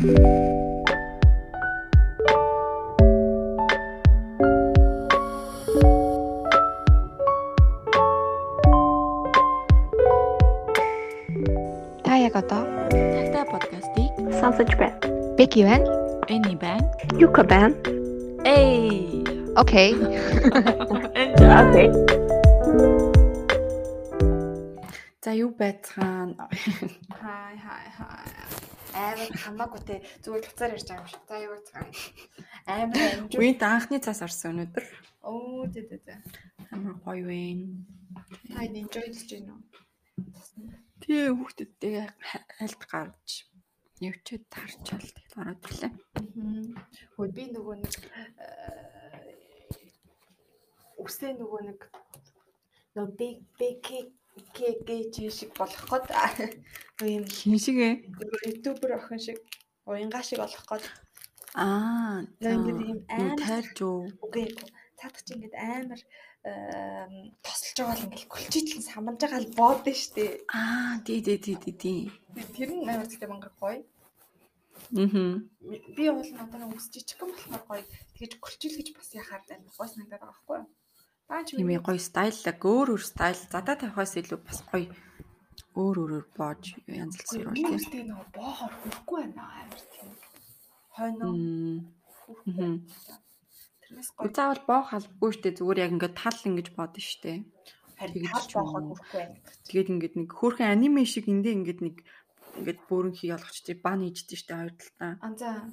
Та 0.00 0.06
яг 12.16 12.34
одоо 12.34 12.64
Тагтаа 12.88 13.44
подкастыг 13.44 14.16
сонсож 14.40 14.72
байна. 14.80 14.96
Беки 15.36 15.64
байна. 15.68 15.84
Эни 16.28 16.56
байна. 16.56 16.88
Юка 17.20 17.44
байна. 17.44 17.74
Эй. 18.46 19.22
Окей. 19.54 19.92
Амар 29.00 29.30
хамаагүй 29.44 29.80
те 29.88 29.96
зүгээр 30.22 30.44
туцаар 30.44 30.74
ярьж 30.76 30.88
байгаа 30.88 31.00
юм 31.00 31.10
шиг. 31.10 31.22
За 31.28 31.36
юу 31.40 31.56
цаана. 31.68 31.92
Амар 32.66 33.08
амжуу. 33.16 33.40
Үеийн 33.40 33.58
анхны 33.64 33.98
цаас 34.04 34.20
орсон 34.26 34.50
өнөдөр. 34.52 34.84
Оо 35.24 35.64
тэ 35.72 35.80
тэ 35.88 35.98
тэ. 36.04 36.14
Амар 36.74 36.94
гоё 37.04 37.24
вэ. 37.24 37.40
Та 38.52 38.60
enjoy 38.68 39.08
хийж 39.08 39.30
байна 39.32 39.52
уу? 39.56 39.64
Тэгээ 41.00 41.32
хүүхдүүдтэйгээ 41.32 42.06
альт 42.60 42.82
гарч 42.92 43.28
явчаад 44.00 44.44
тарчаал 44.52 45.08
тэгэл 45.12 45.40
ороод 45.40 45.60
ирлээ. 45.64 45.92
Хөөе 47.16 47.30
би 47.36 47.44
нөгөө 47.52 47.76
нэг 47.80 47.94
үсээ 51.04 51.32
нөгөө 51.40 51.60
нэг 51.68 51.80
нөгөө 52.96 53.12
биг 53.16 53.38
биг 53.60 53.84
кэг 54.56 55.30
шиг 55.32 55.50
болох 55.58 55.84
гээд 55.88 56.54
юм 57.16 57.24
Хин 57.24 57.56
шигэ? 57.58 57.88
ютубер 58.50 58.90
охин 58.98 59.18
шиг 59.18 59.38
уянгаа 59.86 60.22
шиг 60.22 60.38
болох 60.42 60.64
гээд 60.68 60.84
Аа. 61.54 62.22
Ингээд 62.38 62.80
ийм 62.86 62.98
амар- 63.10 63.38
тайлж 63.42 63.76
юу? 63.82 64.06
үгүй 64.22 64.54
цаадах 64.98 65.22
чи 65.26 65.34
ингээд 65.34 65.56
амар 65.58 66.00
тосолж 67.42 67.76
байгаа 67.76 67.96
л 67.98 68.04
ингээд 68.06 68.30
гөлчийлэн 68.30 68.84
саманж 68.86 69.18
байгаа 69.20 69.40
л 69.42 69.54
боод 69.58 69.82
штэ. 69.90 70.46
Аа, 70.54 71.02
тий 71.04 71.18
тий 71.26 71.38
тий 71.42 71.56
тий. 71.74 72.00
Тэр 72.54 72.70
нь 72.70 72.86
амар 72.86 73.10
зүйтэй 73.10 73.26
мангар 73.28 73.50
гоё. 73.58 73.82
Мгм. 74.94 75.50
Би 75.96 76.04
бол 76.08 76.30
надад 76.38 76.60
нэг 76.62 76.72
үсч 76.78 76.94
жижиг 77.02 77.18
юм 77.20 77.34
болохоор 77.34 77.66
гоё. 77.68 77.84
Тэгэж 78.14 78.32
гөлчийлгэж 78.40 78.88
бас 78.96 79.10
яхаар 79.12 79.42
байна. 79.50 79.66
Гоё 79.74 79.88
санагдаад 79.90 80.22
байгаа 80.22 80.30
байхгүй 80.30 80.56
юу? 80.62 80.68
Тийм 81.30 81.70
гоё 81.86 82.00
стайллаг 82.02 82.58
өөр 82.58 82.88
өөр 82.98 83.02
стайл 83.06 83.38
задаа 83.38 83.76
тавихаас 83.78 84.18
илүү 84.18 84.40
бас 84.42 84.60
гоё 84.66 84.90
өөр 85.78 85.96
өөрөөр 86.02 86.26
боож 86.34 86.64
янзлсан 86.90 87.38
би 87.38 87.44
юм 87.46 87.54
тийм. 87.54 87.78
үстэй 87.78 88.02
нөгөө 88.10 88.28
боохоор 88.34 88.74
хүрхгүй 88.82 89.18
байна 89.22 89.44
амар 89.62 89.82
тийм. 89.94 90.08
Хойно 90.90 91.26
Мм. 91.30 91.78
хүрхгүй. 92.26 92.70
Тэрнээс 93.82 94.10
гоё 94.18 94.30
Заавал 94.34 94.62
боох 94.66 94.88
албагүй 94.90 95.30
штэ 95.38 95.50
зүгээр 95.54 95.82
яг 95.86 95.92
ингээд 95.94 96.18
тал 96.18 96.40
ингэж 96.50 96.68
бодно 96.74 96.98
штэ. 96.98 97.46
харин 97.94 98.26
тал 98.26 98.48
боохоор 98.50 98.84
уу. 98.90 98.98
хүрхгүй 98.98 99.18
байна. 99.22 99.38
Тэгээд 99.70 99.92
ингээд 99.94 100.14
нэг 100.18 100.30
хөөрхөн 100.34 100.72
аниме 100.74 101.02
шиг 101.06 101.26
эндээ 101.30 101.54
ингээд 101.58 101.80
нэг 101.86 101.96
ингээд 102.58 102.80
бөөрөн 102.90 103.14
хий 103.14 103.30
олгочтой 103.30 103.76
бан 103.78 104.02
ийжтэй 104.02 104.34
штэ 104.34 104.58
хоёр 104.58 104.74
талаа. 104.74 105.14
Анзаа. 105.22 105.70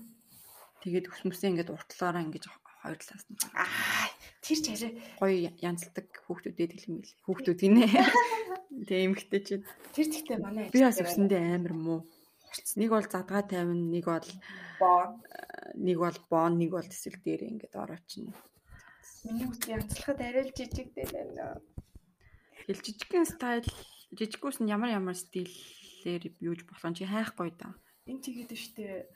Тэгээд 0.85 1.09
өсмөсөө 1.09 1.49
ингээд 1.49 1.73
уртлаараа 1.73 2.21
ингээд 2.21 2.45
хоёр 2.45 2.97
талаас 3.01 3.25
нь 3.25 3.41
Аа 3.57 4.16
тэр 4.47 4.59
ч 4.63 4.67
арай 4.71 4.91
гоё 5.19 5.51
янзлдаг 5.59 6.07
хүүхдүүдэд 6.23 6.71
хэлмэл. 6.71 7.11
Хүүхдүүд 7.27 7.59
гинэ. 7.59 7.83
Тэгээ 8.87 9.07
эмхтэй 9.11 9.41
чинь 9.43 9.65
тэр 9.91 10.07
зэгтээ 10.07 10.39
манай 10.39 10.71
би 10.71 10.79
бас 10.79 11.03
өсөндөө 11.03 11.41
амар 11.51 11.75
муу. 11.75 11.99
Нэг 12.79 12.89
бол 12.95 13.03
задгаа 13.03 13.43
тавина, 13.43 13.91
нэг 13.91 14.05
бол 14.07 14.29
боо. 14.79 15.19
нэг 15.75 15.97
бол 15.99 16.17
боон, 16.31 16.55
нэг 16.55 16.71
бол 16.71 16.87
тэсэл 16.87 17.19
дээр 17.19 17.43
ингээд 17.43 17.75
ороочин. 17.75 18.31
Миний 19.27 19.51
үстэй 19.51 19.75
янзлахад 19.75 20.23
арай 20.23 20.47
л 20.47 20.55
жижигдээ 20.55 21.07
байна. 21.11 21.59
Тэгэл 22.63 22.85
жижигхэн 22.87 23.27
стайл, 23.27 23.67
жижиггүйс 24.15 24.63
нь 24.63 24.71
ямар 24.71 24.95
ямар 24.95 25.17
стилээр 25.19 26.23
юуж 26.39 26.63
болох 26.63 26.87
нь 26.87 26.95
чи 26.95 27.03
хайхгүй 27.03 27.51
да. 27.59 27.75
энэ 28.07 28.23
тэгээд 28.23 28.51
штэ 28.55 29.11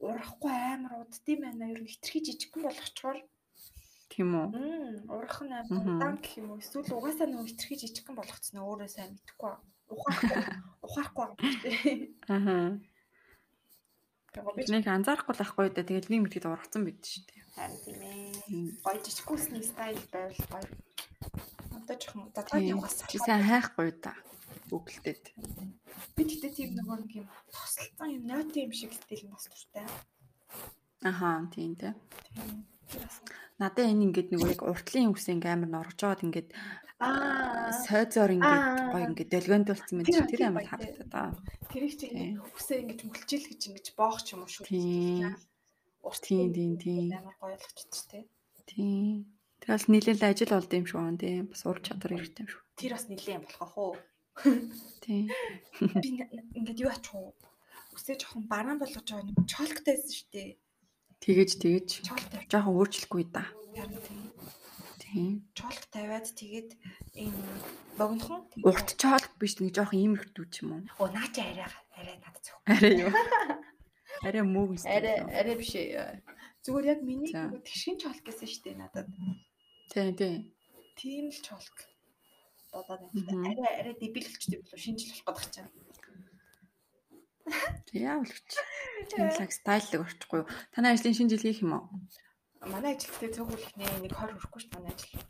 урахгүй 0.00 0.54
амар 0.72 1.04
уддсан 1.04 1.36
байна. 1.44 1.68
Ер 1.68 1.84
нь 1.84 1.92
хитрхи 1.92 2.24
жижигхэн 2.24 2.64
болгочоор 2.64 3.18
Тийм 4.14 4.30
үү? 4.30 4.46
Урах 5.10 5.42
нь 5.42 5.50
удаан 5.50 6.22
гэх 6.22 6.38
юм 6.38 6.54
уу? 6.54 6.62
Эсвэл 6.62 6.86
угаасаа 6.86 7.26
нөгөө 7.26 7.50
хитрхи 7.50 7.82
жижигхэн 7.82 8.14
болгоцсон 8.14 8.54
нь 8.54 8.62
өөрөө 8.62 8.86
сайн 8.86 9.10
мэдэхгүй. 9.18 9.52
Ухаахгүй 9.90 10.42
ухаахгүй. 10.86 11.28
Аа. 12.30 12.78
Би 14.54 14.62
Нэг 14.70 14.86
анзаарахгүй 14.86 15.34
л 15.34 15.42
ахгүй 15.42 15.66
да. 15.74 15.82
Тэгэл 15.82 16.10
нэг 16.14 16.20
мэдэд 16.30 16.46
ургацсан 16.46 16.86
байд 16.86 17.02
шүү 17.02 17.26
дээ. 17.26 17.42
харин 17.58 17.78
тийм 17.82 18.00
ээ. 18.06 18.30
Гоё 18.86 18.98
жижигхүүсний 19.02 19.62
стайл 19.66 19.98
байвал 20.14 20.42
гоё. 20.46 20.66
Одоо 21.74 21.96
жоохон 21.98 22.30
Тийм. 22.34 22.78
явахаас 22.78 23.02
Чи 23.10 23.18
сайн 23.18 23.42
хайхгүй 23.42 23.90
да. 23.98 24.14
Google-дэд. 24.70 25.24
би 26.14 26.22
тэгтээ 26.22 26.54
тийм 26.54 26.70
нөгөө 26.78 26.96
нэг 27.02 27.12
юм 27.18 27.26
тосолцсон 27.50 28.10
юм 28.14 28.24
ноти 28.30 28.62
юм 28.66 28.72
шиг 28.74 28.94
стил 28.94 29.26
бас 29.30 29.46
дуртай. 29.50 29.86
Ахаа, 31.02 31.46
тийм 31.54 31.74
дээ. 31.78 31.94
Тийм. 32.34 32.73
Тэр 32.90 33.02
бас- 33.04 33.22
Надаа 33.58 33.84
энэ 33.86 34.04
ингээд 34.10 34.28
нэг 34.34 34.42
яг 34.50 34.62
уртлын 34.66 35.14
үс 35.14 35.26
ингээ 35.30 35.52
амар 35.54 35.70
норгож 35.70 35.98
жоод 36.00 36.24
ингээд 36.26 36.50
Аа, 37.04 37.70
сойзоор 37.86 38.30
ингээд 38.38 38.62
Аа. 38.64 38.90
гоё 38.94 39.06
ингээд 39.12 39.30
долгионд 39.34 39.66
болсон 39.70 39.94
мэт 39.98 40.06
Тэр 40.10 40.26
тэр 40.30 40.42
амар 40.48 40.62
гоё, 40.64 40.70
харагдаа 40.70 41.06
да. 41.10 41.22
тэрийг 41.70 41.94
чи 41.98 42.06
Тийм. 42.10 42.38
үсээ 42.54 42.78
ингэж 42.86 43.00
мөлчил 43.04 43.44
гэж 43.50 43.60
ингэж 43.68 43.86
боох 43.98 44.18
ч 44.22 44.34
юм 44.34 44.42
уу 44.46 44.50
шүү. 44.50 44.66
Тийм. 44.70 45.34
Тийм, 46.22 46.48
тийм, 46.54 46.72
тийм. 46.78 47.08
Амар 47.14 47.34
гоё 47.42 47.54
болгочихсон 47.58 47.90
ч 47.90 47.98
тийм. 48.10 48.24
Тийм. 48.66 49.16
Тэгэл 49.60 49.86
нийлээл 49.90 50.22
ажил 50.28 50.52
болд 50.54 50.72
юм 50.74 50.86
шүү 50.86 51.00
гэн 51.02 51.18
тийм. 51.18 51.42
Бас 51.50 51.62
ур 51.66 51.78
чадвар 51.82 52.12
хэрэгтэй 52.14 52.42
юм 52.46 52.50
шүү. 52.50 52.62
Тэр 52.78 52.92
бас 52.94 53.04
нилээн 53.10 53.42
болох 53.44 53.70
хөө. 53.74 53.92
Тийм. 55.02 55.24
би 55.98 56.08
ингээд 56.58 56.82
юу 56.82 56.90
ачих 56.94 57.14
уу? 57.14 57.34
Үсээ 57.94 58.18
жоохон 58.22 58.44
бараан 58.50 58.78
болгож 58.82 59.06
байгаа 59.06 59.26
нэг 59.28 59.38
чолктайсэн 59.50 60.10
шүү 60.14 60.28
дээ. 60.34 60.50
Тэгэж 61.24 61.50
тэгэж 61.56 61.88
жоохон 62.52 62.76
өөрчлөхгүй 62.76 63.24
да. 63.32 63.48
Тийм. 65.00 65.46
Чолк 65.56 65.82
тавиад 65.94 66.26
тэгээд 66.36 66.70
энэ 67.16 67.38
богинохон 67.96 68.44
Урт 68.60 68.88
чаал 69.00 69.24
биш 69.40 69.56
нэг 69.62 69.72
жоохон 69.72 70.04
иймэрхтүү 70.04 70.44
ч 70.52 70.54
юм 70.66 70.70
уу. 70.74 70.82
Оо 71.00 71.08
наа 71.08 71.24
чи 71.32 71.40
арай 71.40 71.64
арай 71.96 72.16
надад 72.20 72.44
зөв. 72.44 72.58
Арай 72.68 72.94
юу. 73.08 73.12
Арай 74.26 74.42
муу 74.44 74.74
юм. 74.74 74.78
Арай 74.84 75.16
арай 75.22 75.56
биш 75.56 75.72
ээ. 75.78 76.20
Зүгээр 76.66 76.86
яг 76.92 77.00
миний 77.06 77.30
тэгшин 77.32 77.96
чолк 78.02 78.20
гэсэн 78.26 78.48
шүү 78.50 78.62
дээ 78.68 78.76
надад. 78.82 79.08
Тийм 79.94 80.12
тийм. 80.18 80.52
Тийм 80.98 81.30
л. 81.30 81.40
Додоод 82.74 83.00
Мгм. 83.14 83.22
байна. 83.22 83.48
Арай 83.54 83.72
арай 83.80 83.94
дебилчтэй 84.02 84.58
болов 84.60 84.80
шинжил 84.82 85.14
болох 85.22 85.46
гэдэг 85.46 85.54
чинь. 85.54 85.70
Яавал. 87.92 88.32
Тийм 89.10 89.28
лаг 89.28 89.52
стайлыг 89.52 90.00
орчихгүй 90.00 90.38
юу. 90.42 90.48
Танай 90.72 90.96
ажлын 90.96 91.14
шинэ 91.14 91.30
жил 91.36 91.44
хийх 91.44 91.60
юм 91.60 91.76
уу? 91.76 91.84
Манай 92.64 92.96
ажилттай 92.96 93.30
цогцолх 93.36 93.76
нэ 93.76 93.84
нэг 94.00 94.12
20 94.16 94.40
хүрэхгүй 94.40 94.60
шүү 94.60 94.70
дээ 94.72 94.78
манай 94.80 94.92
ажил. 94.96 95.20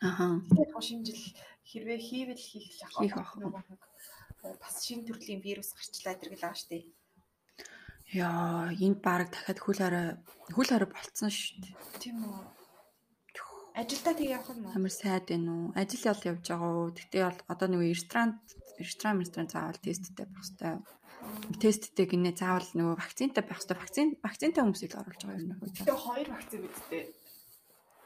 Ахаа. 0.00 0.38
Тэгээд 0.46 0.70
яг 0.70 0.82
шинэ 0.86 1.04
жил 1.10 1.22
хэрвээ 1.66 1.98
хийвэл 1.98 2.38
хийх 2.38 2.66
л 2.70 2.80
яах 2.86 2.94
Хийх 3.02 3.16
ах. 3.18 3.34
Э, 4.46 4.54
бас 4.62 4.74
шинэ 4.86 5.04
төрлийн 5.10 5.42
вирус 5.42 5.74
гарчлаа 5.74 6.14
гэдэг 6.14 6.32
л 6.32 6.40
байгаа 6.40 6.56
шүү 6.56 6.70
дээ. 6.70 6.84
Яа, 8.14 8.72
энд 8.74 8.98
баг 9.04 9.28
дахиад 9.28 9.58
хөл 9.60 9.78
хараа 9.82 10.08
хөл 10.54 10.70
хараа 10.70 10.88
болцсон 10.88 11.30
шүү 11.30 11.58
дээ. 11.66 11.74
Тийм 11.98 12.16
үү. 12.24 12.59
Ажилдаа 13.80 14.12
тэг 14.12 14.28
явах 14.28 14.52
юм 14.52 14.68
уу? 14.68 14.76
Амар 14.76 14.92
сайд 14.92 15.24
байна 15.32 15.50
уу? 15.56 15.72
Ажил 15.72 16.04
ял 16.12 16.20
явж 16.20 16.44
байгаа 16.44 16.72
уу? 16.76 16.92
Бол 16.92 17.38
одоо 17.48 17.66
нэг 17.72 17.80
ресторан 17.88 18.30
ресторан 18.76 19.20
ресторан 19.24 19.48
заавал 19.48 19.80
тесттэй 19.80 20.26
байх 20.28 20.44
хэрэгтэй. 20.44 20.76
Тесттэй 21.64 22.06
гинэ 22.08 22.36
заавал 22.36 22.68
нөгөө 22.76 22.96
вакцинтай 23.00 23.40
байх 23.40 23.56
хэрэгтэй. 23.56 23.80
Вакцин 23.80 24.08
вакцинтай 24.20 24.60
хүмүүсийг 24.60 24.92
оруулж 25.00 25.22
байгаа 25.24 25.40
юм 25.40 25.48
байна. 25.56 25.72
Тэгээ 25.80 25.96
хоёр 25.96 26.28
вакцин 26.28 26.60
бидтэй. 26.60 27.02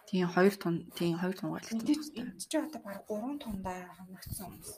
Тийм 0.07 0.29
хоёр 0.31 0.55
тун 0.63 0.75
тийм 0.95 1.19
хоёр 1.19 1.35
тунгаалт. 1.35 1.71
Энд 1.75 2.39
ч 2.39 2.53
одоо 2.55 2.81
баг 2.87 3.03
3 3.11 3.43
тундаа 3.43 3.79
хамрагдсан 3.99 4.47
хүмүүс. 4.47 4.71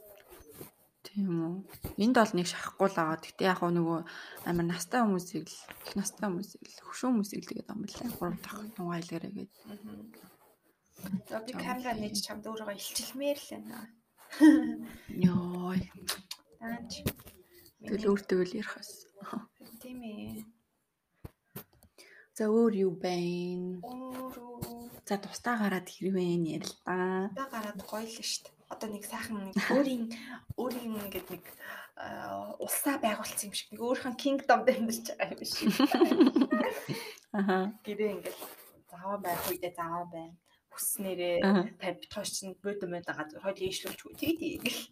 Тийм 1.04 1.28
үү. 1.28 1.54
Энд 2.00 2.16
бол 2.16 2.32
нэг 2.40 2.46
шахахгүй 2.48 2.88
л 2.88 2.96
байгаа. 2.96 3.20
Гэтэ 3.20 3.44
яг 3.52 3.60
нөгөө 3.60 4.00
амар 4.48 4.66
настай 4.68 5.00
хүмүүсийг 5.04 5.44
л 5.44 5.92
настай 6.00 6.28
хүмүүсийг 6.32 6.64
л 6.64 6.80
хөшөө 6.88 7.08
хүмүүсийг 7.12 7.40
л 7.44 7.50
тэгээд 7.52 7.72
амлаа. 7.72 8.16
Гурав 8.16 8.36
дахь 8.40 8.64
тунгаалгаарэ 8.76 9.28
гээд. 9.36 9.52
За 11.28 11.40
би 11.44 11.52
камера 11.52 11.92
нээж 11.94 12.16
чамд 12.26 12.44
өөрийгөө 12.46 12.76
илчилмээр 12.76 13.38
л 13.38 13.50
байна. 13.52 13.78
Йой. 15.10 15.80
Таанч. 16.60 16.92
Тэгэл 17.84 18.08
өөртөө 18.10 18.40
л 18.44 18.56
ярих 18.60 18.74
бас. 18.76 18.90
Тийм 19.82 20.00
ээ. 20.02 20.44
За 22.36 22.48
өөр 22.52 22.72
юу 22.84 22.92
байна? 22.96 23.80
Өөрөө 23.80 24.56
За 25.06 25.22
тустаа 25.22 25.54
гараад 25.54 25.86
хэрвэн 25.86 26.42
ярил 26.50 26.74
та. 26.82 27.30
та 27.30 27.46
гараад 27.46 27.78
гоё 27.86 28.02
л 28.02 28.10
шүү 28.10 28.50
дээ. 28.50 28.54
Одоо 28.74 28.88
нэг 28.90 29.04
сайхан 29.06 29.38
нэг 29.38 29.54
өөрийн 29.70 30.04
өөрийн 30.58 30.98
ингээд 30.98 31.28
нэг 31.30 31.44
аа, 31.94 32.58
улсаа 32.58 32.98
байгуулсан 32.98 33.46
юм 33.46 33.54
шиг 33.54 33.70
нэг 33.70 33.80
өөрийнхөө 33.86 34.18
kingdom 34.18 34.60
дэмжиж 34.66 35.14
байгаа 35.14 35.38
юм 35.38 35.46
шиг. 35.46 35.70
Аха. 37.38 37.70
Гэрээ 37.86 38.18
ингээл 38.18 38.42
заваа 38.90 39.18
байх 39.22 39.46
үедээ 39.46 39.72
заваа 39.78 40.10
байна. 40.10 40.34
Хүснээрээ 40.76 41.36
тавьж 41.80 42.02
тооч 42.12 42.28
чинь 42.36 42.52
бөдөө 42.60 42.88
мэд 42.92 43.08
газар 43.08 43.40
хойл 43.40 43.64
ийшлүүлчихгүй 43.64 44.14
тий 44.20 44.32
тий 44.36 44.50
ингээл 44.60 44.82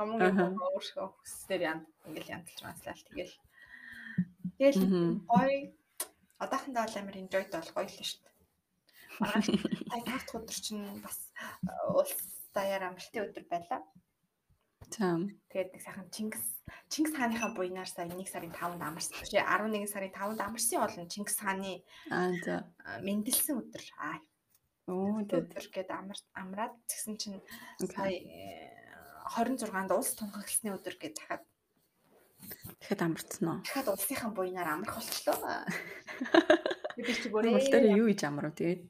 хамгийн 0.00 0.56
өөрийнхөө 0.56 1.06
хүснээр 1.20 1.62
янд 1.68 1.84
ингээл 2.08 2.32
янзлж 2.40 2.58
маслал 2.64 3.02
тэгэл 3.12 3.34
тэгэл 4.56 4.80
гоё 5.28 5.56
одоохондоо 6.40 6.82
бол 6.88 6.96
амар 6.96 7.16
enjoy 7.20 7.44
дол 7.52 7.70
гоё 7.76 7.86
л 7.86 7.92
шүү 7.92 8.20
дээ. 8.24 8.34
Маргааш 9.20 9.46
таарт 10.08 10.28
өдөр 10.32 10.58
чинь 10.64 10.84
бас 11.04 11.18
э, 11.36 11.76
улс 11.92 12.16
даяар 12.56 12.88
амралтын 12.88 13.24
өдөр 13.28 13.44
байлаа. 13.52 13.80
За. 14.90 15.20
Тэгээд 15.52 15.72
нэг 15.72 15.82
сайхан 15.84 16.08
Чингис 16.10 16.44
Чингис 16.90 17.14
хааныхаа 17.16 17.54
буйнаар 17.54 17.88
сая 17.88 18.08
1 18.10 18.16
сарын 18.28 18.52
5-нд 18.52 18.82
амарсан. 18.82 19.16
Биш 19.20 19.32
11 19.32 19.88
сарын 19.88 20.12
5-нд 20.12 20.40
амарсан 20.42 20.80
болон 20.82 21.08
Чингис 21.08 21.38
хааны 21.38 21.84
Аа 22.10 22.32
за. 22.44 22.54
мэндэлсэн 23.06 23.56
өдөр. 23.62 23.84
Аа 23.96 24.18
өдөр 24.92 25.66
гээд 25.72 25.90
амраад 25.92 26.74
тэгсэн 26.88 27.16
чинь 27.16 27.40
сая 27.80 28.12
э, 28.12 28.82
26-нд 29.36 29.90
улс 29.92 30.12
тунхагласны 30.18 30.74
өдөр 30.76 30.96
гээд 31.00 31.14
дахиад 31.16 31.44
тэгэхэд 32.80 33.02
амарцсан 33.06 33.46
уу? 33.48 33.58
дахиад 33.64 33.88
улсынхаа 33.92 34.30
буйнаар 34.30 34.68
амрах 34.72 34.98
болчлоо. 34.98 35.38
Би 36.96 37.12
чи 37.14 37.28
бүрээ 37.32 37.58
дээр 37.72 37.96
юу 37.96 38.08
хийж 38.10 38.22
амрав 38.26 38.52
тэгээд 38.52 38.84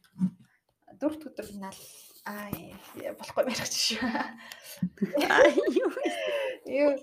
дөрөвт 0.99 1.29
өдөр 1.31 1.49
нал 1.61 1.81
аа 2.27 2.51
э, 2.51 3.13
болохгүй 3.19 3.51
ярих 3.51 3.71
шүү. 3.71 4.03
Аа 5.27 5.51
юу 5.51 5.91
Юу 6.73 6.95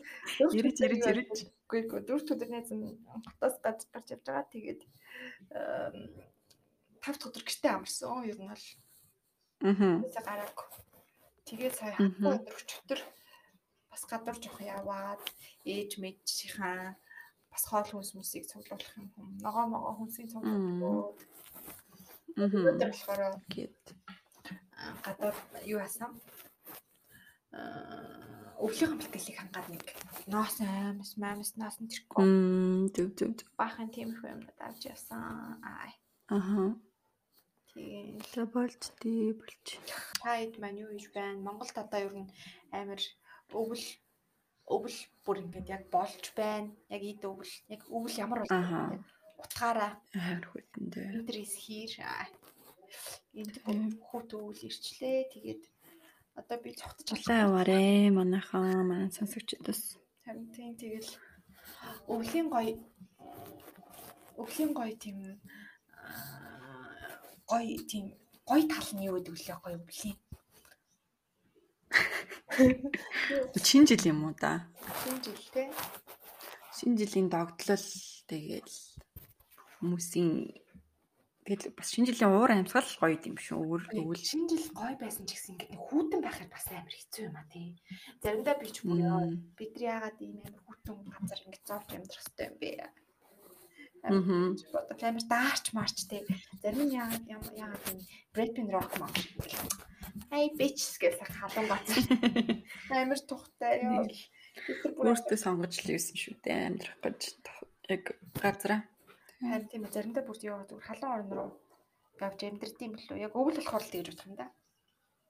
Ирэж, 0.55 0.77
ирэж, 0.81 0.99
юу 1.03 1.11
ирэж. 1.11 1.39
Үгүй 1.67 1.79
ээ 1.83 2.05
дөрөвт 2.07 2.31
өдөр 2.33 2.49
нь 2.49 2.97
хотоос 3.27 3.55
гаж 3.59 3.79
гарч 3.91 4.07
явж 4.15 4.23
байгаа. 4.25 4.47
Тэгээд 4.49 4.81
эм, 5.53 5.97
тавт 7.03 7.21
өдөр 7.27 7.43
гэртээ 7.43 7.75
амарсан. 7.75 8.23
Ер 8.25 8.39
нь 8.39 8.47
бол 8.49 8.65
Мгм. 9.61 10.03
үсээ 10.07 10.23
гарааг. 10.23 10.57
Тэгээд 11.45 11.75
сая 11.75 11.93
хатуу 11.97 12.31
өдөр 12.39 12.55
өчтөр 12.55 13.01
бас 13.91 14.03
гадуур 14.09 14.37
жоох 14.39 14.59
яваад 14.61 15.21
ээж 15.65 15.91
мэдшийнхаа 15.99 16.95
бас 17.51 17.63
хоол 17.67 17.87
хүнс 17.89 18.13
мүсийг 18.15 18.45
цуглуулах 18.47 18.93
юм 18.97 19.09
хүм. 19.17 19.27
Ногоо 19.43 19.65
могоо 19.67 19.93
хүнсийг 19.99 20.29
цуглуулах. 20.31 21.17
Мгм. 22.39 22.63
Өдөр 22.69 22.89
болохоор 22.93 23.21
Гэт. 23.51 23.83
а, 24.79 24.93
гадуур 25.03 25.35
юу 25.65 25.79
яасан? 25.83 26.13
Аа, 27.51 28.53
өвлийн 28.61 28.93
бэлтгэлийг 28.95 29.37
хангаад 29.41 29.67
нэг 29.73 29.83
ноос 30.29 30.61
аймс 30.61 31.17
маймс 31.17 31.57
ноос 31.57 31.81
нь 31.81 31.89
тэрхүү 31.89 32.21
Мм 32.21 32.93
зүг 32.93 33.09
зүг. 33.17 33.37
баахан 33.57 33.89
тиймэрхүү 33.89 34.29
юмнууд 34.29 34.59
авч 34.61 34.85
явсан. 34.85 35.57
Аа, 35.65 35.89
Аха. 36.29 36.77
Тэгээд 37.73 38.25
За 38.33 38.43
болж 38.45 38.81
тий 38.99 39.33
болж. 39.33 39.65
таад 40.23 40.53
маань 40.61 40.79
юу 40.83 40.89
хийж 40.93 41.09
байна? 41.13 41.39
Монголд 41.45 41.75
одоо 41.77 41.99
ер 42.07 42.13
нь 42.17 42.29
амар 42.71 43.01
өвөл 43.53 43.85
өвөл 44.69 44.97
бүр 45.25 45.37
ингээд 45.43 45.67
яг 45.69 45.83
болж 45.93 46.23
байна. 46.35 46.69
Яг 46.89 47.01
ид 47.03 47.21
өвөл. 47.25 47.53
Яг 47.73 47.81
өвөл 47.89 48.15
ямар 48.17 48.39
бол 48.45 49.01
утгаараа 49.39 49.93
Амар 50.13 50.45
хүйтэндээ. 50.51 51.07
интерес 51.23 51.53
хийр. 51.57 51.93
Энд 53.33 53.55
Тийм. 53.63 53.97
хүүт 54.01 54.29
өвөл 54.33 54.61
ирчлээ. 54.67 55.29
Тэгээд 55.33 55.63
одоо 56.39 56.57
би 56.63 56.73
цогтож 56.73 57.21
Улаан 57.27 57.41
яваарэ 57.47 58.09
манайхаа 58.13 58.83
манай 58.83 59.11
сонсогчдоос. 59.13 59.97
Харин 60.25 60.47
тийм 60.53 60.73
тэгэл 60.77 61.09
өвлийн 62.09 62.47
гоё 62.49 62.75
өвлийн 64.41 64.71
гоё 64.73 64.93
тийм 64.97 65.17
аа, 65.23 65.35
гоё 67.49 67.77
тийм 67.89 68.05
гоё 68.47 68.63
тал 68.69 68.89
нь 68.93 69.05
юу 69.09 69.17
гэдэг 69.17 69.33
вүлээ 69.33 69.57
гоё 69.63 69.77
өвлийн. 69.81 70.17
Шинэ 73.67 73.87
жил 73.89 74.03
юм 74.11 74.19
уу 74.25 74.33
да? 74.37 74.69
Энэ 75.09 75.21
жил 75.25 75.43
те 75.53 75.63
Шинэ 76.79 76.95
жилийн 76.95 77.27
догтлол 77.27 77.87
тэгэл 78.29 78.75
хүмүүсийн 79.83 80.31
тэгэл 81.43 81.75
бас 81.75 81.89
шинэ 81.91 82.07
жилийн 82.07 82.31
уур 82.31 82.51
амьсгал 82.55 82.87
гоё 83.01 83.19
юм 83.19 83.35
шүү. 83.35 83.59
Өөр 83.59 83.83
өвөл 83.99 84.23
шинэ 84.29 84.47
жил 84.47 84.67
гоё 84.77 84.95
байсан 84.95 85.27
ч 85.27 85.35
гэсэн 85.35 85.51
ингээд 85.59 85.75
хүүтэн 85.75 86.21
байхад 86.23 86.49
бас 86.53 86.65
амар 86.71 86.95
хэцүү 86.95 87.23
юм 87.27 87.35
а 87.35 87.43
тий. 87.51 87.67
Заримдаа 88.23 88.55
би 88.61 88.67
ч 88.71 88.77
бүр 88.87 89.01
бид 89.59 89.73
нар 89.75 89.83
яагаад 89.91 90.17
ийм 90.23 90.39
амар 90.39 90.63
хүүтэн 90.63 90.97
газар 91.11 91.39
ингээд 91.43 91.67
зовж 91.67 91.89
амьдрах 91.89 92.23
хэрэгтэй 92.23 92.47
юм 92.47 92.55
бэ? 92.61 92.71
Амар 94.03 95.25
даарч 95.27 95.65
марч 95.75 95.97
тий. 96.07 96.23
Зарим 96.63 96.87
нь 96.87 96.95
яагаад 96.95 97.25
яагаад 97.27 97.83
юм 97.91 97.99
Brad 98.33 98.51
Pitt 98.55 98.69
rock 98.71 98.91
маа. 98.99 99.11
Ай 100.31 100.49
bitch 100.55 100.99
гэсэн 101.01 101.27
халуун 101.27 101.67
бац. 101.67 101.87
Амар 102.95 103.19
тухтай 103.19 103.83
ёо. 103.83 104.07
өөртөө 105.03 105.37
сонгож 105.39 105.73
л 105.83 105.93
юусэн 105.95 106.17
шүү 106.19 106.35
дээ 106.43 106.67
амьдрах 106.67 106.97
гэж 107.03 107.21
яг 107.89 108.03
газараа. 108.39 108.81
харин 109.39 109.67
тийм 109.71 109.83
заримдаа 109.87 110.23
бүр 110.27 110.37
яваад 110.43 110.69
зүгээр 110.69 110.87
халуун 110.87 111.13
орн 111.15 111.31
руу 111.31 111.49
явж 112.19 112.39
амьдрдсан 112.43 112.91
билүү. 112.95 113.17
Яг 113.23 113.33
өвөл 113.35 113.57
болохоор 113.59 113.83
л 113.83 113.93
тэгж 113.93 114.07
бодох 114.11 114.27
юм 114.27 114.35
да. 114.35 114.47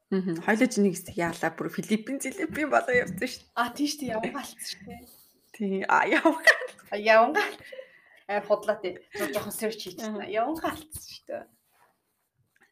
Аа. 0.10 0.33
Хойлоо 0.45 0.69
чиний 0.69 0.94
хэсэг 0.94 1.15
яалаа 1.22 1.51
бүр 1.54 1.69
Филиппин 1.69 2.18
Филиппин 2.18 2.69
болоо 2.74 2.94
явсан 2.94 3.30
шүү 3.30 3.45
А 3.54 3.69
тийш 3.69 4.01
тий 4.01 4.10
явангаалцсан 4.10 4.65
шүү 4.65 4.81
дээ. 4.89 5.01
дээ. 5.06 5.18
Тий. 5.54 5.86
А 5.86 6.10
явах. 6.10 6.42
А 6.89 6.98
Аа 8.30 8.42
худлаа 8.46 8.78
тий. 8.78 8.94
Зөв 9.18 9.34
жоохон 9.34 9.56
search 9.58 9.81
хийчихсэн. 9.90 10.22
Явангаалцсан 10.30 11.02
шүү 11.10 11.26
дээ. 11.26 11.44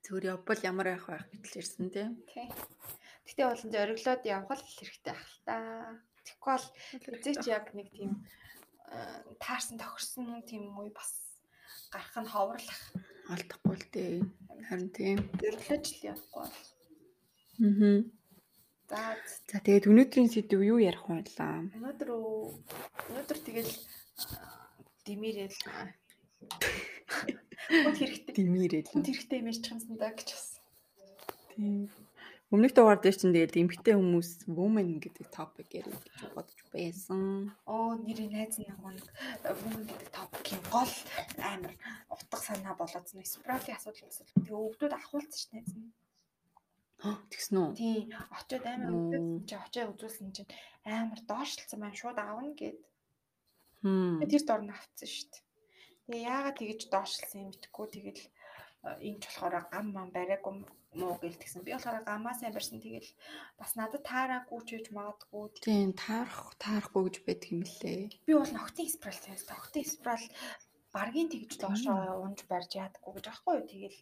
Зүгээр 0.05 0.25
явбал 0.37 0.61
ямар 0.63 0.87
байх 0.93 1.05
байх 1.09 1.25
гэж 1.33 1.53
ирсэн 1.57 1.89
тий. 1.89 2.07
Тий. 2.29 2.47
Гэтэ 3.25 3.43
болон 3.49 3.71
зориглоод 3.73 4.23
явах 4.23 4.61
л 4.61 4.69
хэрэгтэй 4.77 5.11
ах 5.17 5.25
л 5.25 5.41
та. 5.43 5.55
Тэгэхгүй 6.23 6.53
бол 6.53 6.67
Үзээч 7.17 7.43
яг 7.49 7.65
нэг 7.73 7.87
тийм 7.91 8.11
э, 8.87 9.25
таарсан 9.41 9.75
тохирсон 9.81 10.45
тийм 10.47 10.71
үе 10.79 10.93
бас 10.95 11.11
гарах 11.91 12.15
нь 12.21 12.29
ховрлах. 12.31 12.81
алдахгүй 13.27 13.75
л 13.75 13.85
дээ. 13.91 14.13
Харин 14.71 14.89
тийм. 14.95 15.17
Зөвлөж 15.41 15.85
л 15.91 16.05
явахгүй 16.13 16.45
бол. 16.45 16.59
Аа. 17.65 17.99
За 18.87 19.19
За 19.51 19.59
тэгээд 19.59 19.91
өнөөдрийн 19.91 20.31
сэдв 20.31 20.63
юу 20.63 20.79
ярих 20.79 21.03
вэ? 21.11 21.27
өнөөдөр 21.27 22.09
өнөөдөр 22.15 23.39
тэгэл 23.43 23.71
димирэл 25.07 25.57
Хот 27.67 27.97
хэрэгтэй. 27.99 28.33
Димирэл. 28.35 28.87
Хот 28.93 29.07
хэрэгтэй 29.07 29.39
юм 29.41 29.47
ярьж 29.51 29.61
чамсан 29.65 29.95
даа 29.99 30.13
гэж 30.15 30.29
бас. 30.31 30.47
Тийм. 31.51 31.91
Өмнөх 32.47 32.71
дугаар 32.71 33.03
дээр 33.03 33.17
чинь 33.19 33.35
тэгээд 33.35 33.59
эмгтэй 33.59 33.95
хүмүүс 33.99 34.47
woman 34.47 35.03
гэдэг 35.03 35.27
топик 35.35 35.67
ярих 35.83 35.99
гэж 35.99 36.31
бодож 36.31 36.59
байсан. 36.71 37.51
Оо 37.67 37.99
нэрийн 37.99 38.31
найз 38.31 38.55
нэг 38.55 38.71
нэг 38.71 39.03
бүхэн 39.43 39.83
гэдэг 39.83 40.09
топикийн 40.15 40.63
гол 40.71 40.93
амар 41.43 41.75
утга 42.07 42.37
санаа 42.39 42.71
болоодсон. 42.79 43.19
Спрали 43.27 43.75
асуудал 43.75 44.07
асуудал. 44.07 44.31
Тэгээ 44.39 44.63
өвдүүд 44.63 44.93
ахуулсан 44.95 45.35
ш 45.35 45.45
найз 45.51 45.71
нь. 45.75 45.91
Тэгсэн 47.03 47.55
үү? 47.59 47.69
Тий, 47.75 47.99
очоод 48.31 48.63
амар 48.63 48.95
өвдөд 48.95 49.25
чи 49.43 49.55
очоод 49.59 49.91
үзүүлсэн 49.91 50.31
чинь 50.31 50.51
амар 50.87 51.19
доошлцсан 51.27 51.83
байна 51.83 51.99
шууд 51.99 52.15
аавна 52.15 52.55
гэд. 52.55 52.79
Тэр 53.83 54.43
дорн 54.47 54.71
авцсан 54.73 55.09
шүү 55.09 55.27
дээ. 55.31 55.43
Тэгээ 56.07 56.27
яагаад 56.27 56.57
тэгэж 56.57 56.81
доошлсон 56.89 57.39
юм 57.45 57.49
битггүй 57.51 57.87
тэгэл 57.91 58.23
энэ 59.03 59.19
ч 59.19 59.23
болохоор 59.27 59.55
гам 59.69 59.85
мам 59.91 60.09
бариагүй 60.15 60.53
муу 60.97 61.15
гэлтгсэн. 61.21 61.65
Би 61.65 61.75
болохоор 61.75 62.01
гамаа 62.07 62.33
сайн 62.37 62.55
барьсан 62.55 62.79
тэгэл 62.79 63.09
бас 63.59 63.71
надад 63.75 64.03
таараагүй 64.07 64.59
ч 64.65 64.69
гэж 64.79 64.87
магадгүй. 64.95 65.45
Тийм 65.61 65.91
таарах 65.93 66.55
таарахгүй 66.63 67.03
гэж 67.05 67.15
байдаг 67.27 67.49
юм 67.53 67.61
лээ. 67.67 68.01
Би 68.25 68.33
бол 68.33 68.53
ногтын 68.55 68.89
спрал 68.89 69.19
тавьсан. 69.19 69.51
Ногтын 69.51 69.85
спрал 69.85 70.25
баргийн 70.97 71.29
тэгж 71.29 71.51
доошоо 71.61 72.25
унж 72.25 72.39
барьж 72.49 72.71
яадаггүй 72.81 73.13
гэж 73.13 73.25
аахгүй 73.29 73.53
юу. 73.61 73.69
Тэгэл 73.69 73.99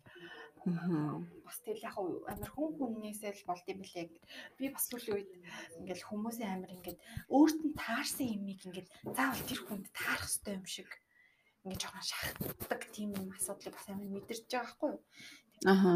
бас 1.46 1.58
тэгэл 1.62 1.86
яг 1.86 1.96
амар 2.00 2.52
хүн 2.56 2.72
хүннээсээ 2.74 3.32
л 3.38 3.48
болд 3.50 3.66
юм 3.70 3.80
билээ. 3.84 4.08
Би 4.58 4.66
бас 4.74 4.88
сүүлийн 4.90 5.16
үед 5.16 5.30
ингээл 5.78 6.08
хүмүүсийн 6.10 6.52
амар 6.56 6.72
ингээд 6.74 7.00
өөрт 7.36 7.60
нь 7.68 7.78
таарсан 7.78 8.28
юмыг 8.34 8.60
ингээд 8.66 8.90
заавал 9.14 9.44
тэр 9.46 9.62
хүнд 9.62 9.86
таарах 9.94 10.26
хэрэгтэй 10.26 10.54
юм 10.58 10.66
шиг 10.66 10.90
ингээд 11.62 11.82
жоохон 11.86 12.06
шахдаг 12.10 12.82
тийм 12.96 13.10
юм 13.14 13.30
асуудлыг 13.38 13.74
бас 13.78 13.88
амар 13.94 14.10
мэдэрч 14.10 14.44
байгаа 14.50 14.66
байхгүй 14.66 14.90
юу? 14.90 15.02
Аха. 15.70 15.92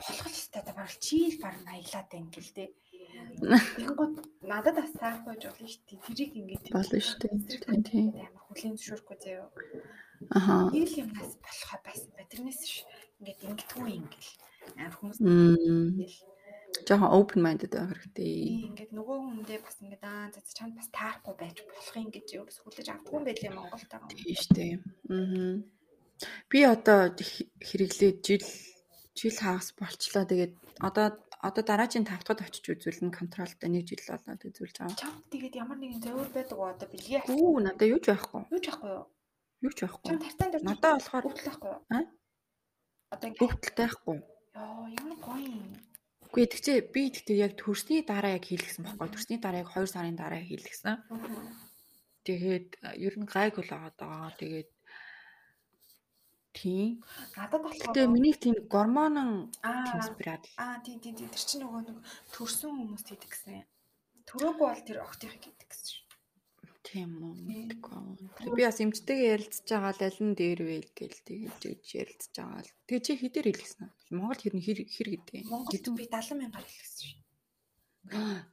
Болох 0.00 0.26
л 0.28 0.32
хэрэгтэй 0.32 0.62
да 0.64 0.72
барал 0.76 0.98
чийл 1.04 1.36
бар 1.44 1.54
аялаад 1.68 2.08
байна 2.08 2.30
гэл 2.32 2.52
тээ. 2.56 2.68
Тэгэнгүүт 3.76 4.14
надад 4.48 4.76
бас 4.80 4.92
таахгүй 4.96 5.36
жоо 5.42 5.52
шүү 5.56 5.82
дээ. 5.88 6.04
Тэрийг 6.06 6.32
ингээд 6.40 6.64
Болно 6.72 6.98
шүү 7.00 7.18
дээ. 7.20 7.34
Тийм 7.64 7.82
тийм. 7.84 8.06
амар 8.16 8.42
хүлийн 8.48 8.74
зөвшөөрөхгүй 8.76 9.16
заяа. 9.20 9.48
Аха. 10.32 10.54
Нэг 10.72 10.88
л 10.88 11.00
юмнаас 11.04 11.34
болохоо 11.44 11.78
байсан 11.84 12.10
ба 12.16 12.24
тэрнээс 12.30 12.62
ш 12.64 12.74
ингээд 13.20 13.40
ингэдэггүй 13.44 13.88
ингээл 14.00 14.32
амар 14.80 14.94
хүмүүс 14.96 15.18
Жохон 16.84 17.10
open 17.18 17.40
minded 17.40 17.72
байх 17.72 17.88
хэрэгтэй. 17.88 18.68
ингээд 18.68 18.92
нөгөө 18.92 19.16
хүндээ 19.16 19.60
бас 19.64 19.76
ингээд 19.80 20.04
аа 20.04 20.28
за 20.34 20.40
чамд 20.52 20.76
бас 20.76 20.88
таарахгүй 20.92 21.34
байж 21.40 21.56
болох 21.64 21.96
юм 21.96 22.10
гэж 22.12 22.26
ерөөс 22.36 22.58
хүлээж 22.60 22.88
авдаггүй 22.92 23.16
юм 23.16 23.24
байлээ 23.26 23.52
Монголд 23.56 23.88
байгаа. 23.88 24.10
Тийм 24.12 24.36
шүү 24.36 24.54
дээ. 24.56 24.74
Аа. 25.08 25.54
Би 26.50 26.58
одоо 26.64 27.00
хэрэглээд 27.16 28.18
жил 28.26 28.44
жил 29.16 29.36
хагас 29.40 29.72
болчлоо. 29.72 30.24
Тэгээд 30.28 30.52
одоо 30.84 31.06
одоо 31.46 31.62
дараагийн 31.62 32.06
5 32.06 32.26
дахь 32.34 32.50
очиж 32.50 32.66
үзүүлнэ 32.74 33.14
контролтой 33.14 33.68
нэг 33.70 33.86
жил 33.86 34.02
болоод 34.02 34.42
үзүүлж 34.46 34.76
байгаа. 34.82 34.98
Чамд 34.98 35.24
тэгээд 35.30 35.54
ямар 35.62 35.78
нэгэн 35.78 36.02
зөвөр 36.02 36.28
байдаг 36.34 36.58
уу 36.58 36.68
одоо 36.70 36.86
авчих. 36.90 37.30
Үу 37.30 37.62
надаа 37.62 37.86
юу 37.86 38.00
ч 38.02 38.06
байхгүй. 38.10 38.42
Юу 38.50 38.60
ч 38.60 38.66
байхгүй 38.70 38.90
юу? 38.90 39.04
Юу 39.62 39.72
ч 39.72 39.78
байхгүй. 39.86 40.06
Чам 40.10 40.18
тартаан 40.20 40.50
дээр 40.50 40.64
Надаа 40.66 40.92
болохоор 40.98 41.26
өвдөл 41.30 41.48
байхгүй 41.48 41.70
юу? 41.70 41.82
Аа? 41.94 42.04
Одоо 43.14 43.26
ингээд 43.30 43.42
хөвгөлтэй 43.46 43.86
байхгүй. 43.86 44.16
ёо 44.58 44.84
ямар 45.00 45.18
гоё 45.22 45.40
юм. 45.46 45.70
Үгүй 46.26 46.44
тэгчээ 46.50 46.78
би 46.92 47.02
тэгтээ 47.14 47.42
яг 47.46 47.52
төрсний 47.56 48.00
дараа 48.02 48.36
яг 48.36 48.44
хийлгсэн 48.44 48.82
байхгүй. 48.84 49.08
Төрсний 49.14 49.38
дараа 49.38 49.62
яг 49.62 49.70
2 49.70 49.86
сарын 49.86 50.18
дараа 50.18 50.42
хийлгсэн. 50.42 50.98
Тэгээд 52.26 52.68
ер 52.98 53.14
нь 53.14 53.30
гайг 53.30 53.54
бол 53.54 53.70
аваад 53.70 53.96
байгаа. 53.96 54.34
Тэгээд 54.34 54.68
тийм. 56.56 57.04
Надад 57.36 57.60
болохоор 57.62 57.92
Гэтэ 57.92 58.08
миний 58.08 58.34
тийм 58.34 58.56
гормонон 58.72 59.30
аа 59.60 59.84
тийм 59.86 60.00
спирал. 60.08 60.44
аа 60.56 60.80
тий 60.84 60.96
тий 60.96 61.12
тий 61.12 61.28
тэр 61.28 61.42
чинь 61.48 61.62
нөгөө 61.62 61.82
нэг 61.84 61.98
төрсөн 62.32 62.72
хүмүүст 62.72 63.06
хийдэг 63.12 63.30
гэсэн. 63.30 63.60
Төрөөгүй 64.28 64.66
бол 64.66 64.82
тэр 64.88 64.98
огтыг 65.04 65.30
хийдэг 65.36 65.68
гэсэн. 65.68 65.84
шүү. 65.92 66.04
Тийм 66.86 67.10
үү. 67.18 67.34
мэдгүй. 67.50 68.54
Би 68.56 68.62
бас 68.62 68.78
эмчтэйгээ 68.78 69.32
ярилцж 69.34 69.66
байгаа 69.66 69.92
л 69.92 70.06
аль 70.06 70.20
нь 70.22 70.38
дээр 70.38 70.60
вэ 70.62 70.76
гээл 70.94 71.18
тэгээд 71.28 71.58
гэж 71.60 71.84
ярилцж 71.98 72.34
байгаа 72.38 72.62
л. 72.62 72.72
Тэгээ 72.86 73.04
чи 73.04 73.12
хідээр 73.20 73.46
хэлсэн 73.50 73.82
үү? 73.84 73.92
Монгол 74.14 74.40
хэр 74.40 74.54
хэр 74.86 75.08
гэдэг. 75.12 75.42
Монголд 75.50 75.86
би 75.98 76.04
70 76.06 76.38
мянгаар 76.40 76.62
хэлсэн 76.62 76.98
шүү. 77.10 77.26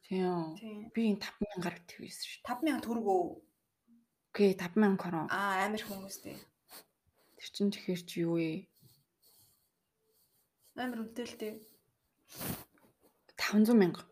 Тийм. 0.09 0.57
Тий. 0.57 0.89
Би 0.97 1.01
энэ 1.13 1.21
5000 1.21 1.61
гарагт 1.61 1.89
хийсэн 1.93 2.25
шүү. 2.25 2.41
5000 2.41 2.81
төгрөгөө. 2.81 3.21
Окей 4.33 4.51
5000 4.57 4.97
крон. 4.97 5.27
Аа 5.29 5.69
амир 5.69 5.85
хүмүүстэй. 5.85 6.33
Тэр 7.43 7.51
чин 7.51 7.75
тэгэхээр 7.75 8.01
чи 8.07 8.23
юу 8.23 8.39
вэ? 8.39 8.71
Амир 10.79 11.03
үнэтэй. 11.03 11.59
500 13.35 13.75
мянга. 13.75 14.07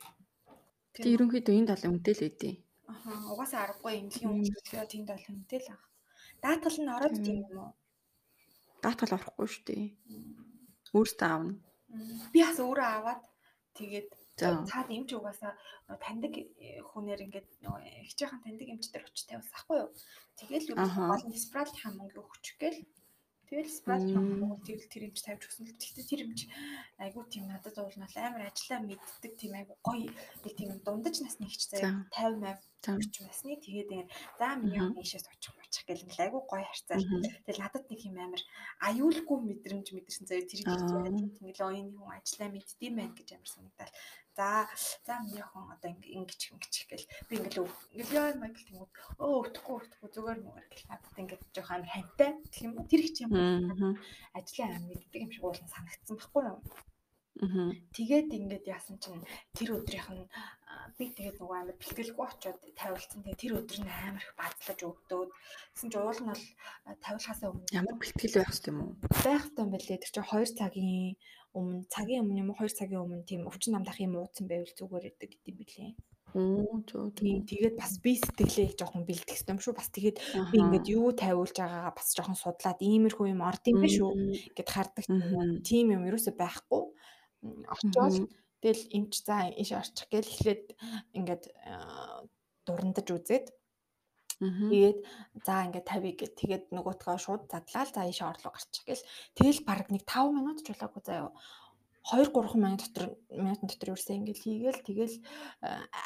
Гэтэ 0.91 1.15
ерөнхийдөө 1.15 1.55
энэ 1.55 1.69
талын 1.71 1.95
үнэтэй 1.95 2.15
л 2.19 2.27
өгдөө. 2.27 2.53
Аха 2.91 3.11
угаасаа 3.31 3.61
аргагүй 3.71 4.03
эмнэлгийн 4.03 4.35
үйлчлэгээ 4.35 4.91
тэнд 4.91 5.07
бол 5.15 5.27
үнэтэй 5.31 5.59
л 5.63 5.71
ах. 5.71 5.83
Даатгал 6.43 6.77
нь 6.83 6.91
ороод 6.91 7.15
тийм 7.23 7.39
юм 7.47 7.55
уу? 7.55 7.71
Даатгал 8.83 9.15
авахгүй 9.15 9.47
шүү 9.47 9.63
дээ. 9.63 9.85
Өөртөө 10.91 11.27
аавна. 11.31 11.55
Би 12.35 12.39
бас 12.43 12.59
өөрөө 12.59 12.87
аваад 12.99 13.23
тэгээд 13.79 14.09
цаад 14.35 14.91
эмч 14.91 15.09
угаасаа 15.15 15.55
таньдаг 16.03 16.35
э, 16.35 16.83
хүнээр 16.83 17.23
ингээд 17.31 17.47
нөгөө 17.63 18.11
ихчийнхэн 18.11 18.43
таньдаг 18.43 18.67
эмчтэр 18.75 19.07
очиж 19.07 19.23
тавьсан 19.23 19.55
ахгүй 19.55 19.77
юу. 19.87 19.89
Тэгэл 20.35 20.69
юу 20.75 20.77
Аха. 20.83 21.15
гол 21.15 21.25
нь 21.31 21.39
спралийнхаа 21.39 21.91
мөнгө 21.95 22.19
өгчих 22.19 22.59
гээл. 22.59 22.83
Тэгэл 23.51 23.83
Мм. 23.83 24.39
мөнгө 24.39 24.63
тэгэл 24.63 24.87
тэр 24.87 25.03
эмч 25.11 25.19
тавьж 25.27 25.43
өгсөн 25.43 25.67
л. 25.67 25.75
Гэхдээ 25.75 26.07
тэр 26.07 26.21
эмч 26.23 26.47
айгуу 27.03 27.27
тийм 27.27 27.51
надад 27.51 27.75
уулнал 27.83 28.15
амар 28.15 28.47
ажиллаа 28.47 28.79
мэддэг 28.79 29.33
тийм 29.35 29.53
айгуу 29.59 29.75
гоё 29.83 30.07
нэг 30.07 30.53
тийм 30.55 30.71
дундаж 30.87 31.19
насны 31.19 31.51
ихч 31.51 31.67
заяа 31.67 32.07
50 32.15 32.47
50 32.47 32.70
За. 32.81 32.97
орчим 32.97 33.29
насны 33.29 33.53
тэгээд 33.61 33.93
ингээд 33.93 34.09
за 34.41 34.47
миний 34.57 34.81
ийшээс 35.01 35.29
очих 35.29 35.53
мочих 35.53 35.85
гэл 35.85 36.01
ингээл 36.01 36.25
айгуу 36.25 36.43
гоё 36.49 36.65
харцаал. 36.65 37.05
Мгм. 37.05 37.29
Тэгэл 37.45 37.61
надад 37.61 37.85
нэг 37.85 38.01
юм 38.09 38.17
амар 38.17 38.41
аюулгүй 38.89 39.37
мэдрэмж 39.37 39.87
мэдэрсэн 39.93 40.25
заяа 40.25 40.49
тэр 40.49 40.65
их 40.65 40.65
ингээл 40.65 41.61
оо 41.61 41.71
энэ 41.77 41.93
хүн 41.93 42.09
ажиллаа 42.17 42.49
мэддэм 42.49 42.93
байх 42.97 43.13
гэж 43.13 43.29
амар 43.37 43.49
санагдал. 43.53 43.93
За 44.33 44.65
за 45.05 45.13
миний 45.21 45.45
хүн 45.45 45.65
одоо 45.69 45.89
ингэж 45.93 46.41
ингэж 46.57 46.73
гэл 46.89 47.05
би 47.29 47.33
ингээл 47.37 47.69
ингээл 47.93 48.17
яа 48.17 48.33
майкл 48.41 48.65
тэнгууд 48.65 48.91
өө 49.21 49.31
өвдөхгүй 49.45 49.75
өвдөхгүй 49.77 50.09
зүгээр 50.15 50.39
нүгээр 50.41 50.67
гэл 50.73 50.89
надад 50.89 51.21
ингээд 51.21 51.43
жоох 51.53 51.69
амар 51.69 51.91
хантай 51.93 52.31
гэх 52.49 52.65
юм 52.65 52.73
тэр 52.89 53.01
их 53.05 53.17
юм 53.21 53.31
ажиллаа 54.33 54.67
амар 54.73 54.89
мэддэг 54.89 55.21
юм 55.21 55.31
шиг 55.35 55.43
уулын 55.45 55.69
санагдсан 55.69 56.15
байхгүй 56.17 56.43
юу. 56.49 56.59
Тэгээд 57.41 58.29
ингээд 58.37 58.65
яасан 58.69 59.01
чинь 59.01 59.25
тэр 59.57 59.81
өдрийнх 59.81 60.13
нь 60.13 60.25
би 60.97 61.09
тэгээд 61.09 61.41
нөгөө 61.41 61.57
амар 61.57 61.77
бэлтгэлгүй 61.81 62.25
очиод 62.29 62.61
тавилсан. 62.77 63.25
Тэгээд 63.25 63.41
тэр 63.41 63.53
өдөр 63.57 63.79
нь 63.81 63.89
амар 63.89 64.21
их 64.21 64.33
бадлаж 64.37 64.79
өгдөөд 64.85 65.29
гэсэн 65.73 65.89
чинь 65.89 66.05
уул 66.05 66.21
нь 66.21 66.29
бол 66.29 66.45
аа, 66.85 66.95
тавилахаасаа 67.01 67.49
өмнө 67.49 67.73
Ямар 67.73 67.97
бэлтгэл 67.97 68.37
байх 68.37 68.49
хэрэгтэй 68.53 68.71
юм 68.71 68.79
уу? 68.85 68.93
байх 69.25 69.45
тань 69.57 69.73
байлээ. 69.73 69.97
Тэр 70.05 70.11
чинь 70.13 70.29
2 70.29 70.53
цагийн 70.53 71.17
өмнө 71.57 71.89
цагийн 71.89 72.21
өмнө 72.21 72.41
юм 72.45 72.49
уу 72.53 72.61
2 72.61 72.77
цагийн 72.77 73.03
өмнө 73.03 73.25
тийм 73.25 73.49
өвчин 73.49 73.73
намдах 73.73 73.97
юм 73.97 74.21
ууцсан 74.21 74.45
байвал 74.45 74.77
зүгээр 74.77 75.05
гэдэг 75.09 75.29
гэдэм 75.33 75.57
билээ. 75.57 75.91
Оо 76.31 76.79
зөө 76.87 77.11
Тийм 77.11 77.43
тэгээд 77.43 77.75
бас 77.75 77.99
би 77.99 78.15
сэтгэлээ 78.15 78.79
жоохон 78.79 79.03
бэлдэх 79.03 79.43
юм 79.51 79.59
шүү. 79.59 79.75
Бас 79.75 79.91
тэгээд 79.91 80.17
би 80.47 80.57
ингээд 80.63 80.87
юу 80.87 81.11
тавиулж 81.11 81.51
байгаагаа 81.59 81.91
бас 81.91 82.15
жоохон 82.15 82.39
судлаад 82.39 82.79
иймэрхүү 82.79 83.35
юм 83.35 83.43
орд 83.43 83.63
юм 83.67 83.83
биш 83.83 83.99
үү 83.99 84.55
гэд 84.55 84.69
хардаг. 84.71 85.03
Тийм 85.67 85.91
юм 85.91 86.07
ерөөсөй 86.07 86.31
байхгүй. 86.39 86.87
Очоод 87.41 88.29
тэгэл 88.61 88.83
эмч 88.93 89.13
за 89.25 89.49
ийш 89.57 89.71
орчих 89.73 90.07
гээл 90.13 90.31
эхлээд 90.33 90.65
ингээд 91.17 91.43
дурандаж 92.65 93.07
үзээд 93.09 93.47
тэгээд 94.41 94.99
за 95.45 95.53
ингээд 95.65 95.89
тавь 95.89 96.05
гэд 96.05 96.33
тэгээд 96.37 96.65
нөгөөтгөө 96.73 97.17
шууд 97.17 97.43
задлаа. 97.49 97.85
Л 97.85 97.93
за 97.93 98.01
ийш 98.05 98.21
орлоо 98.21 98.53
гарчих 98.53 98.85
гээл 98.85 99.07
тэгэл 99.37 99.61
баг 99.65 99.89
нэг 99.89 100.03
5 100.05 100.37
минут 100.37 100.61
ч 100.61 100.73
болоогүй 100.73 101.01
заяа. 101.01 101.33
2 102.01 102.33
3 102.33 102.57
минут 102.57 102.81
дотор 102.81 103.13
минутын 103.29 103.69
дотор 103.69 103.93
ерөөсөө 103.93 104.17
ингээд 104.17 104.41
хийгээл. 104.41 104.85
Тэгэл 104.89 105.15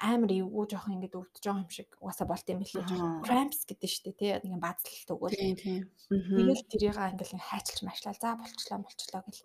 амар 0.03 0.31
эвгүй 0.35 0.65
жоохон 0.67 0.99
ингээд 0.99 1.15
өвдөж 1.15 1.43
байгаа 1.47 1.63
юм 1.63 1.71
шиг 1.71 1.89
угаасаа 2.03 2.27
болт 2.27 2.47
юм 2.51 2.59
билээ 2.59 2.83
жоохон 2.83 3.13
Аха. 3.15 3.23
cramps 3.23 3.63
гэдэг 3.63 3.89
шүү 3.91 4.03
дээ 4.11 4.43
тий 4.43 4.51
нэг 4.51 4.59
баазлалт 4.59 5.09
өгөөл. 5.15 5.39
Тийм 5.39 5.55
тийм. 5.55 5.83
Тэгэл 6.11 6.67
тэрийг 6.67 6.99
ингээл 6.99 7.47
хайчилж 7.47 7.79
машлаа 7.87 8.11
за 8.11 8.35
болчлоо 8.35 8.79
болчлоо 8.83 9.21
гэл 9.23 9.41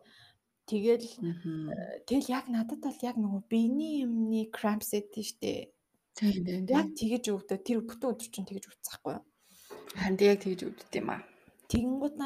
тэгэл 0.70 1.06
Мгм. 1.18 1.74
Тэгэл 2.06 2.30
яг 2.30 2.46
надад 2.46 2.80
бол 2.80 2.98
яг 3.02 3.16
нөгөө 3.18 3.42
биений 3.50 4.06
юмны 4.06 4.46
cramps 4.54 4.94
гэдэг 4.94 5.24
штэ. 5.26 5.52
Тийм 6.14 6.44
тийм. 6.46 6.62
Яг 6.70 6.86
тэгэж 6.94 7.24
өвдөө 7.34 7.58
тэр 7.58 7.82
бүтэн 7.82 8.10
өдөр 8.14 8.28
чинь 8.30 8.46
тэгэж 8.46 8.64
өвдсөхгүй 8.70 9.12
юу. 9.18 9.24
Харин 9.98 10.18
яг 10.22 10.38
тэгж 10.42 10.60
өвддөг 10.70 10.94
юм 10.94 11.10
аа. 11.10 11.22
Тэгэнгүүт 11.70 12.16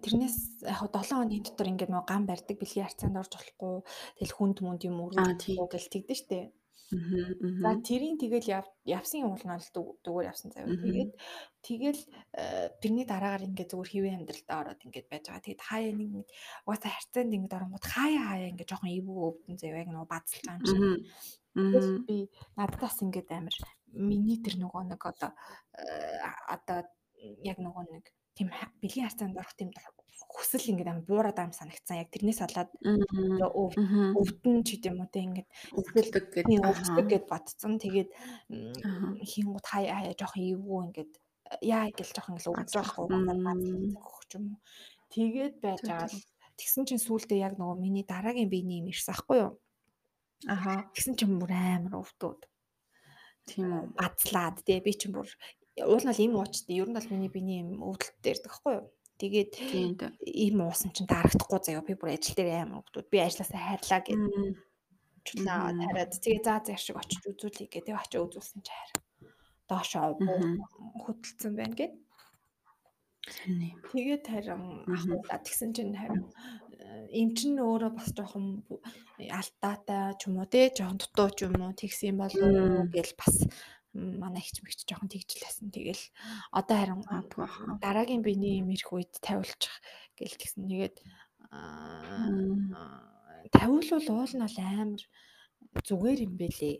тэрнээс 0.00 0.36
яг 0.64 0.80
7 0.88 1.12
хоногийн 1.12 1.44
дотор 1.44 1.68
ингээд 1.68 1.92
нөгөө 1.92 2.08
гам 2.08 2.24
барьдаг 2.24 2.56
бэлгийн 2.56 2.86
харьцаанд 2.88 3.20
орж 3.20 3.32
болохгүй. 3.36 3.74
Тэгэл 4.16 4.36
хүнд 4.36 4.58
мүнд 4.64 4.82
юм 4.88 4.96
Аа, 5.12 5.36
тийм. 5.36 5.60
өрөөхгүй 5.60 5.68
гэл 5.76 5.92
тэгдэж 5.92 6.18
штэ. 6.24 6.40
За 6.86 6.96
Мгм. 7.74 7.82
тэрийн 7.82 8.14
тэгэл 8.14 8.46
яв- 8.46 8.74
явсан 8.86 9.20
юм 9.26 9.34
бол 9.34 9.42
зүгээр 9.42 10.30
явсан 10.30 10.54
заяа. 10.54 10.70
Тэгээд 10.70 11.12
тэгэл 11.66 12.00
э, 12.38 12.68
тэрний 12.78 13.02
дараагаар 13.02 13.42
ингээд 13.50 13.70
зүгээр 13.74 13.90
хэвэн 13.90 14.16
амьдралтаа 14.22 14.58
ороод 14.62 14.84
ингээд 14.86 15.10
байж 15.10 15.24
байгаа. 15.26 15.42
Тэгээд 15.42 15.66
хаяа 15.66 15.92
нэг 15.98 16.10
нэг 16.14 16.26
угаасаа 16.62 16.92
харьцаанд 16.94 17.34
ингээд 17.34 17.56
оронгууд 17.58 17.86
хаяа 17.90 18.22
хаяа 18.30 18.50
ингээд 18.54 18.70
жоохон 18.70 18.94
эвгүй 18.94 19.18
өвдөн 19.26 19.56
заяа 19.58 19.82
яг 19.82 19.90
нөгөө 19.90 20.10
бадалж 20.14 20.42
байгаа 20.46 20.58
юм 20.62 20.66
шиг. 20.70 20.82
Мгм. 21.58 22.04
би 22.06 22.16
надад 22.54 22.78
бас 22.78 22.96
ингээд 23.02 23.28
амар 23.34 23.56
миний 23.90 24.38
тэр 24.38 24.54
нөгөө 24.62 24.82
нэг 24.86 25.00
одоо 25.02 25.30
э, 25.74 26.22
одоо 26.54 26.78
яг 27.42 27.58
нөгөө 27.58 27.84
нэг 27.90 28.04
тийм 28.36 28.48
бэлгийн 28.80 29.08
харьцаанд 29.08 29.40
орох 29.40 29.56
тийм 29.56 29.72
хүсэл 30.36 30.68
ингээд 30.76 30.90
амар 30.92 31.08
буураад 31.08 31.36
байгаа 31.36 31.48
юм 31.48 31.56
санагдсан. 31.56 32.00
Яг 32.04 32.12
тэрнээс 32.12 32.40
болоод 32.44 32.70
өвдөн 34.20 34.56
ч 34.64 34.68
гэдэм 34.76 35.00
үү 35.00 35.08
те 35.08 35.20
ингээд 35.24 35.48
Өвдөлдөг 35.80 36.24
гэдэг. 36.36 36.60
өвддөг 36.60 37.06
гэд 37.08 37.24
бодсон. 37.24 37.72
Тэгээд 37.80 38.10
Аха. 38.84 39.06
хийнгууд 39.24 39.66
хаяа 39.66 40.12
жоохон 40.12 40.44
эвгүй 40.44 40.80
ингээд 40.92 41.12
яа 41.64 41.88
гэл 41.88 42.12
жоохон 42.12 42.36
ингээд 42.36 42.68
байхгүй 42.76 43.04
өгч 43.96 44.30
юм. 44.36 44.46
Тэгээд 45.08 45.54
байж 45.64 45.80
байгаа 45.88 46.10
л 46.12 46.20
тэгсэн 46.60 46.84
чинь 46.84 47.00
сүүлдээ 47.00 47.40
яг 47.40 47.54
нөгөө 47.56 47.76
миний 47.80 48.04
дараагийн 48.04 48.52
биений 48.52 48.84
юм 48.84 48.92
ирсэн 48.92 49.16
аахгүй 49.16 49.38
юу. 49.40 49.52
Аха. 50.44 50.84
Тэгсэн 50.92 51.16
чинь 51.16 51.40
бүр 51.40 51.52
амар 51.52 52.04
өвдөөд 52.04 52.40
Тийм 53.46 53.66
үү. 53.72 53.84
бацлаад 53.94 54.56
тий 54.66 54.82
би 54.82 54.92
чинь 54.92 55.14
бүр 55.14 55.30
уул 55.84 56.04
нь 56.04 56.10
бол 56.10 56.24
им 56.24 56.34
уучтай 56.36 56.76
ер 56.80 56.88
нь 56.88 56.96
бол 56.96 57.10
миний 57.12 57.32
биений 57.32 57.60
юм 57.60 57.84
өвдөлттэй 57.84 58.32
ирдэг 58.32 58.48
байхгүй 58.48 58.74
юу. 58.80 58.86
Тэгээд 59.20 59.52
им 60.24 60.56
уусан 60.60 60.90
чинь 60.92 61.08
дарагдахгүй 61.08 61.60
заяа. 61.60 61.84
Би 61.84 61.96
бүр 61.96 62.16
ажил 62.16 62.36
дээр 62.36 62.64
амар 62.64 62.80
өвдөөд 62.84 63.08
би 63.12 63.18
ажлаасаа 63.20 63.60
хайрлаа 63.60 64.00
гэж 64.04 64.20
чулаа 65.26 65.72
тариад 65.72 66.12
тэгээ 66.16 66.44
заа 66.44 66.60
заа 66.64 66.78
шиг 66.80 66.96
очиж 66.96 67.22
үзүүлэе 67.24 67.68
гэдэг 67.68 67.96
очиж 67.96 68.20
үзүүлсэн 68.20 68.60
чи 68.64 68.72
хараа. 68.72 69.00
Доошоо 69.68 70.16
хөдөлсөн 71.02 71.52
байна 71.56 71.76
гэд. 71.76 71.94
Тэгээд 73.90 74.24
харин 74.30 74.86
ахуулаад 74.86 75.42
тэгсэн 75.42 75.70
чинь 75.74 75.98
харин 75.98 76.30
эм 77.10 77.30
чин 77.34 77.58
өөрөө 77.58 77.92
бас 77.98 78.08
жоохон 78.14 78.62
алдаатай 79.18 80.14
ч 80.18 80.30
юм 80.30 80.38
уу 80.38 80.46
те 80.46 80.70
жоохон 80.70 81.00
дутуу 81.02 81.28
ч 81.34 81.38
юм 81.46 81.58
уу 81.58 81.74
тэгсэн 81.74 82.16
болов 82.20 82.46
уу 82.46 82.86
гэл 82.94 83.12
бас 83.18 83.34
манай 83.96 84.42
ихч 84.44 84.60
мэгч 84.62 84.84
жоохон 84.84 85.10
тэгжлээсэн. 85.10 85.72
Тэгэл 85.72 86.04
одоо 86.52 86.76
харин 86.76 87.00
дараагийн 87.80 88.22
биений 88.22 88.60
юм 88.60 88.70
ирэх 88.70 88.92
үед 88.92 89.12
тавиулчих 89.24 89.74
гэл 90.18 90.36
тэгсэн. 90.36 90.68
Тэгээд 90.68 90.96
тавиулвал 93.52 94.08
уул 94.12 94.32
нь 94.36 94.44
бол 94.44 94.58
амар 94.60 95.02
зүгээр 95.86 96.18
юм 96.26 96.34
бэлээ. 96.36 96.76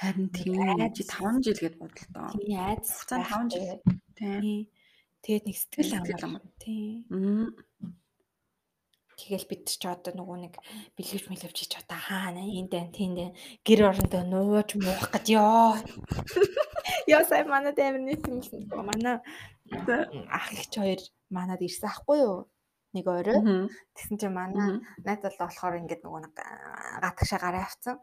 Харин 0.00 0.28
тийм 0.32 0.56
чи 0.96 1.02
5 1.04 1.44
жил 1.44 1.60
гээд 1.60 1.76
бодлоо. 1.78 2.32
Тийм 2.32 2.58
айц 2.58 2.86
Хугацаа 2.90 3.22
5 3.22 3.52
жил. 3.52 3.80
Тийм. 4.16 4.68
Тэгээд 5.22 5.44
нэг 5.46 5.56
сэтгэл 5.56 6.24
амар. 6.24 6.42
Тийм. 6.58 7.04
Тэгэл 9.18 9.46
бид 9.50 9.68
ч 9.68 9.82
одоо 9.86 10.12
нөгөө 10.16 10.38
нэг 10.48 10.54
бэлгэвч 10.96 11.26
мэлгэвч 11.28 11.58
чи 11.68 11.76
одоо 11.78 11.98
хаана 11.98 12.42
энд 12.42 12.72
тань 12.72 12.92
тэнд 12.92 13.16
тань 13.18 13.36
гэр 13.66 13.80
орондоо 13.92 14.22
нууж 14.24 14.74
муух 14.80 15.06
гэж 15.12 15.26
ёо. 15.36 15.76
Яа 17.06 17.22
сая 17.28 17.44
манад 17.44 17.78
амир 17.78 18.02
нэг 18.02 18.24
юм 18.26 18.40
хэлсэн. 18.40 18.66
Манай 18.72 19.20
ах 20.32 20.46
ихч 20.52 20.72
хоёр 20.76 21.00
манад 21.30 21.60
ирсэн 21.60 21.88
ахгүй 21.92 22.18
юу? 22.24 22.38
Нэг 22.92 23.06
орой. 23.08 23.40
Тэгсэн 23.96 24.16
чинь 24.20 24.36
манай 24.36 24.84
найз 25.04 25.20
бол 25.24 25.38
болохоор 25.40 25.80
ингээд 25.80 26.04
нөгөө 26.04 26.20
нэг 26.28 26.34
гатгшаа 27.00 27.40
гараа 27.40 27.64
авцсан. 27.64 27.96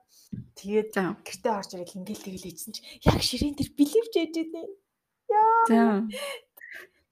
Тэгээд 0.57 0.93
гэртээ 1.25 1.53
орж 1.53 1.69
ирэл 1.77 1.97
ингээл 2.01 2.25
тэгэл 2.25 2.49
ийдсэн 2.49 2.73
чи 2.73 2.81
яг 3.05 3.21
ширээн 3.21 3.53
дээр 3.53 3.71
бэлэвч 3.77 4.13
ээж 4.17 4.33
идэв. 4.45 4.69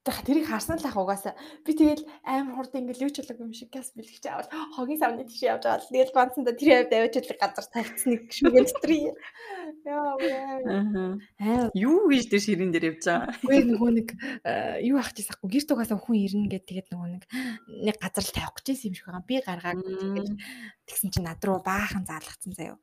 Тэрийг 0.07 0.47
харсан 0.47 0.79
л 0.79 0.87
ах 0.87 0.97
угаасаа 0.97 1.33
би 1.65 1.71
тэгэл 1.75 2.07
аим 2.23 2.55
хурд 2.55 2.71
ингээл 2.75 3.05
юу 3.07 3.11
ч 3.11 3.19
болоогүй 3.23 3.45
юм 3.47 3.55
шиг 3.55 3.69
газ 3.71 3.91
бэлгч 3.91 4.23
авал 4.27 4.47
хогийн 4.75 4.99
савны 4.99 5.27
тийш 5.27 5.43
явж 5.43 5.63
байгаа 5.67 5.83
л 5.83 5.91
тэгэл 5.91 6.15
бансанда 6.15 6.51
тэр 6.55 6.87
хавьд 6.87 6.93
авчиад 6.95 7.27
газар 7.35 7.67
тавьчихсан 7.67 8.09
нэг 8.15 8.21
шүгэн 8.31 8.65
дотор 8.67 8.91
яа 8.95 9.13
Аа. 9.87 11.69
Юу 11.75 12.07
гэж 12.11 12.27
тэр 12.31 12.41
ширэн 12.43 12.71
дээр 12.71 12.95
явж 12.95 13.03
байгаа? 13.07 13.35
Үгүй 13.43 13.63
нөгөө 13.67 13.91
нэг 13.95 14.07
э, 14.43 14.83
юу 14.87 14.99
ах 14.99 15.11
чийсахгүй 15.15 15.47
гэрт 15.47 15.71
угаасаа 15.71 15.99
хүн 15.99 16.17
ирнэ 16.17 16.47
гэд 16.51 16.65
тэгээд 16.67 16.87
нөгөө 16.91 17.09
нэг 17.15 17.23
нэг 17.87 17.95
газар 17.99 18.23
л 18.23 18.35
тавих 18.35 18.55
гэж 18.63 18.67
юм 18.87 18.95
шиг 18.95 19.07
байгаа. 19.07 19.27
Би 19.27 19.35
гаргаад 19.43 19.79
тэгээд 19.83 20.29
тэгсэн 20.87 21.11
чинь 21.11 21.27
над 21.27 21.43
руу 21.43 21.59
баахан 21.63 22.03
заалгацсан 22.07 22.51
заяо. 22.55 22.77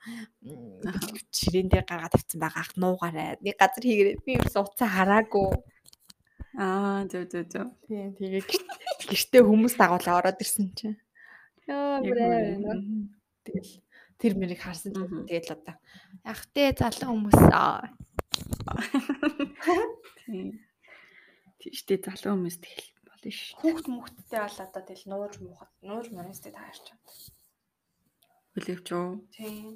Ширээн 1.32 1.68
дээр 1.68 1.84
гаргаад 1.84 2.14
тавьсан 2.16 2.40
байгаа 2.40 2.62
ах 2.64 2.72
нуугаарай. 2.76 3.36
Нэг 3.40 3.56
газар 3.56 3.84
хийгээрээ 3.84 4.24
би 4.24 4.32
ерөөс 4.40 4.56
уцаа 4.60 4.88
хараагүй. 4.88 5.50
Аа, 6.54 7.02
зөө 7.10 7.24
зөө 7.30 7.44
зөө. 7.50 7.66
Тийм 7.88 8.14
тэгээ 8.14 8.42
гэрт- 8.46 9.08
гэртээ 9.10 9.42
хүмүүс 9.42 9.74
дагуулаа 9.74 10.18
ороод 10.22 10.38
ирсэн 10.38 10.70
чинь. 10.78 10.98
Яг 11.66 12.02
бүрээ. 12.06 12.62
Тэгэл 13.44 13.72
тэр 14.22 14.32
мэрийг 14.38 14.60
харсан 14.62 14.94
чинь 14.94 15.26
тэгэл 15.26 15.54
одоо 15.58 15.74
ах 16.22 16.42
тэ 16.54 16.70
залуу 16.78 17.10
хүмүүс 17.10 17.40
аа. 17.50 17.90
Тийм. 20.24 20.62
Тийштэй 21.58 21.98
залуу 22.00 22.38
хүмүүс 22.38 22.56
тэгэл 22.62 22.88
болно 23.02 23.30
ш. 23.34 23.56
Хүүхд 23.58 23.86
мөхтдээ 23.90 24.40
бол 24.46 24.58
одоо 24.62 24.82
тэгэл 24.86 25.08
нууж 25.10 25.34
муухад 25.42 25.70
нууж 25.82 26.06
монестэй 26.14 26.52
таарч 26.54 26.80
чад. 26.86 27.02
Хүлээвч 28.54 28.88
үү? 28.94 29.08
Тийм. 29.34 29.74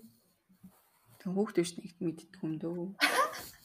Тэг 1.18 1.30
хөөхд 1.34 1.56
биш 1.58 1.72
нэг 1.74 1.92
мэддэг 1.98 2.38
юм 2.44 2.54
дөө. 2.62 2.94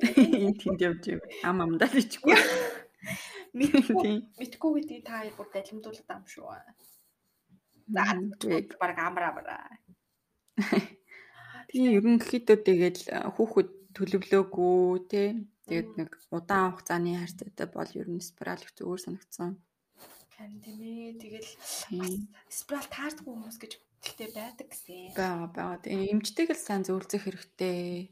Энд 0.44 0.58
тэнд 0.60 0.80
явж 0.80 1.04
юм. 1.12 1.20
Ам 1.44 1.60
амдаа 1.64 1.90
л 1.92 2.00
ичгүй. 2.00 2.36
Мэдгүй 3.58 4.22
мэдгүй 4.38 4.70
гэдгийг 4.78 5.04
та 5.04 5.26
бүр 5.36 5.48
далимдуулаад 5.52 6.10
ам 6.14 6.24
шүү. 6.30 6.46
За 7.90 8.04
баг 8.78 8.98
амраа 8.98 9.30
амраа. 9.34 9.66
Тийм 11.70 11.90
ерөнхийдөө 11.98 12.58
тэгэл 12.66 13.02
хүүхэд 13.34 13.70
төлөвлөөгүй 13.94 15.06
те. 15.10 15.22
Тэгээд 15.66 15.90
нэг 15.98 16.10
удаан 16.34 16.74
хугацааны 16.74 17.14
хайрцагтай 17.18 17.66
бол 17.70 17.90
ер 17.94 18.08
нь 18.10 18.22
спираль 18.22 18.62
их 18.62 18.74
зүгээр 18.74 19.02
санагдсан. 19.06 19.54
Харин 20.34 20.58
тийм 20.66 20.80
ээ 20.82 21.14
тэгэл 21.22 21.50
спираль 22.50 22.90
таардгүй 22.90 23.30
хүмүүс 23.30 23.58
гэж 23.62 23.72
тэгтээ 24.02 24.30
байдаг 24.34 24.66
гэсэн. 24.66 25.14
Бага 25.14 25.46
бага. 25.54 25.86
Эмчтэйг 25.86 26.50
л 26.50 26.58
сайн 26.58 26.82
зөвлөзөх 26.82 27.22
хэрэгтэй. 27.22 28.10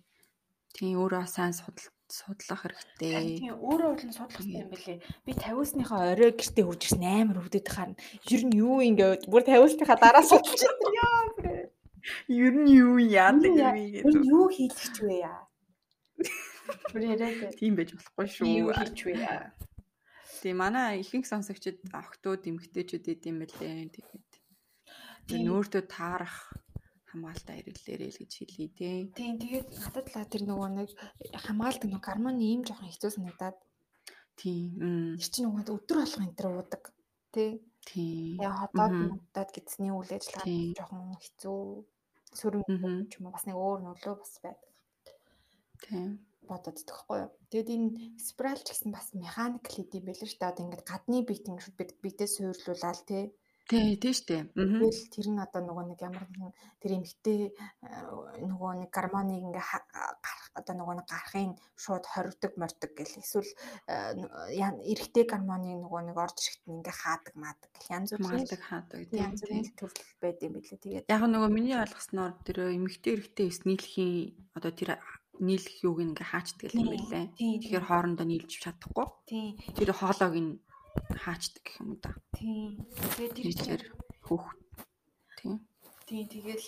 Тийм 0.79 0.95
өөрөө 1.03 1.27
сайн 1.27 1.51
судал 1.53 1.91
судлах 2.09 2.63
хэрэгтэй. 2.63 3.43
тийм 3.43 3.59
өөрөө 3.59 3.93
нь 4.07 4.15
судлах 4.15 4.39
хэрэгтэй 4.39 4.63
юм 4.63 4.71
бэлээ. 4.71 4.99
Би 5.27 5.33
50-сныхаа 5.35 6.15
орой 6.15 6.31
гэртээ 6.39 6.65
хурж 6.65 6.83
ирсэн 6.87 7.03
амар 7.05 7.43
өвдөд 7.43 7.67
харна. 7.69 7.99
Ер 8.31 8.43
нь 8.47 8.55
юу 8.63 8.79
ингэ 8.81 9.27
бүр 9.27 9.43
50-сныхаа 9.43 9.99
дараа 9.99 10.23
судалж 10.23 10.63
байна. 10.63 10.89
Яа 11.03 11.21
бүр. 11.35 11.47
Ер 12.31 12.55
нь 12.63 12.71
юу 12.79 12.97
яадаг 13.03 13.53
Юу 13.53 13.59
яа- 13.59 13.75
вэ 13.75 13.85
Ер 14.01 14.07
нь 14.07 14.25
юу 14.31 14.47
хийх 14.55 14.79
ч 14.95 14.97
вэ 15.03 15.17
яа. 15.27 15.43
Бүр 16.95 17.03
яриад. 17.13 17.59
Тийм 17.59 17.75
байж 17.77 17.91
болохгүй 17.99 18.25
Юу 18.63 18.71
шүү. 18.73 18.87
хийх 18.95 19.05
вэ 19.05 19.13
яа. 19.19 19.51
Тийм 20.41 20.57
манай 20.63 21.03
ихэнх 21.03 21.27
сонсогчид 21.27 21.83
охтууд 21.93 22.47
эмэгтэйчүүд 22.47 23.05
идэм 23.19 23.43
байлээ. 23.43 23.91
Тэгээд 23.91 24.25
Тийм. 25.29 25.45
нөөртөө 25.45 25.83
таарах 25.91 26.55
хамгаалалтаа 27.19 27.57
хэрэглээрэй 27.59 28.11
л 28.15 28.21
гэж 28.23 28.33
хэлье 28.39 28.69
тий. 28.79 28.99
Тийм 29.19 29.35
тэгээд 29.43 29.69
надад 29.75 30.07
л 30.07 30.31
тэр 30.31 30.43
нөгөө 30.47 30.69
нэг 30.79 30.91
хамгаалдаг 31.35 31.89
нөгөө 31.91 32.07
гормоны 32.07 32.43
ийм 32.47 32.63
жоохон 32.63 32.89
хэцүү 32.89 33.11
санагдаад 33.19 33.59
Тийм. 34.39 35.19
тэр 35.19 35.29
чинь 35.35 35.47
нөгөө 35.51 35.75
өдөр 35.75 35.99
болгон 35.99 36.25
энэ 36.31 36.39
төр 36.39 36.49
уудаг. 36.55 36.85
Тэ. 37.35 37.59
Тийм. 37.83 38.39
Яа 38.39 38.55
хотоод 38.71 38.95
муудаад 38.95 39.51
гэдсний 39.51 39.91
үйл 39.91 40.15
ажиллагаа 40.15 40.57
жоохон 40.79 41.19
хэцүү 41.19 41.59
сөрөг 42.39 42.65
ч 43.11 43.13
юм 43.19 43.27
уу 43.27 43.35
бас 43.35 43.45
нэг 43.51 43.57
өөр 43.59 43.81
нөлөө 43.83 44.15
бас 44.15 44.35
байдаг. 44.39 44.71
Тийм. 45.83 46.23
бодоод 46.49 46.81
идэх 46.81 46.97
байхгүй 46.97 47.19
юу. 47.29 47.31
Тэгэд 47.53 47.69
энэ 47.77 47.91
спираль 48.17 48.63
ч 48.65 48.73
гэсэн 48.73 48.91
бас 48.95 49.13
механик 49.13 49.65
л 49.69 49.83
идэм 49.85 50.05
байлээ 50.07 50.29
шүү 50.29 50.41
дээ. 50.41 50.49
Одоо 50.49 50.65
ингээд 50.65 50.89
гадны 50.89 51.19
биет 51.29 51.45
ингээд 51.45 51.77
бид 51.77 51.91
бидээ 52.01 52.29
суйрлуулаад 52.31 53.01
тий. 53.05 53.25
Тий, 53.69 54.01
тий 54.01 54.15
штэ. 54.17 54.49
Мгм. 54.57 54.81
Тэгэл 54.81 55.13
тэр 55.13 55.27
нь 55.29 55.43
одоо 55.45 55.61
нөгөө 55.61 55.85
нэг 55.93 56.01
ямар 56.01 56.25
нэгэн 56.25 56.53
тэр 56.81 56.93
эмхтэй 56.97 57.53
нөгөө 58.49 58.73
нэг 58.81 58.89
гормоныг 58.89 59.45
ингээ 59.45 59.61
гарах 59.61 60.49
одоо 60.57 60.73
нөгөө 60.73 60.95
нэг 60.97 61.07
гарахын 61.13 61.53
шууд 61.77 62.05
хоригдог 62.09 62.53
мордог 62.57 62.93
гэл 62.97 63.21
эсвэл 63.21 63.53
э, 63.93 64.17
эрэгтэй 64.57 65.25
гормоныг 65.29 65.85
нөгөө 65.85 66.01
нэг 66.01 66.17
орж 66.17 66.37
ирэхэд 66.41 66.65
ингээ 66.65 66.97
хаадаг 66.97 67.35
маадаг 67.37 67.71
гэл 67.77 67.93
янз 67.93 68.11
бүрийн 68.17 68.49
хаадаг 68.49 68.99
янз 69.13 69.41
бүрийн 69.45 69.69
төрөл 69.77 70.13
байд 70.17 70.39
юм 70.41 70.53
билээ. 70.57 70.81
Тэгээд 70.81 71.13
Яг 71.13 71.23
нөгөө 71.29 71.51
миний 71.53 71.77
ойлгосноор 71.77 72.33
тэр 72.49 72.73
эмэгтэй 72.73 73.13
эрэгтэй 73.21 73.47
эс 73.53 73.69
нийлхийн 73.69 74.33
одоо 74.57 74.73
тэр 74.73 74.97
нийлэх 75.39 75.77
юуг 75.85 76.03
ингээ 76.03 76.25
хаачдаг 76.33 76.73
юм 76.73 76.89
тийм 77.37 77.61
Тэгэхээр 77.61 77.85
хоорондоо 77.85 78.27
нийлж 78.27 78.51
чадахгүй. 78.65 79.07
Тэр 79.77 79.91
хоолойг 79.95 80.35
нь 80.35 80.53
хаачдаг 81.23 81.63
гэх 81.65 81.77
юм 81.81 81.91
да. 82.03 82.11
тийм 82.37 82.87
тэгээд 83.17 83.33
тэр 83.35 83.45
Тэгэхээр 83.47 83.83
хүүхд 84.27 84.59
тийм. 85.39 85.57
тийм 86.09 86.25
тэгэл 86.33 86.67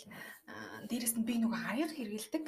дээрэс 0.89 1.15
нь 1.17 1.27
би 1.29 1.35
нөгөө 1.41 1.61
аяг 1.73 1.91
хэргэлдэг. 1.95 2.45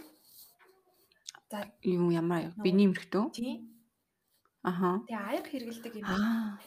За 1.50 1.58
Юу 1.85 2.11
ямар 2.12 2.48
аяа? 2.48 2.52
Биний 2.64 2.87
эмэгтэй. 2.88 3.24
тийм 3.32 3.72
Аха. 4.62 5.02
Тэгээ 5.11 5.26
аяг 5.26 5.46
хэргэлдэг 5.50 5.92
юм. 5.98 6.06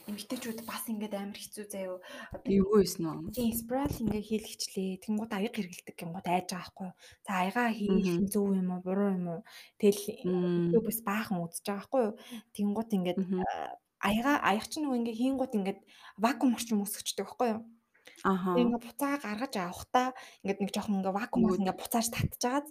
Эмэгтэйчүүд 0.04 0.68
бас 0.68 0.84
ингээд 0.84 1.16
амар 1.16 1.40
хэцүү 1.40 1.64
заяо. 1.64 1.96
Юу 2.44 2.76
байсан 2.76 3.08
нь? 3.08 3.32
тийм 3.32 3.56
спираль 3.56 3.96
ингээд 4.04 4.28
хийлгэчлээ. 4.28 5.00
Тэнгууд 5.00 5.32
аяг 5.32 5.56
хэргэлдэг 5.56 5.96
гингууд 5.96 6.28
айж 6.28 6.52
байгаа 6.52 6.60
байхгүй 6.60 6.86
юу. 6.92 6.96
За 7.24 7.32
аягаа 7.40 7.68
хийх 7.72 8.20
нь 8.20 8.28
зөв 8.28 8.52
юм 8.52 8.68
уу, 8.68 8.84
буруу 8.84 9.16
юм 9.16 9.26
уу? 9.32 9.40
Тэгэл 9.80 10.76
бас 10.84 11.00
баахан 11.08 11.40
үзэж 11.40 11.64
байгаа 11.64 11.80
байхгүй 11.88 12.02
юу. 12.04 12.14
Тэнгууд 12.52 12.90
ингээд. 13.00 13.18
Аяга 14.02 14.40
аяг 14.42 14.66
чинь 14.68 14.84
нөгөө 14.84 14.98
ингээд 15.00 15.20
хийнгууд 15.20 15.52
ингээд 15.56 15.80
вакуум 16.20 16.56
орчим 16.56 16.82
үсгчдэг 16.84 17.26
байхгүй 17.26 17.48
юу. 17.54 17.60
Аха. 18.24 18.54
Тэгээ 18.54 18.64
ингээд 18.66 18.86
буцаа 18.86 19.14
гаргаж 19.20 19.54
авахдаа 19.56 20.06
ингээд 20.42 20.60
нэг 20.60 20.70
жоохон 20.74 20.96
ингээд 21.00 21.18
вакуумаас 21.18 21.58
ингээд 21.60 21.80
буцааж 21.80 22.06
татчихагаад 22.12 22.68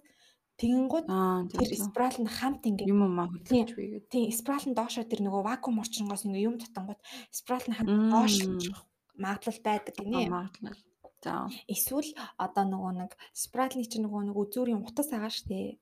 тэгэнгүүт 0.56 1.08
тэр 1.52 1.70
спираль 1.76 2.20
нь 2.24 2.32
хамт 2.32 2.64
ингээд 2.64 2.88
Юм 2.88 3.04
маа 3.12 3.28
хөдлөж 3.28 3.76
гэдэг. 3.76 4.08
Тийм, 4.08 4.32
спираль 4.32 4.68
нь 4.72 4.78
доошоо 4.78 5.04
тэр 5.04 5.22
нөгөө 5.28 5.44
вакуум 5.44 5.84
орчингоос 5.84 6.24
ингээ 6.24 6.48
юм 6.48 6.56
татангууд 6.60 7.02
спираль 7.32 7.68
нь 7.68 7.76
хамт 7.76 7.92
доош 8.12 8.36
очих 8.40 8.78
магадлал 9.20 9.60
байдаг 9.64 9.96
гинэ. 10.00 10.30
Магадлал. 10.30 10.80
За. 11.24 11.50
Эсвэл 11.68 12.14
одоо 12.38 12.64
нөгөө 12.70 12.94
нэг 13.02 13.12
спиральны 13.34 13.84
чинь 13.90 14.06
нөгөө 14.06 14.30
нэг 14.30 14.38
үзүүрийн 14.38 14.86
утас 14.86 15.10
байгаа 15.10 15.34
штэ. 15.34 15.80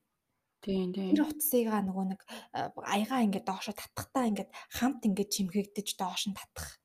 Тийм, 0.64 0.96
тийм. 0.96 1.12
Тэр 1.12 1.28
утасыгаа 1.28 1.80
нөгөө 1.84 2.04
нэг 2.16 2.20
э, 2.56 2.72
аягаа 2.88 3.20
ингээ 3.28 3.44
доошоо 3.44 3.76
татахтаа 3.76 4.24
ингээ 4.32 4.48
хамт 4.72 5.04
ингээ 5.04 5.28
чимхэгдэж 5.28 5.88
доош 6.00 6.24
нь 6.32 6.36
татах. 6.36 6.80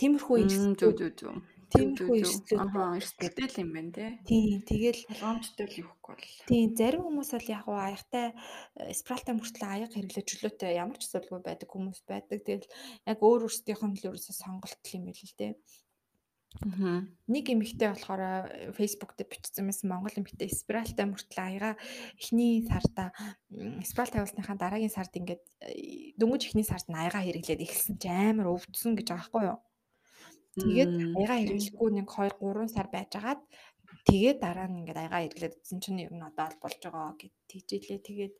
Тиймэрхүү 0.00 0.36
Мм, 0.48 0.74
Зүг 0.80 0.96
зүг 0.96 1.14
зүг. 1.20 1.36
Тиймэрхүү 1.72 2.08
Зүг, 2.08 2.08
зүг, 2.08 2.08
зүг. 2.08 2.20
эрсдлүүд. 2.24 2.60
Аха, 2.64 2.82
эрсдэлтэй 2.98 3.48
л 3.52 3.60
юм 3.62 3.70
байна 3.76 3.92
те. 3.92 4.06
Тийм, 4.28 4.60
тэгэл 4.64 5.00
Болгоомжтой 5.12 5.66
л 5.68 5.78
юухгүй 5.84 6.14
бол. 6.16 6.32
тийм 6.48 6.66
зарим 6.76 7.02
хүмүүс 7.04 7.30
бол 7.36 7.48
яг 7.52 7.64
уу 7.68 7.78
аягтай 7.80 8.26
э, 8.32 8.92
спиральтай 8.96 9.34
мөртлөө 9.36 9.68
аяг 9.72 9.90
хэрэглээ 9.92 10.24
чөлөөтэй 10.28 10.72
ямар 10.80 10.96
ч 10.96 11.04
асуудалгүй 11.08 11.40
байдаг 11.44 11.68
хүмүүс 11.68 12.00
байдаг. 12.08 12.38
Тэгэл 12.44 12.66
яг 13.08 13.18
өөр 13.20 13.40
өөрсдийнх 13.48 13.84
нь 13.88 13.96
л 14.00 14.06
ерөөсө 14.08 14.32
сонголт 14.36 14.84
юм 14.92 15.04
байл 15.08 15.20
л 15.20 15.36
дээ. 15.36 15.52
Аа. 15.52 15.81
Нэг 16.60 17.44
эмэгтэй 17.48 17.88
болохоор 17.90 18.72
Facebook 18.76 19.16
дээр 19.16 19.28
бичсэн 19.32 19.66
байсан 19.66 19.88
Монгол 19.88 20.20
эмэгтэй 20.20 20.52
спиральтай 20.52 21.06
мөртлөө 21.08 21.44
аяга 21.48 21.70
эхний 22.20 22.62
сарда 22.68 23.10
спираль 23.82 24.12
тавилсныхаа 24.12 24.56
дараагийн 24.60 24.92
сард 24.92 25.16
ингээд 25.16 25.42
э, 25.64 26.12
дөнгөж 26.20 26.52
эхний 26.52 26.66
сард 26.66 26.86
нь 26.92 26.98
аяга 26.98 27.24
хэрэглээд 27.24 27.64
эхэлсэн 27.64 27.96
чи 27.96 28.08
амар 28.12 28.52
өвдсөн 28.52 28.92
гэж 29.00 29.06
байгаа 29.08 29.20
байхгүй 29.22 29.42
юу. 29.48 29.58
Тэгээд 30.60 30.92
аяга 31.16 31.36
хэрэглэхгүй 31.40 31.88
нэг 31.96 32.06
2 32.12 32.36
3 32.36 32.68
сар 32.68 32.88
байжгаад 32.92 33.40
тэгээд 34.08 34.38
дараа 34.44 34.68
нь 34.68 34.84
ингээд 34.84 35.00
аяга 35.00 35.18
хэрэглээд 35.24 35.56
утсан 35.56 35.78
чинь 35.80 36.04
ер 36.04 36.12
нь 36.12 36.26
одоо 36.28 36.46
л 36.52 36.60
болж 36.60 36.80
байгаа 36.84 37.16
гэд 37.16 37.34
тийжлээ. 37.48 38.00
Тэгээд. 38.04 38.34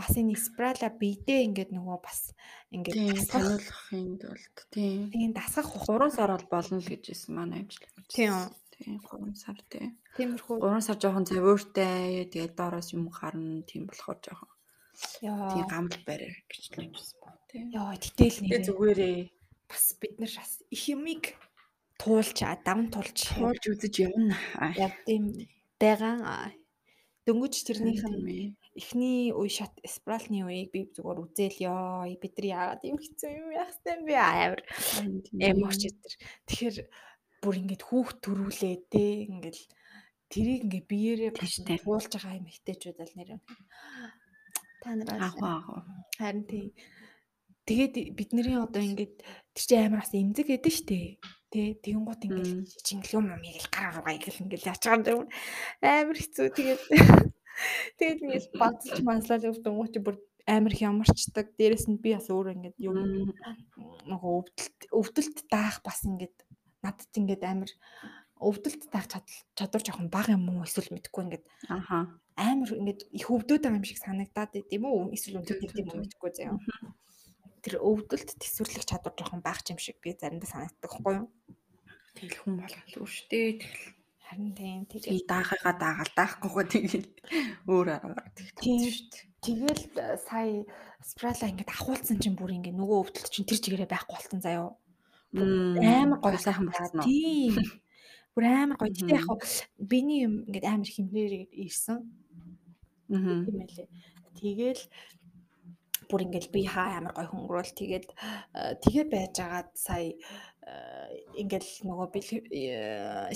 Бас 0.00 0.16
энэ 0.16 0.36
спрала 0.40 0.88
бидээ 0.88 1.44
ингээд 1.46 1.70
нөгөө 1.76 1.98
бас 2.00 2.32
ингээд 2.72 2.96
Тийм 2.96 3.12
дасгах 3.12 3.30
таниулахын 3.30 4.10
тулд 4.16 4.56
тийм. 4.72 5.00
тийм 5.12 5.30
дасгах 5.36 5.68
3 5.68 6.16
сар 6.16 6.30
бол 6.32 6.48
болно 6.48 6.80
л 6.80 6.88
гэж 6.88 7.02
хэлсэн 7.04 7.32
манай 7.36 7.60
амжилт. 7.68 7.92
Тийм. 8.08 8.32
Тийм 8.72 8.96
3 9.04 9.36
сар 9.36 9.58
тийм. 9.68 10.00
тиймэрхүү 10.16 10.56
3 10.64 10.80
сар 10.80 10.96
жоохон 10.96 11.28
завиуртай 11.28 12.24
тэгээд 12.32 12.56
доороос 12.56 12.96
юм 12.96 13.12
гарна 13.12 13.60
тийм 13.68 13.84
болохоор 13.84 14.18
жоохон 14.24 14.50
тийм 15.20 15.36
яа 15.36 15.68
гамбал 15.68 16.02
барай 16.08 16.32
гэж 16.48 16.64
л 16.72 16.88
хэлсэн 16.88 17.18
баг 17.20 17.38
тийм. 17.52 17.64
яа 17.76 17.92
тэтэл 18.00 18.36
нэр 18.48 18.62
зүгээрээ 18.64 19.18
бас 19.68 19.84
бид 20.00 20.14
нар 20.16 20.32
бас 20.32 20.52
их 20.72 20.82
юмыг 20.88 21.24
туулж 22.00 22.38
давн 22.64 22.88
тулж 22.88 23.18
туулж 23.36 23.62
үзэж 23.68 23.94
явна. 24.08 24.36
Аа, 24.56 24.72
явдсан 24.88 25.24
дайгаан 25.76 26.20
аа. 26.24 26.48
дөнгөж 27.26 27.54
тэрнийх 27.68 28.02
тийм 28.02 28.24
нь. 28.26 28.56
Эхний 28.78 29.32
үе 29.34 29.50
шат 29.50 29.74
спралны 29.82 30.46
үеийг 30.46 30.70
би 30.70 30.80
зүгээр 30.94 31.18
үзэл 31.24 31.58
ёо 31.66 32.06
бид 32.22 32.34
нар 32.38 32.46
яагаад 32.54 32.82
юм 32.86 32.98
хэцүү 33.02 33.30
юм 33.34 33.50
яах 33.54 33.74
вэ 33.82 33.94
би 34.06 34.14
амар. 34.14 34.62
Эмоч 35.34 35.80
өдр. 35.90 36.12
Тэгэхээр 36.46 36.76
бүр 37.42 37.54
ингээд 37.60 37.82
хүүхд 37.82 38.18
төрүүлээ 38.22 38.76
те 38.92 39.04
ингээд 39.26 39.58
тэрийг 40.30 40.60
ингээд 40.70 40.86
биеэрээ 40.86 41.30
туулж 41.34 42.12
байгаа 42.14 42.38
юм 42.38 42.46
хтэйчүүд 42.46 42.98
аль 43.02 43.16
нэр 43.18 43.30
юм. 43.34 43.42
Та 44.80 44.94
Агуу 44.94 45.48
агуу. 45.50 45.80
харин 46.16 46.46
тийм 46.46 46.72
тэгээд 47.66 47.94
бидний 48.16 48.56
одоо 48.56 48.82
ингээд 48.82 49.14
тэр 49.54 49.64
чинь 49.66 49.84
амар 49.86 50.02
бас 50.06 50.14
эмзэг 50.14 50.48
эдэн 50.48 50.74
штэ. 50.74 51.18
Тэ 51.50 51.82
тэгэн 51.82 52.06
гут 52.06 52.22
ингээл 52.22 52.62
Мм. 52.62 52.66
чингэл 52.86 53.18
юм 53.18 53.26
юм 53.34 53.42
ингээл 53.42 53.70
гар 53.74 53.90
руугаа 53.98 54.14
ингээл 54.14 54.42
ингээл 54.46 54.70
ячгаар 54.70 55.00
амар 55.82 56.16
хэцүү. 56.18 56.46
Тэгээд 56.54 56.82
тэгээд 57.98 58.20
ингээл 58.24 58.48
бадж 58.60 59.02
манслал 59.06 59.50
өвдөн 59.50 59.74
гут 59.76 59.96
бүр 60.04 60.16
амар 60.46 60.72
их 60.72 60.82
ямарчдаг 60.82 61.46
дээрэс 61.58 61.86
нь 61.90 62.02
би 62.02 62.16
бас 62.16 62.28
өөр 62.32 62.54
ингээд 62.54 62.76
юм 62.80 62.96
нөгөө 64.10 64.32
өвдөлт 64.40 64.80
өвдөлт 64.90 65.38
даах 65.52 65.78
бас 65.84 66.02
ингээд 66.08 66.36
надад 66.82 67.12
ингээд 67.14 67.42
амар 67.44 67.70
өвдөлт 68.40 68.88
чадал 68.88 69.28
чадвар 69.54 69.82
жоохон 69.84 70.08
бага 70.08 70.32
юм 70.32 70.48
уу 70.48 70.64
эсвэл 70.64 70.90
мэдэхгүй 70.96 71.22
ингээд 71.28 71.44
Аха. 71.68 72.08
амар 72.40 72.70
ингээд 72.72 73.00
их 73.12 73.28
өвдөд 73.28 73.60
байгаа 73.62 73.80
юм 73.80 73.86
шиг 73.86 74.00
санагдаад 74.00 74.50
байт 74.56 74.72
юм 74.72 74.84
уу 74.88 75.12
эсвэл 75.12 75.44
Түр, 75.44 75.60
өвдөд 75.60 75.80
юм 75.84 75.88
уу 75.92 76.00
мэдэхгүй 76.00 76.30
заяа. 76.32 76.56
Тэр 77.60 77.74
өвдөлт 77.84 78.30
төсвөрлөх 78.40 78.88
чадвар 78.88 79.12
жоохон 79.12 79.44
бага 79.44 79.68
юм 79.68 79.76
шиг 79.76 80.00
би 80.00 80.16
заримдаа 80.16 80.48
санагддаг 80.48 80.88
хгүй 80.88 81.14
юу? 81.20 81.28
Тэгэл 82.16 82.40
хүн 82.40 82.54
шүү 83.04 83.28
дээ. 83.28 83.50
Тэгэл 83.60 83.99
Харин 84.30 84.54
тийм 84.54 84.86
тий 84.86 85.02
тэгээд 85.02 85.26
даахыгаа 85.26 85.74
даагаал 85.74 86.12
даахгүйгаа 86.14 86.66
тэгэл 86.70 87.08
өөр 87.66 87.88
аргаар 87.98 88.30
Тийм. 88.62 88.78
тэгдэг 88.78 88.94
шүү 88.94 89.06
дээ. 89.10 89.26
тэгэл 89.42 89.82
э, 89.98 90.16
сая 90.22 90.62
спрала 91.02 91.50
ингээд 91.50 91.74
ахуулсан 91.74 92.22
чинь 92.22 92.38
бүр 92.38 92.54
ингээд 92.54 92.78
нөгөө 92.78 92.98
өвдөлт 93.10 93.26
чинь 93.34 93.48
тэр 93.50 93.58
чигээрээ 93.58 93.90
байхгүй 93.90 94.14
болсон 94.14 94.38
заяо. 94.38 94.78
амар 95.34 96.22
гоё 96.22 96.38
сайхан 96.38 96.70
болсон 96.70 97.02
уу? 97.02 97.10
Тийм. 97.10 97.58
Бүр 98.30 98.44
амар 98.46 98.78
гоё. 98.78 98.94
Гэтэ 98.94 99.18
яг 99.18 99.42
биний 99.82 100.22
юм 100.22 100.46
ингээд 100.46 100.66
амар 100.78 100.86
хэмнээр 100.94 101.32
ирсэн. 101.50 101.98
Аа. 103.10 103.42
Тийм 103.42 103.58
байлээ. 103.58 103.88
Тэгэл 104.38 104.82
бүр 106.06 106.22
ингээл 106.26 106.54
би 106.54 106.62
хаа 106.70 107.02
амар 107.02 107.18
гой 107.18 107.26
хөнгөрөөл 107.26 107.72
тэгээд 107.74 108.06
тэгээ 108.82 109.06
байжгаад 109.10 109.70
сая 109.74 110.14
э, 110.14 110.18
ингээл 111.40 111.70
нөгөө 111.86 112.08
би 112.14 112.20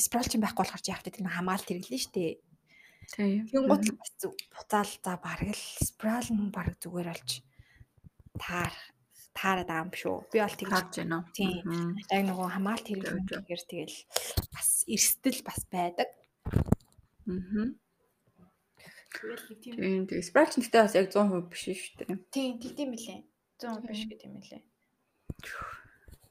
спралчин 0.01 0.41
байхгүй 0.43 0.63
болохоор 0.65 0.83
чи 0.83 0.93
явахтай 0.93 1.13
тэр 1.15 1.27
хамгаалт 1.29 1.69
хэрэглэн 1.69 2.03
штэ. 2.03 2.39
Тийм. 3.15 3.47
Тийм 3.49 3.65
гот 3.69 3.85
бас 3.85 4.13
зүг 4.21 4.35
буцаал 4.53 4.93
за 5.05 5.13
бараг 5.21 5.51
л 5.53 5.65
спрал 5.85 6.29
нь 6.31 6.55
бараг 6.55 6.77
зүгээр 6.81 7.09
болж 7.13 7.31
таар 8.41 8.75
таарад 9.35 9.69
байгаа 9.69 9.85
юм 9.85 9.93
шүү. 9.93 10.17
Би 10.31 10.39
бол 10.41 10.57
тэгж 10.57 10.73
харж 10.73 10.93
байна 11.03 11.17
уу? 11.21 11.27
Тийм. 11.35 11.65
Яг 12.11 12.23
нөгөө 12.25 12.49
хамгаалт 12.55 12.87
зөв. 12.87 13.19
хэрэглэхээр 13.29 13.63
тэгэл 13.69 13.99
бас 14.55 14.69
эрсдэл 14.89 15.41
бас 15.43 15.61
байдаг. 15.69 16.09
Мгм. 17.27 17.77
Тэгэл 19.15 19.47
нэг 19.51 19.59
тийм 19.63 19.75
Тийм. 19.79 20.03
Тэгээ 20.09 20.29
спралч 20.31 20.53
нэгтэй 20.59 20.81
бас 20.83 20.95
яг 20.95 21.07
100% 21.11 21.51
биш 21.51 21.63
шүү 21.67 21.95
дээ. 21.99 22.19
тийм 22.31 22.51
тийм 22.63 22.89
билээ. 22.95 23.21
100 23.59 23.87
биш 23.87 24.01
гэдэг 24.07 24.29
юм 24.29 24.39
лээ. 24.43 24.63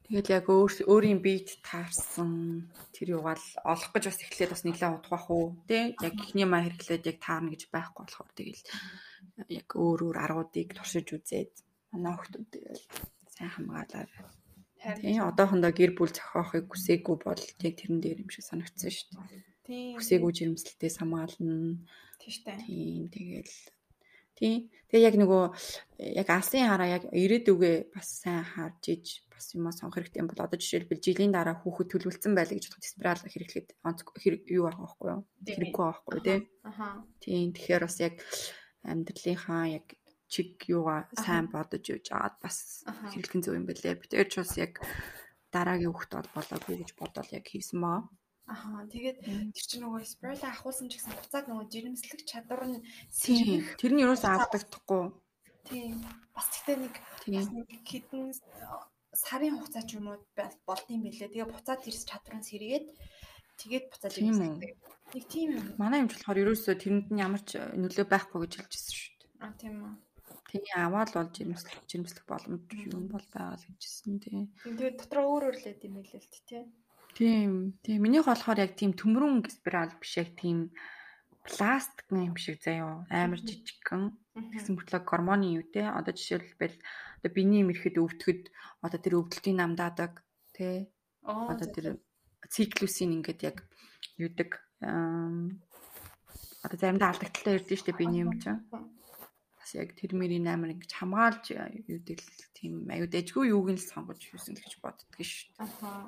Тэгэл 0.03 0.35
яг 0.37 0.45
өөр 0.51 0.71
өөрийн 0.91 1.21
биед 1.23 1.49
таарсан 1.63 2.67
тэр 2.91 3.17
югаал 3.17 3.45
олох 3.63 3.91
гэж 3.95 4.03
бас 4.11 4.19
эхлээд 4.19 4.51
бас 4.53 4.63
нэлээд 4.67 4.97
удах 4.99 5.25
уу 5.31 5.55
тий 5.69 5.95
яг 5.95 6.13
ихний 6.19 6.47
маа 6.47 6.63
хэрэглээд 6.67 7.07
яг 7.07 7.17
таарна 7.23 7.51
гэж 7.55 7.71
байхгүй 7.71 8.03
болохоор 8.03 8.31
тэгэл 8.35 8.63
яг 9.59 9.67
өөр 9.71 9.99
өөр 10.11 10.17
аргуудыг 10.19 10.69
туршиж 10.75 11.07
үзээд 11.15 11.53
манай 11.95 12.13
хүмүүс 12.19 12.51
тэгэл 12.51 12.83
сайн 13.31 13.51
хамгаалаад 13.55 14.11
тий 14.99 15.17
одоохондоо 15.23 15.71
гэр 15.71 15.91
бүл 15.95 16.11
зохиохыг 16.11 16.67
хүсээгүй 16.67 17.15
бол 17.23 17.43
яг 17.63 17.75
тэрэн 17.79 17.99
дээр 18.03 18.23
юм 18.23 18.29
шиг 18.31 18.43
санагдсан 18.43 18.91
шүү 18.91 19.07
дээ. 19.15 19.43
Тийм. 19.63 19.95
Хүсээгүй 19.95 20.31
жирэмслэлтээс 20.35 20.95
хамгаална. 20.99 21.79
тийштэй. 22.19 22.59
Тийм 22.67 23.07
тэгэл 23.07 23.55
тий. 24.37 24.69
Тэгээ 24.89 25.07
яг 25.09 25.15
нөгөө 25.17 25.43
яг 26.21 26.27
алсын 26.29 26.69
хараа 26.69 26.89
яг 27.01 27.03
ирээдүгээ 27.09 27.75
бас 27.93 28.07
сайн 28.21 28.45
харж 28.45 28.83
иж 28.93 29.05
бас 29.33 29.45
юм 29.57 29.65
сонгох 29.73 29.97
хэрэгтэй 29.97 30.21
юм 30.21 30.29
бол 30.29 30.45
одоо 30.45 30.57
жишээлбэл 30.61 31.01
жилийн 31.01 31.33
дараа 31.33 31.57
хүүхэд 31.57 31.89
төлөвлөсөн 31.89 32.33
байлаа 32.37 32.55
гэж 32.55 32.65
бодоход 32.69 32.85
спирал 32.85 33.23
хэрэглэхэд 33.25 33.69
онц 33.81 33.99
юу 34.05 34.63
байгаа 34.69 34.81
байхгүй 34.85 35.07
юу? 35.09 35.21
Тийм. 35.41 35.55
хэрэггүй 35.57 35.85
байхгүй 35.85 36.19
тий. 36.21 36.39
Аха. 36.63 36.87
тийм 37.21 37.49
тэгэхээр 37.57 37.83
бас 37.83 37.97
яг 37.99 38.15
амьдралынхаа 38.85 39.63
яг 39.81 39.85
чиг 40.29 40.49
юугаа 40.69 40.99
сайн 41.13 41.45
бодож 41.49 41.83
юуж 41.89 42.05
аваад 42.13 42.35
бас 42.41 42.57
Аха. 42.85 43.09
хэрэглэн 43.11 43.43
зөв 43.43 43.53
юм 43.57 43.65
байлээ. 43.65 43.97
Би 43.97 44.05
тэгээд 44.09 44.29
ч 44.29 44.35
бас 44.41 44.53
яг 44.61 44.73
дараагийн 45.53 45.93
хүүхэд 45.93 46.13
бол 46.13 46.29
болоогүй 46.37 46.75
гэж 46.81 46.89
бодоод 46.97 47.29
яг 47.33 47.45
хийсэн 47.49 47.79
маа 47.81 48.09
Аха. 48.45 48.83
Тэгээд 48.91 49.17
тэр 49.23 49.63
чинь 49.65 49.83
нөгөө 49.87 50.03
спрайла 50.03 50.47
ахуулсан 50.51 50.91
ч 50.91 50.99
гэсэн 50.99 51.15
буцаад 51.15 51.45
нөгөө 51.47 51.65
жирэмслэх 51.71 52.21
чадвар 52.27 52.61
нь 52.67 52.83
сэргэх. 53.07 53.79
тэр 53.79 53.91
нь 53.95 54.03
юусаа 54.03 54.35
алдагдахгүй 54.43 55.15
Тийм. 55.63 56.03
Бас 56.35 56.47
тэгтээ 56.51 56.77
нэг 56.83 56.95
хэдэн 57.87 58.35
сарын 59.15 59.55
хугацаа 59.63 59.83
ч 59.87 59.95
юм 59.95 60.11
уу 60.11 60.19
бол- 60.35 60.59
болдсон 60.67 60.99
байлээ. 61.03 61.31
Тэгээ 61.31 61.47
буцаад 61.47 61.79
тэр 61.87 61.95
чадвар 61.95 62.35
нь 62.35 62.47
сэргээд 62.49 62.85
тэгээд 63.63 63.85
буцаад 63.87 64.11
жирэмслэх. 64.11 64.75
Нэг 65.13 65.25
тийм 65.31 65.49
юм. 65.55 65.67
Манай 65.79 66.03
юмч 66.03 66.19
болохоор 66.19 66.41
ерөөсөө 66.43 66.75
тэрэнд 66.83 67.07
нь 67.15 67.21
ямар 67.23 67.41
ч 67.47 67.63
нөлөө 67.63 68.05
байхгүй 68.11 68.39
гэж 68.43 68.53
хэлжсэн 68.59 68.91
шүү 68.91 69.13
дээ. 69.23 69.31
А 69.39 69.55
тийм 69.55 69.75
үү. 69.87 69.93
Тэний 70.51 70.73
аваад 70.75 71.09
бол 71.15 71.29
жирэмслэх 71.31 71.79
жирэмслэх 71.87 72.25
боломж 72.27 72.65
юм 72.73 73.07
бол 73.07 73.25
байгаа 73.31 73.55
л 73.55 73.65
гэжсэн 73.79 74.19
тий. 74.19 74.51
Тэгээд 74.67 74.99
дотроо 74.99 75.25
өөр 75.31 75.43
өөр 75.47 75.57
лээд 75.63 75.81
юм 75.87 75.95
хэлээ 76.03 76.21
л 76.21 76.43
тий. 76.49 76.63
Тийм. 77.13 77.77
Тийм. 77.83 78.01
Минийх 78.01 78.25
болохоор 78.25 78.59
яг 78.65 78.73
тийм 78.73 78.97
төмрөн 78.97 79.45
спираль 79.49 79.93
биш 80.01 80.17
яг 80.17 80.33
тийм 80.37 80.73
пластик 81.43 82.07
юм 82.09 82.35
шиг 82.39 82.57
заяа 82.63 83.05
амар 83.11 83.39
жижигхэн 83.43 84.15
гэсэн 84.55 84.73
мөртлөө 84.79 85.01
гормоны 85.03 85.47
юу 85.59 85.65
те 85.67 85.83
одоо 85.91 86.15
жишээлбэл 86.15 86.75
одоо 87.19 87.31
биений 87.35 87.63
мэрхэд 87.67 87.99
өвдөхөд 87.99 88.41
одоо 88.79 88.99
тэр 88.99 89.19
өвдөлтийн 89.19 89.59
намдаадаг 89.59 90.23
те 90.55 90.87
Оо. 91.27 91.51
одоо 91.51 91.67
тэр 91.67 91.85
циклусийн 92.47 93.19
ингээд 93.19 93.39
яг 93.43 93.57
юудаг 94.15 94.63
одоо 96.63 96.77
заримдаа 96.79 97.11
алдагдaltaй 97.11 97.59
ирдэ 97.59 97.75
штэ 97.75 97.91
биений 97.91 98.23
юм 98.23 98.39
чинь 98.39 98.63
бас 98.71 99.71
яг 99.75 99.91
тэр 99.99 100.15
мөрийн 100.15 100.47
амар 100.47 100.71
ингэж 100.73 100.91
хамгаалж 100.95 101.45
юудаг 101.91 102.19
л 102.23 102.55
тийм 102.55 102.87
аюу 102.87 103.11
дэжгүй 103.11 103.51
юуг 103.51 103.67
нь 103.75 103.79
л 103.79 103.89
сонгож 103.91 104.23
л 104.31 104.39
гэж 104.39 104.79
боддөг 104.79 105.11
шүү 105.19 105.59
Аха. 105.59 106.07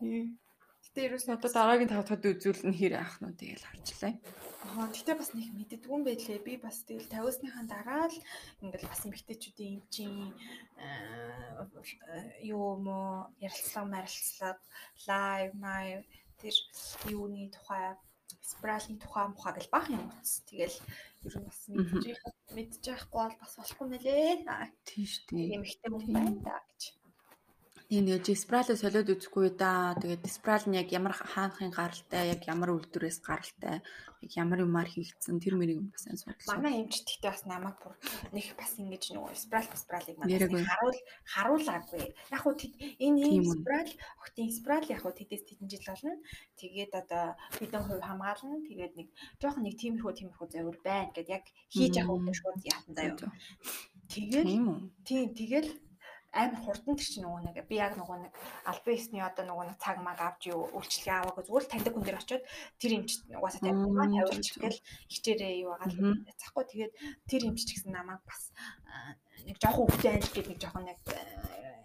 Гэтэ 0.00 1.00
ерөөс 1.10 1.26
Одоо 1.32 1.50
дараагийн 1.50 1.90
тав 1.90 2.04
дахад 2.04 2.28
үзүүлэн 2.28 2.74
хэр 2.76 2.92
яах 3.00 3.18
нь 3.18 3.34
тэгэл 3.34 3.66
харчлаа. 3.66 4.14
Аа 4.64 4.88
тэгтээ 4.94 5.16
бас 5.18 5.30
нэг 5.34 5.48
мэддэггүй 5.56 5.92
юм 5.96 6.04
байлээ. 6.06 6.38
Би 6.44 6.54
бас 6.60 6.86
тэгэл 6.86 7.08
50-сныхаа 7.08 7.64
дараа 7.66 8.06
л 8.12 8.18
ингээл 8.62 8.90
бас 8.92 9.02
эмгтээчүүдийн 9.08 9.74
эмчийн 9.80 10.16
аа, 10.78 11.66
юу 12.44 12.78
мо 12.78 13.32
ярилцлага 13.40 13.92
марилцлага 13.92 14.60
лайв 15.08 15.50
май 15.58 15.86
тэр 16.40 16.54
юуны 17.10 17.48
тухай 17.52 17.96
спралын 18.44 18.98
тухай 19.00 19.24
мухаа 19.28 19.52
гэл 19.56 19.72
бах 19.72 19.88
юм 19.88 20.04
утас. 20.08 20.44
Тэгэл 20.48 20.76
ер 21.26 21.34
нь 21.40 21.46
бас 21.48 21.60
мэдчих 21.68 22.20
мэдчих 22.56 23.02
байхгүй 23.02 23.20
бол 23.24 23.36
бас 23.40 23.54
болохгүй 23.56 23.86
нэлээ. 23.88 24.44
Аа, 24.52 24.68
Тийм. 24.84 25.60
Эмгтээ 25.60 25.90
хүн 25.92 26.12
байна 26.12 26.40
да 26.44 26.56
гэж. 26.68 26.82
Тийм 27.88 28.08
нэг 28.08 28.24
диспралээ 28.24 28.80
солиод 28.80 29.12
үзэхгүй 29.12 29.60
да. 29.60 29.92
Тэгээд 30.00 30.24
диспрал 30.24 30.64
нь 30.64 30.80
яг 30.80 30.88
ямар 30.88 31.12
хаанхын 31.12 31.68
гаралтай, 31.68 32.32
яг 32.32 32.40
ямар 32.48 32.72
үйлдвэрээс 32.72 33.20
гаралтай, 33.20 33.84
яг 34.24 34.32
ямар 34.40 34.64
юмар 34.64 34.88
хийгдсэн 34.88 35.36
тэр 35.36 35.60
мэрийг 35.60 35.92
бас 35.92 36.08
сайн 36.08 36.16
судалсан. 36.16 36.56
Манай 36.56 36.80
эмч 36.80 37.04
гэхдээ 37.04 37.28
бас 37.28 37.44
намайг 37.44 37.76
бүр 37.84 37.92
нэг 38.32 38.46
бас 38.56 38.72
ингэж 38.80 39.04
нөгөө 39.12 39.36
спрал 39.36 39.68
спралыг 39.76 40.16
Яриаггүй. 40.16 40.64
манаас 40.64 40.72
харуул 40.72 41.00
харуулаагүй. 41.28 42.04
Яг 42.32 42.40
хуу 42.40 42.54
тэд 42.56 42.72
энэ 43.04 43.20
Тийм 43.20 43.32
ийм 43.36 43.46
үү. 43.52 43.56
спрал 43.60 43.90
охтын 44.24 44.48
спрал 44.48 44.86
яг 44.88 45.00
хуу 45.04 45.12
тэдээс 45.12 45.44
тэдэн 45.44 45.68
жил 45.68 45.84
болно. 45.84 46.12
Тэгээд 46.56 46.92
одоо 46.96 47.36
бидэн 47.60 47.84
хувь 47.84 48.00
хамгаална. 48.00 48.64
Тэгээд 48.64 48.92
нэг 48.96 49.08
жоохон 49.44 49.64
нэг 49.68 49.76
тиймэрхүү 49.76 50.12
тиймэрхүү 50.24 50.48
зөвөр 50.56 50.78
байна 50.80 51.12
гэд 51.12 51.28
яг 51.28 51.44
хийж 51.68 52.00
явах 52.00 52.16
юм 52.16 52.32
шууд 52.32 52.64
яатан 52.64 52.94
заяа. 52.96 53.28
Тэгээд 54.08 54.48
тийм 55.04 55.28
тэгэл 55.36 55.68
амар 56.34 56.60
хурдан 56.60 56.98
тэр 56.98 57.08
чинь 57.08 57.24
нөгөө 57.24 57.40
нэг 57.46 57.56
би 57.70 57.76
яг 57.78 57.94
нөгөө 57.94 58.18
нэг 58.26 58.32
албан 58.66 58.94
ёсны 58.98 59.18
одоо 59.22 59.44
нөгөө 59.46 59.64
нэг 59.70 59.78
цаг 59.78 59.96
маг 60.02 60.18
авч 60.18 60.50
юу 60.50 60.66
үйлчлэгээ 60.74 61.16
аваагүй 61.22 61.44
зүгээр 61.46 61.64
л 61.64 61.72
таньдаг 61.72 61.92
хүн 61.94 62.04
дээр 62.04 62.20
очиод 62.20 62.44
тэр 62.82 62.92
эмч 62.98 63.10
угаасаа 63.30 63.70
зөв, 63.70 64.26
тавьчих 64.28 64.56
гэл 64.58 64.84
хичээрээ 65.08 65.62
юу 65.62 65.70
байгаа 65.72 65.88
л 65.88 65.98
Мгм. 66.02 66.26
яцахгүй 66.28 66.64
тэгээд 66.68 66.92
тэр 67.30 67.42
эмч 67.48 67.60
ч 67.62 67.70
гэсэн 67.78 67.92
намайг 67.94 68.22
бас 68.26 68.42
нэг 69.46 69.56
жоохон 69.62 69.86
өвчтэй 69.88 70.12
анж 70.18 70.26
гэдэг 70.34 70.50
нэг 70.50 70.60
жоохон 70.60 70.84
нэг 70.90 70.98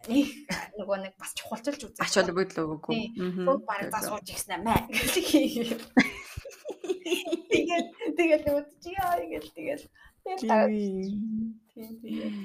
нэг 0.09 0.27
нөгөө 0.79 0.97
нэг 1.03 1.13
бас 1.19 1.31
чухалчилж 1.35 1.81
үзээ. 1.85 2.01
Ач 2.01 2.15
холбогдол 2.15 2.79
өгөөгүй. 2.79 2.93
Тийм. 3.13 3.45
Шууд 3.45 3.63
бараг 3.67 3.91
за 3.91 3.99
сууж 4.07 4.27
ихсэн 4.31 4.63
амаа. 4.63 4.79
Тэгээд 7.51 7.87
тэгээд 8.17 8.43
үтчихээ 8.47 9.27
гэж 9.27 9.45
тэгээд 9.53 9.83
тэгэл 10.23 10.43
таа. 10.47 10.65
Тийм 10.71 11.59
тэгээд 12.01 12.35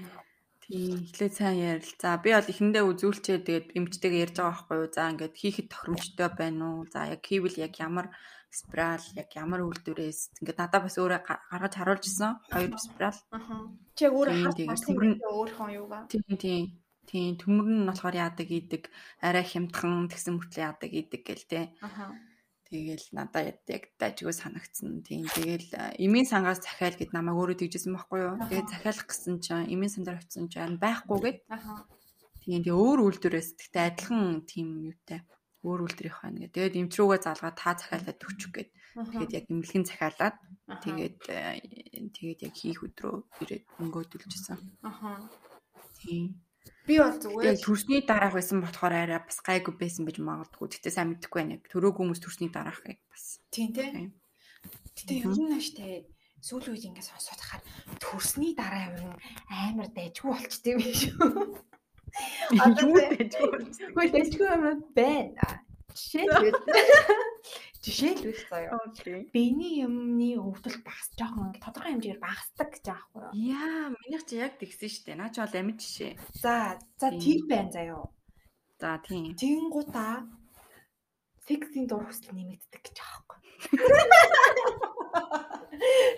Тийм, 0.65 1.05
эхлээд 1.05 1.35
сайн 1.37 1.59
ярилцаа. 1.77 2.17
Би 2.25 2.31
бол 2.33 2.49
эхэндээ 2.53 2.85
үзүүлчээ 2.89 3.39
тэгээд 3.45 3.67
эмчтэйгээ 3.79 4.25
ярьж 4.25 4.37
байгаа 4.41 4.53
байхгүй 4.57 4.77
юу? 4.81 4.89
За 4.97 5.03
ингээд 5.13 5.35
хийхэд 5.37 5.69
тохиромжтой 5.69 6.29
байна 6.33 6.65
уу? 6.65 6.89
За 6.89 7.01
яг 7.13 7.21
хийвэл 7.21 7.61
яг 7.61 7.75
ямар 7.77 8.07
спираль, 8.49 9.05
яг 9.21 9.29
ямар 9.37 9.61
үйлдвэрээс 9.69 10.41
ингээд 10.41 10.59
надад 10.59 10.83
бас 10.89 10.97
өөрөө 10.97 11.21
га- 11.21 11.43
гаргаж 11.53 11.75
харуулж 11.77 12.05
исэн. 12.09 12.33
Хоёр 12.49 12.71
спираль. 12.81 13.21
аха. 13.37 13.55
Чи 13.99 14.05
өөрөө 14.09 14.35
Тийм, 14.57 14.69
харж 14.73 14.83
юм 14.89 14.99
өөрийнхөө 15.21 15.69
юугаа. 15.81 16.03
Тийм, 16.09 16.25
тийм. 16.41 16.65
Тийм, 17.05 17.37
төмөр 17.37 17.69
нь 17.69 17.85
болохоор 17.85 18.17
яадаг 18.17 18.49
идэг, 18.49 18.89
арай 19.21 19.45
хямдхан 19.45 20.09
тэгсэн 20.09 20.41
мөртлөө 20.41 20.65
яадаг 20.65 20.91
идэг 20.91 21.21
гэл 21.29 21.45
те. 21.45 21.61
Аха. 21.85 22.17
Тэгэл 22.75 23.07
надад 23.15 23.63
яг 23.71 23.95
дайжгүй 24.03 24.35
санагдсан. 24.35 25.07
Тийм. 25.07 25.31
Тэгэл 25.31 25.71
э, 25.79 25.95
эмийн 26.03 26.27
сангаас 26.27 26.59
захиал 26.59 26.99
гэд 26.99 27.15
намайг 27.15 27.39
өөрөө 27.39 27.59
тэгжсэн 27.63 27.95
байхгүй 27.95 28.19
юу? 28.19 28.35
Аха. 28.35 28.51
Тэгээд 28.51 28.73
захиалах 28.75 29.07
гэсэн 29.07 29.35
чинь 29.39 29.71
эмийн 29.71 29.93
сандаар 29.95 30.19
очисон 30.19 30.51
чинь 30.51 30.75
харин 30.75 30.83
байхгүйгээд 30.83 31.39
Аха. 31.55 31.87
Тийм 32.43 32.67
тэгээ 32.67 32.75
өөр 32.75 32.99
үйлдвэрээс 33.07 33.51
тэгтээ 33.55 33.85
адилхан 33.95 34.43
тийм 34.43 34.69
юутай 34.91 35.23
өөр 35.63 35.81
үйлдвэрийнх 35.87 36.19
байна 36.19 36.39
гэ. 36.43 36.51
Тэгээд 36.51 36.79
эмч 36.83 36.93
рүүгээ 36.99 37.21
залгаад 37.23 37.57
та 37.63 37.71
захиалаад 37.79 38.21
өгчих 38.27 38.51
гээд. 38.51 38.71
Тэгээд 39.15 39.35
яг 39.39 39.45
эмнэлгийн 39.55 39.87
захиалаад 39.87 40.37
тэгээд 40.83 41.21
э, 41.31 41.41
тэгээд 42.11 42.41
яг 42.43 42.55
хийх 42.59 42.81
өдрөө 42.83 43.17
ирээд 43.39 43.65
өнгөөдөлжсэн. 43.87 44.59
аха. 44.83 45.23
Тийм. 46.03 46.43
Би 46.85 47.01
бол 47.01 47.17
зүгээр 47.17 47.57
төрсний 47.65 48.05
дараах 48.05 48.37
байсан 48.37 48.61
болохоор 48.61 48.93
арай 48.93 49.21
бас 49.25 49.41
гайгүй 49.41 49.73
байсан 49.73 50.05
байж 50.05 50.21
магадгүй. 50.21 50.69
Тэгтээ 50.69 50.93
сайн 50.93 51.17
мэдэхгүй 51.17 51.39
байна. 51.41 51.57
Яг 51.57 51.65
төрөөг 51.73 51.97
хүмүүс 51.97 52.21
төрсний 52.21 52.53
дараахыг 52.53 53.01
бас. 53.09 53.41
тийм 53.49 53.73
тий. 53.73 53.89
Тийм. 53.89 54.13
Гэтэ 54.93 55.13
ер 55.25 55.33
нь 55.33 55.49
нааштай 55.49 56.05
сүүлийн 56.45 56.77
үед 56.77 56.89
ингээд 56.93 57.09
сонсоод 57.09 57.41
хахаар 57.41 57.65
төрсний 58.05 58.53
дараа 58.53 58.93
ер 58.93 59.01
нь 59.01 59.17
амар 59.49 59.89
дайжгүй 59.97 60.29
болчтой 60.29 60.77
юм 60.77 60.85
шүү. 60.85 61.57
Одоо 62.61 62.93
гэж 63.17 63.33
үү? 63.33 63.53
Хөөе 63.97 64.11
дайжгүй 64.13 64.49
юм 64.53 64.85
байна. 64.93 65.65
Жишээлбэл 65.97 66.53
жишээлбэл 67.85 68.43
заяа. 68.49 68.81
Биений 69.29 69.85
юмны 69.85 70.41
өвдөлт 70.41 70.81
багас 70.81 71.09
жоохон 71.21 71.53
тодорхой 71.61 71.93
хэмжээгээр 71.93 72.25
багасдаг 72.25 72.69
гэж 72.73 72.87
аахгүй 72.89 73.21
юу? 73.29 73.33
Яа, 73.37 73.93
минийх 73.93 74.25
чи 74.25 74.41
яг 74.41 74.57
тэгсэн 74.57 74.89
штэ. 74.89 75.13
Наа 75.21 75.29
чи 75.29 75.45
бол 75.45 75.53
амьд 75.53 75.79
жишээ. 75.85 76.13
За, 76.41 76.81
за 76.97 77.13
Тийм. 77.13 77.45
байна 77.45 77.71
заяа. 77.71 78.09
За 78.81 78.97
тийм. 79.05 79.37
Тэнгуудаа 79.37 80.25
сексийн 81.45 81.85
дур 81.85 82.09
хүсэл 82.09 82.33
нэмэгддэг 82.33 82.81
гэж 82.81 82.97
аахгүй. 83.05 83.39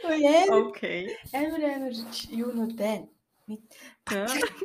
Ой 0.06 0.20
амар 0.22 0.70
Окей. 0.70 1.02
амар 1.34 1.62
амар 1.66 1.94
юунууд 2.30 2.74
байна. 2.78 3.10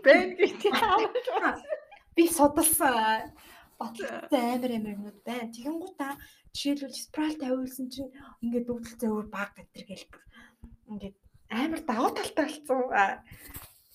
Бэн 0.06 0.28
гэдэг. 0.38 0.74
Би 2.16 2.28
судалсан. 2.28 3.34
Батлагдсан 3.82 4.46
амар 4.54 4.72
амар 4.78 4.94
юмнууд 4.94 5.20
байна. 5.26 5.50
Тэгэнгүүтээ 5.50 6.14
жишээлбэл 6.54 7.02
спрал 7.02 7.36
тавиулсан 7.42 7.88
чинь 7.90 8.14
ингээд 8.46 8.70
өвдөл 8.70 9.00
зөөр 9.02 9.28
баг 9.34 9.58
гэтэр 9.58 9.84
гээл 9.90 10.12
бүр 10.12 10.24
ингээд 10.92 11.16
амар 11.50 11.82
даваа 11.82 12.12
талтай 12.14 12.46
болсон. 12.46 12.80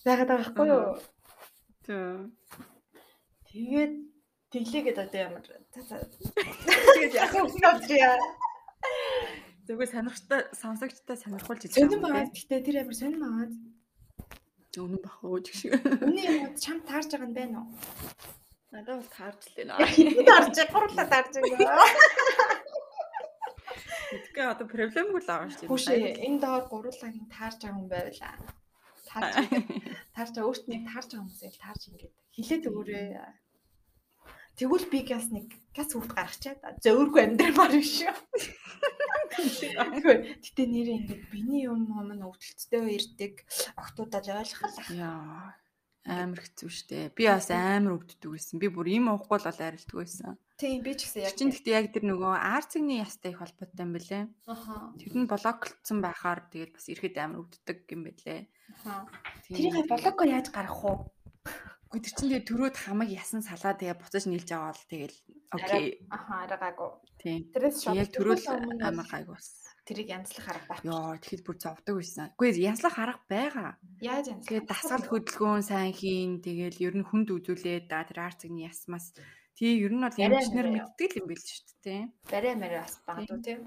Загаад 0.03 0.29
байгаа 0.29 0.43
байхгүй 0.43 0.67
юу? 0.67 0.99
Тэг. 1.87 2.31
Тэгээд 3.47 3.93
тэглээгээд 4.51 4.99
одоо 5.03 5.19
ямар. 5.23 5.43
Тэгээд 5.71 7.13
яг 7.15 7.31
үгүй 7.33 7.97
яа. 7.97 8.19
Зүгээр 9.67 9.91
сонирхтой 9.91 10.41
сонсогчтой 10.55 11.17
сонирхуулж 11.19 11.67
Сонирн 11.67 12.03
байгаа. 12.03 12.31
Гэтэ 12.31 12.63
тэр 12.63 12.77
амар 12.83 12.95
сонирн 12.95 13.23
байгаа. 13.23 13.49
Өнөн 14.77 15.01
бах 15.01 15.17
өөж 15.25 15.45
шиг. 15.49 15.73
Үний 16.05 16.27
юмуд 16.29 16.61
чам 16.61 16.79
таарж 16.85 17.09
байгаа 17.09 17.27
юм 17.27 17.33
байна 17.33 17.57
уу? 17.65 18.36
Надад 18.71 18.99
бол 18.99 19.11
таарч 19.15 19.41
лээ 19.55 19.65
наа. 19.67 19.79
Таарж, 19.79 20.57
гурлаа 20.75 21.07
таарж 21.07 21.33
байгаа. 21.39 21.87
Тэгэхгүй 24.07 24.45
одоо 24.47 24.67
проблемгүй 24.67 25.21
л 25.23 25.29
байгаа 25.31 25.51
шүү. 25.51 25.67
Хүүшээ 25.71 26.23
энэ 26.27 26.39
доор 26.43 26.63
гурлаагийн 26.71 27.27
таарж 27.31 27.59
байгаа 27.63 27.79
юм 27.79 27.87
байвала. 27.91 28.35
Таарж 29.07 29.35
таарж 30.15 30.33
байгаа 30.35 30.49
өөрт 30.51 30.65
нь 30.67 30.87
таарж 30.87 31.09
байгаа 31.11 31.23
хүмүүсээ 31.23 31.51
л 31.51 31.63
таарж 31.63 31.81
ингээд 31.87 32.15
хилээд 32.35 32.67
өгөөрэй. 32.67 33.07
Тэгвэл 34.57 34.87
би 34.91 34.99
газ 35.05 35.27
нэг 35.31 35.47
газ 35.75 35.89
үрд 35.95 36.11
гаргачаад 36.17 36.81
зөөргүй 36.83 37.21
амьдрмаар 37.23 37.71
биш 37.77 38.03
шүү. 38.03 38.15
Гэтэ 39.37 40.63
нэрээ 40.65 40.97
ингээд 40.97 41.23
биний 41.29 41.69
юм 41.69 41.85
юм 41.87 42.09
өвдөлттэй 42.25 42.83
ирдэг 42.97 43.33
охтуудад 43.77 44.25
ойлгох 44.27 44.75
л 44.87 44.97
Яа. 44.97 45.53
Амар 46.07 46.39
хэцүү 46.39 46.69
штэ. 46.71 47.11
Би 47.11 47.27
бас 47.27 47.51
амар 47.51 47.99
өвддөг 47.99 48.31
байсан. 48.31 48.63
Би 48.63 48.71
бүр 48.71 48.87
ийм 48.87 49.11
уухгүй 49.11 49.43
л 49.43 49.47
бол 49.51 49.59
арилддаг 49.59 49.97
байсан. 49.99 50.39
Тийм 50.55 50.79
би 50.81 50.95
ч 50.95 51.03
гэсэн 51.03 51.21
яг 51.27 51.35
Чин 51.35 51.51
гэхдээ 51.51 51.75
яг 51.75 51.87
тэр 51.91 52.05
нөгөө 52.07 52.33
арцгийн 52.33 53.03
ястай 53.03 53.35
их 53.35 53.43
холбоотой 53.43 53.83
юм 53.83 53.91
бэлээ. 53.91 54.23
Аха. 54.47 54.95
Тэр 54.95 55.13
нь 55.19 55.27
блоклцсон 55.27 55.99
байхаар 55.99 56.47
тэгээд 56.47 56.71
бас 56.73 56.87
ирэхэд 56.87 57.15
амар 57.19 57.43
өвддөг 57.43 57.77
юм 57.91 58.01
бэлээ. 58.07 58.41
Аха. 58.87 59.05
Тэрийг 59.51 59.85
блокоор 59.85 60.29
яаж 60.31 60.47
гаргах 60.49 60.81
уу? 60.81 60.97
Гэхдээ 61.91 62.03
тэр 62.03 62.13
чинь 62.15 62.31
тэгээд 62.31 62.47
төрөөд 62.47 62.75
хамаг 62.79 63.09
ясан 63.11 63.43
салаа 63.45 63.75
тэгээ 63.77 63.99
буцаж 64.01 64.23
нийлж 64.27 64.49
байгаа 64.49 64.71
бол 64.71 64.87
тэгэл 64.91 65.17
окей. 65.55 65.85
Аха, 66.11 66.33
аргаагүй. 66.43 66.89
Тийм. 67.21 67.39
Тэрээс 67.53 67.77
шууд 67.83 68.11
бол 68.17 68.43
амар 68.83 69.07
гайг 69.07 69.27
бас. 69.31 69.47
Тэрийг 69.87 70.11
янзлах 70.11 70.47
арга 70.51 70.67
байх. 70.67 70.83
Йоо 70.83 71.15
тэгэхэд 71.15 71.43
бүр 71.47 71.57
зовдөг 71.57 71.95
байсан. 71.95 72.27
Үгүй 72.35 72.51
янзлах 72.59 72.95
арга 72.99 73.23
байгаа. 73.31 73.71
Яаж 74.03 74.25
янзлах? 74.35 74.47
Тэгээд 74.51 74.67
дасгал 74.67 75.05
хөдөлгөөн 75.07 75.63
сайн 75.63 75.93
хийн. 75.95 76.43
Тэгэл 76.43 76.83
ер 76.83 76.95
нь 76.99 77.07
хүнд 77.07 77.31
үзүүлээд 77.31 77.87
да 77.87 78.03
тэр 78.03 78.27
арцгийн 78.27 78.59
ясмас 78.67 79.15
тий 79.57 79.81
ер 79.81 79.93
нь 79.95 80.03
бол 80.03 80.13
эмчнэр 80.13 80.67
мэддэг 80.69 81.11
юм 81.17 81.25
бэл 81.31 81.41
шүү 81.41 81.81
дээ. 81.81 82.01
барай 82.29 82.55
мэрэ 82.59 82.77
бас 82.83 82.95
багдуу 83.07 83.39
тийм. 83.41 83.65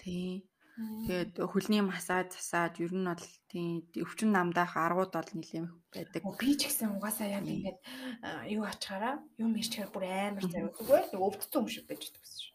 Тий. 0.00 0.48
Тэгээд 0.74 1.38
хөлний 1.38 1.84
масаж 1.84 2.34
засаад 2.34 2.80
ер 2.80 2.90
нь 2.96 3.06
бол 3.06 3.26
тий 3.52 3.84
өвчин 4.00 4.32
намдаах 4.32 4.74
аргууд 4.74 5.12
бол 5.14 5.30
нэлээд 5.36 5.68
байдаг. 5.92 6.22
Би 6.40 6.56
ч 6.56 6.66
гэсэн 6.66 6.96
угаасаа 6.96 7.28
яг 7.28 7.44
Тийм. 7.44 7.60
ингээд 7.60 7.78
юу 8.56 8.64
ачаараа 8.64 9.20
юм 9.38 9.52
ирчихээр 9.54 9.90
бүр 9.92 10.04
амар 10.08 10.42
л 11.12 11.22
өвдсөн 11.28 11.60
юм 11.62 11.68
шиг 11.70 11.84
байж 11.86 12.10
дагсан 12.10 12.38
шүү. 12.40 12.53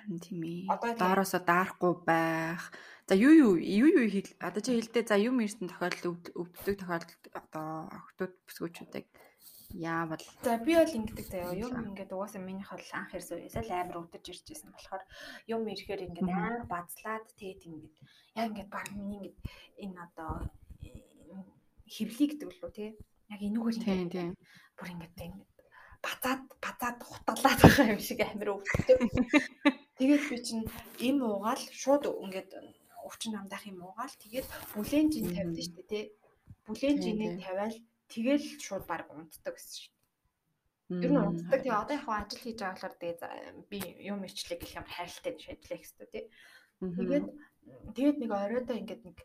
Харин 0.00 0.18
тийм 0.24 0.40
ээ. 0.40 0.96
Доороосоо 0.96 1.40
даарахгүй 1.44 1.94
байх. 2.08 2.72
За 3.10 3.14
юу 3.18 3.34
юу 3.36 3.52
юу 3.60 3.88
юу 4.00 4.06
хэл 4.08 4.32
одоо 4.40 4.62
чи 4.64 4.72
хэлдэ 4.80 5.04
за 5.04 5.20
юм 5.20 5.44
ирсэн 5.44 5.68
тохиолдол 5.68 6.14
өвд- 6.16 6.32
өвддөг 6.40 6.74
тохиолдолд 6.78 7.24
одоо 7.34 7.68
охтууд 7.90 8.32
бүсгүүчүүдийг 8.46 9.06
яавал 9.74 10.22
За 10.42 10.58
би 10.58 10.74
бол 10.74 10.96
ингэдэг 10.98 11.26
заяа. 11.26 11.54
Юм 11.54 11.74
ингээд 11.90 12.14
угаасаа 12.14 12.42
минийх 12.42 12.70
бол 12.70 12.90
анх 12.94 13.14
ирсэн 13.14 13.38
үеэс 13.38 13.56
л 13.60 13.70
амар 13.70 13.98
өвдөж 14.02 14.24
ирж 14.30 14.44
байсан 14.46 14.70
болохоор 14.74 15.02
юм 15.46 15.62
ирэхээр 15.66 16.06
ингээд 16.06 16.30
амар 16.30 16.64
базлаад 16.66 17.26
тэгээд 17.38 17.62
ингээд 17.66 17.96
яг 18.38 18.46
ингээд 18.50 18.70
баг 18.70 18.86
миний 18.94 19.18
ингээд 19.18 19.38
энэ 19.84 19.98
одоо 20.06 20.30
хэвлий 21.86 22.28
гэдэг 22.30 22.50
лөө 22.50 22.70
тий. 22.74 22.90
Яг 23.30 23.40
энүүгээр 23.42 24.06
ингээд 24.06 24.38
бүр 24.78 24.88
ингээд 24.94 25.18
ингээд 25.18 25.50
бацаад 26.02 26.42
бацаад 26.62 26.98
хуталаад 27.02 27.58
байгаа 27.62 27.92
юм 27.94 28.00
шиг 28.02 28.20
амар 28.22 28.54
өвддөг. 28.54 28.98
Тэгээд 30.00 30.24
би 30.32 30.36
чинь 30.40 30.64
им 31.04 31.16
уугаал 31.20 31.60
шууд 31.60 32.08
ингээд 32.08 32.56
өвчин 33.04 33.36
намдах 33.36 33.68
юм 33.68 33.84
уугаал 33.84 34.14
тэгээд 34.16 34.48
бүлээн 34.72 35.12
жин 35.12 35.28
тавьдаг 35.36 35.60
шүү 35.60 35.76
дээ 35.76 35.92
тий. 35.92 36.04
Бүлээн 36.64 36.96
жинийг 37.04 37.34
тавиал 37.44 37.76
тэгэл 38.08 38.46
шууд 38.64 38.84
баг 38.88 39.04
унтдаг 39.12 39.54
гэсэн 39.60 39.76
шүү. 39.76 39.92
Ер 41.04 41.10
нь 41.12 41.20
унтдаг. 41.20 41.60
Тэгээ 41.60 41.80
одоо 41.84 41.96
яг 42.00 42.08
ажил 42.08 42.40
хийж 42.40 42.58
байгаа 42.64 42.74
болохоор 42.80 42.96
тэгээ 42.96 43.68
би 43.68 43.78
юм 44.08 44.20
ичлэг 44.24 44.58
гэх 44.64 44.78
юм 44.80 44.86
хайралтай 44.88 45.32
шийдлээ 45.36 45.78
гэсэн 45.84 46.00
үү 46.00 46.10
тий. 46.16 46.24
Тэгээд 46.80 47.26
тэгээд 47.92 48.16
нэг 48.24 48.30
оройдоо 48.32 48.76
ингээд 48.80 49.02
нэг 49.04 49.18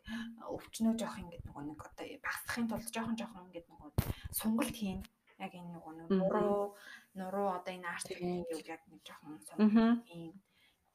өвчнөө 0.44 0.94
жоох 1.00 1.16
ингээд 1.24 1.44
нөгөө 1.48 1.64
нэг 1.72 1.80
одоо 1.88 2.06
багсахын 2.20 2.68
тулд 2.68 2.88
жоохон 2.92 3.16
жоохон 3.16 3.48
ингээд 3.48 3.66
нөгөө 3.72 3.90
сунгалт 4.38 4.76
хийн. 4.76 5.00
Яг 5.40 5.52
энэ 5.56 5.72
нөгөө 5.72 5.92
нэг 6.04 6.08
нуруу 6.20 6.76
нуруу 7.16 7.48
одоо 7.56 7.72
энэ 7.72 7.88
арт 7.88 8.08
юу 8.12 8.60
яг 8.60 8.82
нэг 8.92 9.00
жоохон 9.08 9.40
сунгалт 9.48 10.04
хийн. 10.04 10.36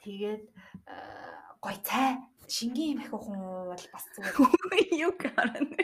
Тэгээд 0.01 0.43
э, 0.89 0.95
гой 1.61 1.77
цай 1.85 2.17
шингийн 2.49 2.97
юм 2.97 3.01
их 3.05 3.11
хүн 3.13 3.39
бол 3.69 3.85
бас 3.93 4.05
зүгээр. 4.17 4.89
Юу 5.05 5.13
гарна. 5.13 5.77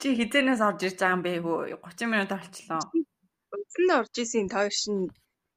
Чи 0.00 0.06
хизэнээс 0.18 0.60
орж 0.60 0.80
ирж 0.84 0.98
байгаа 1.00 1.16
юм 1.16 1.22
бэ 1.24 1.32
хөө 1.40 1.80
30 1.80 2.12
минут 2.12 2.32
орчлоо. 2.36 2.82
Утсанд 3.52 3.90
орж 3.98 4.14
исэн 4.20 4.52
та 4.52 4.62
хоёр 4.62 4.74
шин 4.76 4.96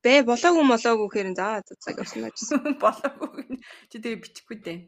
бэ 0.04 0.24
болоогүй 0.30 0.64
молоогүй 0.64 1.10
хэрэг 1.12 1.36
за 1.36 1.48
за 1.68 1.74
цаг 1.84 2.00
орсон 2.04 2.24
ажсан. 2.30 2.64
Болоогүй. 2.84 3.60
Чи 3.92 3.96
тэгээ 4.00 4.24
бичихгүй 4.24 4.58
дээ. 4.64 4.80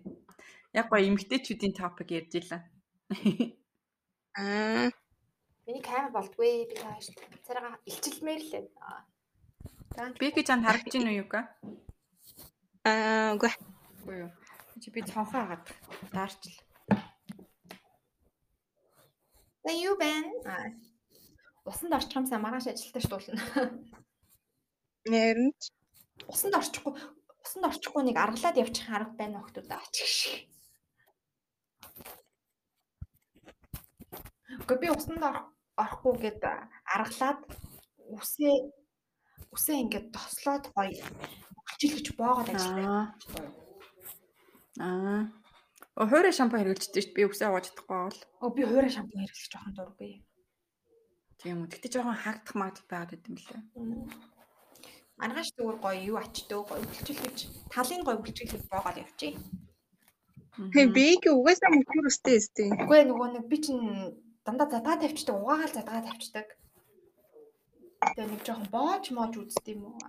Яг 0.80 0.88
гоо 0.88 1.00
эмгтээчүүдийн 1.04 1.76
топик 1.76 2.10
ярьж 2.16 2.34
илаа. 2.40 2.62
Аа 4.40 4.90
Миний 5.68 5.84
камер 5.84 6.16
болдгүй 6.16 6.72
би 6.72 6.76
тааш 6.80 7.12
царайга 7.44 7.76
илчилмээр 7.84 8.42
л 8.48 8.54
ээ. 8.56 8.66
Аа. 8.80 9.04
За 9.92 10.16
Би 10.16 10.32
гэж 10.32 10.48
анд 10.54 10.64
харагч 10.64 10.88
гин 10.96 11.12
үү 11.12 11.20
юу 11.26 11.28
ка? 11.28 11.42
Аа 12.88 13.36
үгүй 13.36 13.52
Үгүй 14.08 14.18
юу. 14.24 14.32
Чи 14.82 14.88
би 14.96 15.02
цонхоо 15.04 15.44
хагаад 15.44 15.66
даарчл. 16.16 16.56
За 19.64 19.72
юу 19.76 19.96
байна? 20.00 20.32
Аа. 20.48 20.72
Усанд 21.68 21.94
орчих 21.98 22.16
юмсаа 22.16 22.40
маргааш 22.40 22.72
ажилтаа 22.72 23.04
штуулна. 23.04 23.44
нэрнэ 25.12 25.52
Усанд 26.32 26.56
орчихгүй 26.56 26.94
усанд 27.44 27.68
орчихгүй 27.68 28.04
нэг 28.08 28.18
аргалаад 28.20 28.60
явчих 28.64 28.88
арга 28.92 29.16
байна 29.20 29.40
уу 29.40 29.48
хүмүүс 29.48 29.72
ачих 29.72 30.08
шиг. 30.08 30.36
Гэхдээ 34.68 34.82
би 34.84 34.88
усанд 34.92 35.24
орох 35.24 35.48
орохгүй 35.76 36.14
гэд 36.24 36.42
аргалаад 36.96 37.40
үсээ 38.16 38.56
үсээ 39.56 39.78
ингээд 39.84 40.08
тослоод 40.16 40.66
гоё 40.76 41.04
хүчилгэж 41.68 42.08
боогоод 42.20 42.50
ажилладаг. 42.52 42.88
Аа. 42.88 43.06
Аа. 44.80 45.22
О 45.98 46.06
хуурай 46.06 46.34
шампунь 46.34 46.62
хэрэглэжтэй 46.62 47.02
шүү 47.02 47.14
дээ. 47.14 47.18
Би 47.18 47.24
үсээ 47.26 47.50
угааж 47.50 47.66
чадахгүй 47.74 47.98
бол. 48.06 48.20
Оо 48.44 48.50
би 48.54 48.62
хуурай 48.66 48.92
шампунь 48.94 49.22
хэрэглэж 49.26 49.50
жоохон 49.50 49.74
дургүй. 49.74 50.12
Тийм 51.42 51.66
үү. 51.66 51.72
Гэтэ 51.74 51.88
жоохон 51.94 52.18
хаагдах 52.22 52.56
магадлал 52.58 52.90
байгаад 52.90 53.12
байт 53.14 53.26
юм 53.30 53.38
лээ. 53.38 53.62
Маргааш 55.18 55.50
зүгээр 55.58 55.78
гоё 55.82 56.00
юу 56.14 56.18
ачдаг 56.22 56.62
гоё 56.70 56.82
хүчилгэж 56.86 57.38
талын 57.74 58.02
гоё 58.06 58.18
хүчилгэж 58.22 58.62
боогоод 58.70 59.02
явчих. 59.02 59.36
Хэ 60.74 60.82
биг 60.94 61.26
угаасаа 61.26 61.70
мөчөр 61.74 62.10
өстэй 62.10 62.38
өстэй. 62.42 62.70
Үгүй 62.74 63.02
нөгөө 63.10 63.28
нэг 63.34 63.46
би 63.50 63.58
чинь 63.62 64.14
дандаа 64.46 64.70
задгаа 64.70 64.98
тавьчихдаг, 65.02 65.38
угаагаал 65.38 65.74
задгаа 65.74 66.02
тавьчихдаг. 66.06 66.48
Тэгээ 68.02 68.28
нэг 68.30 68.42
жоохон 68.46 68.70
боож 68.74 69.06
моож 69.16 69.34
үздэг 69.42 69.74
юм 69.74 69.84
уу? 69.90 70.00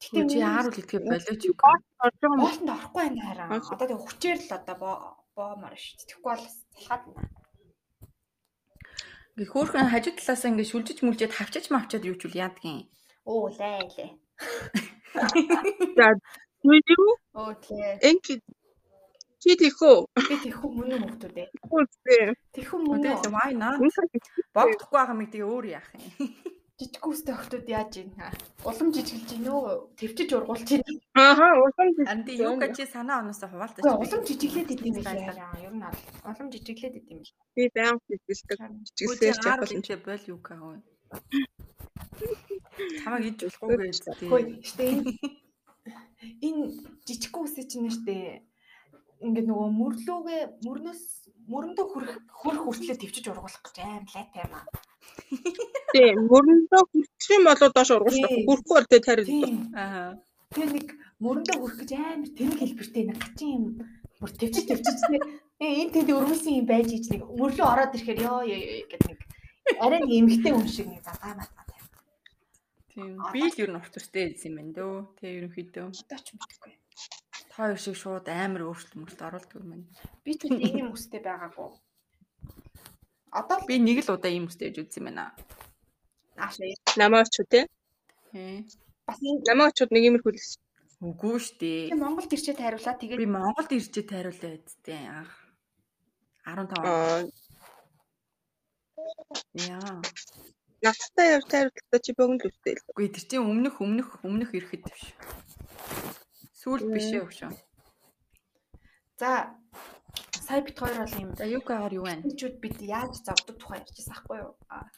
Тэгтээ 0.00 0.26
чи 0.30 0.38
ааруул 0.42 0.80
идгээ 0.82 1.00
болооч 1.06 1.42
юу. 1.46 1.54
Юм. 1.54 2.38
боолтонд 2.42 2.70
орохгүй 2.74 3.00
байна 3.02 3.22
хараа. 3.24 3.48
Одоо 3.54 3.86
тэгээ 3.86 4.04
хүчээр 4.04 4.38
л 4.42 4.50
одоо 4.58 4.76
боо 4.82 4.96
боомоор 5.36 5.74
шүү. 5.78 5.94
дээ. 5.94 6.06
Тэгэхгүй 6.10 6.30
бол 6.34 6.44
салхаад 6.74 7.02
байна. 7.14 7.30
Ингээ 9.34 9.50
хөөхөн 9.50 9.90
хажуу 9.90 10.14
талаасаа 10.14 10.50
ингээ 10.50 10.70
шүлжиж 10.70 10.98
мүлжээд 11.02 11.36
хавчиж 11.38 11.64
мавчаад 11.70 12.04
юу 12.06 12.16
ч 12.18 12.22
үл 12.26 12.38
яадгийн. 12.38 12.86
Оо 13.26 13.48
лээ 13.50 13.82
лээ. 13.94 14.10
За 15.98 16.06
юу 16.62 17.10
Оо 17.34 17.54
тий. 17.62 17.82
энки 18.08 18.34
чи 19.42 19.50
тэхөө 19.60 20.06
Би 20.30 20.36
тэхүү 20.46 20.68
мөн 20.70 20.90
үү 20.94 21.00
хөвгүүд 21.04 21.36
ээ. 21.42 21.48
үгүй. 21.66 21.84
Тэхүү 22.54 22.78
мөн 22.80 23.02
why 23.34 23.50
not? 23.52 23.78
Богдохгүй 24.54 24.96
байгаа 24.96 25.16
мэт 25.18 25.30
тэгээ 25.34 25.50
өөр 25.50 25.66
яах 25.76 25.88
юм. 25.98 26.02
Жижиг 26.74 27.06
үстэй 27.06 27.34
хөвгүүд 27.38 27.68
яаж 27.70 27.92
юм 28.02 28.10
хаа? 28.18 28.34
Улам 28.66 28.88
жижиглж 28.90 29.30
гин 29.30 29.46
үү? 29.46 29.94
Твчиж 29.94 30.30
ургуулж 30.34 30.66
гин. 30.66 30.82
Ааха 31.14 31.46
улам 31.62 31.88
Анди 32.10 32.34
гэж 32.34 32.74
чи 32.74 32.84
санаа 32.90 33.22
оноосоо 33.22 33.46
хуваалцаж. 33.46 33.82
Улам 33.86 34.22
жижиглээд 34.26 34.74
идэм 34.74 34.98
юм 34.98 35.06
Байлаа. 35.06 35.38
байна. 35.38 35.62
Ер 35.62 35.70
нь 35.70 35.82
бол 35.86 35.98
улам 36.26 36.48
жижиглээд 36.50 36.98
идэм 36.98 37.22
юм. 37.22 37.30
би 37.54 37.62
баян. 37.70 37.96
Үгүй 38.10 38.34
Чиглэлээр 38.98 39.36
ч 39.38 39.46
явах 39.46 39.70
юм. 39.70 39.82
энэ 39.86 40.02
бол 40.02 40.24
юу 40.34 40.38
ка 40.42 40.54
хөө. 40.58 40.76
Чамаг 43.06 43.22
иж 43.22 43.38
болохгүй 43.38 43.76
гэж 43.78 43.98
дээ. 44.02 44.18
штэ 44.66 44.84
энэ 44.98 45.10
энэ 46.46 46.62
жижиг 47.06 47.34
үсээ 47.38 47.70
чинь 47.70 47.94
штэ 47.94 48.42
ингээд 49.22 49.46
нөгөө 49.48 49.68
мөрлөөгээ 49.80 50.42
мөрнөөс 50.66 51.02
мөрөндөө 51.52 51.86
хүрэх 51.92 52.12
хүрэх 52.40 52.62
хүртлээр 52.64 52.98
төвчж 53.00 53.24
ургуулах 53.28 53.62
гэж 53.64 53.76
аим 53.84 54.04
лайтай 54.14 54.42
юм 54.44 54.54
аа. 54.56 54.66
Тийм 55.92 56.16
мөрөндөө 56.32 56.82
хүрчих 56.88 57.30
юм 57.36 57.44
болоо 57.48 57.68
доош 57.70 57.90
ургуулчих. 57.94 58.28
Тийм. 58.32 58.46
Хүрхгүй 58.48 58.74
бол 58.74 58.88
тэ 58.90 58.98
тарил. 59.04 59.28
Тийм. 59.28 59.56
Аа. 59.76 60.16
Тэгээ 60.54 60.72
нэг 60.72 60.88
мөрөндөө 61.24 61.56
хүрэх 61.60 61.78
гэж 61.84 61.90
амар 61.94 62.30
тэнэг 62.36 62.58
хэлбэртэй 62.60 63.04
нэг 63.06 63.18
гачин 63.20 63.50
юм 63.54 63.64
бүр 64.20 64.30
төвчж 64.40 64.64
төвчж 64.68 64.98
тэ 65.04 65.18
э 65.60 65.66
энэ 65.84 65.92
тэнд 65.94 66.10
өргөсөн 66.16 66.58
юм 66.60 66.66
байж 66.66 66.88
ич 66.96 67.06
нэг 67.12 67.22
мөрлөө 67.38 67.66
ороод 67.72 67.94
ирэхээр 67.94 68.20
ёо 68.24 68.40
ёо 68.42 68.60
гэдэг 68.90 69.02
нэг 69.12 69.20
арай 69.84 69.98
нэг 70.00 70.12
эмгтэй 70.18 70.52
хүн 70.52 70.68
шиг 70.68 70.88
нэг 70.90 71.02
задгаа 71.04 71.34
матгаа 71.38 71.64
тавь. 71.68 71.88
Тийм. 72.92 73.10
Би 73.32 73.40
л 73.44 73.60
ер 73.62 73.70
нь 73.70 73.78
урт 73.78 73.94
өстэй 74.00 74.34
юм 74.48 74.54
байна 74.58 74.72
дөө. 74.76 74.96
Тэ 75.18 75.24
ерөнхийдөө. 75.38 75.86
Одоо 75.92 76.18
ч 76.24 76.28
мэдгүй. 76.34 76.72
Та 77.54 77.70
хоёр 77.70 77.78
шиг 77.78 77.94
шууд 77.94 78.26
амар 78.26 78.66
өөрчлөлт 78.66 79.20
оруулдаг 79.22 79.62
юм 79.62 79.70
байна. 79.70 79.86
Би 80.26 80.34
ч 80.34 80.50
ийм 80.50 80.90
үстэй 80.90 81.22
байгаагүй. 81.22 81.70
Одоо 83.30 83.62
Би 83.70 83.78
нэг 83.78 84.02
л 84.02 84.14
удаа 84.18 84.30
ийм 84.34 84.50
өстэй 84.50 84.74
гэж 84.74 84.90
үзсэн 84.90 85.06
байна. 85.06 85.30
наашаа 86.34 86.66
Намаач 86.98 87.30
ч 87.30 87.46
тий. 87.46 87.64
Ээ. 88.34 88.66
бас 89.06 89.18
Намаачуд 89.22 89.94
нэг 89.94 90.02
юмэр 90.02 90.22
хүлээс. 90.26 90.58
Үгүй 90.98 91.38
штэ. 91.38 91.94
Тэгээ 91.94 92.02
Монголд 92.02 92.34
ирчээд 92.34 92.58
хариулаад 92.58 92.98
тэгээд 92.98 93.20
Би 93.22 93.28
Монголд 93.30 93.70
ирчээд 93.70 94.08
хариулаа 94.10 94.52
үсттэй 94.58 95.02
анх. 95.06 95.34
15. 96.42 96.74
Аа 96.82 97.22
Яа. 99.54 100.02
надтай 100.82 101.26
явж 101.38 101.46
тайруултаа 101.48 102.00
чи 102.02 102.12
богино 102.18 102.42
л 102.42 102.50
үстэй 102.50 102.74
л. 102.74 102.86
Үгүй 102.90 103.08
тэр 103.14 103.24
чинь 103.30 103.46
өмнөх 103.46 103.78
өмнөх 103.78 104.08
өмнөх 104.26 104.50
ирэхэд 104.58 104.82
биш. 104.90 105.14
Сүүлд 106.64 106.88
биш 106.96 107.08
ээ 107.12 107.24
өгшөө. 107.28 107.52
за 109.20 109.52
сая 110.46 110.60
бит 110.64 110.78
хоёр 110.80 110.96
бол 111.04 111.14
юм 111.20 111.30
За 111.36 111.44
юукагаар 111.44 111.92
юу 111.92 112.04
байна? 112.08 112.24
Эцүүд 112.24 112.56
бид 112.64 112.76
яаж 112.80 113.12
завдаг 113.20 113.56
тухай 113.60 113.78
ярьчихсан 113.84 114.16
байхгүй 114.16 114.38
юу? 114.44 114.52
Аа, 114.72 114.88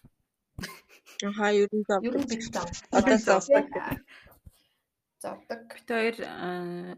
Аха 1.25 1.51
ер 1.51 1.69
нь 1.73 1.85
зав. 1.89 2.01
Ер 2.05 2.15
нь 2.17 2.29
бид 2.31 2.43
зав. 2.55 2.69
Одоо 2.93 3.19
завдаг. 3.19 4.05
Завдаг. 5.23 5.61
Бид 5.75 5.89
хоёр 5.89 6.15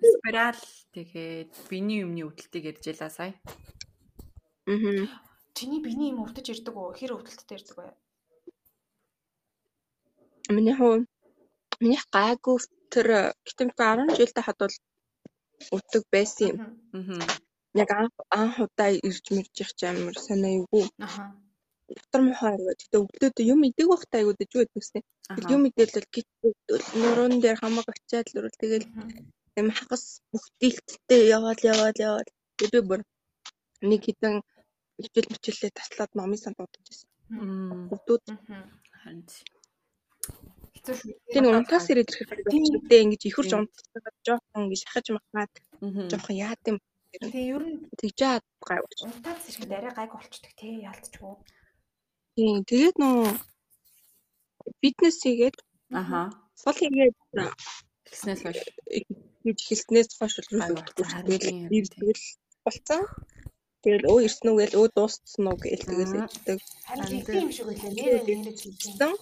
спираль 0.03 0.65
тэгээд 0.95 1.53
биений 1.71 2.03
юмны 2.05 2.23
өвдөлтийг 2.29 2.65
ярьж 2.71 2.85
ялаа 2.93 3.11
сая. 3.11 3.33
Аа. 4.67 5.07
Чиний 5.57 5.81
биений 5.81 6.11
юм 6.13 6.23
өвдөж 6.27 6.47
ирдэг 6.51 6.75
үү? 6.77 6.99
Хэр 6.99 7.15
өвдөлттэй 7.17 7.57
ирдэг 7.59 7.77
вэ? 7.79 7.89
Миний 10.51 10.75
хуу 10.75 11.07
миний 11.81 12.03
гайгүй 12.15 12.57
тэр 12.93 13.07
гэтэмт 13.47 13.75
10 13.77 14.17
жилдээ 14.19 14.45
хад 14.47 14.59
бол 14.63 14.77
өвдөг 15.75 16.03
байсан 16.15 16.47
юм. 16.51 16.59
Аа. 16.95 17.27
Яг 17.83 17.91
анх 18.41 18.57
удаа 18.65 18.91
ирж 19.09 19.27
мэрж 19.35 19.55
их 19.63 19.71
амар 19.91 20.17
санаа 20.27 20.53
юу. 20.61 20.85
Аха. 21.07 21.23
Дотор 21.89 22.23
мохоо 22.27 22.49
аргаа. 22.55 22.75
Тэгтээ 22.79 23.03
өвдлөөдөө 23.05 23.45
юм 23.53 23.61
идэг 23.69 23.87
бахтай 23.93 24.21
айгуу 24.21 24.35
дэж 24.39 24.53
үднэстэй. 24.61 25.03
Тэг 25.37 25.51
юм 25.55 25.63
идэлэл 25.69 26.09
гит 26.15 26.29
нуруунд 27.01 27.39
дээр 27.43 27.59
хамаг 27.61 27.87
очиад 27.93 28.27
л 28.29 28.39
үрэл 28.39 28.61
тэгэл 28.63 28.87
юм 29.61 29.69
хагас 29.79 30.05
бүхтэлттэй 30.33 31.23
яваал 31.37 31.61
яваал 31.73 31.99
яваал. 32.09 32.31
Тэг 32.59 32.69
би 32.73 32.81
бүр 32.89 33.01
нэг 33.91 34.01
хитэн 34.05 34.35
хичээл 35.03 35.31
мөчлөө 35.33 35.71
таслаад 35.79 36.11
номын 36.19 36.41
санд 36.43 36.57
бодож 36.59 36.85
байсан. 36.89 37.09
Мгм. 37.31 37.89
Харин 39.01 39.23
Хэцүү 40.79 40.95
шүү. 40.99 41.13
тийм 41.35 41.45
унтаас 41.51 41.87
ирээд 41.91 42.11
ирэхэд 42.15 42.41
тийм 42.51 42.65
ингэж 43.03 43.23
ихэрч 43.29 43.51
унтцаад 43.59 44.17
жоохон 44.27 44.63
ингэ 44.65 44.77
шахаж 44.83 45.07
махаад 45.17 45.53
Аа. 45.83 46.09
жоохон 46.11 46.37
яад 46.49 46.63
юм. 46.71 46.79
Тэгээ 47.13 47.47
ер 47.57 47.63
нь 47.67 47.79
Тэгж 47.99 48.19
яад 48.31 48.45
гайвч. 48.69 48.99
унтаад 49.11 49.39
ирэхэд 49.49 49.73
арай 49.79 49.93
гайг 49.99 50.11
болчдөг 50.15 50.53
тий 50.61 50.73
яалтчгүй. 50.89 51.35
Тийм 52.37 52.57
тэгээд 52.71 52.97
нөө 53.03 53.19
фитнес 54.81 55.17
хийгээд 55.25 55.57
Аха. 56.01 56.21
фол 56.63 56.77
хийгээд 56.81 57.15
Тэгснээс 58.07 58.41
хойш. 58.45 58.59
хийж 59.43 59.59
эхэлснээс 59.65 60.09
хойш 60.19 60.35
л 60.39 60.47
тэгэл 61.29 61.75
ирсгэл 61.77 62.23
болцсон. 62.65 63.03
Тэгэл 63.83 64.05
өө 64.11 64.19
ирсэн 64.27 64.49
үү 64.53 64.59
гээл 64.61 64.79
өө 64.81 64.87
дууссан 64.97 65.45
уу 65.49 65.57
гээл 65.63 65.85
тэгэл 65.89 66.15
ичдэг. 66.27 66.59
Харин 66.89 67.23
тийм 67.25 67.43
юм 67.47 67.53
шиг 67.57 67.67
үлээ. 67.71 67.95
Нэрээ 67.95 68.23
нэрээ 68.27 68.57
Тэгсэн. 68.59 69.13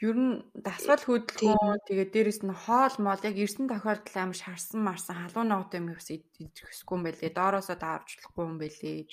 Ер 0.00 0.16
нь 0.16 0.40
дасгал 0.56 1.02
хөдөлгөөн 1.04 1.84
тэгээд 1.84 2.10
дээрэс 2.16 2.40
нь 2.48 2.56
хоол 2.56 2.96
моол 3.04 3.20
яг 3.20 3.36
ирсэн 3.36 3.68
тохиолдол 3.68 4.16
амар 4.16 4.38
шарсан 4.40 4.80
марсан 4.80 5.16
халуун 5.16 5.52
ноготой 5.52 5.84
юм 5.84 5.92
бас 5.92 6.08
идэхгүй 6.08 6.96
юм 6.96 7.04
байлээ. 7.04 7.36
Доороосоо 7.36 7.76
даавчлахгүй 7.76 8.44
юм 8.48 8.56
байлээ. 8.56 9.04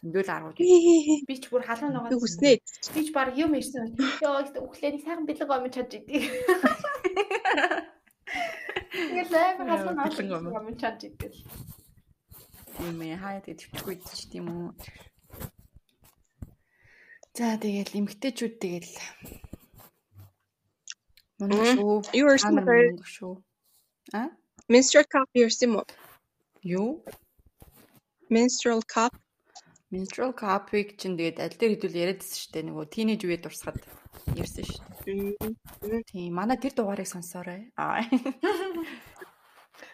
Зөндөл 0.00 0.32
аргууд. 0.32 0.56
Би 1.28 1.34
ч 1.36 1.44
бүр 1.52 1.60
халуун 1.68 1.92
Би 1.92 1.96
ногоо. 1.96 2.20
хүснээ. 2.24 2.56
Би 2.96 3.00
ч 3.04 3.08
баг 3.12 3.36
юм 3.36 3.52
ирсэн. 3.52 3.84
Йоо 4.24 4.48
өглөөний 4.48 5.00
сайхан 5.04 5.28
бэлэг 5.28 5.48
гомж 5.48 5.72
чадж 5.76 5.92
идэв. 6.00 6.24
Ингээл 8.96 9.36
амар 9.60 10.08
халуун 10.08 10.28
ногоо 10.32 10.52
гомж 10.56 10.76
чадж 10.80 11.00
идэв. 11.04 11.36
юм 12.80 12.98
ээ 13.02 13.18
хаяа 13.18 13.42
төвчгүй 13.42 13.94
идэж 13.98 14.20
тийм 14.30 14.46
үү. 14.48 14.70
За 17.34 17.58
тэгэл 17.58 17.98
эмгтээчүүд 17.98 18.54
тэгэл 18.62 18.92
мундаг 21.38 21.78
шүү. 21.78 21.94
Нар 22.52 22.66
бэ? 22.66 22.76
мундаг 22.92 23.08
шүү. 23.08 23.32
А? 24.14 24.28
Menstrual 24.68 25.06
cup 25.06 25.28
ирсэн 25.38 25.70
мө? 25.74 25.82
Юу? 26.66 27.02
Menstrual 28.28 28.82
cup. 28.84 29.14
Menstrual 29.88 30.34
cup-ыг 30.36 31.00
чинь 31.00 31.16
тэгээд 31.16 31.40
аль 31.40 31.56
дээр 31.56 31.72
хэдүүл 31.78 32.00
яриадсэн 32.02 32.36
шүү 32.36 32.50
дээ. 32.52 32.66
Нөгөө 32.68 32.86
teenage 32.92 33.24
үеэ 33.24 33.40
дурсахад 33.40 33.80
ярьсан 34.36 34.64
шүү 34.68 34.84
дээ. 35.40 36.04
Тийм, 36.12 36.36
манай 36.36 36.60
тэр 36.60 36.76
дугаарыг 36.76 37.08
сонсоорой. 37.08 37.72
Аа. 37.80 38.04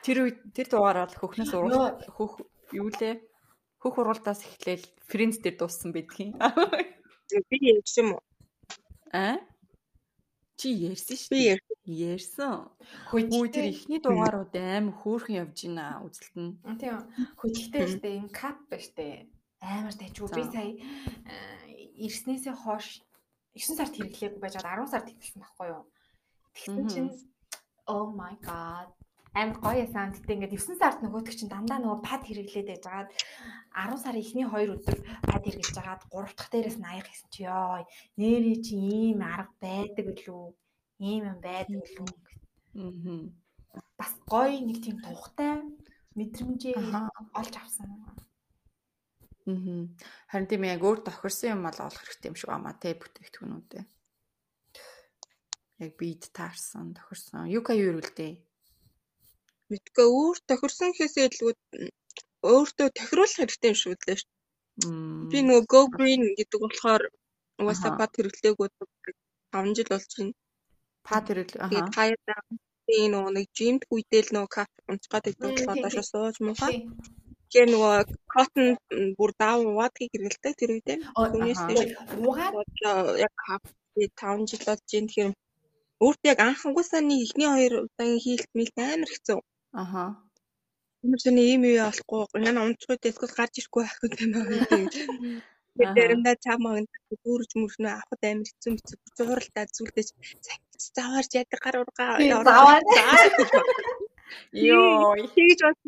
Тэр 0.02 0.26
үед 0.26 0.38
тэр 0.50 0.66
дугаар 0.66 1.06
бол 1.06 1.14
хөхнөөс 1.14 1.52
уруул 1.54 1.94
хөх 2.10 2.42
юу 2.74 2.90
лээ? 2.90 3.22
Хөх 3.78 3.94
уралтаас 4.00 4.42
эхлээл 4.42 4.84
Friends 5.06 5.38
дээр 5.38 5.62
дууссан 5.62 5.94
байдгийн. 5.94 6.34
Би 7.48 7.56
ярьсан 7.78 8.12
мө? 8.12 8.18
А? 9.14 9.38
Чи 10.64 10.72
ярьсан 10.88 11.16
шүү 11.20 11.28
Би 11.28 11.40
дээ. 11.44 11.52
ярьсан. 11.52 11.76
Ярьсан. 11.84 12.54
Хөөе 13.12 13.28
Хүү 13.28 13.46
тэр 13.52 13.66
ихний 13.68 14.00
дугаарууд 14.00 14.54
аим 14.56 14.86
хөөрхөн 14.96 15.36
явж 15.44 15.58
байна 15.68 16.00
үзэлт 16.00 16.34
нь. 16.40 16.56
Тийм. 16.80 17.04
Хөдөлтэй 17.36 17.84
штэ 17.92 18.08
энэ 18.24 18.32
кап 18.32 18.56
ба 18.72 18.80
штэ. 18.80 19.28
Амар 19.60 19.92
тайчгүй. 19.92 20.32
Би 20.32 20.44
сая 20.48 20.72
э, 20.72 21.36
ирснээсээ 22.08 22.56
хойш 22.56 23.04
9 23.52 23.76
сард 23.76 23.92
хэрэглээгүй 23.92 24.40
байж 24.40 24.56
байгаа 24.56 24.88
10 24.88 24.92
сард 24.92 25.06
хэрэглэсэн 25.12 25.40
байхгүй 25.44 25.68
юу. 25.68 25.84
Тэгсэн 26.56 26.84
чинь 26.88 27.12
oh 27.84 28.08
my 28.16 28.32
god 28.40 28.88
амар 29.34 29.58
гоё. 29.58 29.84
Тэгтээ 29.90 30.34
ингээд 30.38 30.54
9 30.54 30.78
сард 30.78 30.98
нөгөөдөг 31.02 31.34
чинь 31.34 31.50
дандаа 31.50 31.82
нөгөө 31.82 32.00
пад 32.06 32.22
хэрэглээд 32.22 32.70
байж 32.70 32.82
байгаад 32.86 33.10
10 33.74 34.02
сарын 34.02 34.22
эхний 34.22 34.46
2 34.46 34.78
өдөр 34.78 34.96
пад 35.26 35.42
хэрэглэж 35.42 35.74
байгаад 35.74 36.02
3 36.06 36.38
дахь 36.38 36.50
дээрээс 36.54 36.78
нь 36.78 36.86
аяг 36.86 37.06
хийсэн 37.10 37.30
чи 37.34 37.42
ёо. 37.50 37.82
Нэрээ 38.14 38.58
чи 38.62 38.74
ийм 38.78 39.20
арга 39.26 39.50
байдаг 39.58 40.06
үлээ. 40.06 40.54
Ийм 41.02 41.22
юм 41.34 41.38
байдаг 41.42 41.82
үлээ. 41.82 42.08
Аа. 42.78 43.82
Бас 43.98 44.12
гоё 44.30 44.58
нэг 44.62 44.78
тийм 44.78 45.02
тухтай 45.02 45.66
мэдрэмжээ 46.14 46.78
олж 47.34 47.54
авсан. 47.58 47.90
Аа. 47.90 48.14
Харин 50.30 50.48
тийм 50.48 50.62
яг 50.70 50.80
өөр 50.86 51.02
тохирсон 51.02 51.58
юм 51.58 51.66
бол 51.66 51.78
олох 51.82 52.00
хэрэгтэй 52.06 52.30
юм 52.30 52.38
шиг 52.38 52.48
байна 52.54 52.72
те 52.78 52.94
бүтээгдэхүүнүүдээ. 52.94 53.84
Яг 55.82 55.92
бид 55.98 56.22
таарсан, 56.30 56.94
тохирсон. 56.94 57.50
Юка 57.50 57.74
юу 57.74 57.98
ирүүлдэ? 57.98 58.53
Мэдгүй 59.70 60.06
өөр 60.18 60.36
тохирсон 60.48 60.90
гэхээсээ 60.92 61.26
илүү 61.28 61.52
өөртөө 62.52 62.88
тохируулах 62.98 63.36
хэрэгтэй 63.38 63.70
юм 63.72 63.78
шүү. 63.80 63.94
Мм. 64.84 65.28
Би 65.30 65.38
нөгөө 65.46 65.64
Go 65.72 65.80
Green 65.94 66.22
гэдэг 66.38 66.60
болохоор 66.62 67.02
угаасаа 67.60 67.92
бат 68.00 68.12
хэрэглээгүй 68.16 68.68
5 69.54 69.76
жил 69.76 69.88
болж 69.92 70.10
байна. 70.18 70.34
пад. 71.06 71.24
Аа. 71.30 71.68
Тэгээд 71.70 71.90
хаяада 71.96 72.36
би 72.88 72.96
нөгөө 73.12 73.32
нэг 73.36 73.46
жимд 73.58 73.82
үедэл 73.94 74.30
нөгөө 74.34 74.50
кап 74.56 74.70
унцгаад 74.90 75.24
байдаг 75.24 75.48
Мм, 75.48 75.54
болохоор 75.54 75.76
тийм, 75.76 75.84
доошоо 75.84 76.06
сууж 76.10 76.36
муухай. 76.44 76.74
Тэгэхээр 77.48 77.68
нөгөө 77.74 77.94
cotton 78.34 78.66
бүр 79.18 79.30
даав 79.40 79.60
уваадгийг 79.70 80.10
хэрэгэлдэг 80.12 80.54
тэр 80.58 80.70
үедээ. 80.74 80.98
Түүнээс 81.14 81.60
дээш 81.68 81.90
Угаад 82.28 82.54
яг 83.24 83.34
кап 83.46 83.62
5 83.94 84.48
жил 84.50 84.62
болж 84.68 84.82
байна. 84.90 85.08
Тэгэхээр 85.08 85.30
өөртөө 86.04 86.30
яг 86.32 86.40
анхангуусаа 86.48 87.00
нэг 87.04 87.20
ихний 87.24 87.50
хоёр 87.54 87.74
удаагийн 87.86 88.22
хийлт 88.24 88.50
мэлт 88.58 88.76
амар 88.82 89.10
хэцүү. 89.12 89.38
Аха. 89.82 90.04
Ямар 91.04 91.20
ч 91.22 91.24
нэг 91.34 91.46
ийм 91.52 91.62
юу 91.68 91.84
болохгүй. 91.84 92.46
Яна 92.50 92.60
унцгүй 92.66 92.96
эсвэл 93.10 93.36
гарч 93.38 93.54
ирэхгүй 93.60 93.82
байх 93.84 93.98
юм 94.24 94.30
байна. 94.32 94.88
Тэгээд 95.74 95.90
Аха. 95.90 95.98
заримдаа 95.98 96.36
чамаа 96.44 96.74
дүүрж 97.24 97.50
мөрнө 97.58 97.90
авахд 97.98 98.22
амар 98.30 98.46
хэцүү 98.48 98.72
хэцүү 98.78 98.98
зууралтай 99.18 99.66
зүйлдэж 99.74 100.08
заваарч 100.96 101.30
ядаг 101.42 101.60
гар 101.64 101.76
ургаа 101.82 102.18
Тийм, 102.22 102.38
заваад. 102.46 102.84
Йоо. 104.54 105.18
тэгж 105.34 105.60
бас 105.66 105.78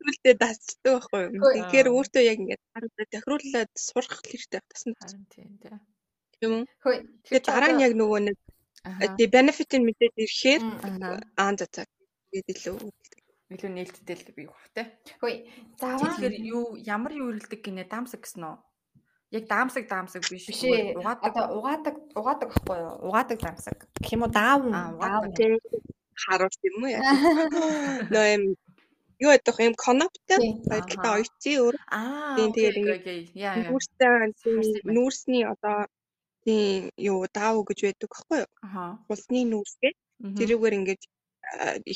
зүйлдээ 0.00 0.34
дасдаг 0.40 0.80
байхгүй. 0.84 1.22
Үгүй. 1.36 1.52
Тэгэхээр 1.60 1.88
өөртөө 1.92 2.22
яг 2.24 2.38
ингээд 2.40 2.62
гараа 2.72 3.06
тохируулаад 3.12 3.70
сурах 3.88 4.20
хэрэгтэй 4.24 4.60
тасна 4.68 4.94
тийм 5.32 5.50
тий. 5.60 5.76
тийм 6.40 6.50
үү. 6.56 6.64
хөөе. 6.84 6.98
Тэгэхээр 7.24 7.44
дараа 7.48 7.72
нь 7.76 7.84
яг 7.86 7.92
нөгөө 8.00 8.20
нэг 8.26 8.36
тий 9.16 9.28
бенефитийг 9.34 9.82
мэдээд 9.84 10.14
ирэхээр 10.24 10.62
Аха. 10.88 11.08
аа 11.40 11.52
за 11.58 11.66
за 11.74 11.82
тэгээд 12.32 12.48
илүү 12.52 12.76
Илүү 13.52 13.70
нээлттэй 13.76 14.16
л 14.16 14.24
бий 14.36 14.46
бах 14.48 14.64
те. 14.72 14.82
Хөөе. 15.20 15.36
Заваа. 15.76 16.16
Тэгэхээр 16.16 16.36
юу 16.48 16.76
ямар 16.80 17.12
юу 17.12 17.28
ирэлдэг 17.34 17.60
гинэ 17.60 17.84
даамсаг 17.90 18.24
гэсэн 18.24 18.40
үү? 18.40 18.56
Яг 19.36 19.44
даамсаг 19.50 19.84
даамсаг 19.90 20.22
биш. 20.30 20.48
Биш 20.48 20.62
ээ. 20.64 20.96
Угаадаг. 20.96 21.28
Одоо 21.28 21.44
угаадаг 21.60 21.94
угаадаг 22.16 22.48
байхгүй 22.54 22.76
юу? 22.80 22.94
Угаадаг 23.04 23.38
замсаг. 23.44 23.78
Гэх 24.00 24.12
юм 24.16 24.22
уу 24.24 24.32
даав 24.32 24.62
Аа, 24.64 24.96
угаадаг. 24.96 25.36
тий 25.36 25.52
харуулт 26.16 26.60
юм 26.64 26.76
уу 26.82 26.88
яа. 26.88 27.02
Нөө 28.14 28.26
юм 28.32 28.42
юу 29.20 29.30
ядах 29.36 29.58
юм 29.60 29.74
коноптой 29.76 30.40
талаа 30.64 31.20
оёцсон 31.20 31.54
өөр 31.60 31.76
Аа. 31.92 32.36
Тэгээд 32.40 32.76
окей. 32.96 33.20
Яа 33.34 33.60
яа. 33.60 33.76
байна. 34.00 34.32
нүүрсний 34.88 35.44
одоо 35.44 35.86
тийм 36.44 36.88
юу 36.96 37.26
даав 37.28 37.60
гэж 37.68 37.78
байдаг 37.84 38.08
байхгүй 38.08 38.38
юу? 38.40 38.50
Аха. 38.64 38.84
Улсны 39.12 39.40
нүүрсгээ 39.52 39.92
тэрүүгээр 40.38 40.74
ингэж 40.80 41.00
а, 41.04 41.10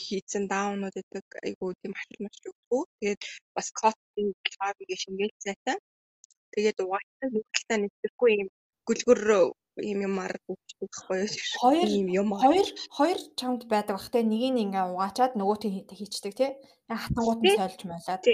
хийцэн 0.04 0.44
даунууд 0.52 0.94
гэдэг 0.96 1.26
айгуу 1.46 1.72
тийм 1.80 1.92
хашил 1.98 2.20
маш 2.24 2.36
өгдгөө. 2.50 2.82
Тэгээд 3.00 3.22
бас 3.56 3.68
club 3.78 3.96
гэж 4.88 4.98
шингээл 5.04 5.42
цайтай. 5.44 5.76
Тэгээд 6.52 6.78
угаатаа 6.84 7.28
нүгэлтээ 7.32 7.78
нэвтрэхгүй 7.82 8.30
юм 8.42 8.48
гүлгөр 8.88 9.20
юм 9.92 10.00
юмар 10.08 10.32
өгдөг 10.50 10.78
байхгүй? 10.80 11.20
Хоёр 11.62 11.88
юм 12.00 12.08
юм. 12.20 12.28
хоёр 12.34 12.68
хоёр 12.98 13.18
чамд 13.38 13.62
байдаг 13.70 13.94
бах 13.96 14.08
те 14.10 14.22
нэгийг 14.22 14.52
нь 14.54 14.62
ингээ 14.64 14.90
угаачаад 14.92 15.32
нөгөөтгийг 15.38 15.92
хийчдэг 15.98 16.34
те. 16.40 16.46
Хатангууд 16.88 17.40
нь 17.44 17.56
сольж 17.58 17.80
молоод. 17.86 18.24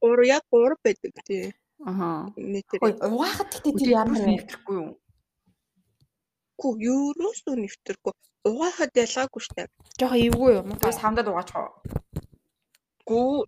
Гур 0.00 0.20
яг 0.36 0.44
гур 0.52 0.72
байдаг 0.84 1.12
тий. 1.26 1.50
Аха. 1.82 2.30
Нийтээр. 2.36 2.80
Хөөе 2.80 2.94
угаахад 3.10 3.48
гэхдээ 3.52 3.74
тэр 3.80 3.90
ямар 4.00 4.20
вэ? 4.22 4.28
нэвтрэхгүй 4.28 4.78
юу? 6.56 7.12
Гүү 7.14 7.16
юурөөсөө 7.16 7.54
нэвтрэхгүй. 7.60 8.12
Угаахад 8.46 8.92
ялгаагүй 8.94 9.42
штэ. 9.42 9.68
Жохо 10.00 10.16
эвгүй 10.16 10.50
юм 10.60 10.72
уу? 10.72 10.80
Тэгээс 10.80 11.00
хамдаад 11.02 11.28
угаачих 11.28 11.56
уу? 11.56 11.72
Гүү 13.06 13.46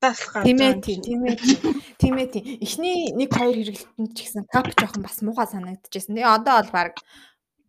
надаас 0.00 0.20
гарч 0.28 0.44
Тийм 0.44 0.60
ээ 0.60 0.72
байгаа 0.76 1.00
тийм 1.00 1.20
ээ 1.24 1.36
тийм. 1.96 2.14
ээ 2.20 2.28
тийм. 2.32 2.44
Эхний 2.60 2.98
нэг 3.16 3.30
хоёр 3.32 3.56
хэрэглэлтэнд 3.56 4.12
ч 4.12 4.18
гэсэн 4.28 4.44
кап 4.52 4.68
жоохон 4.76 5.02
бас 5.04 5.24
муухай 5.24 5.48
санагдчихсэн. 5.48 6.16
Тэгээ 6.20 6.34
одоо 6.36 6.54
бол 6.60 6.72
баг 6.76 6.92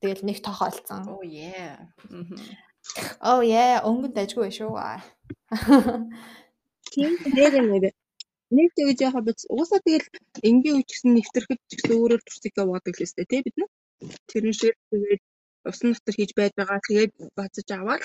тэгэл 0.03 0.27
нэг 0.27 0.37
тохиолцсон. 0.43 1.07
Oh 1.07 1.23
yeah. 1.23 1.87
Мгм. 2.11 2.35
Oh 3.23 3.39
yeah, 3.45 3.79
өнгөнд 3.85 4.15
дайггүй 4.17 4.51
шүү. 4.51 4.75
Тийм 6.91 7.15
дээр 7.23 7.63
нэр. 7.63 7.85
Нэг 8.51 8.67
тэгж 8.75 8.99
яхаа 9.07 9.23
биз. 9.23 9.47
Угаасаа 9.47 9.79
тэгэл 9.79 10.07
энгийн 10.43 10.83
гэсэн 10.83 11.15
нэвтрэхэд 11.15 11.59
ч 11.69 11.71
гэсэн 11.79 11.95
өөрөөр 11.95 12.21
турцыг 12.27 12.53
яваадаг 12.59 12.95
л 12.99 13.05
өстэй 13.07 13.25
тий 13.29 13.39
бид 13.45 13.55
нар. 13.55 13.71
Шиг 14.59 14.75
тэгээд 14.89 15.21
усан 15.69 15.89
дотор 15.93 16.15
хийж 16.15 16.31
байж 16.37 16.51
байгаа. 16.57 16.79
Тэгээд 16.87 17.11
бацаж 17.37 17.67
аваад 17.77 18.03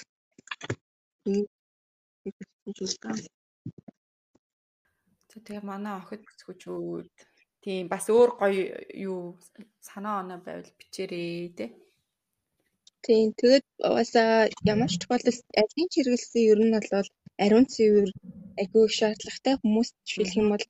тэгээ 5.46 5.68
манай 5.70 5.94
охид 6.00 6.22
бүсгүүчүүд 6.24 7.06
тийм 7.62 7.84
бас 7.92 8.04
өөр 8.14 8.30
гоё 8.40 8.64
юу 9.08 9.20
санаа 9.88 10.16
оноо 10.22 10.38
байвал 10.46 10.70
бичээрэй 10.78 11.52
те. 11.58 11.66
Тийм 13.04 13.26
тэгээд 13.38 13.66
угаасаа 13.88 14.32
ямар 14.72 14.90
ч 14.92 14.94
тохиолдолд 15.00 15.44
ажлын 15.60 15.92
чиргэлсэн 15.92 16.42
ер 16.52 16.60
нь 16.64 16.74
бол 16.74 17.08
ариун 17.44 17.66
цэвэр 17.74 18.10
их 18.62 18.72
шаардлагатай 18.98 19.54
хүмүүст 19.60 19.94
жишээлх 20.06 20.38
юм 20.40 20.48
бол 20.52 20.64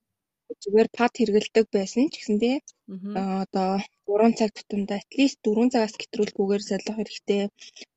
зүгээр 0.62 0.88
пад 0.98 1.12
хэрэгэлдэг 1.18 1.66
байсан 1.76 2.04
ч 2.12 2.14
гэсэн 2.18 2.36
тий 2.42 2.56
Мгм. 2.94 3.12
а, 3.18 3.42
одоо 3.44 3.70
3 4.06 4.38
цаг 4.38 4.50
тутамдаа 4.56 4.98
at 5.02 5.10
least 5.18 5.38
4 5.42 5.72
цагаас 5.74 5.94
гэтрүүлгүйгээр 6.00 6.62
солих 6.68 6.96
хэрэгтэй. 6.98 7.42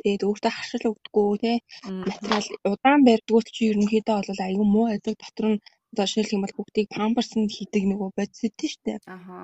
Тэгээд 0.01 0.25
өөртөө 0.27 0.51
харшил 0.55 0.89
өгдөггүй 0.91 1.55
Мгм. 1.85 2.03
материал 2.09 2.45
удаан 2.73 3.01
барьдгүй 3.07 3.41
ч 3.55 3.57
ерөнхийдөө 3.69 4.17
бол 4.27 4.41
аюу 4.47 4.65
муу 4.73 4.85
байдаг. 4.89 5.15
Дотор 5.21 5.47
нь 5.51 5.61
одоо 5.91 6.05
жишээлх 6.07 6.33
юм 6.35 6.43
бол 6.43 6.57
бүгдийг 6.57 6.87
памперс 6.97 7.31
нь 7.37 7.53
хийдэг 7.55 7.83
нөгөө 7.91 8.09
бодис 8.17 8.41
өгдөө 8.47 8.69
штэ. 8.73 8.93
Аха. 9.15 9.37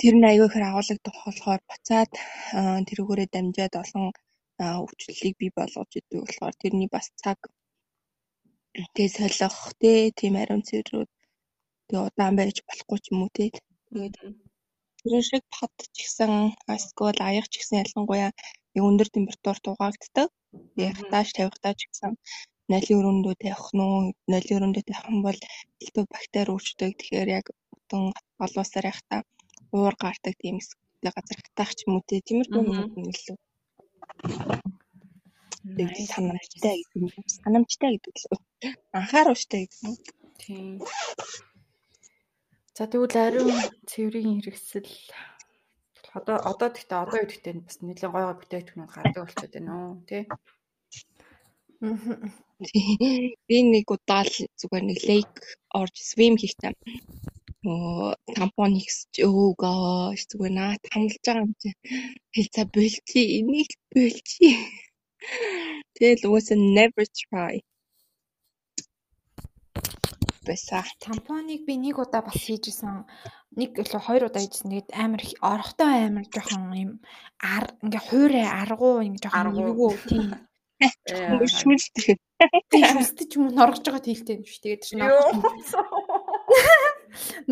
Тэр 0.00 0.14
нь 0.16 0.28
аягүй 0.30 0.48
ихэр 0.48 0.64
агуулгадах 0.68 1.16
болохоор 1.26 1.60
буцаад 1.68 2.10
аа, 2.58 2.78
тэрүүгээрээ 2.88 3.28
дамжаад 3.34 3.74
олон 3.82 4.06
аа, 4.62 4.76
өвчлөлийг 4.84 5.34
бий 5.40 5.50
болгож 5.58 5.90
идэв 5.98 6.20
болохоор 6.24 6.54
тэрний 6.62 6.88
бас 6.94 7.06
цаг 7.22 7.38
тэгээ 8.94 9.10
солих 9.36 9.58
тий 9.80 9.98
тийм 10.18 10.34
ариун 10.42 10.62
цэврүүд 10.68 11.10
тэгээ 11.90 12.06
удаан 12.08 12.34
байж 12.38 12.56
болохгүй 12.68 12.98
ч 13.02 13.04
юм 13.10 13.20
уу 13.22 13.30
тий. 13.34 13.50
Тэгээд 13.90 14.16
тэр 15.02 15.22
шиг 15.28 15.44
пад 15.54 15.74
ч 15.94 15.96
гэсэн 16.06 16.32
эсвэл 16.76 17.18
аяг 17.28 17.46
ч 17.50 17.54
гэсэн 17.58 17.82
ялангуяа 17.82 18.30
яг 18.76 18.84
өндөр 18.88 19.08
температур 19.10 19.56
дугаагддаг. 19.64 20.28
Хатааш 20.98 21.28
тавихтаа 21.34 21.74
ч 21.78 21.80
гэсэн 21.90 22.12
нойлын 22.70 22.98
өрөөндөө 22.98 23.34
тавих 23.42 23.66
нь 23.74 23.82
уу, 23.86 23.98
нойлын 24.30 24.56
өрөөндөө 24.58 24.84
тавих 24.86 25.04
юм 25.10 25.18
бол 25.26 25.38
элтв 25.82 26.06
бактери 26.14 26.50
үүсдэг. 26.54 26.90
Тэгэхээр 26.98 27.28
яг 27.38 27.46
утан 27.74 28.02
олоосаар 28.44 28.88
явахтаа 28.90 29.20
уур 29.74 29.94
гардаг 30.02 30.34
тийм 30.38 30.56
эсвэл 30.62 31.14
газар 31.16 31.38
хатаах 31.42 31.72
ч 31.76 31.78
юм 31.86 31.92
уу 31.98 32.06
тий. 32.08 32.20
Тиймэрхүү 32.26 32.62
нь 33.02 33.10
илүү 33.14 33.36
Nice, 35.76 36.08
санамжтай 36.14 36.76
гэдэг 36.80 36.96
юм. 36.96 37.24
Санамжтай 37.42 37.90
гэдэг 37.94 38.16
л. 38.20 38.24
Анхааруулжтай 38.96 39.60
гэдэг 39.68 39.80
юм. 39.84 39.94
Тийм. 40.40 40.80
За 42.80 42.86
тэгвэл 42.88 43.16
ариун 43.26 43.60
цэврийн 43.90 44.40
хэрэгсэл. 44.40 44.88
Одоо 46.16 46.36
одоо 46.50 46.68
гэхдээ 46.72 47.00
одоо 47.04 47.20
үедээ 47.20 47.54
бас 47.60 47.76
нэлээд 47.84 48.08
гой 48.08 48.24
гой 48.24 48.36
бүтээгдэхүүнүүд 48.40 48.94
гардаг 48.96 49.20
болчиход 49.20 49.52
байна 49.52 49.72
уу 49.76 50.00
тий. 50.08 50.22
Би 53.48 53.56
нэг 53.68 53.86
удаа 53.92 54.24
л 54.24 54.32
зүгээр 54.60 54.84
нэг 54.88 54.98
лейк 55.08 55.32
орж 55.80 55.94
swim 56.10 56.34
хийхдээ 56.40 56.72
оо 57.68 58.16
тампон 58.36 58.72
хийсч 58.80 59.12
өө 59.28 59.48
гош 59.60 60.20
зүгээр 60.32 60.54
наа 60.56 60.72
тамлж 60.88 61.20
байгаа 61.20 61.44
юм 61.44 61.52
чи. 61.60 61.68
Хэлцээ 62.34 62.66
болчи 62.74 63.20
энийг 63.38 63.70
болчи 63.92 64.48
тэгэл 65.96 66.26
угаасаа 66.32 66.58
never 66.76 67.04
try 67.20 67.60
бэса 70.46 70.84
Тампоныг 71.00 71.64
би 71.68 71.74
нэг 71.76 71.98
удаа 72.00 72.22
бас 72.24 72.36
хийжсэн. 72.40 73.04
Нэг 73.56 73.76
илүү 73.80 74.00
хоёр 74.00 74.22
удаа 74.28 74.40
хийжсэн. 74.42 74.70
Тэгээд 74.72 74.90
амар 74.96 75.20
их- 75.20 75.40
орохтой 75.40 76.08
амар 76.08 76.26
жоохон 76.32 76.72
юм 76.74 76.92
ар 77.40 77.74
ингээ 77.84 78.02
хуурай 78.08 78.46
аргуу 78.48 79.04
ингээ 79.04 79.22
жоохон 79.24 79.56
эвгүй 79.60 79.92
тийм. 80.08 80.28
шүлдэг 80.80 82.16
Тийм 82.72 82.84
шүстэж 82.96 83.30
юм 83.36 83.52
уу 83.52 83.56
норгож 83.56 83.84
байгаа 83.84 84.00
тэлтэй 84.00 84.40
юм 84.40 84.44
шүү. 84.48 84.62
Тэгээд 84.64 84.82
чинь 84.88 85.04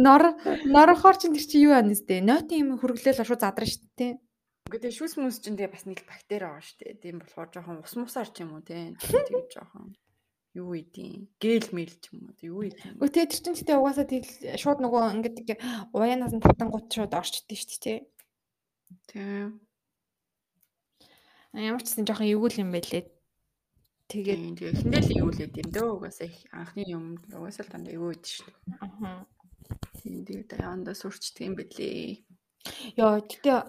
нор 0.01 0.23
норохоор 0.65 1.17
чинь 1.21 1.37
тэр 1.37 1.45
чи 1.45 1.61
юу 1.61 1.77
байна 1.77 1.93
нэстэ? 1.93 2.25
Нойтын 2.25 2.61
юм 2.63 2.71
хөрглөөл 2.81 3.21
шууд 3.21 3.43
задраа 3.45 3.69
шүү 3.69 3.85
дээ. 4.01 4.17
Гэхдээ 4.73 4.93
шүүс 4.97 5.15
мүс 5.21 5.41
чинь 5.45 5.61
тэгээ 5.61 5.75
бас 5.77 5.85
нэг 5.85 6.01
бактери 6.09 6.45
байгаа 6.49 6.65
шүү 6.65 6.79
дээ. 6.81 7.01
Тийм 7.05 7.17
болохоор 7.21 7.49
жоохон 7.53 7.85
ус 7.85 7.95
мусаар 8.01 8.29
ч 8.33 8.41
юм 8.45 8.57
уу 8.57 8.65
тий. 8.65 8.97
Тэгээд 8.97 9.49
жоохон 9.53 9.93
юу 10.59 10.75
идэм 10.75 11.31
гэл 11.39 11.69
мэл 11.73 11.95
ч 12.03 12.11
юм 12.11 12.29
уу 12.29 12.39
юу 12.43 12.61
идэм. 12.67 12.99
Өө 12.99 13.09
тэр 13.09 13.31
чинь 13.31 13.55
гэдэг 13.55 13.79
угаасаа 13.79 14.07
тэгэл 14.11 14.59
шууд 14.59 14.79
нөгөө 14.83 15.03
ингээ 15.23 15.59
уяанаас 15.95 16.35
нь 16.35 16.45
татангууд 16.45 16.87
шууд 16.91 17.13
орчдөө 17.15 17.57
шүү 17.59 17.81
дээ. 17.87 17.99
Тийм. 19.09 19.63
Ямар 21.55 21.83
ч 21.83 21.87
гэсэн 21.89 22.07
жоохон 22.07 22.29
эвгүй 22.29 22.51
юм 22.61 22.75
байлээ. 22.75 23.07
Тэгээд 24.09 24.41
Тэгээд 24.49 24.57
тэгээ 24.57 24.73
эхэндээ 24.73 25.03
л 25.05 25.13
л 25.33 25.45
идэм 25.45 25.69
дөө 25.69 25.89
угаасаа 26.01 26.27
их 26.29 26.39
анхны 26.53 26.83
юм 26.89 27.05
угаасаа 27.29 27.65
л 27.65 27.73
дандаа 27.73 27.93
идэв 27.93 28.33
шүү 28.41 28.49
аа 28.81 29.29
Тийм 30.01 30.25
тэгээд 30.25 30.51
аяанда 30.57 30.93
сурчдаг 30.97 31.45
юм 31.45 31.55
бэлээ. 31.59 32.25
Йоо, 32.97 33.21
гэтээ 33.21 33.59
э, 33.59 33.65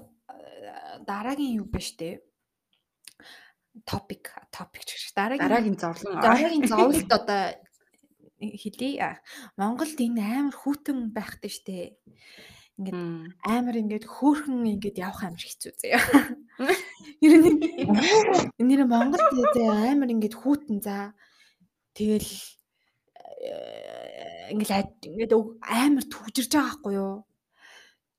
дараагийн 1.03 1.59
юу 1.59 1.67
биш 1.67 1.97
үү? 1.99 2.23
Топик, 3.85 4.33
топик 4.51 4.83
ч 4.83 4.97
гэж. 4.97 5.13
Дараагийн 5.15 5.45
Дараагийн 5.45 5.77
зовлон 5.77 6.13
дараагийн 6.19 6.65
зовлт 6.71 7.09
одоо 7.11 7.55
хэлий. 8.39 8.99
А, 8.99 9.19
Монголд 9.57 9.99
энэ 9.99 10.23
амар 10.23 10.55
хүүтэн 10.55 11.11
байхтай 11.11 11.51
штэ. 11.51 11.99
Ингээд 12.79 13.35
амар 13.43 13.75
ингээд 13.75 14.05
хөөхөн 14.07 14.79
ингээд 14.79 15.03
явах 15.03 15.27
амар 15.27 15.43
хэцүү 15.43 15.71
заяа. 15.75 15.99
Ер 17.23 17.33
нь 17.43 17.59
нэр 18.63 18.87
Монголд 18.87 19.27
зэ 19.35 19.67
амар 19.67 20.07
ингээд 20.15 20.35
хүүтэн 20.39 20.79
за 20.79 21.11
тэгэл 21.91 22.31
э, 23.43 24.55
ингээд 24.55 25.03
ингээд 25.03 25.33
амар 25.59 26.05
түгжирж 26.07 26.55
байгаа 26.55 26.79
байхгүй 26.79 26.93
юу? 26.95 27.27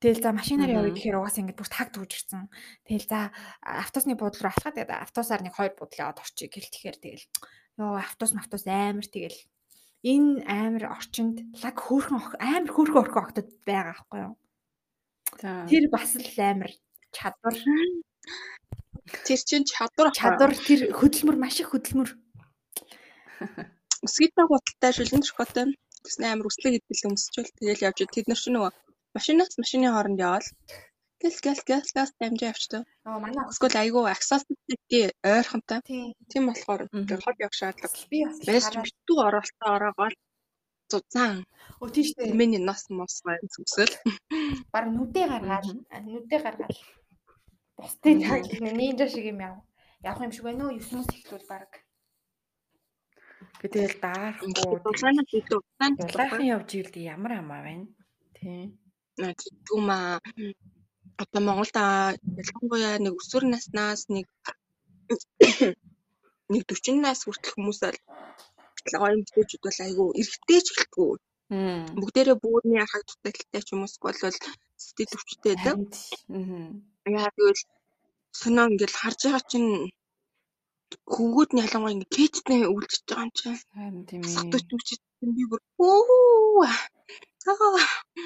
Тэгэл 0.01 0.25
за 0.25 0.33
машинаар 0.33 0.73
явъя 0.81 0.97
гэхээр 0.97 1.21
угаасаа 1.21 1.45
ингээд 1.45 1.61
бүр 1.61 1.69
таг 1.69 1.89
түгжирсэн. 1.93 2.49
Тэгэл 2.89 3.05
за 3.05 3.21
автобусны 3.61 4.17
буудлын 4.17 4.49
руу 4.49 4.53
алхаад 4.57 4.77
тэгээд 4.81 4.97
автобусаар 4.97 5.43
нэг 5.45 5.53
хоёр 5.53 5.73
буудлын 5.77 6.01
яваад 6.09 6.25
орчих 6.25 6.49
гэл 6.49 6.73
тэгэхээр 6.73 6.99
тэгэл 7.05 7.25
ёо 7.85 8.01
автобус 8.01 8.33
автобус 8.33 8.65
амар 8.65 9.05
тэгэл 9.05 9.37
энэ 10.01 10.41
амар 10.49 10.85
орчинд 10.97 11.37
лаг 11.61 11.77
хөөрхөн 11.77 12.17
амар 12.41 12.73
хөөрхөн 12.73 13.03
орхин 13.05 13.21
октод 13.21 13.49
байгаа 13.69 13.93
байхгүй 13.93 14.21
юу? 14.25 14.35
Тэр 15.69 15.85
бас 15.93 16.17
л 16.17 16.41
амар 16.41 16.73
чадвар. 17.13 17.57
Тэр 19.29 19.41
чинь 19.45 19.69
чадвар 19.69 20.09
чадвар 20.17 20.57
тэр 20.57 20.97
хөдөлмөр 20.97 21.37
маш 21.37 21.61
их 21.61 21.77
хөдөлмөр. 21.77 22.11
Өсгийтэй 24.01 24.47
гуталтай 24.49 24.93
шүлэн 24.97 25.25
шокотой 25.29 25.77
гэсэн 26.05 26.25
амар 26.25 26.49
өслөг 26.49 26.81
идэл 26.81 27.13
өмсчүүл 27.13 27.53
тэгэл 27.61 27.85
явж 27.85 27.99
тэд 28.09 28.27
нар 28.33 28.41
чинь 28.41 28.57
нөгөө 28.57 28.73
машинаас 29.17 29.55
машины 29.63 29.87
хооронд 29.91 30.19
яваал 30.27 30.47
гэл 31.23 31.39
гэл 31.45 31.61
гэл 31.69 31.89
гэл 31.97 32.11
дамжаа 32.21 32.49
явчихдаг. 32.53 32.85
аа 33.05 33.19
манай 33.21 33.45
Эсвэл 33.53 33.77
айгүй 33.83 34.05
accessibility 34.15 35.01
ойрхонтой. 35.25 35.81
тийм 36.31 36.43
болохоор 36.49 36.81
хол 37.25 37.37
явах 37.45 37.57
шаардлага. 37.61 37.97
би 38.11 38.19
бас 38.25 38.39
Байж 38.47 38.65
битүү 38.87 39.19
оролтоо 39.29 39.69
ороогоо 39.77 40.09
зузаан 40.91 41.37
өө 41.83 41.89
тийштэй 41.95 42.33
миний 42.41 42.63
нас 42.69 42.83
мос 42.91 43.15
гай 43.27 43.39
зүсэл. 43.55 43.93
баг 44.73 44.85
нүдээ 44.97 45.27
гаргаал 45.33 45.69
нүдээ 46.13 46.41
гаргаал 46.47 46.79
бусдын 47.77 48.19
Мгм. 48.19 48.29
таг 48.29 48.43
нинжа 48.79 49.07
шиг 49.13 49.25
юм 49.33 49.39
яв 49.49 49.57
явах 50.09 50.23
юм 50.27 50.33
шиг 50.35 50.45
байна 50.49 50.63
уу 50.67 50.73
9 50.79 50.97
мөс 50.97 51.09
ихлүүл 51.19 51.47
баг 51.53 51.71
Гэтэл 53.61 53.95
даарахгүй 54.05 54.53
Дулаанаа 54.85 55.25
битүү 55.33 55.59
удаан 55.61 55.93
дулаахан 56.01 56.45
явж 56.57 56.71
ивэл 56.81 56.97
ямар 57.15 57.33
амаа 57.41 57.61
байна. 57.69 57.87
Тийм. 58.37 58.67
Түма 59.69 60.21
одоо 61.23 61.41
Монголд 61.45 61.77
ялангуяа 61.77 62.97
нэг 63.05 63.15
өсвөр 63.21 63.45
наснаас 63.53 64.09
нэг 64.15 64.27
нэг 66.53 66.63
40 66.67 67.05
нас 67.05 67.25
хүртэл 67.25 67.55
хүмүүс 67.55 67.81
л 67.85 67.99
гоё 69.01 69.17
мэдээчүүд 69.21 69.63
бол 69.67 69.81
айгүй 69.87 70.09
эргэтэй 70.21 70.61
ч 70.65 70.69
гэлтгүй. 70.73 71.13
Бүгдээрээ 72.01 72.37
бүүрний 72.43 72.81
архаг 72.81 73.03
дутагдaltaй 73.05 73.63
ч 73.67 73.69
эсвэл 73.75 74.05
бол 74.05 74.19
сэтгэл 74.85 75.17
өвчтэй 75.19 75.55
байдаг. 75.57 75.77
Яа 77.19 77.31
гэвэл 77.37 77.63
сонио 78.41 78.65
ингээл 78.71 79.01
харж 79.01 79.21
байгаа 79.27 79.45
чинь 79.51 79.71
хөвгүүд 81.13 81.51
нь 81.53 81.63
ялангуяа 81.67 81.95
ингээ 81.95 82.15
кеттэй 82.17 82.61
үлдчихэж 82.75 83.07
байгаа 83.09 83.27
юм 83.27 83.33
чинь. 83.39 83.59
Харин 83.75 84.03
тийм 84.09 84.23
ээ. 84.25 84.35
Сатууч 84.35 84.67
үчиж 84.77 85.01
би 85.37 85.45
бүр 85.51 85.61
оо 85.85 86.65
аа 87.49 87.77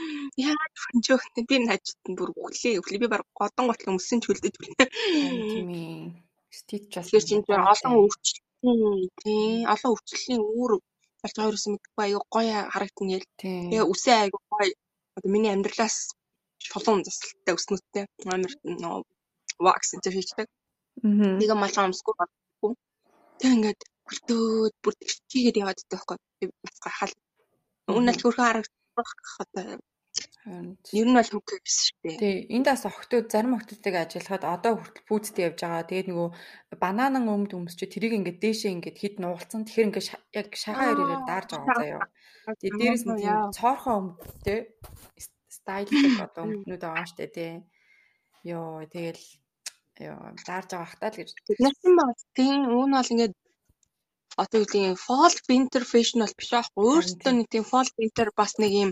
яа 0.46 0.56
фэнчөөхтэй 0.84 1.44
би 1.48 1.56
нажид 1.62 1.98
бүр 2.18 2.30
өглөө 2.34 2.78
өглөө 2.80 3.00
би 3.02 3.08
баг 3.14 3.22
годон 3.38 3.70
готлон 3.70 3.94
өмсөн 3.94 4.18
ч 4.20 4.24
хөлдөж 4.26 4.54
байна. 4.62 4.84
Тийм 5.50 5.68
ээ. 5.70 6.24
Стич 6.58 6.90
бас. 6.94 7.06
Тэгэхээр 7.06 7.28
чинь 7.28 7.44
зөв 7.46 7.62
олон 7.72 7.94
өвчлөлийн 8.02 9.06
тий 9.22 9.66
олон 9.74 9.90
өвчлөлийн 9.94 10.42
үүр 10.42 10.72
болж 11.22 11.34
байгаа 11.36 11.52
юусэн 11.54 11.72
мэдгүй 11.74 12.04
аюу 12.04 12.22
гоё 12.34 12.58
харагдана 12.74 13.14
ял. 13.16 13.26
Тэгээ 13.40 13.82
үсээ 13.92 14.16
аюу 14.24 14.40
гоё 14.50 14.72
одоо 15.16 15.30
миний 15.34 15.52
амьдралаас 15.54 15.96
шулуун 16.68 17.06
засалтай 17.06 17.54
өснөттэй 17.58 18.04
амар 18.34 18.52
нөө 18.82 18.96
вакс 19.66 19.94
энэ. 19.94 20.46
Мгм. 21.06 21.38
Нэг 21.38 21.50
малгай 21.62 21.84
өмсгөө 21.88 22.14
баггүй. 22.20 22.72
Тэг 23.38 23.50
ингээд 23.56 23.80
хөлтөөд 24.06 24.74
бүр 24.82 24.94
чигээд 25.30 25.60
яваад 25.62 25.78
байдаг 25.78 25.90
байхгүй. 25.92 26.18
Би 26.38 26.44
бас 26.62 26.76
гахаал. 26.84 27.14
Үнэ 27.98 28.12
л 28.14 28.22
хөрхөн 28.22 28.64
харагдах 28.94 29.36
одоо 29.44 29.66
ер 30.44 31.06
нь 31.08 31.16
бол 31.16 31.30
хөвгөө 31.32 31.58
гэсэн 31.64 31.84
шүү 31.84 31.98
дээ. 32.04 32.20
Тий, 32.20 32.36
энд 32.54 32.66
бас 32.68 32.84
охтууд 32.84 33.26
зарим 33.32 33.56
охтуудтайг 33.56 33.96
ажиллахад 33.96 34.44
одоо 34.44 34.72
хүртэл 34.76 35.08
пүүцтэй 35.08 35.44
явж 35.48 35.58
байгаа. 35.64 35.88
Тэгээд 35.88 36.08
нөгөө 36.12 36.28
бананан 36.84 37.26
өмд 37.34 37.50
өмсч 37.56 37.80
тэрийг 37.88 38.12
ингээд 38.20 38.42
дээшээ 38.44 38.74
ингээд 38.76 39.00
хід 39.00 39.16
нуулцсан. 39.24 39.64
Тэгэхээр 39.64 39.88
ингээд 39.88 40.08
яг 40.36 40.48
шагаа 40.52 40.92
ирээрээ 40.92 41.20
даарж 41.24 41.50
байгаа 41.56 41.76
заяа. 41.80 42.06
Тэгээд 42.60 42.76
дээрээс 42.78 43.04
нь 43.08 43.18
тийм 43.24 43.40
цоорхон 43.56 43.96
өмдтэй 44.00 44.60
стайлик 45.48 46.20
одоо 46.20 46.42
өмднүүд 46.44 46.82
байгаа 46.84 47.06
штэ 47.08 47.26
тий. 47.32 47.52
Йоо, 48.44 48.84
тэгэл 48.92 49.24
ёо 50.04 50.36
даарж 50.44 50.68
байгаа 50.70 50.92
хтаа 50.92 51.10
л 51.10 51.18
гэж. 51.24 51.30
Нар 51.64 51.74
чинь 51.80 51.96
бас 51.96 52.20
тийм 52.36 52.58
үүн 52.68 52.90
бол 52.92 53.12
ингээд 53.16 53.34
одоо 54.42 54.58
юу 54.62 54.68
гэдэг 54.68 54.98
fall 55.06 55.36
winter 55.50 55.82
fashion 55.92 56.20
бол 56.24 56.34
биш 56.38 56.50
аахгүй. 56.54 56.82
Өөртөө 56.90 57.32
нэг 57.34 57.48
тийм 57.52 57.64
fall 57.70 57.88
winter 58.00 58.28
бас 58.38 58.52
нэг 58.62 58.72
юм 58.84 58.90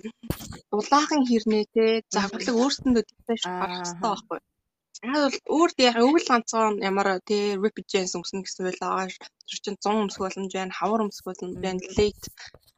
дулаахан 0.71 1.23
хэрнээ 1.29 1.65
те 1.75 1.85
загварлаг 2.15 2.57
өөрсөндөө 2.63 3.03
Аа, 3.03 3.59
гарах 3.61 3.77
хэрэгтэй 3.79 3.99
аа. 4.03 4.15
байхгүй. 4.15 4.39
Яг 5.03 5.19
бол 5.19 5.39
өөр 5.57 5.71
яг 5.89 5.97
өвөл 6.07 6.27
ганцхан 6.31 6.75
ямар 6.89 7.07
rapid 7.19 7.87
gens 7.93 8.15
өмснө 8.15 8.45
гэсэн 8.47 8.67
үйл 8.71 8.79
байгаа 8.83 9.11
чинь 9.51 9.79
100 9.83 10.03
өмсөх 10.05 10.21
боломж 10.23 10.53
байна, 10.55 10.73
хавар 10.79 11.01
өмсөх 11.07 11.25
боломж 11.27 11.57
байна, 11.59 11.81
late 11.99 12.27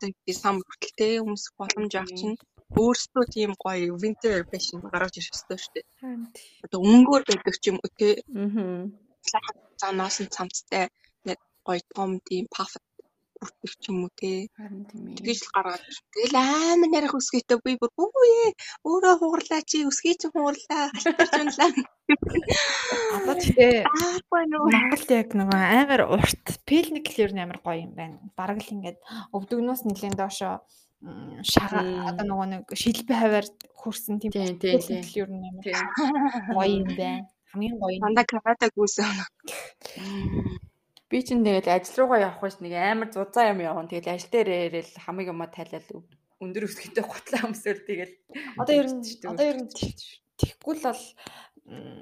тэгээ 0.00 0.32
сам 0.42 0.56
хүртэл 0.64 0.96
те 0.98 1.08
өмсөх 1.20 1.52
боломж 1.60 1.92
авч 2.00 2.12
чинь 2.20 2.36
өөрсдөө 2.80 3.24
тийм 3.34 3.52
гоё 3.60 3.92
winter 4.02 4.40
fashion 4.50 4.80
гаргаж 4.80 5.14
ирэх 5.20 5.36
хэрэгтэй 5.36 5.58
шүү 5.60 5.72
дээ. 5.76 5.86
Тий. 6.32 6.48
Одоо 6.64 6.80
өнгөөр 6.80 7.22
байдаг 7.28 7.54
ч 7.60 7.64
юм 7.70 7.76
уу 7.84 7.90
те 8.00 8.08
Мгм. 8.32 8.96
цаанаас 9.80 10.16
нь 10.24 10.32
цамцтай 10.32 10.88
гоё 11.66 11.80
том 11.96 12.10
тийм 12.28 12.44
puff 12.54 12.72
бүртгэх 13.44 13.74
ч 13.80 13.84
юм 13.92 13.98
уу 14.04 14.12
те. 14.16 14.48
Харин 14.56 14.84
тийм 14.88 15.02
ээ. 15.10 15.16
Тэгэж 15.20 15.38
л 15.44 15.52
гаргаад. 15.52 15.82
Тэгэл 16.14 16.36
амар 16.38 16.90
нарих 16.90 17.14
үсгээтэй 17.18 17.58
би 17.60 17.76
бүр 17.76 17.90
үе 17.92 18.56
өөрөө 18.88 19.14
хуурлаа 19.20 19.60
чи 19.68 19.84
үсгээ 19.84 20.14
чи 20.20 20.26
хуурлаа 20.32 20.82
халтарч 20.94 21.32
унлаа. 21.42 21.70
Одоо 23.16 23.36
нөө. 24.48 24.68
Монголд 24.72 25.10
яг 25.12 25.28
нөгөө 25.36 25.60
амар 25.60 26.02
урт 26.14 26.46
пилник 26.68 27.06
л 27.12 27.20
ер 27.20 27.32
нь 27.36 27.42
амар 27.44 27.60
гоё 27.60 27.84
юм 27.84 27.92
байна. 27.92 28.16
Бараг 28.38 28.64
л 28.64 28.72
ингээд 28.74 28.98
өвдөгнөөс 29.36 29.82
нэлээд 29.84 30.16
доошо 30.16 30.64
Мм. 31.04 31.44
одоо 32.08 32.24
нөгөө 32.24 32.46
нэг 32.48 32.64
шилбэ 32.72 33.12
хаваар 33.12 33.46
хөрсөн 33.76 34.16
тийм 34.24 34.32
л 34.32 34.40
ер 35.20 35.28
нь 35.28 35.44
амар 35.52 35.66
гоё 36.56 36.70
юм 36.80 36.88
байна. 36.96 37.28
Хамгийн 37.52 37.76
гоё. 37.76 38.00
Дандаа 38.00 38.24
карата 38.24 38.72
гүйсэн. 38.72 39.04
Би 41.14 41.22
чинь 41.22 41.46
тэгэл 41.46 41.70
ажил 41.70 42.10
руугаа 42.10 42.26
явах 42.26 42.42
гэж 42.42 42.58
нэг 42.58 42.74
амар 42.74 43.08
зузаан 43.14 43.54
юм 43.54 43.62
явна. 43.62 43.86
Тэгэл 43.86 44.18
ажил 44.18 44.34
дээр 44.34 44.50
ирэл 44.74 44.98
хамаг 44.98 45.30
юма 45.30 45.46
тайлал 45.46 46.02
өндөр 46.42 46.66
өсгөтэй 46.66 47.06
гутлаа 47.06 47.46
өмсөөл 47.46 47.86
тэгэл 47.86 48.14
Одоо 48.58 48.74
ер 48.74 48.86
нь 48.90 49.06
одоо 49.22 49.46
ер 49.46 49.58
нь 49.62 49.70
тэгхгүй 49.70 50.74
л 50.74 50.90
бол 50.90 51.02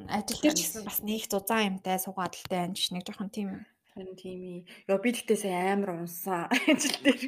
ажил 0.09 0.41
дээр 0.41 0.57
ч 0.57 0.61
гэсэн 0.65 0.89
бас 0.89 1.05
нэг 1.05 1.29
зузаан 1.29 1.77
юмтай 1.77 2.01
суугаадaltaй 2.01 2.57
байна 2.57 2.73
ч 2.73 2.89
нэг 2.89 3.05
жоохон 3.05 3.29
тийм 3.29 3.69
Харин 3.93 4.17
тийм 4.17 4.41
ээ. 4.41 4.61
Яа 4.89 4.97
би 4.97 5.13
тэгтээ 5.13 5.37
сая 5.37 5.77
амар 5.77 5.93
унсан 5.93 6.49
ажил 6.73 6.97
дээр. 7.05 7.21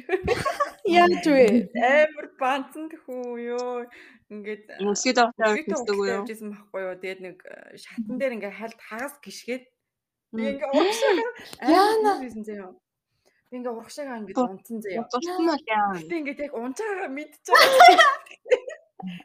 яаж 0.97 1.21
вэ? 1.21 1.69
Амар 1.77 2.27
банцсан 2.41 2.89
тэхүү 2.89 3.53
ёо. 3.53 3.85
Ингээд 4.33 4.81
үздэг 4.81 5.93
үү 5.93 6.09
юу? 6.09 6.25
явжсэн 6.25 6.49
байхгүй 6.49 6.81
юу. 6.81 6.97
Тэгээд 6.97 7.21
нэг 7.21 7.37
э, 7.45 7.77
шатан 7.77 8.17
дээр 8.17 8.41
ингээ 8.41 8.57
хальт 8.57 8.81
хагас 8.81 9.13
гიშгээд 9.21 9.69
би 10.33 10.41
ингээ 10.51 10.69
урагшаа 10.73 11.11
Яана. 11.77 12.11
байсан 12.21 12.43
заяа. 12.47 12.71
Би 13.49 13.55
ингээ 13.57 13.73
урагшаагаа 13.75 14.17
ингээ 14.21 14.37
унтсан 14.41 14.77
заяа. 14.81 15.03
Туссан 15.11 15.49
уу 15.49 15.59
яа. 15.67 15.93
Гэтэ 15.99 16.15
ингээд 16.19 16.39
яг 16.45 16.53
унжаагаа 16.55 17.09
мэдчихэе. 17.17 17.97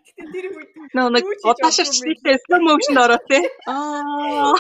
Гэтэ 0.07 0.23
тэр 0.33 0.47
үед 0.53 0.71
нэг 0.95 1.25
чийтэй 1.41 2.37
slow 2.45 2.61
motion 2.67 2.97
ороо 3.05 3.21
те. 3.29 3.39
Аа. 3.67 4.55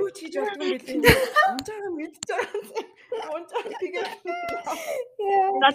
юу 0.00 0.10
ч 0.14 0.18
хийж 0.26 0.34
болдгүй 0.38 0.68
юм 0.74 1.02
бэлээ. 1.02 1.16
Унжаагаа 1.52 1.92
мэдчихэе. 1.96 2.96
Унжаа 3.34 3.62
тэгээд 3.80 4.10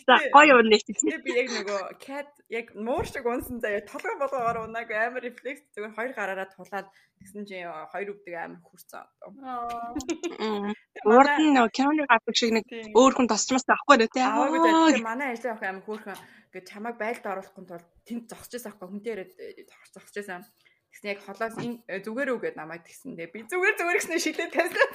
За 0.07 0.15
гоё 0.35 0.59
юм 0.61 0.67
нэг 0.71 0.81
тийм. 0.85 1.21
Би 1.25 1.31
яг 1.41 1.47
нөгөө 1.55 1.81
cat 2.05 2.29
яг 2.49 2.67
муур 2.75 3.05
шиг 3.07 3.25
унсан 3.25 3.59
заяа 3.63 3.81
толгой 3.87 4.15
болгоогоор 4.21 4.57
унаагүй 4.67 4.97
амар 4.97 5.23
рефлекс 5.23 5.63
зүгээр 5.73 5.95
хоёр 5.97 6.11
гараараа 6.15 6.47
тулаад 6.51 6.87
тэгсэн 7.19 7.43
чинь 7.47 7.67
хоёр 7.91 8.13
өвдөг 8.13 8.35
амар 8.35 8.61
хүрцэн. 8.67 9.05
Урд 11.07 11.35
нь 11.39 11.55
нөгөө 11.55 11.71
киноны 11.75 12.03
гадаг 12.11 12.35
шиг 12.35 12.51
нэг 12.55 12.65
өөр 12.99 13.13
хүн 13.15 13.27
тасчмаас 13.31 13.65
авахгүй 13.67 13.97
нэ 13.97 14.07
те. 14.13 14.21
Аа. 14.21 14.47
Манай 15.01 15.33
ажлын 15.33 15.55
охин 15.55 15.69
амар 15.71 15.85
хөөрхөн 15.87 16.19
ингээд 16.51 16.67
чамайг 16.67 16.99
байлд 16.99 17.23
оруулахгүй 17.23 17.63
тул 17.63 17.85
тэнд 18.03 18.27
зогсож 18.27 18.67
аахгүй 18.67 18.87
хүн 18.91 18.99
дээрээ 18.99 19.27
зогсож 19.95 20.15
байсан. 20.19 20.43
Тэгсэн 20.91 21.11
яг 21.15 21.19
холоос 21.23 21.55
э, 21.87 22.03
зүгээр 22.03 22.29
үү 22.35 22.39
гэд 22.43 22.59
намайг 22.59 22.83
тэгсэн. 22.83 23.15
Тэгээ 23.15 23.31
би 23.31 23.39
зүгээр 23.47 23.75
зүгээр 23.79 23.97
гэснээр 24.03 24.25
шилээ 24.27 24.49
тавьсан. 24.51 24.91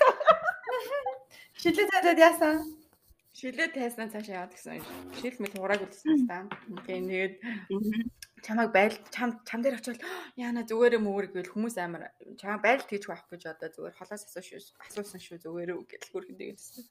Шилээ 1.57 1.87
цаадад 1.89 2.21
яасан? 2.21 2.57
Шилээ 3.33 3.69
тайснаа 3.73 4.13
цаашаа 4.13 4.37
яваад 4.45 4.53
гэсэн. 4.53 4.85
Шил 5.17 5.37
мэл 5.41 5.57
хурааг 5.57 5.81
үлдсэн 5.89 6.29
та. 6.29 6.45
Тэгээ 6.85 7.01
тэгээд 7.09 7.35
чамайг 8.45 8.71
байл 8.77 8.97
чам 9.09 9.41
чам 9.49 9.61
дээр 9.65 9.81
очивол 9.81 10.01
яана 10.37 10.69
зүгээрээ 10.69 11.01
мөвөр 11.01 11.27
гэвэл 11.33 11.53
хүмүүс 11.57 11.77
амар 11.81 12.13
чамайг 12.37 12.61
байл 12.61 12.85
тийж 12.85 13.09
авах 13.09 13.25
гэж 13.33 13.57
одоо 13.57 13.69
зүгээр 13.73 13.97
холоос 13.97 14.23
асууш 14.29 14.77
асуусан 14.85 15.21
шүү 15.25 15.41
зүгээр 15.41 15.73
үү 15.73 15.89
гэдэл 15.89 16.13
хөрхөн 16.13 16.37
тэгсэн. 16.37 16.85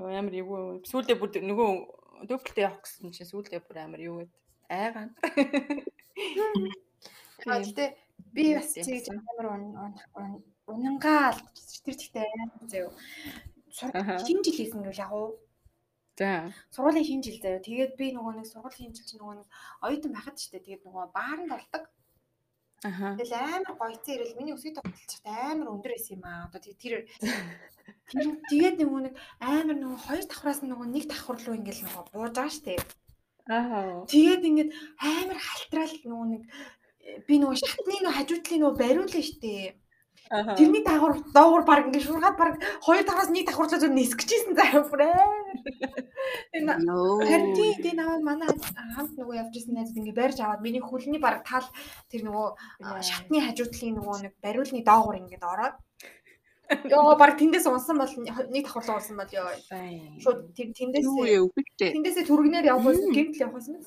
Оо 0.00 0.08
амар 0.08 0.34
юу 0.40 0.80
сүүлдээ 0.88 1.20
бүр 1.20 1.30
нөгөө 1.36 1.99
дөөплөлтөө 2.28 2.64
явах 2.64 2.82
гэсэн 2.84 3.12
чинь 3.14 3.30
сүүлдээ 3.30 3.60
бүр 3.64 3.78
амар 3.80 4.00
юу 4.00 4.16
гэд 4.20 4.32
айгаан. 4.68 5.10
Аа 7.46 7.60
гэтээ 7.64 7.88
би 8.34 8.44
бас 8.56 8.74
чиг 8.74 9.06
амар 9.08 9.46
ун 9.54 9.64
унангаа 10.66 11.34
алдчихсан. 11.34 11.82
Тэр 11.84 11.96
тэгтээ 11.96 12.26
амар. 12.26 12.92
Сургууль 13.70 14.24
шинэ 14.26 14.42
жил 14.44 14.56
хийсэн 14.58 14.82
гэвэл 14.82 15.04
яг 15.04 15.12
уу 15.14 15.38
За. 16.20 16.52
сургуулийн 16.74 17.06
шинэ 17.08 17.24
жил 17.24 17.40
заяа. 17.40 17.64
Тэгээд 17.64 17.92
би 17.96 18.12
нөгөө 18.12 18.34
нэг 18.36 18.46
сургуулийн 18.52 18.92
шинэ 18.92 18.96
жил 18.98 19.08
чинь 19.08 19.20
нөгөө 19.24 19.36
нэг 19.40 19.48
оюутан 19.80 20.12
байхад 20.12 20.36
ч 20.36 20.52
гэдэг. 20.52 20.64
Тэгээд 20.68 20.84
нөгөө 20.84 21.04
баарнд 21.16 21.48
болдог. 21.48 21.84
Тэгэл 22.80 23.36
амар 23.36 23.76
гоёцсан 23.76 24.14
ирэл 24.16 24.38
миний 24.40 24.56
өсөй 24.56 24.72
тогтолцохт 24.72 25.26
амар 25.28 25.68
өндөр 25.68 25.92
байсан 25.92 26.16
юм 26.16 26.24
аа. 26.24 26.48
Одоо 26.48 26.72
тэр 26.80 27.04
тэр 28.08 28.26
тэгээд 28.48 28.76
нөгөө 28.80 29.00
нэг 29.04 29.14
амар 29.36 29.76
нөгөө 29.76 30.00
хоёр 30.00 30.24
давхраас 30.24 30.60
нөгөө 30.64 30.88
нэг 30.88 31.04
давхар 31.12 31.36
руу 31.44 31.60
ингээл 31.60 31.84
нөгөө 31.84 32.04
бууж 32.08 32.32
байгаа 32.32 32.48
штэ. 32.48 32.80
Аа. 33.52 34.08
Тэгээд 34.08 34.42
ингээд 34.48 34.70
амар 34.96 35.38
халтраал 35.44 35.94
нөгөө 36.08 36.28
нэг 36.32 36.42
би 37.28 37.34
нөгөө 37.36 37.56
шатны 37.60 37.96
нөгөө 38.00 38.16
хажуудлын 38.16 38.60
нөгөө 38.64 38.80
бариулаа 38.80 39.24
штэ. 39.28 39.76
Тэрний 40.30 40.84
дагавар 40.86 41.18
доогуур 41.34 41.64
баг 41.66 41.90
ингээд 41.90 42.06
шургаад 42.06 42.38
баг 42.38 42.62
хоёр 42.86 43.02
давхраас 43.02 43.34
нэг 43.34 43.50
давхарлаа 43.50 43.82
зөв 43.82 43.90
нисгэжсэн 43.90 44.54
заяа. 44.54 44.86
Энэ 46.54 46.78
Харин 47.26 47.50
тий 47.58 47.74
тий 47.82 47.94
наваа 47.98 48.22
манай 48.22 48.46
хамт 48.94 49.18
нөгөө 49.18 49.36
явж 49.42 49.54
исэн 49.58 49.74
найзад 49.74 49.98
ингээ 49.98 50.14
барьж 50.14 50.38
аваад 50.38 50.62
миний 50.62 50.78
хөлний 50.78 51.18
баг 51.18 51.42
тал 51.42 51.66
тэр 52.06 52.22
нөгөө 52.30 52.46
Яа. 52.78 53.02
шатны 53.02 53.42
хажуудлын 53.42 53.98
нөгөө 53.98 54.16
нэг 54.22 54.34
бариулны 54.38 54.86
доогуур 54.86 55.18
ингээд 55.18 55.42
ороод. 55.42 55.76
Ёо 56.86 57.18
баг 57.18 57.34
тэндээс 57.34 57.66
унсан 57.66 57.98
бол 57.98 58.14
нэг 58.54 58.62
давхарлаа 58.70 59.02
унсан 59.02 59.18
бол 59.18 59.32
ёо. 59.34 59.50
Шууд 60.22 60.54
тэр 60.54 60.70
тэндээс 60.70 61.10
тэндээсээ 61.74 62.30
түргнээр 62.30 62.70
явахаас 62.70 63.02
гэмтэл 63.10 63.50
явахаас 63.50 63.66
мэт 63.66 63.82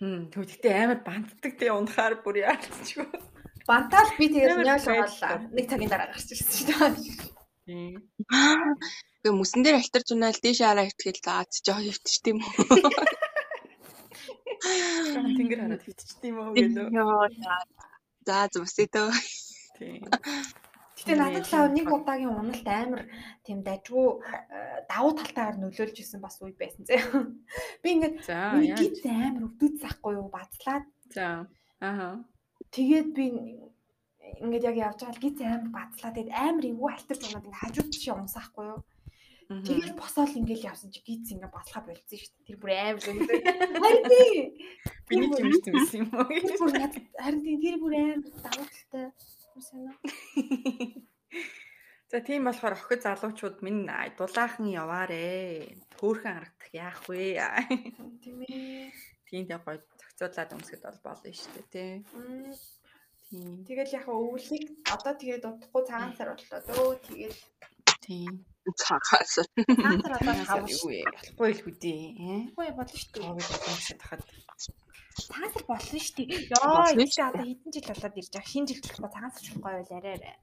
Хм 0.00 0.32
тэгтээ 0.32 0.76
амар 0.82 1.00
бантдаг 1.04 1.52
тий 1.60 1.68
унахаар 1.68 2.24
бүр 2.24 2.40
яалцчихгүй. 2.40 3.06
Бантаал 3.68 4.10
би 4.18 4.26
няал 4.28 4.62
байлаа. 4.62 5.06
боллаа 5.06 5.34
нэг 5.56 5.66
цагийн 5.70 5.90
дараа 5.92 6.08
гарч 6.10 6.28
ирсэн 6.32 6.52
шүү 6.56 6.66
дээ 6.68 7.32
Тийм. 7.66 7.94
Гэ 9.22 9.30
мөсөн 9.30 9.62
дээр 9.62 9.78
альтарч 9.78 10.08
унаал 10.10 10.38
дээш 10.42 10.60
хараа 10.66 10.90
итгэл 10.90 11.22
заац 11.22 11.62
жоо 11.62 11.78
хөвтч 11.78 12.14
тийм 12.26 12.42
үү. 12.42 12.52
Тэнгэр 15.38 15.60
хараад 15.62 15.82
хитчихдээ 15.86 16.30
юм 16.34 16.38
уу 16.42 16.54
гэдэг. 16.58 16.90
Йоо. 16.90 17.30
За 18.26 18.50
зүсээ 18.50 18.88
дөө. 18.90 19.14
Тийм. 19.78 20.02
Гэтэ 20.98 21.14
надад 21.18 21.46
л 21.46 21.70
нэг 21.70 21.86
удаагийн 21.86 22.34
уналт 22.34 22.66
амар 22.66 23.02
тийм 23.46 23.62
дажгүй 23.62 24.06
э, 24.22 24.86
давуу 24.90 25.14
талтайгаар 25.18 25.58
нөлөөлж 25.62 25.96
исэн 25.98 26.18
бас 26.22 26.38
үе 26.42 26.54
байсан 26.58 26.82
зэ. 26.86 26.98
Би 27.82 27.88
ингээд 27.94 28.26
гид 28.26 29.02
амар 29.06 29.46
өвдөж 29.50 29.74
захгүй 29.82 30.18
юу 30.18 30.30
бацлаад 30.30 30.86
За. 31.14 31.46
Аха. 31.80 32.24
Тэгээд 32.72 33.08
би 33.16 33.24
ингээд 34.42 34.68
яг 34.70 34.76
явж 34.76 34.98
байгаа 35.00 35.14
л 35.16 35.24
гид 35.24 35.38
амар 35.44 35.70
бацлаа 35.76 36.10
тэгээд 36.12 36.32
амар 36.32 36.64
эвгүй 36.70 36.90
алтарч 36.92 37.22
унаад 37.28 37.46
ингээд 37.46 37.60
хажууд 37.62 37.90
чи 37.92 38.10
унсаахгүй 38.10 38.66
юу. 38.72 38.80
Тэгээд 39.52 39.94
босоол 40.00 40.32
ингээд 40.40 40.66
явсан 40.66 40.90
чи 40.90 41.00
гид 41.04 41.28
ингээд 41.28 41.52
бацлаа 41.52 41.82
болцсон 41.84 42.18
шүү 42.18 42.32
дээ. 42.32 42.46
Тэр 42.48 42.56
бүр 42.58 42.70
амар 42.72 43.02
зөндөө. 43.04 43.38
Харин 43.82 44.04
тий. 44.08 44.32
Биний 45.08 45.28
ч 45.28 45.38
юм 45.42 45.76
байсан 45.76 45.98
юм 46.00 46.10
уу 46.16 46.26
харин 47.20 47.42
тий 47.44 47.56
тэр 47.60 47.76
бүр 47.82 47.94
амар 48.00 48.30
давуу 48.40 48.66
талтай. 48.72 49.06
Үсэнэ. 49.52 49.92
За 52.12 52.20
тийм 52.20 52.44
болохоор 52.48 52.76
охид 52.76 53.00
залуучууд 53.04 53.60
минь 53.64 53.84
дулаахан 54.16 54.66
яваарэ. 54.68 55.76
Төөрхөн 55.96 56.32
харагдах 56.32 56.72
яах 56.72 57.00
вэ? 57.08 57.40
Тийм 58.24 58.40
ээ. 58.48 58.92
Тийм 59.28 59.44
дээ 59.48 59.60
гоё 59.64 59.80
зохицуулаад 60.22 60.54
өмсгöd 60.56 60.82
бол 60.86 61.00
болно 61.02 61.30
шүү 61.34 61.52
дээ 61.56 61.66
тий. 61.74 61.92
Тийм. 63.32 63.64
Тэгэл 63.66 63.96
яг 63.96 64.06
өвлийг 64.12 64.64
одоо 64.94 65.12
тэгээд 65.18 65.44
удахгүй 65.48 65.82
цагаан 65.88 66.12
сар 66.16 66.28
боллоо 66.36 66.60
дөө. 66.68 67.00
Тэгээд 67.06 67.36
Тийм. 68.02 68.32
Цагаан 68.76 69.26
сар 69.26 69.46
одоо 69.56 70.34
Хавс 70.34 70.48
хавш. 70.48 70.70
юу 70.70 70.86
вэ? 70.90 71.00
Болохгүй 71.38 71.74
л. 71.74 72.52
Үгүй 72.52 72.70
болно 72.76 72.96
шүү 72.98 73.10
дээ. 73.14 73.24
Ковид 73.24 73.48
болчиход 73.66 74.00
тахад. 74.02 74.22
Цагаан 75.16 75.50
сар 75.54 75.64
болно 75.70 75.98
шүү 76.02 76.14
дээ. 76.18 76.30
Йоо, 76.52 76.86
энэ 76.92 77.08
одоо 77.08 77.44
хэдэн 77.46 77.72
жил 77.72 77.88
болоод 77.90 78.18
ирж 78.20 78.30
байгаа. 78.34 78.50
Шинэ 78.52 78.66
жил 78.68 78.80
болохгүй 78.82 79.10
цагаан 79.14 79.32
сар 79.32 79.44
болохгүй 79.48 79.64
байл 79.64 79.96
арай 79.96 80.14
арай. 80.18 80.36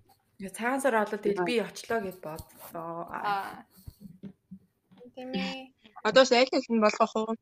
Цагаан 0.58 0.82
сар 0.82 0.96
болоод 0.98 1.22
тэгэл 1.24 1.48
би 1.48 1.56
очлоо 1.68 2.00
гэд 2.04 2.18
бодлоо. 2.26 2.94
Аа. 3.12 3.64
Тийм 5.16 5.32
ээ. 5.36 5.72
Одоо 6.04 6.24
сайл 6.26 6.48
аль 6.56 6.70
нь 6.74 6.84
болгох 6.84 7.14
уу? 7.20 7.36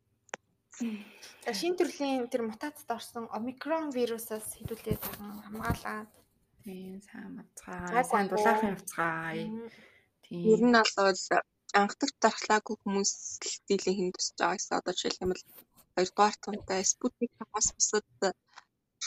За 1.46 1.52
шин 1.60 1.74
төрлийн 1.80 2.30
тэр 2.32 2.44
мутацид 2.50 2.90
орсон 2.98 3.26
омикрон 3.38 3.86
вирусаас 3.98 4.48
хэдүүлээ 4.58 4.98
сайхан 5.02 5.42
хамгаалаад 5.46 6.10
Тийм 6.68 7.00
сайн 7.08 7.32
мацгаа. 7.38 8.04
Сайн 8.12 8.28
дулаахан 8.28 8.76
явцгаая. 8.76 9.48
Ер 10.52 10.60
Тийм. 10.60 10.68
нь 10.68 10.76
бол 10.76 11.22
анхдагч 11.80 12.16
дархлаагүй 12.24 12.76
хүмүүс 12.84 13.12
дийлэн 13.68 13.98
хин 13.98 14.12
тусаж 14.16 14.36
байгаа 14.38 14.58
гэсэн 14.60 14.78
одоо 14.80 14.94
жишээлх 14.94 15.24
юм 15.24 15.32
бол 15.32 15.46
хоёрдугаар 15.96 16.36
тунтай 16.44 16.82
спутник 16.94 17.32
хагас 17.40 17.68
бусад 17.76 18.06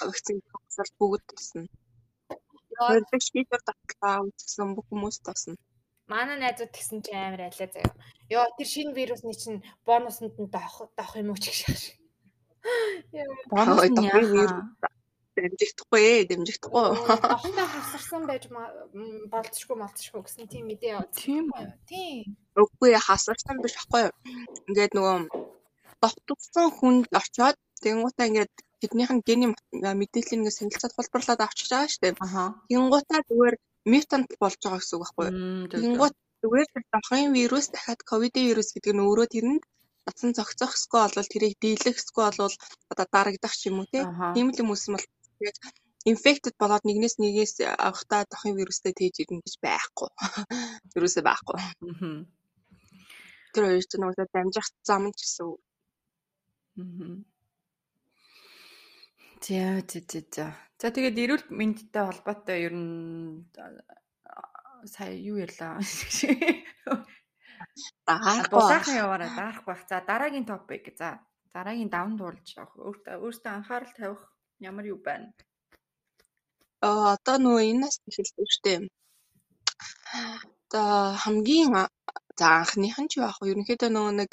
вакцины 0.01 0.43
хагасал 0.53 0.91
бүгд 0.99 1.23
тусна. 1.29 1.63
Хоёр 2.81 3.05
дахь 3.11 3.27
шийдвэр 3.29 3.63
дархлаа 3.69 4.17
үзсэн 4.27 4.69
бүх 4.77 4.87
хүмүүс 4.89 5.17
тусна. 5.27 5.55
Манай 6.11 6.37
найзууд 6.43 6.75
тэгсэн 6.75 6.99
чинь 7.07 7.15
амар 7.15 7.47
айлаа 7.47 7.71
заяа. 7.71 7.95
Йоо 8.33 8.47
тэр 8.59 8.69
шинэ 8.73 8.97
вирусны 8.99 9.35
чинь 9.43 9.63
бонусанд 9.87 10.35
нь 10.43 10.51
доох 10.51 10.91
доох 10.99 11.13
юм 11.15 11.31
уу 11.31 11.39
ч 11.39 11.55
гэх 11.55 11.79
шиг. 11.79 11.97
Яа. 13.15 13.31
Бонус 13.55 13.87
нь 13.87 14.07
яахаа. 14.11 14.91
Дэмжихдэггүй 15.39 16.03
ээ, 16.13 16.21
дэмжихдэггүй. 16.29 16.83
Доохтой 16.83 17.67
хасарсан 17.71 18.23
байж 18.27 18.45
болцшгүй 19.33 19.77
молцшгүй 19.79 20.21
гэсэн 20.27 20.51
тийм 20.51 20.65
мэдээ 20.67 20.91
яваад. 20.99 21.15
Тийм 21.15 21.47
үү? 21.55 21.67
Тийм. 21.87 22.35
Үгүй 22.59 22.91
хасарсан 22.99 23.63
биш 23.63 23.79
байхгүй 23.79 24.11
юу? 24.11 24.15
Ингээд 24.69 24.93
нөгөө 24.99 25.17
довтгсон 26.03 26.69
хүнд 26.75 27.07
очоод 27.15 27.57
тэнгуутаа 27.81 28.27
ингээд 28.29 28.53
тэднийх 28.83 29.13
нь 29.15 29.25
гений 29.29 29.49
мэдээллийг 29.55 30.37
ингээд 30.43 30.59
сэнгэлцээд 30.59 30.97
хулбарлаад 30.99 31.41
авчиж 31.47 31.69
байгаа 31.71 31.89
шүү 31.93 32.03
дээ. 32.03 32.15
Аха. 32.27 32.45
Тэнгуутаа 32.69 33.21
зүгээр 33.29 33.57
мютант 33.85 34.31
болж 34.41 34.59
байгаа 34.61 34.81
гэсэн 34.81 34.97
үг 34.97 35.03
байхгүй 35.05 35.25
юу? 35.27 35.37
Тэнгуут 35.73 36.15
зүгээр 36.41 36.69
тэр 36.73 36.85
дахын 36.93 37.33
вирус 37.37 37.67
дахиад 37.73 38.01
ковидын 38.11 38.47
вирус 38.49 38.69
гэдэг 38.73 38.93
нь 38.95 39.05
өөрөө 39.05 39.29
тэрэнд 39.33 39.63
дасан 40.07 40.31
зохицох 40.37 40.73
эсвэл 40.77 41.17
бол 41.17 41.33
тэрийг 41.33 41.55
дийлэх 41.61 41.97
эсвэл 42.01 42.37
бол 42.41 42.55
одоо 42.93 43.07
дарагдах 43.13 43.55
ч 43.57 43.69
юм 43.69 43.81
уу. 43.81 43.89
Тийм 44.35 44.47
л 44.51 44.61
юм 44.63 44.69
бол 44.73 44.85
яг 45.49 45.57
инфектед 46.09 46.55
болоод 46.61 46.85
нэгнээс 46.89 47.17
нэгээс 47.21 47.55
авахтаа 47.87 48.25
дахын 48.25 48.57
вирустэй 48.57 48.93
тээж 48.97 49.15
ирнэ 49.23 49.45
гэж 49.45 49.55
байхгүй. 49.61 50.09
Вирусээ 50.97 51.25
байхгүй. 51.29 51.59
Тэр 53.53 53.65
хоёр 53.69 53.85
ч 53.85 53.93
нөгөө 54.01 54.27
дамжих 54.33 54.67
зам 54.89 55.13
ч 55.13 55.21
гэсэн 55.25 55.45
үг. 55.53 55.61
За 59.41 59.81
за 59.89 60.01
за 60.11 60.21
за. 60.35 60.47
За 60.81 60.89
тэгээд 60.93 61.17
эрүүл 61.25 61.45
мэндтэй 61.49 62.05
холбоотой 62.05 62.59
ер 62.69 62.75
нь 62.77 63.49
а, 63.57 64.85
сая 64.85 65.17
юу 65.17 65.41
ярьлаа? 65.41 65.81
Дулаахан 68.53 68.97
яваараа 69.05 69.31
даах 69.41 69.59
байх. 69.65 69.81
За 69.89 70.05
дараагийн 70.05 70.45
топик. 70.45 70.85
За 71.01 71.09
дараагийн 71.57 71.89
даван 71.89 72.15
дуулж. 72.21 72.49
Өөртөө 72.57 73.17
өөртөө 73.25 73.53
анхаарал 73.57 73.93
тавих 73.97 74.21
ямар 74.61 74.85
юу 74.93 75.01
байна? 75.01 75.33
Аа, 76.85 77.17
одоо 77.17 77.37
нөгөө 77.41 77.65
энэс 77.73 77.97
эхэлсэн 78.09 78.47
шүү 78.53 78.63
дээ. 78.65 78.81
Одоо 80.69 81.17
хамгийн 81.23 81.73
а- 81.81 81.93
за 82.39 82.47
анхных 82.61 82.97
нь 83.01 83.11
ч 83.11 83.13
яг 83.25 83.37
ерөнхийдөө 83.41 83.91
нөгөө 83.93 84.15
нэг 84.21 84.31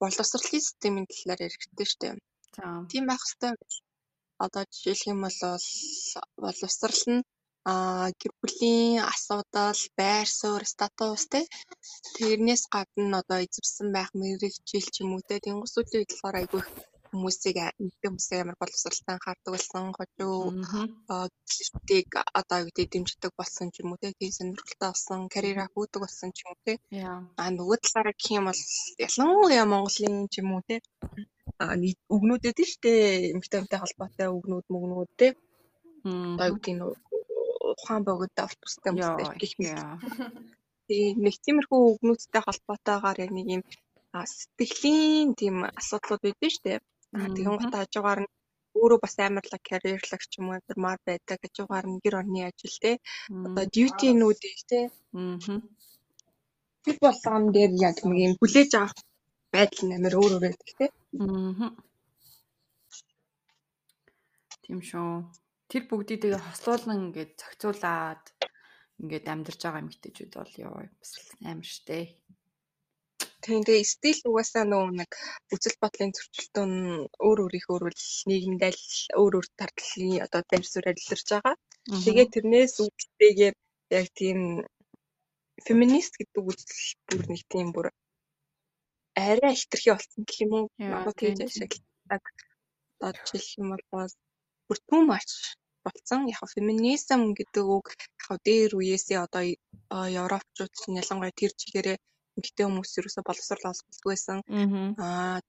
боловсролын 0.00 0.64
системийн 0.68 1.06
талаар 1.08 1.40
шүү 1.48 2.00
дээ. 2.00 2.14
За. 2.56 2.66
Тийм 2.90 3.04
байх 3.10 3.22
хэвээр. 3.28 3.58
Одоо 4.44 4.62
жишээлх 4.72 5.04
юм 5.12 5.18
бол 5.24 5.38
боловсрал 6.42 7.02
нь 7.14 7.22
аа 7.72 8.08
гэр 8.20 8.32
бүлийн 8.40 9.04
асуудал, 9.12 9.80
байр 9.98 10.28
суурь, 10.38 10.66
статус 10.74 11.22
те 11.32 11.40
тэрнээс 12.16 12.62
гадна 12.74 13.16
одоо 13.22 13.38
эзэмсэн 13.44 13.88
байх 13.96 14.10
мэрэгжил 14.20 14.86
ч 14.92 14.96
юм 15.02 15.10
уу 15.14 15.22
те 15.28 15.34
тэнгуүсүүлийн 15.44 16.08
болохоор 16.08 16.36
айгүй 16.40 16.62
хүмүүсийг 17.10 17.56
нэгэн 17.82 18.00
хүмүүсийг 18.00 18.40
амар 18.40 18.58
боловсралтай 18.60 19.14
анхаардаг 19.14 19.52
болсон 19.54 19.84
хожуу 19.98 20.36
Мгм. 20.60 20.84
гişтийг 21.50 22.10
одоо 22.40 22.58
юу 22.62 22.68
гэдэг 22.76 22.88
дэмждэг 22.92 23.32
болсон 23.38 23.66
ч 23.72 23.76
юм 23.82 23.90
уу 23.92 23.98
тийм 24.00 24.32
сонирхолтой 24.36 24.88
болсон 24.92 25.20
карьераа 25.34 25.68
хөөдөг 25.74 26.00
болсон 26.02 26.28
ч 26.36 26.38
юм 26.42 26.48
уу 26.52 26.58
Яа. 27.04 27.18
а 27.42 27.44
нөгөө 27.56 27.78
талаараа 27.84 28.14
гэх 28.18 28.30
юм 28.38 28.46
бол 28.48 28.60
ялангуяа 29.06 29.64
Монголын 29.72 30.16
ч 30.32 30.34
юм 30.40 30.48
уу 30.54 30.62
те 30.68 30.76
үгнүүдэд 32.14 32.58
нь 32.60 32.70
штэ 32.72 32.92
эмгтэнтэй 33.36 33.78
холбоотой 33.80 34.28
үгнүүд 34.32 34.66
мөгнүүд 34.72 35.10
те. 35.20 35.28
Мм. 36.04 36.40
одоо 36.40 36.46
юу 36.50 36.56
гэдэг 36.56 36.74
нь 36.76 36.84
ухаан 37.72 38.02
богод 38.08 38.32
авт 38.44 38.58
тустай 38.60 38.90
Яа. 38.96 39.12
хүмүүстэй 39.12 39.38
гэх 39.40 39.54
мэт 39.60 39.78
тийм 40.88 41.16
нэг 41.24 41.36
тиймэрхүү 41.44 41.80
үгнүүдтэй 41.92 42.42
холбоотойгоор 42.44 43.18
яг 43.24 43.32
нэг 43.36 43.46
юм 43.56 43.62
сэтгэлийн 44.36 45.28
тийм 45.40 45.56
асуудлууд 45.80 46.22
байдсан 46.24 46.52
штэ 46.56 46.72
тэгэн 47.36 47.56
гот 47.60 47.74
хажуугаар 47.76 48.20
нь 48.22 48.32
өөрөө 48.80 48.98
бас 49.04 49.14
амарлаг 49.18 49.62
карьерлагч 49.68 50.24
ч 50.30 50.34
юм 50.38 50.46
уу 50.48 50.56
амармаар 50.58 51.00
байдаг 51.08 51.38
хажуугаар 51.42 51.86
нь 51.88 52.00
гэр 52.04 52.14
орны 52.20 52.40
ажил 52.48 52.76
те. 52.84 52.92
Одоо 53.46 53.64
дьютинүүдийг 53.74 54.58
те. 54.70 54.80
Мгм. 55.12 55.58
тэр 56.84 56.96
болгоом 57.04 57.44
дээр 57.54 57.72
яг 57.88 57.96
нэг 58.08 58.18
юм 58.26 58.34
хүлээж 58.40 58.70
авах 58.80 58.96
байдал 59.54 59.84
нь 59.84 59.96
амар 59.96 60.14
өөр 60.20 60.32
өөр 60.34 60.42
байдаг 60.44 60.70
те 60.78 60.86
Мгм. 61.12 61.74
Тийм 64.62 64.78
шүү. 64.86 65.26
Тэр 65.70 65.82
бүгдийг 65.90 66.22
тэгээ 66.22 66.42
хослуулан 66.46 67.10
ингээд 67.10 67.32
зохицуулаад 67.40 68.24
ингээд 69.02 69.26
амьдарч 69.32 69.60
байгаа 69.62 69.82
эмэгтэйчүүд 69.82 70.32
бол 70.38 70.54
ёо 70.66 70.74
бас 70.98 71.12
амар 71.50 71.66
штэ. 71.66 72.14
Тийм 73.42 73.62
тэгээ 73.66 73.90
стил 73.94 74.20
угаасаа 74.28 74.64
нөгөө 74.68 74.92
нэг 75.00 75.12
үзэл 75.54 75.80
бодлын 75.82 76.14
зөрчилдөөн 76.14 76.74
өөр 77.26 77.38
өөрийнхөө 77.44 77.78
л 77.90 78.04
нийгэмдээ 78.30 78.72
л 78.76 78.84
өөр 79.20 79.32
өөр 79.38 79.48
тардлын 79.58 80.22
одоо 80.26 80.42
байр 80.50 80.64
суурь 80.68 80.92
илэрч 80.92 81.28
байгаа. 81.32 81.56
Тэгээ 82.04 82.26
тэрнээс 82.34 82.74
үүдтэйгээр 82.84 83.56
яг 83.98 84.06
тийм 84.20 84.38
феминист 85.66 86.14
гэдэг 86.20 86.42
үзэл 86.50 86.84
бүр 87.08 87.24
нэг 87.32 87.42
тийм 87.52 87.68
бүр 87.74 87.86
арай 89.20 89.54
хитрхи 89.60 89.90
болсон 89.92 90.22
гэх 90.28 90.38
юм 90.44 90.52
уу? 90.56 90.66
Тийм, 91.18 91.34
тэгж 91.38 91.56
ашигладаг. 91.64 92.24
Одоо 93.00 93.12
жишээлх 93.28 93.58
юм 93.60 93.68
бол 93.92 94.12
бүр 94.68 94.78
too 94.88 95.02
much 95.10 95.34
болсон. 95.84 96.20
Яг 96.34 96.42
феминизм 96.54 97.20
гэдэг 97.38 97.64
үг 97.76 97.86
яг 97.96 98.30
дээр 98.46 98.72
үеэсээ 98.78 99.18
одоо 99.26 99.42
европчууд 100.22 100.72
чинь 100.78 101.00
ялангуяа 101.02 101.32
тэр 101.40 101.52
чигээрээ 101.60 101.96
эмэгтэй 102.36 102.64
хүмүүс 102.66 102.98
ерөөсө 102.98 103.20
боловсрол 103.28 103.70
олсголгүй 103.70 104.10
байсан. 104.12 104.38
Аа 105.04 105.40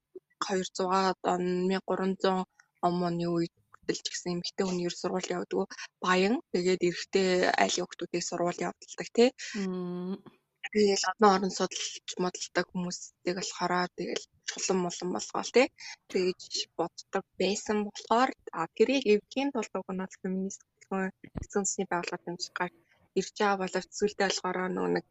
200-аад 0.41 1.19
он 1.33 1.43
1300 1.69 2.45
оны 2.81 3.25
үед 3.35 3.53
хүртэл 3.69 4.01
ч 4.03 4.07
гэсэн 4.09 4.33
эмэгтэй 4.35 4.65
хүн 4.65 4.79
ер 4.87 4.93
сургууль 4.95 5.33
явдаг 5.37 5.69
баян 6.03 6.35
тэгээд 6.53 6.81
эрэгтэй 6.89 7.29
айлын 7.63 7.85
хүмүүсийг 7.85 8.23
сургууль 8.29 8.63
явуулдаг 8.67 9.09
тий. 9.17 9.29
Тэгэл 10.71 11.09
одон 11.11 11.29
орон 11.35 11.51
судалж 11.57 12.07
модалдаг 12.23 12.65
хүмүүсийг 12.69 13.35
болохоор 13.37 13.89
тэгэл 13.97 14.25
чулан 14.49 14.79
молон 14.81 15.09
болгоол 15.15 15.51
тий. 15.55 15.67
Тэгэж 16.11 16.41
боддог 16.77 17.25
байсан 17.41 17.77
болохоор 17.87 18.29
тэрийг 18.77 19.03
эвдэхийн 19.13 19.49
тулд 19.51 19.73
уг 19.79 19.87
нь 19.91 20.01
бол 20.01 20.19
феминист 20.21 20.61
эцэнсний 21.43 21.87
байгууллага 21.89 22.23
хэмжих 22.25 22.53
ирж 23.19 23.35
байгаа 23.39 23.61
боловч 23.61 23.89
зүйлтэй 23.97 24.27
болохоор 24.29 24.57
нэг 24.95 25.05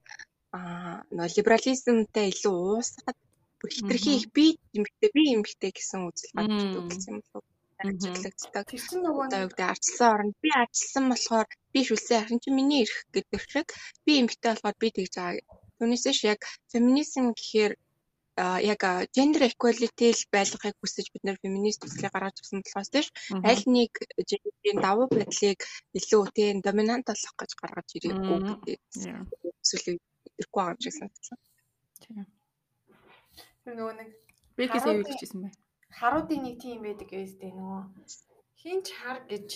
аа 0.57 0.95
нөгөө 1.17 1.33
либерализмтай 1.37 2.27
илүү 2.33 2.55
уусгаад 2.61 3.19
бүр 3.59 3.71
хитрхи 3.77 4.11
их 4.19 4.27
би 4.37 4.47
эмэгтэй 4.77 5.11
би 5.17 5.23
эмэгтэй 5.35 5.71
гэсэн 5.77 6.01
үзэл 6.09 6.35
гарч 6.37 6.57
үзсэн 6.81 7.13
юм 7.13 7.19
болов. 7.21 7.45
Ажиглагддаг. 7.85 8.65
Тэр 8.69 8.83
чинь 8.89 9.05
нөгөө 9.05 9.25
Одоо 9.27 9.41
юу 9.45 9.51
гэдэг 9.51 9.69
арчилсан 9.73 10.09
оронд 10.15 10.37
би 10.45 10.51
арчилсан 10.63 11.05
болохоор 11.09 11.49
би 11.73 11.81
шүлсэн 11.89 12.21
харин 12.21 12.43
чи 12.43 12.51
миний 12.51 12.83
эрх 12.85 12.99
гэдэг 13.15 13.41
шиг 13.53 13.69
би 14.05 14.13
эмэгтэй 14.21 14.51
болохоор 14.53 14.77
би 14.83 14.89
тэгж 14.93 15.15
байгаа. 15.17 15.45
Түүнээс 15.79 16.07
ш 16.17 16.21
яг 16.33 16.41
феминизм 16.73 17.25
гэхээр 17.33 17.73
яг 18.73 18.83
gender 19.17 19.43
equality 19.51 20.09
л 20.13 20.23
байлгахыг 20.33 20.77
хүсэж 20.81 21.07
бид 21.13 21.25
нэр 21.25 21.41
феминист 21.43 21.81
төслийг 21.83 22.13
гаргаж 22.13 22.37
ирсэн 22.41 22.63
болохоос 22.65 22.91
тийш 22.95 23.09
аль 23.49 23.65
нэг 23.77 23.93
гендерийн 24.29 24.79
давуу 24.81 25.09
байдлыг 25.13 25.61
илүү 25.99 26.23
тийм 26.37 26.57
доминант 26.65 27.07
болгох 27.11 27.37
гэж 27.41 27.51
гаргаж 27.61 27.89
ирээгүй 27.97 28.39
гэдэг 28.49 28.79
эсвэл 29.65 30.01
ирэхгүй 30.41 30.61
байгаа 30.61 30.75
юм 30.77 30.81
шиг 30.85 30.95
санагдсан. 30.97 31.39
Тийм. 32.01 32.27
тэр 33.65 33.75
нөгөө 33.77 33.95
нэг 34.01 34.09
Би 34.57 34.67
ихээс 34.69 34.85
юу 34.85 35.05
Харуудын- 35.99 36.45
нэг 36.47 36.57
тийм 36.63 36.79
байдаг 36.87 37.09
гэжтэй 37.11 37.51
нөгөө 37.53 37.83
хинч 38.63 38.87
хар 39.01 39.19
гэж 39.31 39.49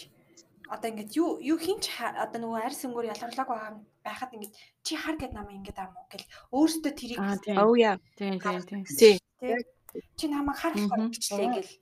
одоо 0.69 0.89
ингээд 0.91 1.13
юу 1.21 1.31
юу 1.41 1.59
хинч 1.61 1.85
одоо 2.01 2.39
нөгөө 2.41 2.61
арьс 2.67 2.81
өнгөөр 2.87 3.11
ялгарлаг 3.13 3.49
байхад 4.05 4.35
ингээд 4.35 4.55
чи 4.85 4.97
хар 4.97 5.17
гэд 5.21 5.33
намайг 5.37 5.61
ингээд 5.61 5.79
ам 5.81 5.93
уу 5.97 6.07
гэл 6.13 6.27
өөртөө 6.57 6.93
тэрийг 6.97 7.19
Аа 7.21 7.37
тийм. 7.45 7.57
Oh 7.61 7.73
yeah. 7.77 7.97
Тийм 8.17 8.41
тийм 8.41 8.63
тийм. 8.69 8.83
Тий. 8.85 9.17
тий. 9.41 9.61
чи 10.19 10.25
намайг 10.29 10.57
хар 10.57 10.73
гэжлээ 10.73 11.49
гэл 11.57 11.73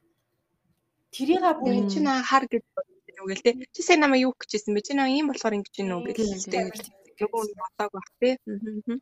тэрийгээ 1.14 1.54
бүр 1.58 1.74
Чи 1.92 1.98
наа 2.02 2.18
хар 2.26 2.44
гэж 2.50 2.62
бодсон 2.74 3.16
үг 3.22 3.30
л 3.38 3.44
тий. 3.44 3.54
Чи 3.74 3.80
сайн 3.86 4.00
намайг 4.02 4.26
юу 4.26 4.34
гэжсэн 4.34 4.74
бэ? 4.74 4.86
Чи 4.86 4.92
наа 4.98 5.08
ийм 5.08 5.30
болохоор 5.30 5.56
ингэж 5.56 5.74
Тийм, 5.78 5.88
хэлдэг. 6.02 6.74
Нөгөө 7.22 7.42
нь 7.46 7.58
бодог 7.60 7.90
бах 7.94 8.08
тий. 8.18 8.34
Аа. 8.34 8.98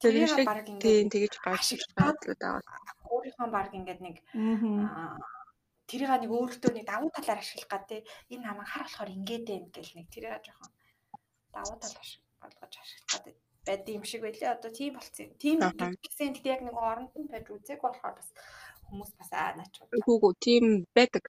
Тэр 0.00 0.14
шиг 0.30 0.48
тийм 0.80 1.06
тэгэж 1.12 1.34
ашиглаад 1.44 2.16
гадлууд 2.22 2.40
байгаа. 2.40 2.99
Өөрийнхөө 3.14 3.48
баг 3.50 3.70
ингээд 3.78 4.00
нэг 4.06 4.16
тэрийг 5.90 6.10
нэг 6.22 6.30
өөртөө 6.30 6.72
нэг 6.74 6.86
давуу 6.86 7.10
талаар 7.10 7.42
ашиглах 7.42 7.70
гад 7.70 7.84
те 7.90 7.96
энэ 8.32 8.46
намайг 8.46 8.68
хар 8.70 8.84
болохоор 8.86 9.10
ингээд 9.18 9.44
байна 9.50 9.68
гэл 9.74 9.96
нэг 9.98 10.06
тэрийг 10.14 10.42
жоохон 10.46 10.70
давуу 11.54 11.76
тал 11.82 11.96
ашиг- 12.02 12.26
болгож 12.40 12.74
ашиглах 12.78 13.10
гад 13.12 13.24
байд 13.66 13.88
юм 13.96 14.04
шиг 14.10 14.22
байлээ 14.24 14.54
одоо 14.56 14.70
тийм 14.70 14.92
болцсон. 14.96 15.28
Тийм 15.42 15.58
гэсэн 15.60 16.32
л 16.38 16.46
яг 16.54 16.60
нэг 16.64 16.76
оронд 16.90 17.12
нь 17.20 17.30
байж 17.32 17.46
үзег 17.50 17.80
болохоор 17.82 18.14
бас 18.18 18.28
хүмүүс 18.88 19.12
бас 19.18 19.30
аа 19.32 19.52
начууд 19.58 19.90
Хүүгүү 20.06 20.32
тийм 20.46 20.64
байдаг. 20.96 21.24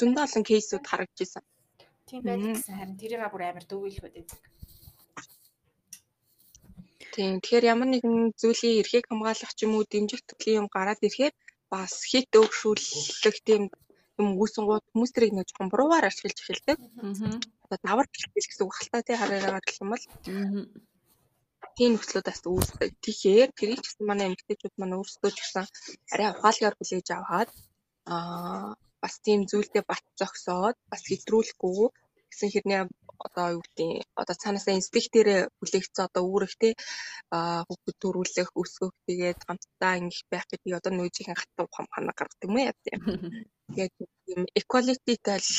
Зөндөө 0.00 0.24
олон 0.26 0.44
кейсүүд 0.50 0.84
харагдчихсан. 0.90 1.44
тийм 2.08 2.22
байдаг 2.24 2.56
гэсэн 2.56 2.74
харин 2.78 2.96
тэрийг 3.00 3.22
бүр 3.30 3.42
амар 3.44 3.66
дүүйлэхүүд 3.68 4.14
байдаг. 4.16 4.40
Тийм. 7.16 7.40
Тэгэхээр 7.40 7.64
ямар 7.72 7.88
нэгэн 7.88 8.36
зүйлийн 8.40 8.80
эрхийг 8.80 9.08
хамгаалах 9.08 9.52
ч 9.56 9.64
юм 9.64 9.72
уу 9.76 9.84
дэмжих 9.88 10.20
төрлийн 10.28 10.60
юм 10.60 10.66
гараад 10.68 11.00
ирэхээр 11.00 11.34
бас 11.72 11.92
хит 12.10 12.28
өгшүүлэх 12.42 13.38
тийм 13.48 13.62
юм 14.20 14.28
үүсэн 14.40 14.64
гууд 14.68 14.84
хүмүүс 14.92 15.12
тэрийг 15.12 15.32
нэг 15.36 15.48
жоохон 15.48 15.72
буруугаар 15.72 16.08
ашиглаж 16.08 16.38
эхэлдэг. 16.40 16.78
Аа. 17.00 17.80
Давар 17.88 18.06
хэлбэл 18.12 18.48
гэсэн 18.48 18.64
үг 18.68 18.74
хальтаа 18.76 19.02
тий 19.04 19.16
хараагаар 19.18 19.64
гэх 19.64 19.80
юм 19.82 19.90
бол 19.92 20.04
Аа. 20.28 20.64
тийм 21.76 21.90
нөхцлүүдээс 21.96 22.42
үүсдэг. 22.44 22.90
Тэгэхээр 23.04 23.50
тэрийг 23.58 23.80
ч 23.80 23.86
гэсэн 23.88 24.04
манай 24.08 24.26
эмэгтэйчүүд 24.28 24.74
маань 24.76 24.96
өөрсдөө 25.00 25.30
ч 25.32 25.38
гэсэн 25.40 25.64
арай 26.12 26.28
ухаалгаар 26.36 26.76
хүлээж 26.76 27.08
аваад 27.16 27.48
аа 28.12 28.76
бас 29.02 29.14
тийм 29.24 29.40
зүйлдээ 29.50 29.84
бат 29.90 30.04
зогсоод 30.20 30.76
бас 30.90 31.02
хэтрүүлэхгүй 31.08 31.88
гэсэн 32.30 32.50
хэрнээ 32.52 32.80
одоо 33.26 33.46
юу 33.56 33.62
гэдэг 33.64 33.90
одоо 34.20 34.36
цаанаасаа 34.42 34.78
инстинктээрээ 34.80 35.40
хүлээгдсэн 35.58 36.06
одоо 36.08 36.22
үүрэгтэй 36.28 36.72
хүүхэд 37.66 37.96
төрүүлэх 38.02 38.48
өсгөх 38.60 38.92
тэгээд 39.08 39.38
хамтдаа 39.46 39.92
ингэх 40.00 40.22
байх 40.32 40.46
гэдэг 40.50 40.72
одоо 40.78 40.92
нөөжийн 40.94 41.36
хатуу 41.38 41.66
хам 41.72 41.86
хана 41.94 42.12
гаргадаг 42.18 42.48
юм 42.48 42.56
яа 42.60 42.74
тийм. 42.84 43.00
Тэгээд 43.72 43.94
тийм 44.26 44.40
equality-тэй 44.60 45.38
л 45.40 45.50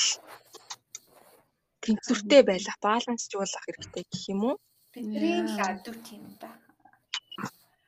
тэнцвэртэй 1.84 2.41
байлах, 2.49 2.78
балансжуулах 2.86 3.63
хэрэгтэй 3.65 4.03
гэх 4.11 4.24
юм 4.34 4.41
уу? 4.47 4.55
Бидний 4.93 5.41
л 5.45 5.57
Яа. 5.57 5.72
адуу 5.74 5.95
тийм 6.07 6.24
ба. 6.41 6.49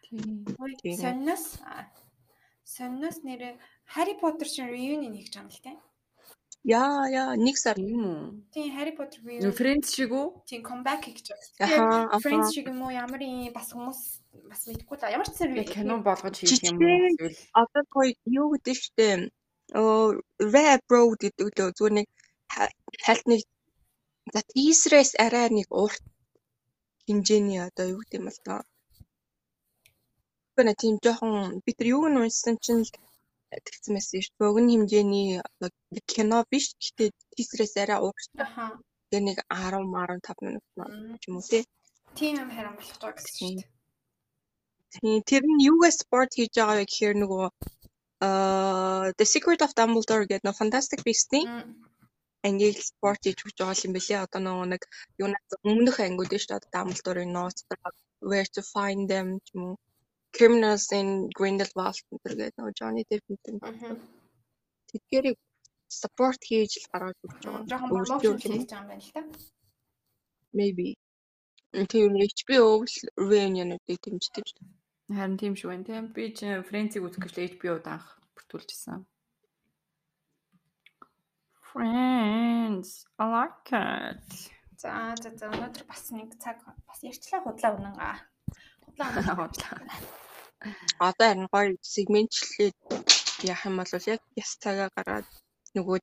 Тийм. 0.04 0.46
Тийм. 0.82 0.98
сонноос 1.04 1.46
сонноос 2.76 3.18
нэрээ 3.28 3.54
Harry 3.94 4.16
Potter 4.22 4.48
чинь 4.54 4.72
reunion 4.74 5.14
хийж 5.18 5.30
байгаа 5.34 5.46
юм 5.46 5.50
л 5.54 5.64
те. 5.66 5.72
Яа, 6.68 7.07
яа, 7.07 7.36
нэг 7.39 7.55
сар. 7.57 7.76
Тийм 7.80 8.03
үү? 8.03 8.20
Тийм 8.51 8.68
Harry 8.76 8.91
Potter 8.97 9.20
reunion 9.24 9.53
Friends 9.55 9.95
шиг 9.95 10.12
үү? 10.12 10.43
тийм 10.49 10.62
comeback 10.62 11.07
хийж 11.07 11.32
байгаа. 11.32 11.47
Аха, 11.64 11.84
Тэгээд 11.88 12.10
аха. 12.12 12.20
Friends 12.24 12.47
шиг 12.53 12.66
юм 12.68 12.80
уу 12.84 12.91
ямар 12.91 13.22
юм 13.24 13.53
бас 13.55 13.72
хүмүүс 13.72 13.99
бас 14.51 14.62
мэдгүй 14.68 14.95
л 14.99 15.14
ямар 15.16 15.28
ч 15.32 15.34
зэрэг 15.39 15.72
кино 15.72 15.95
болгож 16.03 16.36
хийх 16.36 16.60
юм 16.68 16.78
уу? 16.84 17.32
Одоо 17.55 17.84
гоё 17.95 18.12
юу 18.28 18.47
гэдэг 18.53 18.76
штэ. 18.76 19.32
Оо, 19.80 20.20
rap 20.53 20.82
bro 20.89 20.99
гэдэг 21.16 21.34
лөө 21.39 21.72
зүгээр 21.78 21.95
нэг 22.03 22.07
ха- 22.53 22.76
хальт 23.07 23.26
нэг 23.32 23.41
за 24.34 24.41
тийсрээс 24.51 25.12
арай 25.16 25.47
нэг 25.49 25.68
урт 25.72 26.03
хэмжээний 27.07 27.64
одоо 27.64 27.86
юу 27.95 28.03
гэдэг 28.03 28.20
юм 28.20 28.28
бол 28.28 28.39
тоо. 28.45 28.62
Гэнэ 30.60 30.74
тийм 30.76 30.95
жоохон 30.99 31.64
бид 31.64 31.78
нар 31.80 31.88
юуг 31.95 32.05
нь 32.12 32.20
уншсан 32.20 32.55
чинь 32.60 32.84
л 32.84 32.91
тэгсэн 33.50 33.93
байсан 33.97 34.22
шүү. 34.26 34.36
Богино 34.41 34.72
хэмжээний 34.74 35.28
кино 36.12 36.38
биш. 36.52 36.66
Гэтэ 36.84 37.06
тийсрээс 37.36 37.76
арай 37.82 38.00
урт. 38.08 38.30
Аха. 38.45 38.66
Тэгээ 39.10 39.26
нэг 39.26 39.38
10 39.50 39.89
15 39.89 40.45
минут 40.45 41.22
юм 41.28 41.36
уу 41.38 41.45
тий. 41.52 41.64
Тийм 42.18 42.34
юм 42.43 42.50
харин 42.56 42.76
болох 42.78 42.97
байгаа 43.02 43.18
гэсэн 43.18 43.36
шүү. 43.39 43.68
Тийм 44.93 45.22
тэр 45.30 45.43
нь 45.50 45.64
юугаас 45.70 45.97
спорт 46.04 46.32
хийж 46.38 46.54
байгаа 46.58 46.78
гэхээр 46.82 47.16
нөгөө 47.22 47.45
аа 48.28 49.06
The 49.18 49.26
Secret 49.34 49.62
of 49.66 49.72
Dumbledore 49.78 50.26
гэдэг 50.30 50.45
нөгөө 50.45 50.62
Fantastic 50.62 51.00
Beasts-ийн 51.06 51.50
ангийг 52.47 52.78
спорт 52.91 53.22
хийж 53.24 53.39
өгч 53.45 53.58
байгаа 53.60 53.86
юм 53.86 53.93
бэлээ. 53.95 54.24
Одоо 54.26 54.41
нөгөө 54.45 54.68
нэг 54.74 54.82
юунаас 55.24 55.50
өмнөх 55.72 55.97
ангиуд 56.06 56.32
шүү 56.34 56.52
дээ. 56.54 56.74
Dumbledore-ийн 56.76 57.32
notes 57.38 57.62
where 58.30 58.50
to 58.56 58.62
find 58.74 59.02
them 59.12 59.28
уу. 59.58 59.74
Criminals 60.36 60.86
in 61.00 61.30
Grindelwald 61.38 62.00
гэдэг 62.10 62.54
нөгөө 62.58 62.74
Johnny 62.80 63.04
Depp 63.10 63.26
гэдэг. 63.30 63.56
Тэдгээрийг 64.90 65.38
support 65.90 66.42
хийж 66.46 66.72
л 66.82 66.90
гаргаж 66.94 67.18
өгч 67.26 67.42
байгаа. 67.46 67.70
Жохон 67.70 67.90
уу? 67.92 68.06
хийж 68.38 68.70
байгаа 68.70 68.82
юм 68.82 68.88
байна 68.90 69.02
л 69.02 69.12
та. 69.14 69.22
Maybe. 70.54 70.88
Тэр 71.74 72.10
HBO 72.14 72.86
л 72.86 72.96
reunion-уудыг 73.18 73.98
дэмждэг 74.02 74.46
шүү 74.50 74.62
дээ. 74.62 74.80
харин 75.18 75.38
тийм 75.42 75.54
шүү 75.58 75.70
байна 75.70 75.86
тийм. 75.90 76.06
Би 76.14 76.30
ч 76.38 76.40
Friends-ийг 76.70 77.06
үзэх 77.06 77.26
гэж 77.26 77.34
л 77.38 77.46
HBO-д 77.58 77.88
анх 77.90 78.08
бүртгүүлжсэн. 78.38 79.06
Friends, 81.70 83.06
I 83.18 83.26
like 83.30 83.70
it. 83.74 84.30
За 84.82 85.14
за 85.22 85.30
за 85.38 85.50
өнөөдөр 85.50 85.86
бас 85.90 86.10
нэг 86.14 86.34
цаг 86.42 86.62
бас 86.88 87.00
ярьчлаа 87.06 87.42
худлаа 87.46 87.74
үнэн 87.78 87.98
аа. 87.98 88.18
Худлаа. 88.98 89.36
Худлаа. 89.40 89.80
Одоо 91.00 91.28
харин 91.30 91.48
гоё 91.54 91.78
сегментчлээд 91.94 92.76
яах 93.52 93.64
юм 93.70 93.76
бол 93.80 93.94
яг 94.14 94.22
яс 94.36 94.52
цагаа 94.64 94.90
гаргаад 94.96 95.28
нөгөө 95.76 96.00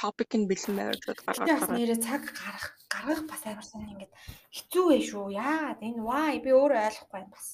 топик 0.00 0.32
нь 0.38 0.48
бэлэн 0.50 0.76
гаргаад 0.78 1.20
бас 1.26 1.38
гараад 1.38 1.70
нэрээ 1.76 1.98
цаг 2.00 2.22
гаргах 2.40 2.74
гаргах 2.92 3.22
бас 3.30 3.42
амар 3.44 3.66
сайн 3.66 3.92
ингээд 3.92 4.12
хэцүү 4.56 4.84
вэ 4.88 4.98
шүү. 5.08 5.26
Яагаад 5.36 5.80
энэ 5.88 6.00
why 6.08 6.34
би 6.44 6.50
өөрөө 6.56 6.80
ойлгохгүй 6.88 7.12
байна 7.12 7.30
бас. 7.36 7.46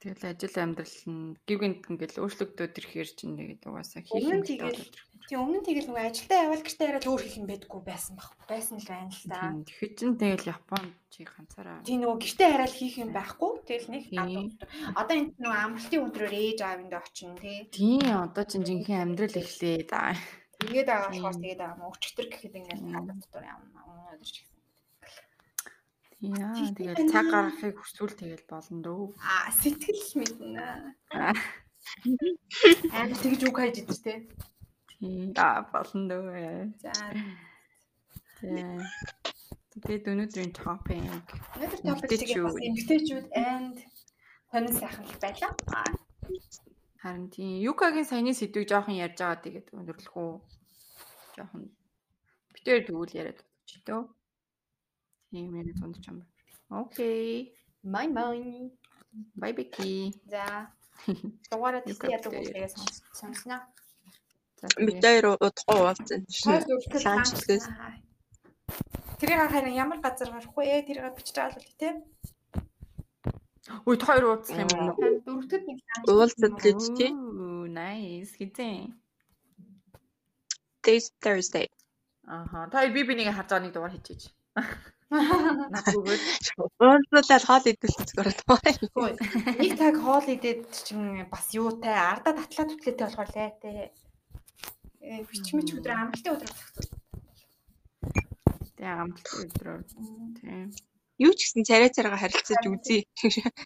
Тэгэл 0.00 0.32
ажил 0.32 0.56
амьдрал 0.56 0.98
нь 1.12 1.36
гівгэнт 1.44 1.84
ингээл 1.92 2.24
өөрчлөгдөөд 2.24 2.72
ирэхээр 2.72 3.10
чинь 3.12 3.36
тэгээд 3.36 3.68
угаасаа 3.68 4.00
хийх 4.00 4.32
юм 4.32 4.40
тэгэл-. 4.40 4.88
Тийм 5.28 5.44
өмнө 5.44 5.60
нь 5.60 5.66
тэгэл 5.68 5.88
нөгөө 5.92 6.08
ажилдаа 6.08 6.40
явал 6.48 6.64
гэртээ 6.64 6.86
хараад 6.88 7.06
өөр 7.06 7.20
хийх 7.20 7.36
юм 7.36 7.46
байдгүй 7.52 7.80
байсан 7.84 8.16
баг. 8.16 8.32
Байсан 8.48 8.80
л 8.80 8.88
байна 8.88 9.12
л 9.12 9.24
да. 9.28 9.40
Тэгэхээр 9.60 9.92
чин 10.00 10.12
тэгэл 10.16 10.50
Японд 10.56 10.92
чи 11.12 11.20
ганцаараа 11.28 11.84
Тийм 11.84 12.00
нөгөө 12.00 12.16
гэртээ 12.16 12.48
хараад 12.48 12.74
хийх 12.74 12.96
юм 12.96 13.10
байхгүй. 13.12 13.52
Тэгэл 13.68 13.92
нэг. 13.92 14.04
Одоо 14.96 15.14
энэ 15.20 15.36
нөгөө 15.36 15.60
амралтын 15.68 16.04
өдрөөр 16.08 16.34
ээж 16.34 16.58
аавынд 16.64 16.94
очино 16.96 17.36
тий. 17.36 17.68
Тийм 17.68 18.08
одоо 18.24 18.44
чинь 18.48 18.64
жинхэнэ 18.64 19.04
амьдрал 19.04 19.36
эхлэе 19.36 19.84
да. 19.84 20.16
Тэгээд 20.64 20.88
байгаа 20.88 21.08
болохоор 21.12 21.36
тэгээд 21.38 21.60
аа 21.60 21.88
өчтөр 21.92 22.26
гэхэд 22.32 22.54
Тийм. 22.56 22.88
гадуур 22.88 23.16
дотор 23.20 23.44
явна. 23.44 23.78
Өмнө 23.84 24.16
өдөр 24.16 24.28
ч. 24.32 24.49
Яа 26.20 26.52
байна. 26.52 27.08
цаг 27.08 27.26
гаргахыг 27.32 27.76
хүсвэл 27.80 28.12
тэгэл 28.20 28.44
болно 28.44 28.78
дөө. 28.84 29.04
Аа 29.24 29.48
сэтгэл 29.56 30.04
мэднэ. 30.20 30.64
Аа. 31.16 31.32
Тэгж 33.24 33.40
үг 33.48 33.56
хайж 33.56 33.76
идэж. 33.80 34.28
Тийм. 35.00 35.32
Аа 35.40 35.64
болно 35.72 36.04
дөө. 36.12 36.76
За. 36.84 36.92
Тэгээд 39.70 40.12
өнөөдрийн 40.12 40.52
топик 40.52 41.00
өнөөдөр 41.08 41.80
топик 41.88 42.10
тэгээд 42.12 42.44
бас 42.44 42.56
эмгтээчүүд 42.68 43.26
and 43.32 43.76
сонин 44.52 44.74
сайхан 44.76 45.08
л 45.08 45.22
байлаа. 45.24 45.52
Аа 45.72 45.92
харин 47.00 47.32
тийм 47.32 47.64
Юкагийн 47.64 48.04
саяны 48.04 48.36
сэдвийг 48.36 48.68
жоохон 48.68 49.00
ярьж 49.00 49.16
байгаа 49.16 49.40
тэгээд 49.40 49.68
өндөрлөх 49.72 50.16
үү. 50.20 50.32
Жоохон 51.36 51.72
битээр 52.52 52.80
дүүл 52.84 53.16
яриад 53.16 53.40
өгч 53.40 53.88
дөө. 53.88 54.04
Тийм 55.30 55.54
яг 55.54 55.68
дунд 55.78 55.96
ч 56.02 56.10
юм. 56.10 56.26
Окей. 56.68 57.54
май 57.82 58.06
май. 58.08 58.70
Бай 59.34 59.52
бики. 59.52 60.12
За. 60.26 60.70
Дугаараа 61.50 61.82
тийш 61.86 61.98
ядаг 62.02 62.32
ярьж. 62.34 62.76
сонсноо. 63.14 63.62
Бид 64.76 65.00
хоёр 65.00 65.40
удахгүй 65.40 65.78
уулзсан 65.80 66.20
шин. 66.28 66.52
Хоёр 66.52 66.64
үргэлж 66.76 67.04
ланч 67.06 67.28
ланч. 67.32 67.64
Тэрийг 69.18 69.50
харин 69.52 69.74
ямар 69.84 69.98
газар 70.04 70.28
гарах 70.34 70.54
вэ? 70.56 70.84
Тэрийг 70.86 71.16
бичиж 71.16 71.36
байгаа 71.36 71.56
л 71.56 71.68
үү 71.70 71.76
те. 71.80 71.88
Үй 73.88 73.96
та 73.96 74.04
хоёр 74.10 74.24
уулзах 74.28 74.60
юм 74.60 74.70
уу? 74.76 74.92
Дөрөвдөд 75.24 75.62
нэг. 75.64 75.78
Уулзаад 76.10 76.54
л 76.60 76.66
үз 76.76 76.88
тий. 76.98 77.10
Оо, 77.14 77.64
nice. 77.70 78.32
Хизээ. 78.36 78.92
This 80.84 81.12
Thursday. 81.22 81.66
Аха. 82.26 82.68
Та 82.72 82.84
хоёр 82.84 82.92
би 82.92 83.02
бинийг 83.08 83.32
харж 83.32 83.48
байгаа 83.48 83.64
нэг 83.64 83.72
дугаар 83.72 83.94
хийчихэж. 83.94 84.22
Надгүйгээр. 85.10 86.22
Уулзуулаад 86.78 87.44
хоол 87.46 87.66
идүүлсэн 87.66 88.06
зүгээр 88.14 88.30
таа. 88.46 88.62
Хөөе. 88.94 89.14
Нэг 89.58 89.72
цаг 89.74 89.96
хоол 89.98 90.26
идээд 90.30 90.70
чинь 90.70 91.26
бас 91.26 91.50
юутай 91.50 91.98
ардаа 91.98 92.38
татлаа 92.38 92.66
түтлээтэй 92.70 93.04
болохоор 93.10 93.30
лайтай. 93.34 93.90
Э 95.02 95.26
бичмич 95.26 95.74
өдөр 95.74 95.92
амралтын 95.98 96.34
өдөр 96.38 96.50
болох. 96.54 96.70
Тэгээ 98.78 99.00
амтлт 99.02 99.28
өдрөөр. 99.50 99.82
Тийм. 100.38 100.70
Юу 101.20 101.32
ч 101.34 101.38
гэсэн 101.42 101.66
царай 101.66 101.90
царайгаа 101.90 102.22
харилцаж 102.22 102.64
үзье. 102.70 103.02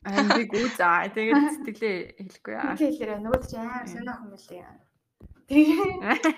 Аа 0.08 0.24
би 0.32 0.48
гүү 0.48 0.66
заа. 0.80 1.06
Тэгээд 1.12 1.60
сэтгэлээ 1.60 1.96
хэлэхгүй 2.24 2.54
аа. 2.56 2.72
Нэг 2.72 2.80
хэлээрээ 2.82 3.20
нөгөө 3.20 3.42
ч 3.46 3.52
амар 3.60 3.84
сониох 3.84 4.20
юм 4.24 4.32
билээ. 4.32 4.83
Тэгээ 5.44 5.76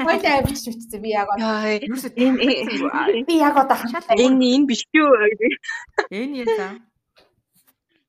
хоёул 0.03 0.27
авчиж 0.43 0.65
үтцээ 0.75 1.01
би 1.01 1.11
яг 1.15 1.29
одоо 1.31 1.47
би 3.29 3.35
яг 3.39 3.55
одоо 3.55 3.77
хантай. 3.79 4.19
энэ 4.19 4.47
энэ 4.59 4.67
биш 4.67 4.83
үү? 4.91 5.11
энэ 6.11 6.35
ясаа. 6.43 6.73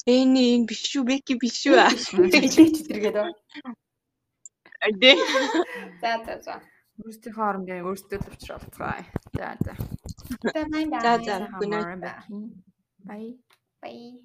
Энэ 0.09 0.41
энэ 0.57 0.65
биш 0.65 0.89
үү? 0.97 1.05
Бэки 1.05 1.33
биш 1.37 1.69
үү? 1.69 1.77
Билээ 2.17 2.69
ч 2.73 2.77
тэргээд. 2.89 3.17
Дээ. 5.01 5.17
За 6.01 6.11
за 6.25 6.33
за. 6.41 6.55
Өөрсдийнхөө 6.97 7.45
орондын 7.45 7.85
өөрсдөө 7.85 8.17
л 8.17 8.29
уулзцгаая. 8.57 9.05
За 9.37 9.53
за. 9.61 9.73
За 10.49 10.61
бай 10.65 10.85
бай. 10.89 11.01
За 11.01 11.45
night. 11.61 12.01
Bye. 13.05 13.37
Бай. 13.81 14.17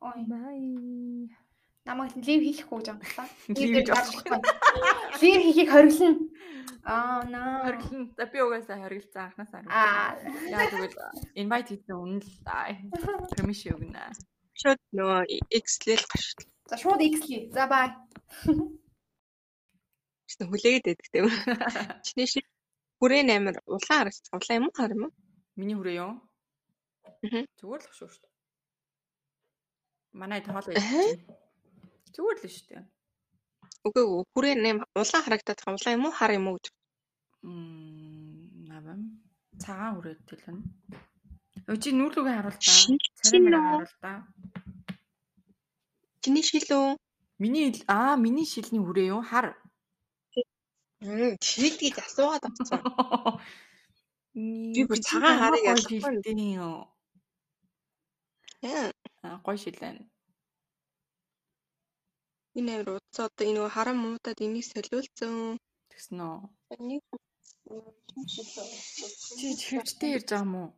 Ой, 0.00 0.20
Bye. 0.30 1.49
Намайг 1.88 2.12
лив 2.16 2.40
хийхгүй 2.44 2.78
гэж 2.82 2.88
байна. 2.90 3.30
Leave 3.56 3.72
гэж 3.76 3.88
болохгүй. 3.92 4.38
Лив 5.20 5.40
хийхийг 5.44 5.68
хориглоно. 5.70 6.18
Аа 6.84 7.22
наа. 7.28 7.64
Хориглон. 7.64 8.12
За 8.16 8.26
би 8.26 8.38
угаасаа 8.40 8.78
хориглцсан 8.80 9.24
анхнаасаа. 9.28 9.60
Аа. 9.68 10.16
Яа 10.48 10.66
тэгвэл 10.70 10.96
invite 11.36 11.68
хийсэн 11.76 11.96
үнэн 11.96 12.20
л 12.20 12.30
аа. 12.48 12.72
Permission 13.36 13.76
өгнө. 13.76 14.00
Шууд 14.60 14.80
нөгөө 14.96 15.20
X-лэл 15.60 16.04
гаш. 16.08 16.24
За 16.68 16.76
шууд 16.80 17.00
X-лий. 17.00 17.48
За 17.52 17.64
бай. 17.68 17.92
Гэсэн 20.28 20.46
хүлээгээд 20.48 20.84
байдаг 20.88 21.08
тийм. 21.12 21.26
Чиний 22.04 22.28
шиг 22.28 22.46
хүрээ 23.00 23.28
амир 23.28 23.56
улаан 23.66 24.08
харагч. 24.08 24.28
Улаан 24.32 24.58
юм 24.60 24.66
уу 24.68 24.76
хар 24.76 24.92
юм 24.92 25.04
уу? 25.08 25.12
Миний 25.56 25.76
хүрээ 25.76 26.00
юу? 26.00 26.12
Зүгээр 27.60 27.82
л 27.84 27.92
шүү 27.96 28.08
шүү 28.08 28.22
дээ. 28.24 28.32
Манай 30.16 30.40
тоол 30.40 30.64
байж. 30.64 30.80
Зүгээр 32.14 32.38
л 32.42 32.50
шүү 32.54 32.66
дээ. 32.70 32.84
Үгүй 33.86 34.04
ээ 34.04 34.24
хүрээ 34.34 34.54
нэм 34.60 34.78
улаан 34.98 35.22
харагдаад 35.24 35.58
байгаа 35.62 35.76
улаан 35.78 35.96
юм 35.96 36.04
уу 36.06 36.14
хар 36.18 36.32
юм 36.36 36.46
уу 36.50 36.56
гэж. 36.58 36.66
Мм, 37.46 38.68
навам. 38.68 39.00
Цагаан 39.62 39.92
хүрээд 39.96 40.20
төлнө. 40.28 40.62
Өө 41.70 41.76
чи 41.82 41.88
нүүлүүгээ 41.96 42.34
харуул 42.36 42.58
та. 42.60 42.72
Үү? 42.90 42.98
харуул 43.48 43.94
та. 44.04 44.12
Чиний 46.22 46.44
шилүү. 46.44 46.96
Миний 47.40 47.64
ил- 47.72 47.86
аа 47.88 48.16
миний 48.20 48.44
шилний 48.44 48.82
хүрээ 48.84 49.08
юу? 49.16 49.22
Хар. 49.24 49.56
Мм 51.00 51.40
шилдгийг 51.40 51.96
асуугаад 52.04 52.44
авцсан. 52.44 52.80
Би 54.74 54.82
бүр 54.84 55.00
цагаан 55.00 55.38
харыг 55.40 55.64
ялахгүй. 55.64 56.00
юу? 56.60 56.84
Яа. 58.60 58.92
Аа 59.24 59.40
гой 59.40 59.56
шилэн. 59.56 59.96
Энэ 62.58 62.70
амир 62.74 62.88
утас 62.96 63.18
одоо 63.26 63.44
энэ 63.46 63.56
нөгөө 63.56 63.74
харам 63.74 63.98
муудаад 64.02 64.38
энийг 64.44 64.66
солиулсан. 64.66 65.34
Тэгсэн 65.90 66.18
үү? 66.28 66.38
Энийг 66.74 67.04
Чи 69.38 69.48
хөвчтэй 69.68 70.10
ирж 70.16 70.28
байгаа 70.30 70.44
юм 70.46 70.54
уу? 70.60 70.68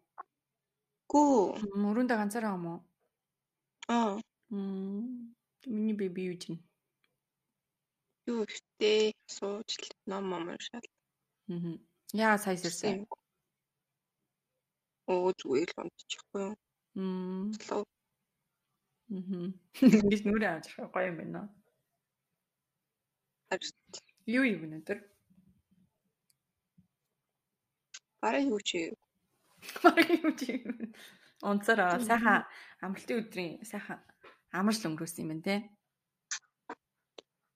Гүү. 1.10 1.36
Мөрөндө 1.82 2.14
ганцаараа 2.20 2.56
юм 2.58 2.66
уу? 2.72 2.78
Аа. 3.96 4.20
Мм. 4.52 5.32
Миний 5.74 5.96
беби 6.00 6.28
юу 6.30 6.36
чинь? 6.42 6.60
Юу 8.28 8.44
ихтэй 8.44 9.16
сууж 9.36 9.70
л 9.80 9.88
ном 10.10 10.24
ном 10.30 10.44
уншаад. 10.52 10.84
Аа. 11.48 11.74
Яа 12.26 12.36
сая 12.42 12.56
сэрсэн. 12.60 13.08
Оо 15.12 15.32
зүгээр 15.38 15.70
л 15.72 15.80
унтчихгүй 15.82 16.42
юу. 16.46 16.54
Мм. 17.00 17.48
Мм. 19.08 19.48
Ингэж 20.04 20.20
нүрэ 20.28 20.46
авч 20.52 20.66
гоё 20.92 21.08
юм 21.08 21.16
байна. 21.20 21.42
Юу 24.26 24.44
юу 24.48 24.64
өнөдөр? 24.66 24.98
барай 28.22 28.46
юу 28.46 28.60
чи 28.60 28.92
Бараг 29.82 30.08
юу 30.24 30.32
чи? 30.38 30.52
Онцороо 31.42 31.98
сайхан 31.98 32.46
амралтын 32.84 33.18
өдрийн 33.22 33.52
сайхан 33.66 33.98
амарч 34.54 34.86
өнгөрөөсөн 34.86 35.22
юм 35.22 35.30
байна 35.30 35.46
те. 35.46 35.56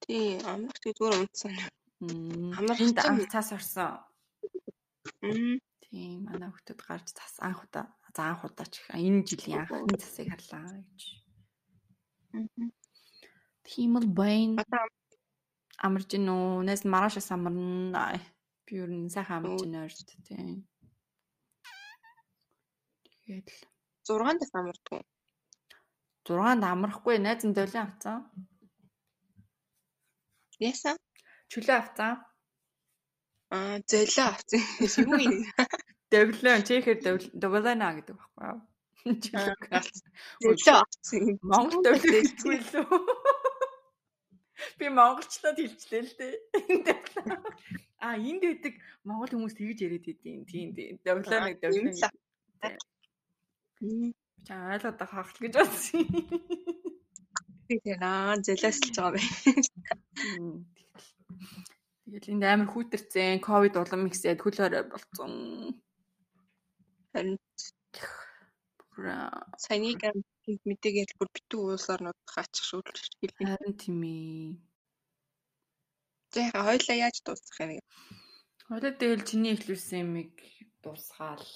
тий 0.03 0.39
тий 0.83 0.93
зүгээр 0.99 1.19
унтсан. 1.23 1.55
Амарч 2.59 2.81
анх 3.07 3.31
цаас 3.31 3.51
орсон. 3.57 4.03
Мм. 5.23 5.63
Тийм 5.83 6.27
манай 6.27 6.51
хүүхдүүд 6.51 6.81
гарч 6.83 7.09
цас 7.15 7.39
анх 7.47 7.63
удаа 7.63 7.87
за 8.15 8.23
анх 8.31 8.43
удаа 8.47 8.67
ч 8.67 8.83
их 8.83 8.91
энэ 8.91 9.23
жилийн 9.29 9.63
анхны 9.63 9.99
цасыг 10.03 10.31
харлаа 10.35 10.67
гэж. 10.83 11.03
Тийм 13.67 13.93
л 14.03 14.09
байна. 14.11 14.63
Одоо 14.63 14.85
Амарч 15.85 16.09
гин 16.13 16.29
үү? 16.33 16.65
Нэс 16.69 16.83
марашаас 16.89 17.29
амарна. 17.35 18.17
Би 18.65 18.81
юу 18.81 18.89
н 18.89 19.13
сайхан 19.13 19.45
амарч 19.45 19.61
гин 19.65 19.77
ойрт 19.83 20.09
тийм. 20.27 20.65
Тэгээд 23.27 23.49
л 23.51 23.61
6 24.07 24.41
дэх 24.41 24.53
амардгүй. 24.55 25.03
6-нд 26.27 26.65
амрахгүй 26.65 27.17
найз 27.19 27.43
нь 27.47 27.57
долион 27.57 27.87
авцсан. 27.87 28.19
Яасан? 30.59 30.97
Чөлөө 31.51 31.77
авцсан. 31.79 32.13
Аа 33.55 33.79
золио 33.91 34.25
авсан. 34.31 34.63
Юу 34.81 35.19
юм? 35.29 35.35
Довлон 36.11 36.63
чехээр 36.69 36.99
довлона 37.43 37.89
гэдэг 37.99 38.17
байхгүй 38.17 38.47
юу? 38.51 38.61
Чөлөө. 39.25 39.71
Авсан. 40.81 41.23
Монгол 41.51 41.83
довлон 41.85 42.15
хэлгүй 42.15 42.59
лөө. 42.73 43.26
Би 44.79 44.89
монголчлоод 44.89 45.59
хэлчлээ 45.61 46.03
л 46.03 46.15
дээ. 46.19 46.35
А 47.97 48.17
энд 48.21 48.45
байдаг 48.45 48.75
монгол 49.09 49.33
хүмүүс 49.33 49.57
тэгж 49.57 49.79
яриад 49.89 50.05
идэв. 50.05 50.45
Тийм 50.45 50.77
тийм. 50.77 51.01
Довлон 51.01 51.49
нэг 51.49 51.65
л. 51.65 51.73
Ча 54.47 54.55
ойлгоод 54.73 55.01
хахал 55.01 55.41
гэж 55.41 55.53
бодсон. 55.57 56.05
Би 57.67 57.75
тэр 57.81 58.01
аа 58.05 58.37
л 58.37 58.45
байгаа 58.45 59.17
бай. 59.17 59.25
Тэгэл 62.05 62.33
энд 62.37 62.45
амар 62.45 62.69
хүүтэрцэн 62.71 63.41
ковид 63.41 63.75
улам 63.81 64.07
ихсээд 64.07 64.45
хөл 64.45 64.61
хорой 64.61 64.85
болцсон. 64.87 65.33
Харин 67.17 67.41
саяны 69.57 69.97
гам 69.97 70.17
мэдээгээр 70.47 71.11
бүр 71.19 71.29
битүү 71.35 71.61
улс 71.75 71.87
орнууд 71.91 72.21
гаачих 72.31 72.65
шүүлж 72.69 72.97
хэлээ. 73.19 73.51
харин 73.51 73.75
тийм 73.75 73.99
ээ. 74.07 74.55
Яха 76.39 76.61
хоёлаа 76.69 76.97
яаж 77.03 77.17
дуусгах 77.27 77.59
юм 77.65 77.71
бэ? 77.75 77.87
Хойлоо 78.69 78.93
тэгэл 78.95 79.27
чиний 79.27 79.53
ихлүүлсэн 79.55 80.03
юмыг 80.07 80.33
дуусгаал. 80.83 81.47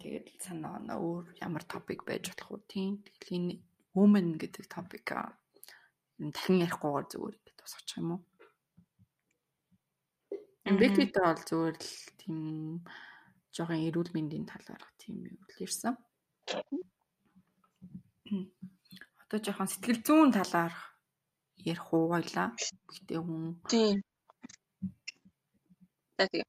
Тэгээд 0.00 0.26
санаа 0.42 0.78
оноо 0.78 0.98
өөр 1.06 1.26
ямар 1.46 1.64
топик 1.70 2.02
байж 2.02 2.24
болох 2.30 2.50
уу 2.50 2.62
тийм. 2.66 3.02
Тэгэл 3.06 3.34
энэ 3.36 3.52
woman 3.94 4.26
гэдэг 4.42 4.64
топика 4.66 5.38
энэ 6.20 6.34
дахин 6.34 6.62
ярихгүйгээр 6.66 7.06
зүгээр 7.10 7.36
ингэ 7.38 7.52
дуусгачих 7.56 7.98
юм 8.02 8.10
уу? 8.14 8.22
Мгм. 10.66 10.78
Бекитэй 10.82 11.22
бол 11.22 11.42
зүгээр 11.48 11.76
л 11.78 11.90
тийм 12.20 12.38
жоохон 13.54 13.86
эрүүл 13.86 14.10
мэндийн 14.12 14.46
талаар 14.50 14.82
тийм 15.00 15.22
юу 15.24 15.38
л 15.46 15.62
ирсэн. 15.64 15.94
Одоо 19.22 19.38
жоохон 19.44 19.68
сэтгэл 19.70 20.00
зүйн 20.06 20.30
талаар 20.36 20.74
ярих 21.70 21.86
уу 21.94 22.06
хоёлаа. 22.12 22.48
Гэтэ 22.90 23.14
хүн 23.22 23.44
Тийм. 23.70 23.96
За 26.18 26.24
тийм. 26.32 26.46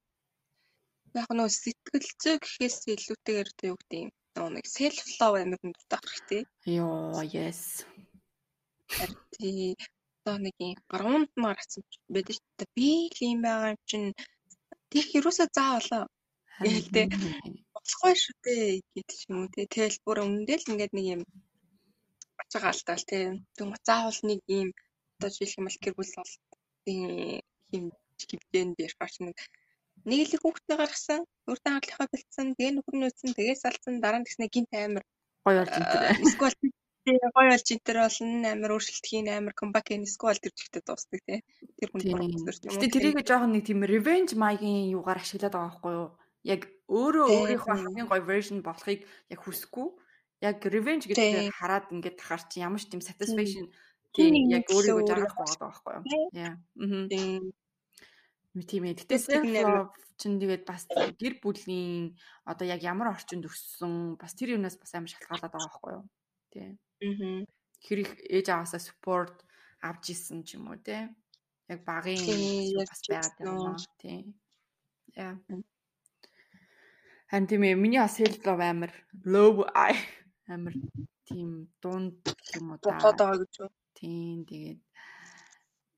Яг 1.21 1.29
нөө 1.37 1.49
сэтгэл 1.53 2.07
зүй 2.21 2.35
гэхээс 2.41 2.77
илүүтэйгээр 2.93 3.49
одоо 3.51 3.67
юу 3.71 3.77
гэдэг 3.81 3.99
юм. 4.05 4.11
Нөө 4.37 4.49
нэг 4.55 4.65
self 4.77 5.05
love 5.19 5.37
амиг 5.41 5.61
нь 5.65 5.75
дутах 5.77 6.05
хэрэгтэй. 6.05 6.43
ёо 6.81 7.21
yes. 7.35 7.61
Тий. 9.33 9.73
Одоо 10.21 10.37
нэг 10.45 10.55
юм 10.61 10.77
гаруунд 10.91 11.31
маар 11.43 11.57
атсан 11.61 11.83
байдаг 12.13 12.33
шүү 12.37 12.53
дээ. 12.57 12.75
Би 12.77 12.89
л 13.15 13.19
юм 13.31 13.39
байгаа 13.45 13.73
юм 13.73 13.81
чинь 13.89 14.09
тийх 14.91 15.07
юусаа 15.17 15.49
заавал 15.57 16.09
Яа, 16.65 16.81
тэ. 16.93 17.01
болохгүй 17.73 18.13
шүү 18.23 18.35
дээ 18.45 18.69
гэдэг 18.95 19.19
юм 19.29 19.41
те. 19.53 19.61
Тэгэл 19.73 19.97
бүр 20.05 20.17
өмнөдөө 20.25 20.57
л 20.57 20.69
ингээд 20.71 20.93
нэг 20.97 21.07
юм 21.15 21.21
ачаагаал 22.47 22.81
тал 22.87 23.03
те. 23.03 23.19
Тэг 23.55 23.67
заавал 23.83 24.19
нэг 24.23 24.39
юм 24.47 24.71
одоо 25.19 25.29
жишээлх 25.29 25.57
юм 25.59 25.67
бол 25.67 25.79
гэр 25.83 25.95
бүл 25.97 26.13
бол 26.17 26.33
юм 27.75 27.85
хэмжээнд 28.17 28.73
дээр 28.79 28.93
гарч 28.99 29.15
нэг 29.19 29.37
л 30.23 30.39
хүүхдээ 30.39 30.77
гаргасан, 30.77 31.21
өртөө 31.49 31.71
хаглахаа 31.73 32.07
бэлдсэн, 32.11 32.47
тэгээ 32.55 32.73
нөхөр 32.79 32.95
нь 32.95 33.07
үтсэн, 33.09 33.31
тэгээ 33.33 33.57
салцсан, 33.57 33.99
дараа 33.99 34.21
нь 34.21 34.27
тэгснэ 34.27 34.47
гинт 34.47 34.71
амир 34.71 35.03
гоё 35.43 35.65
болж 35.65 35.73
энэ. 35.73 35.87
эсвэл 36.21 36.55
гоё 37.35 37.49
болж 37.51 37.67
энэ 37.71 37.85
төр 37.87 37.97
болно 38.03 38.47
амир 38.51 38.71
өөрчлөлтхийн 38.75 39.27
амир 39.31 39.53
комбак 39.57 39.87
эсвэл 39.91 40.43
тэр 40.43 40.53
жигтэй 40.53 40.83
дуустдаг 40.85 41.21
те. 41.25 41.41
Тэр 41.79 41.89
хүн 41.91 42.01
Тийм. 42.03 42.19
Гэтэ 42.45 42.93
тэрийг 42.93 43.23
жоохон 43.25 43.51
нэг 43.55 43.63
тийм 43.65 43.81
revenge 43.83 44.35
маягийн 44.35 44.91
юугаар 44.95 45.23
ашиглаад 45.23 45.55
байгаа 45.55 45.71
байхгүй 45.71 45.93
юу? 45.97 46.09
Яг 46.43 46.61
өөрөө 46.87 47.27
Тийм. 47.27 47.39
өөрийнхөө 47.41 47.75
хамгийн 47.79 48.07
гоё 48.11 48.23
version 48.27 48.57
болохыг 48.61 48.99
яг 49.31 49.39
хүсэхгүй. 49.43 49.87
Яг 50.41 50.61
revenge 50.65 51.05
Тийм. 51.09 51.15
гэдгээр 51.17 51.53
хараад 51.57 51.85
ингээд 51.91 52.17
тахаар 52.21 52.41
чи 52.49 52.59
ямар 52.61 52.79
ч 52.81 52.85
тийм 52.91 53.01
satisfaction 53.01 53.65
Тийм, 54.13 54.33
тийм 54.33 54.49
яг 54.53 54.65
өөрийгөө 54.69 55.03
жаргах 55.09 55.35
байгаа 55.37 55.57
байхгүй 55.61 55.93
юу? 55.97 56.29
Яа. 56.33 56.53
Мм. 56.77 57.05
Тийм. 57.09 57.43
Тийм 58.65 58.83
ээ. 58.89 58.93
Гэтэ 58.97 59.17
Тэгтээ 59.17 59.21
self 59.21 59.45
нэр- 59.45 59.65
love 59.65 59.93
чинь 60.17 60.37
тэгээд 60.41 60.63
бас 60.65 60.83
гэр 61.21 61.33
бүлийн 61.41 62.17
одоо 62.45 62.65
яг 62.65 62.81
ямар 62.81 63.13
орчинд 63.13 63.45
өссөн 63.45 64.17
бас 64.17 64.33
тэр 64.33 64.57
юунаас 64.57 64.77
бас 64.81 64.93
амар 64.97 65.09
шалтгаалаад 65.13 65.53
байгаа 65.53 65.69
байхгүй 65.69 65.91
юу? 65.93 66.05
Тийм. 66.53 66.71
Мгм. 67.01 67.45
хэр 67.85 67.99
их 68.01 68.11
ээж 68.25 68.47
аваасаа 68.49 68.81
support 68.81 69.45
авч 69.85 70.09
исэн 70.13 70.41
ч 70.41 70.57
юм 70.57 70.69
уу 70.73 70.81
те. 70.81 71.13
Яг 71.69 71.85
багын 71.85 72.17
Тийм, 72.17 72.73
бас 72.81 73.01
байгаад 73.05 73.37
байна 73.37 73.77
үү. 73.77 73.85
тий. 74.01 74.19
Яа. 75.13 75.37
Хан 77.29 77.45
тийм 77.45 77.61
ээ 77.67 77.75
миний 77.77 77.99
бас 78.01 78.17
self 78.17 78.41
love 78.45 78.61
амар 78.65 78.89
low 79.21 79.61
eye 79.75 79.99
амар 80.47 80.75
тийм 81.27 81.49
дунд 81.81 82.23
юм 82.55 82.65
уу 82.71 82.79
да. 82.79 82.95
Бодоод 82.95 83.17
байгаа 83.19 83.39
гэж 83.43 83.53
үү? 83.63 83.71
Тийм 83.97 84.39
тэгээд 84.49 84.81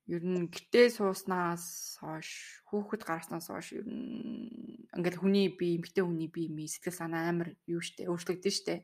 ер 0.09 0.23
нь 0.25 0.49
гэртээ 0.49 0.87
сууснаас 0.97 1.65
хойш 2.01 2.29
хүүхэд 2.69 3.01
гаргаснаас 3.05 3.47
хойш 3.49 3.67
ер 3.77 3.85
нь 3.85 4.49
ингээл 4.97 5.21
хүний 5.21 5.47
бие 5.53 5.77
эмгтэй 5.77 6.03
хүний 6.03 6.29
бие 6.33 6.49
ми 6.49 6.65
сэтгэл 6.65 6.97
санаа 6.97 7.29
амар 7.29 7.49
юу 7.69 7.81
штэ 7.83 8.09
өөрчлөгдөн 8.09 8.55
штэ 8.57 8.75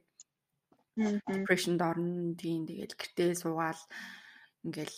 depression 0.96 1.76
орно 1.82 2.38
тийм 2.38 2.70
тэгээд 2.70 2.94
гэртээ 2.94 3.32
суугаал 3.42 3.82
ингээл 4.66 4.98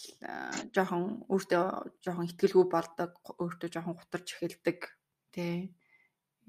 жоохон 0.76 1.26
өөртөө 1.32 1.66
жоохон 2.04 2.28
ихтгэлгүй 2.28 2.66
болдог 2.76 3.12
өөртөө 3.42 3.70
жоохон 3.72 3.96
гутарч 3.98 4.28
эхэлдэг 4.36 4.80
тий 5.32 5.72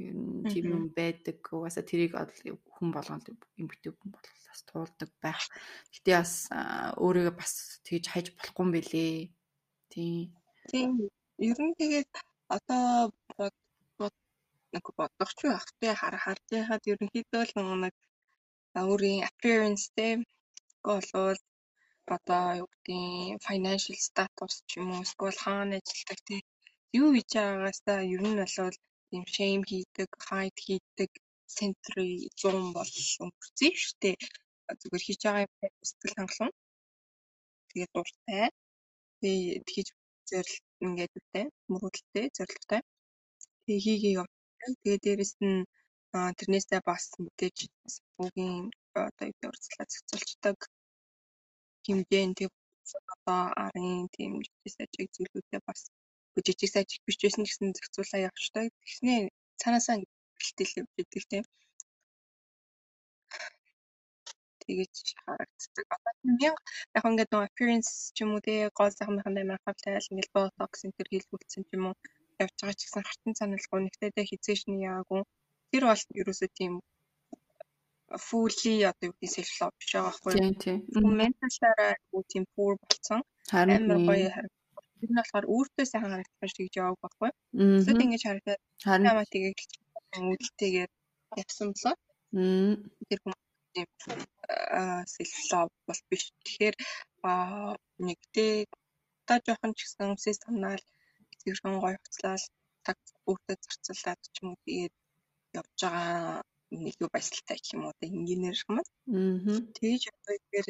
ер 0.06 0.14
нь 0.14 0.46
тийм 0.52 0.66
юм 0.76 0.84
байдаг. 0.98 1.38
Угаасаа 1.54 1.84
тэрийг 1.86 2.12
хүн 2.74 2.88
болгонд 2.94 3.26
эмгтэй 3.60 3.92
хүн 3.94 4.10
болголаас 4.14 4.60
туулдаг 4.68 5.10
байх. 5.24 5.42
Гэтээ 5.94 6.16
бас 6.20 6.34
өөрийгөө 7.04 7.34
бас 7.40 7.52
тэгж 7.86 8.04
хайж 8.10 8.26
болохгүй 8.36 8.64
юм 8.64 8.70
бэлээ. 8.74 9.14
Тий. 9.92 10.16
Тийм. 10.70 10.90
Ер 11.50 11.58
нь 11.66 11.78
тэгээд 11.80 12.12
одоо 12.56 13.12
нэг 14.74 14.84
бодох 14.98 15.30
ч 15.38 15.40
байх 15.48 15.66
те 15.80 15.88
хар 16.00 16.16
харж 16.24 16.46
яхад 16.60 16.82
ерөнхийдөө 16.92 17.42
л 17.48 17.54
нэг 17.84 17.94
өөрийн 18.88 19.24
appearance-тэй 19.28 20.12
болвол 20.86 21.40
одоо 22.16 22.44
юу 22.60 22.68
гэдгийг 22.72 23.40
financial 23.48 23.96
status 24.08 24.54
ч 24.68 24.70
юм 24.80 24.88
уу 24.92 25.04
эсвэл 25.06 25.42
хаана 25.44 25.74
ажилладаг 25.80 26.20
те 26.28 26.36
юу 27.00 27.08
хийж 27.14 27.30
байгаагаасаа 27.36 28.00
ер 28.14 28.22
нь 28.28 28.38
болвол 28.40 28.76
тийм 28.78 28.87
shame 29.34 29.62
хийдэг, 29.70 30.10
hide 30.28 30.58
хийдэг, 30.66 31.10
century 31.58 32.12
100 32.36 32.72
бол 32.76 32.92
өнгөрцөн 33.24 33.74
шүү 33.82 33.96
дээ. 34.02 34.16
Зүгээр 34.80 35.04
хийж 35.06 35.20
байгаа 35.24 35.44
юм 35.66 35.72
сэтгэл 35.88 36.16
хангалуун. 36.16 36.52
Тэгээд 37.68 37.92
дуртай. 37.94 38.46
Тэгээд 39.20 39.66
хийж 39.72 39.88
зорил 40.30 40.58
ингээд 40.84 41.12
үтэй, 41.18 41.44
мөрөдөлтэй, 41.70 42.26
зорилготой. 42.36 42.80
Тэгээ 43.64 43.84
хийгээ 43.84 44.16
явуулдаг. 44.20 44.72
Тэгээ 44.82 44.98
дээрэс 45.04 45.34
нь 45.44 45.64
тэрнээсээ 46.38 46.80
бас 46.88 47.04
мэдээж 47.22 47.56
бүгийн 48.16 48.54
одоо 49.06 49.26
юу 49.28 49.32
гэдэг 49.32 49.50
урьдчилан 49.50 49.88
зохицуулцдаг 49.92 50.58
хэмжээнд 51.84 52.36
тэг 52.38 52.50
одоо 53.14 53.40
арын 53.64 54.08
тийм 54.14 54.32
жижиг 54.44 54.72
сажиг 54.76 55.08
зүйлүүдээ 55.14 55.60
бас 55.68 55.80
жижиг 56.46 56.70
сажиг 56.72 57.00
биш 57.06 57.16
байсан 57.22 57.42
гэсэн 57.44 57.74
зохицуулаа 57.76 58.20
явуулдаг. 58.28 58.66
Тэгснээ 58.84 59.20
цаанаасаа 59.60 59.96
гэлтэл 60.38 60.76
явж 60.80 60.92
идэг 61.02 61.24
тийм. 61.30 61.44
тэгэж 64.68 64.96
харагддаг. 65.24 65.86
Одоо 65.96 66.12
мянга 66.24 66.52
яг 66.96 67.04
ингээд 67.08 67.32
нөгөө 67.32 67.48
appearance 67.48 67.90
ч 68.14 68.16
юм 68.22 68.30
уу 68.36 68.44
тий 68.46 68.68
гол 68.78 68.94
байханд 68.98 69.40
амар 69.40 69.56
анхаарал 69.56 70.10
ингээд 70.12 70.34
botox 70.36 70.72
энэ 70.84 71.08
хийлгүүлсэн 71.10 71.62
ч 71.64 71.70
юм 71.76 71.84
уу 71.88 71.94
явж 72.42 72.54
байгаа 72.60 72.76
ч 72.78 72.80
гэсэн 72.84 73.06
хартан 73.08 73.34
саналгүй 73.40 73.80
нэгтэйдээ 73.82 74.28
хизээш 74.28 74.62
нь 74.68 74.84
яагүй. 74.92 75.22
Тэр 75.72 75.82
бол 75.88 76.02
ерөөсөө 76.20 76.50
тийм 76.58 76.72
fully 78.28 78.74
одоо 78.90 79.06
юу 79.08 79.14
гэдэг 79.16 79.32
self 79.36 79.52
love 79.60 79.74
биш 79.80 79.90
байгаа 79.92 80.12
байхгүй 80.12 80.32
юу? 80.32 80.40
тий 80.40 80.52
тий 80.64 80.76
Менталаараа 81.20 81.92
юу 82.14 82.22
тийм 82.32 82.44
poor 82.54 82.72
болсон. 82.84 83.20
харин 83.52 83.82
Амар 83.84 83.98
тийм. 83.98 84.08
гоё 84.08 84.28
харагдав. 84.36 84.57
Тэр 84.98 85.10
нь 85.10 85.18
болохоор 85.20 85.46
өөртөө 85.54 85.86
сайхан 85.88 86.12
харагдах 86.12 86.50
шиг 86.54 86.76
яваг 86.80 86.98
байхгүй. 87.02 87.30
Эсвэл 87.78 88.04
ингэж 88.04 88.22
харагдаад 88.24 88.60
намаа 89.06 89.26
тэгээд 89.34 89.58
үүдэлтэйгээр 90.28 90.90
явсан 91.42 91.68
болоо 91.74 91.94
тэр 93.08 93.18
хүмүүс 93.22 93.42
love 95.50 95.72
бол 95.86 96.00
биш. 96.10 96.24
Тэгэхээр 96.44 96.76
нэгдээ 98.06 98.54
та 99.26 99.34
жоохон 99.44 99.72
ч 99.76 99.78
гэсэн 99.84 100.10
өмсөс 100.12 100.38
санаал 100.44 100.84
зэрхэн 101.40 101.76
гоё 101.82 101.96
хуцлал 102.00 102.44
таг 102.86 102.98
өөртөө 103.28 103.56
зарцуулаад 103.64 104.20
ч 104.34 104.36
юм 104.40 104.48
уу 104.50 104.58
тэгээд 104.64 104.94
явж 105.58 105.78
байгаа 105.82 106.42
нэг 106.84 106.94
юу 107.02 107.10
баясгалтай 107.12 107.56
гэх 107.58 107.74
юм 107.74 107.82
уу 107.84 107.92
одоо 107.92 108.08
инженеэр 108.08 108.58
юм. 108.68 108.76
Тэгж 109.76 110.02
одоо 110.12 110.34
ихээр 110.38 110.68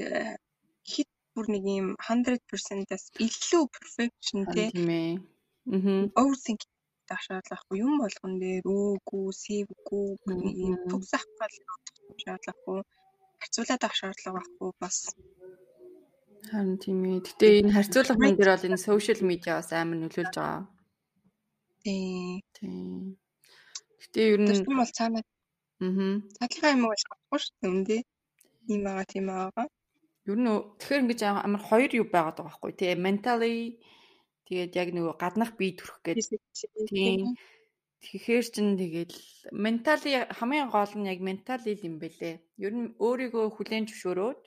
хит 0.90 1.10
бүр 1.38 1.46
нэг 1.54 1.64
юм 1.70 1.88
100%-аас 2.02 3.04
илүү 3.26 3.64
perfection 3.78 4.42
те. 4.50 4.66
Тийм 4.74 4.90
ээ. 4.90 5.10
Мм 5.70 6.10
overthink 6.18 6.66
шаардлагагүй 7.08 7.78
юм 7.86 7.94
болгон 8.02 8.34
дээр 8.42 8.66
өөгүй, 8.66 9.26
сэвгүй 9.42 10.06
нэг 10.42 10.56
юм 10.66 10.74
Мгм. 10.74 10.88
төгс 10.90 11.12
авах 11.16 11.52
шаардлагагүй 12.22 12.80
харьцуулаад 13.40 13.82
авах 13.84 13.98
шаардлага 14.00 14.36
байхгүй 14.36 14.70
бас. 14.82 14.96
Харин 16.50 16.76
тийм 16.82 16.98
ээ. 17.06 17.24
Гэтээ 17.26 17.52
энэ 17.60 17.74
харьцуулах 17.76 18.18
мөн 18.18 18.34
дээр 18.36 18.50
бол 18.52 18.66
энэ 18.68 18.86
social 18.90 19.20
media 19.30 19.52
бас 19.58 19.70
амар 19.72 19.98
нөлөөлж 20.02 20.34
байгаа. 20.36 20.66
Тийм 21.82 22.42
тийм 22.56 23.16
гэтээ 24.02 24.26
ер 24.34 24.40
нь 24.42 24.48
төрсөн 24.50 24.76
бол 24.80 24.92
цаанаа 24.98 25.24
мм 25.80 26.14
цаадлага 26.36 26.74
юм 26.74 26.82
бол 26.84 27.02
авахгүй 27.06 27.40
шүү 27.44 27.72
дээ 27.88 28.02
ийм 28.70 28.80
байгаа 28.86 29.06
тийм 29.12 29.24
байгаа 29.30 29.66
Ер 30.28 30.36
нь 30.36 30.48
тэгэхээр 30.76 31.02
ингэж 31.08 31.20
амар 31.24 31.62
хоёр 31.64 31.90
юу 31.96 32.06
байгаад 32.12 32.36
байгаа 32.36 32.52
байхгүй. 32.52 32.72
Тий 32.76 32.92
mentally 33.00 33.80
тэгээд 34.44 34.72
яг 34.76 34.88
нөгөө 34.92 35.14
гаднах 35.16 35.56
бие 35.56 35.72
төрөх 35.72 36.04
гэдэг. 36.04 36.36
Тийм. 36.92 37.32
тэгэхээр 38.04 38.44
чин 38.52 38.76
тэгэл 38.76 39.16
mentally 39.56 40.12
хамгийн 40.36 40.68
гол 40.68 40.92
нь 41.00 41.08
яг 41.08 41.20
mentally 41.24 41.72
юм 41.80 41.96
бэлээ. 41.96 42.36
Ер 42.60 42.72
нь 42.76 42.92
өөрийгөө 43.00 43.56
хүлээн 43.56 43.88
зөвшөөрөөд 43.88 44.40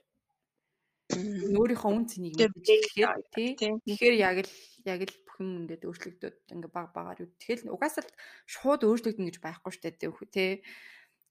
өөрийнхөө 1.58 1.92
үн 1.98 2.06
цэнийг 2.06 2.38
эхлэхээр 2.38 3.18
тий. 3.34 3.50
тэгэхээр 3.58 4.16
яг 4.22 4.38
л 4.46 4.54
яг 4.86 5.02
л 5.02 5.16
бүх 5.26 5.36
юм 5.42 5.66
ингээд 5.66 5.84
өөрчлөгдөд 5.90 6.36
ингээ 6.54 6.72
баг 6.72 6.94
багаар 6.94 7.26
юу. 7.26 7.34
Тэгэхээр 7.42 7.74
угаасаа 7.74 8.06
шууд 8.46 8.86
өөрчлөгдөн 8.86 9.28
гэж 9.28 9.38
байхгүй 9.42 9.72
штэ 9.74 9.98
тий 9.98 10.62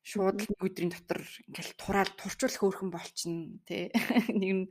шууд 0.01 0.38
л 0.40 0.48
нэг 0.48 0.61
өдрийн 0.64 0.92
дотор 0.92 1.20
ингээл 1.20 1.72
тураал 1.76 2.12
турчвал 2.16 2.57
хөөрхөн 2.57 2.90
болчихно 2.90 3.61
тий 3.68 3.92
нэг 4.40 4.51
нь 4.57 4.64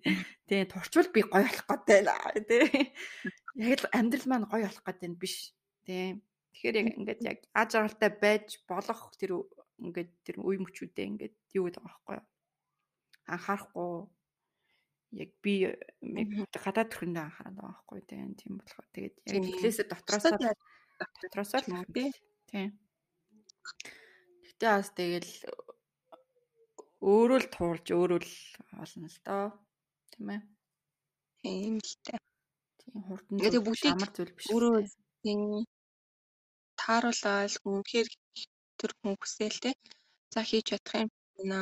тий 0.49 0.61
турчвал 0.65 1.09
би 1.13 1.21
гоё 1.21 1.45
болох 1.45 1.65
гэдэг 1.69 2.01
байна 2.09 2.41
тий 2.49 2.65
яг 3.61 3.79
л 3.85 3.91
амьдрал 3.93 4.27
маань 4.29 4.49
гоё 4.49 4.65
болох 4.65 4.85
гэдэг 4.85 5.09
нь 5.09 5.19
биш 5.21 5.53
тий 5.85 6.17
тэгэхээр 6.53 6.79
яг 6.81 6.87
ингээд 6.97 7.21
яг 7.23 7.39
аж 7.53 7.69
аргалтай 7.77 8.11
байж 8.17 8.47
болох 8.65 9.13
тэр 9.21 9.31
ингээд 9.77 10.11
тэр 10.25 10.37
үе 10.41 10.57
мөчүүдээ 10.59 11.05
ингээд 11.13 11.35
юу 11.55 11.69
гэдэг 11.69 11.83
байгаа 11.85 11.93
байхгүй 11.93 12.19
анхаарахгүй. 13.33 14.09
Яг 15.17 15.31
би 15.41 15.53
гадаад 16.53 16.89
төрөндөө 16.93 17.23
анхаарал 17.25 17.55
байгаа 17.57 17.73
байхгүй 17.73 17.99
тий 18.09 18.21
тийм 18.37 18.53
болохоор 18.61 18.87
тэгээд 18.93 19.15
яг 19.25 19.43
эхлээсээ 19.49 19.85
яаж 19.89 20.59
дотроосоо 21.21 21.59
л 21.65 21.69
тий? 22.53 22.65
Тийм. 24.59 24.67
Гэтэ 24.67 24.75
бас 24.75 24.89
тэгэл 24.99 25.31
өөрөө 26.99 27.39
л 27.43 27.47
туулж 27.55 27.85
өөрөө 27.95 28.19
л 28.27 28.33
олно 28.83 29.07
л 29.07 29.19
доо. 29.25 29.47
Тийм 30.11 30.27
ээ. 30.35 30.41
тийм 31.41 31.75
л 31.79 31.93
дээ 32.03 32.19
Тийм 32.83 33.03
хурдан 33.07 33.37
биш, 33.39 33.55
бүгдийг 33.65 33.93
амар 33.95 34.11
зүйл 34.15 34.33
биш. 34.35 34.47
өөрөө 34.53 34.75
тийм 35.23 35.41
тааруулаад 36.81 37.53
үнэхээр 37.69 38.07
тэр 38.79 38.91
хүн 38.99 39.15
хүсэл 39.21 39.57
те 39.63 39.71
за 40.33 40.39
хийж 40.49 40.65
чадах 40.69 40.95
юм 41.03 41.09
байна. 41.35 41.59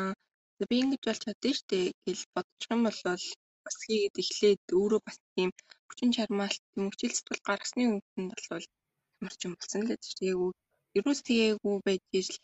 Би 0.69 0.76
ингэж 0.82 1.02
болж 1.06 1.22
чадсан 1.24 1.53
шүү 1.57 1.69
дээ 1.72 1.86
гэж 2.06 2.19
бодчих 2.34 2.69
юм 2.74 2.82
бол 2.88 2.99
бас 3.65 3.76
хийгээд 3.86 4.15
эхлээд 4.22 4.64
өөрөө 4.80 5.02
бас 5.06 5.18
тийм 5.36 5.49
хүчин 5.88 6.10
чармаалт 6.15 6.61
тийм 6.72 6.86
хүчил 6.90 7.14
сэтгэл 7.15 7.45
гаргасны 7.48 7.84
үгэнд 7.94 8.32
бол 8.34 8.65
ямар 9.22 9.34
ч 9.38 9.41
юм 9.45 9.53
болсон 9.60 9.82
л 9.84 9.90
гэж 9.91 10.03
яг 10.32 10.40
Ерөөс 10.98 11.19
тэгээгүй 11.28 11.76
байж 11.88 12.03
ижил 12.19 12.40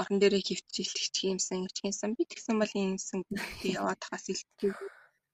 орон 0.00 0.16
дээрээ 0.20 0.42
хөвчилчих 0.48 1.24
юмсан, 1.32 1.58
хичгэнсэн. 1.66 2.10
Би 2.16 2.22
тэгсэн 2.30 2.56
бол 2.60 2.72
юмсан 2.74 3.20
гэдэг 3.28 3.40
яваад 3.78 4.02
хаас 4.08 4.24
илтгэв. 4.32 4.74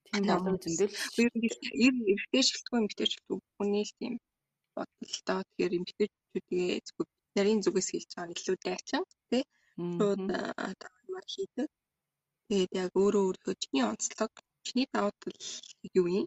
Тийм 0.05 0.25
олон 0.35 0.57
зөндөл. 0.63 0.95
Нь 1.17 1.31
ер 1.85 1.93
нь 1.95 2.09
эргэтэй 2.13 2.43
шилтгүй 2.47 2.77
эмгтэй 2.81 3.07
шилтгүй 3.11 3.37
хүний 3.55 3.85
л 3.87 3.93
тийм 3.99 4.13
бодлоо. 4.75 5.39
Тэгэхээр 5.45 5.77
эмгтэйчүүдээ 5.79 6.83
зөвхөн 6.85 7.07
нарийн 7.35 7.63
зүгээс 7.63 7.89
хэлж 7.91 8.11
байгаа 8.15 8.35
илүү 8.35 8.57
дайчин 8.65 9.03
тий. 9.29 9.43
Шууд 9.95 10.21
таамаар 10.81 11.27
хийдэг. 11.33 11.69
Тэгээд 12.47 12.71
яг 12.83 12.91
өөрөө 13.01 13.23
өөрийнхөө 13.25 13.55
чиний 13.61 13.85
онцлог, 13.91 14.33
чиний 14.65 14.87
давуу 14.93 15.13
тал 15.21 15.37
юу 15.99 16.07
юм? 16.19 16.25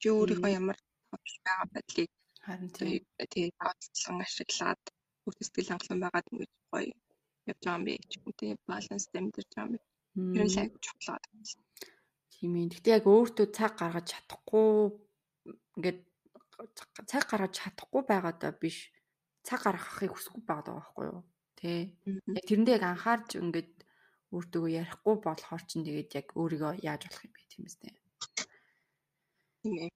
Чи 0.00 0.06
өөрийнхөө 0.12 0.50
ямар 0.60 0.78
товч 1.10 1.32
байгаа 1.46 1.66
байдлыг 1.74 2.10
харин 2.44 2.70
тийм 2.76 3.04
тэгээд 3.32 3.54
даваатлан 3.58 4.18
ашиглаад 4.26 4.82
бүх 5.22 5.34
сэтгэл 5.38 5.70
хангалуун 5.70 6.02
байгаад 6.04 6.30
ингэж 6.32 6.50
гоё 6.72 6.92
явж 7.50 7.62
байгаа 7.64 7.78
юм 7.78 7.84
бэ 7.86 7.94
тий 8.38 8.52
баланс 8.68 9.04
дамжиж 9.12 9.48
байгаа 9.54 9.66
юм 9.66 9.72
бэ. 9.74 9.80
Тэр 10.34 10.46
нь 10.46 10.60
айгу 10.60 10.78
чухал. 10.84 11.24
Тийм 12.32 12.52
ээ. 12.58 12.72
Гэтэ 12.74 12.90
яг 12.96 13.04
өөртөө 13.06 13.46
цаг 13.56 13.72
гаргаж 13.80 14.06
чадахгүй 14.12 14.68
ингээд 15.76 16.00
цаг 17.10 17.24
гаргаж 17.30 17.52
чадахгүй 17.58 18.02
байгаадаа 18.10 18.52
биш 18.62 18.78
цаг 19.46 19.60
гаргахыг 19.64 20.12
хүсэхгүй 20.12 20.42
байгаад 20.46 20.66
байгаа 20.66 20.82
байхгүй 20.82 21.06
юу 21.10 21.20
тий 21.58 21.78
яг 22.36 22.44
тэрэндээ 22.48 22.76
яг 22.78 22.84
анхаарч 22.90 23.28
ингээд 23.42 23.72
өөртөө 24.34 24.64
ярихгүй 24.80 25.14
болохоор 25.26 25.62
чинь 25.68 25.86
тэгээд 25.86 26.10
яг 26.20 26.26
өөрийгөө 26.40 26.72
яаж 26.88 27.00
болох 27.06 27.22
юм 27.26 27.32
бэ 27.34 27.42
тийм 27.50 27.64
үстэй 27.68 27.92
Тийм 29.62 29.74
ээ. 29.84 29.90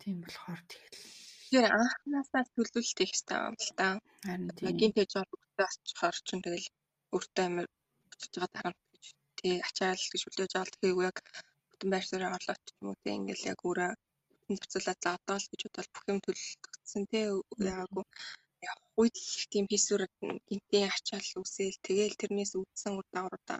тийм 0.00 0.16
болохоор 0.24 0.60
тэгэл 0.70 0.98
Тэр 1.50 1.64
анхнаасаа 1.66 2.42
төлөвлөлт 2.54 2.98
хийх 2.98 3.12
хэрэгтэй 3.12 3.38
юм 3.48 3.56
л 3.64 3.70
да. 3.78 3.88
харин 4.24 4.48
тийм. 4.78 4.92
тэгж 4.96 5.12
орохтой 5.20 5.66
асчхаар 5.68 6.16
чинь 6.26 6.44
тэгэл 6.44 6.68
өөртөө 7.14 7.44
амир 7.48 7.66
очиж 8.12 8.32
байгаа 8.34 8.50
дараа 8.54 8.72
нь 8.72 8.80
гэж 8.94 9.04
тий 9.38 9.54
ачаал 9.68 10.04
гэж 10.12 10.22
хүлээж 10.24 10.52
авалт 10.54 10.76
хийгээгүй 10.78 11.06
яг 11.10 11.18
бүтэн 11.70 11.90
байр 11.92 12.04
суурь 12.06 12.26
орлоод 12.28 12.60
ч 12.66 12.68
юм 12.78 12.86
уу 12.88 12.96
тий 13.02 13.14
ингээл 13.18 13.48
яг 13.52 13.58
өөрөө 13.66 13.90
бүтэн 14.30 14.56
зарцуулаад 14.58 15.00
за 15.04 15.10
одоо 15.18 15.36
л 15.40 15.50
гэж 15.50 15.60
бодвол 15.64 15.90
бүх 15.94 16.04
юм 16.12 16.18
төлөвлөгдсөн 16.24 17.02
тий 17.10 17.24
яагаагүй 17.70 18.04
явах 18.70 18.86
үед 19.00 19.16
л 19.16 19.44
тийм 19.52 19.64
хийсвэр 19.70 20.02
гинтийн 20.48 20.88
ачаал 20.96 21.28
үсээл 21.42 21.78
тэгэл 21.86 22.20
тэрнээс 22.20 22.52
үүдсэн 22.60 22.92
үр 22.98 23.06
дагавруудаа 23.14 23.58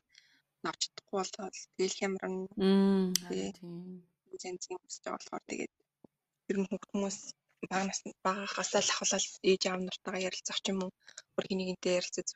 авч 0.69 0.81
чадахгүй 0.85 1.17
болоод 1.19 1.57
тэгэл 1.77 1.99
хямран 1.99 2.35
Мм, 2.61 3.09
тийм. 3.29 3.55
Зэнз 4.41 4.65
юм 4.73 4.81
өсөж 4.89 5.05
болохоор 5.11 5.43
тэгээд 5.51 5.73
ер 6.51 6.57
нь 6.61 6.69
хүмүүс 6.71 7.19
бага 7.69 7.85
нас 7.89 8.01
багахасаа 8.27 8.83
л 8.87 8.93
ахвал 8.93 9.27
ээж 9.51 9.63
аав 9.67 9.81
нартайгаа 9.85 10.27
ярилцах 10.29 10.59
ч 10.65 10.67
юм 10.73 10.79
уу. 10.85 10.93
Бүр 11.35 11.45
хинэгэнтэй 11.49 11.99
ярилцаж 12.01 12.29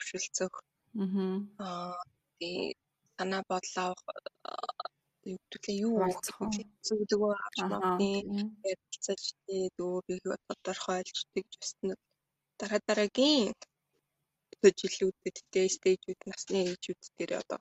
мгм. 1.02 1.30
Аа 1.66 1.98
тэгээд 2.38 2.78
санаа 3.16 3.42
бодлоо 3.50 3.90
юу 5.32 5.38
гэдээ 5.50 5.76
юу? 5.86 5.92
Хуваалцах 5.96 6.38
уу? 6.40 6.52
зүгдгөө 6.86 7.32
авч 7.46 7.58
магадгүй 7.70 8.16
ярилцаж 8.72 9.22
тэгээд 9.46 9.76
өөрийгөө 9.88 10.36
тодорхойлж 10.46 11.16
тэгж 11.32 11.52
өснө 11.62 11.94
дараа 12.58 12.80
дараагийн 12.88 13.54
жилүүдэд 14.80 15.36
тэ 15.52 15.60
стейжүүд 15.76 16.20
насны 16.30 16.58
ээжүүд 16.70 17.02
дээр 17.16 17.32
одоо 17.42 17.60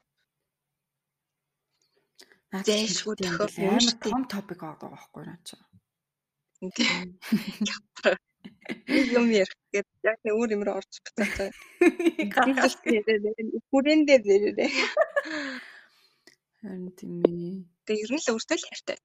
чинь 2.63 2.87
тохиол 3.25 3.55
амар 3.67 3.95
том 4.03 4.21
топик 4.33 4.59
байгаа 4.63 4.89
байхгүй 4.93 5.23
наа 5.25 5.39
чи. 5.47 5.55
Нэг 8.93 9.05
юм 9.11 9.27
ярих 9.31 9.59
гээд 9.73 9.87
яг 10.03 10.19
нэг 10.23 10.33
өөр 10.39 10.49
юмроо 10.55 10.79
орж 10.79 10.93
байгаа. 11.17 11.51
Хүрээндээ 13.69 14.19
дээрээ. 14.23 14.71
Харин 16.63 16.91
тийм 16.95 17.13
ээ. 17.27 17.67
Тэгээ 17.85 18.03
ер 18.07 18.11
нь 18.15 18.21
л 18.23 18.31
өөртөө 18.31 18.57
л 18.57 18.67
хайртай. 18.67 18.97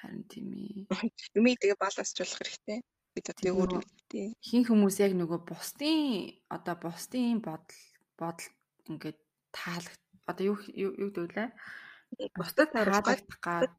Харин 0.00 0.24
тийм 0.32 0.46
ээ. 0.56 0.88
Юмыг 1.36 1.60
тэгээ 1.60 1.76
балансчлах 1.76 2.32
хэрэгтэй. 2.40 2.78
Бид 3.12 3.26
одоо 3.28 3.52
өөр 3.60 3.84
тий. 4.08 4.32
Хин 4.40 4.62
хүмүүс 4.64 4.96
яг 5.04 5.12
нөгөө 5.18 5.40
бусдын 5.44 6.30
одоо 6.48 6.74
бусдын 6.78 7.42
бодол 7.44 7.82
бодол 8.16 8.48
ингээд 8.88 9.18
таалаг 9.52 9.98
одоо 10.30 10.44
юу 10.54 10.58
юу 10.72 11.10
вэ? 11.12 11.52
Бусдад 12.38 12.70
таалагдах 12.72 13.38
гад 13.42 13.70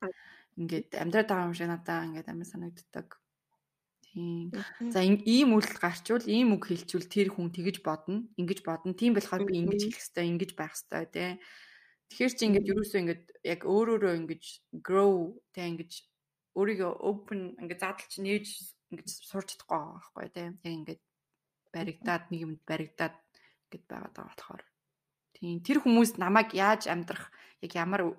ингээд 0.62 0.90
амьдраад 1.02 1.28
байгаа 1.30 1.48
юм 1.50 1.58
шиг 1.58 1.70
надаа 1.74 2.06
ингээд 2.06 2.30
амар 2.30 2.48
санагддаг. 2.48 3.08
Тийм. 4.12 4.52
За 4.92 5.02
ийм 5.02 5.56
үйл 5.56 5.70
гарчвал 5.80 6.26
ийм 6.28 6.54
үг 6.60 6.68
хэлчихвэл 6.68 7.08
тэр 7.08 7.28
хүн 7.32 7.50
тэгэж 7.56 7.80
бодно, 7.80 8.28
ингэж 8.36 8.60
бодно. 8.62 8.92
Тийм 8.94 9.16
болохоор 9.16 9.48
би 9.48 9.64
ингэж 9.64 9.88
хэлэх 9.88 10.00
хэрэгтэй, 10.04 10.26
ингэж 10.36 10.52
байх 10.60 10.76
хэрэгтэй 10.76 11.06
тий. 11.16 11.32
Тэгэхээр 12.12 12.34
чи 12.36 12.44
ингэж 12.52 12.66
юусоо 12.68 13.00
ингэж 13.02 13.22
яг 13.48 13.62
өөрөөрөө 13.64 14.14
ингэж 14.20 14.44
grow 14.84 15.40
тий 15.56 15.66
ингэж 15.72 15.92
өөрийгөө 16.60 16.92
open 17.08 17.56
ингэж 17.64 17.80
задлж 17.80 18.14
нээж 18.20 18.48
ингэж 18.92 19.08
сурч 19.32 19.56
чадахгүй 19.56 19.80
байхгүй 19.80 20.28
тий. 20.36 20.48
Яг 20.60 20.76
ингэж 20.76 21.00
баригдаад 21.72 22.24
нэг 22.36 22.40
юмд 22.44 22.62
баригдаад 22.68 23.16
ингэж 23.16 23.84
байгаад 23.88 24.12
байгаа 24.12 24.28
болохоор. 24.28 24.64
Тийм 25.40 25.64
тэр 25.64 25.80
хүмүүс 25.80 26.20
намайг 26.20 26.52
яаж 26.52 26.92
амьдрах 26.92 27.32
яг 27.64 27.72
ямар 27.80 28.12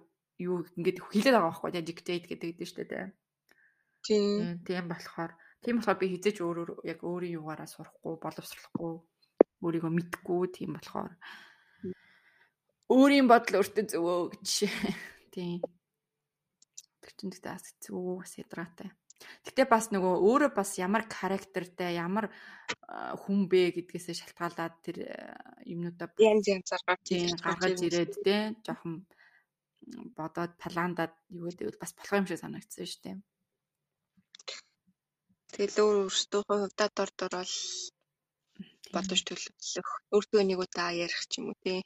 юу 0.43 0.56
ингэж 0.77 0.97
хэлээд 1.01 1.35
байгаа 1.36 1.51
байхгүй 1.51 1.70
тий 1.73 1.85
dictate 1.86 2.27
гэдэг 2.28 2.51
дээ 2.59 2.69
шүү 2.69 2.78
дээ 2.82 2.90
тий. 2.90 3.06
Тийм. 4.02 4.23
Тийм 4.62 4.64
тийм 4.66 4.85
болохоор 4.90 5.32
тийм 5.62 5.74
болохоор 5.78 5.98
би 6.02 6.06
хизээч 6.12 6.39
өөрөөр 6.43 6.70
яг 6.93 7.01
өөрийн 7.06 7.36
югаараа 7.39 7.69
сурахгүй 7.70 8.14
боловсруулахгүй 8.19 8.93
өөрийгөө 9.62 9.93
мэдхгүй 9.94 10.43
тийм 10.51 10.70
болохоор 10.74 11.14
өөрийн 12.90 13.27
бодол 13.31 13.62
өөртөө 13.62 13.85
зөвөө 13.94 14.19
гэж 14.35 14.51
тийм 15.35 15.62
чинь 17.23 17.31
тэгтээ 17.31 17.55
бас 17.55 17.66
хэцүү 17.70 18.19
бас 18.19 18.32
ядраатай. 18.35 18.90
Гэтэ 19.47 19.70
бас 19.70 19.94
нөгөө 19.94 20.14
өөрөө 20.27 20.51
бас 20.59 20.74
ямар 20.82 21.06
характертай 21.06 21.94
ямар 21.94 22.27
хүн 23.23 23.47
бэ 23.47 23.78
гэдгээсээ 23.78 24.19
шалтгаалаад 24.19 24.74
тэр 24.82 25.06
юмнуудаа 25.62 26.10
Янз 26.19 26.51
янзаар 26.51 26.82
гарч 26.82 27.06
тийм 27.06 27.31
ирээд 27.86 28.12
те 28.27 28.36
жоохон 28.66 29.06
бодоод 30.17 30.53
пландаад 30.63 31.13
юу 31.37 31.47
гэдэг 31.49 31.81
бас 31.83 31.93
болох 31.97 32.19
юм 32.19 32.27
шиг 32.29 32.41
санагдсан 32.41 32.87
шүү 32.91 33.03
дээ. 33.05 33.17
Тэгэл 35.53 35.77
өөр 35.85 35.97
өөртөө 36.03 36.43
хувьдаа 36.49 36.89
дор 36.97 37.11
дор 37.19 37.33
бол 37.37 37.55
бодож 38.95 39.21
төлөвлөх. 39.25 39.91
Өөртөө 40.15 40.43
нэг 40.49 40.59
удаа 40.65 40.91
ярих 41.05 41.23
ч 41.31 41.33
юм 41.41 41.53
уу 41.53 41.59
тий. 41.65 41.81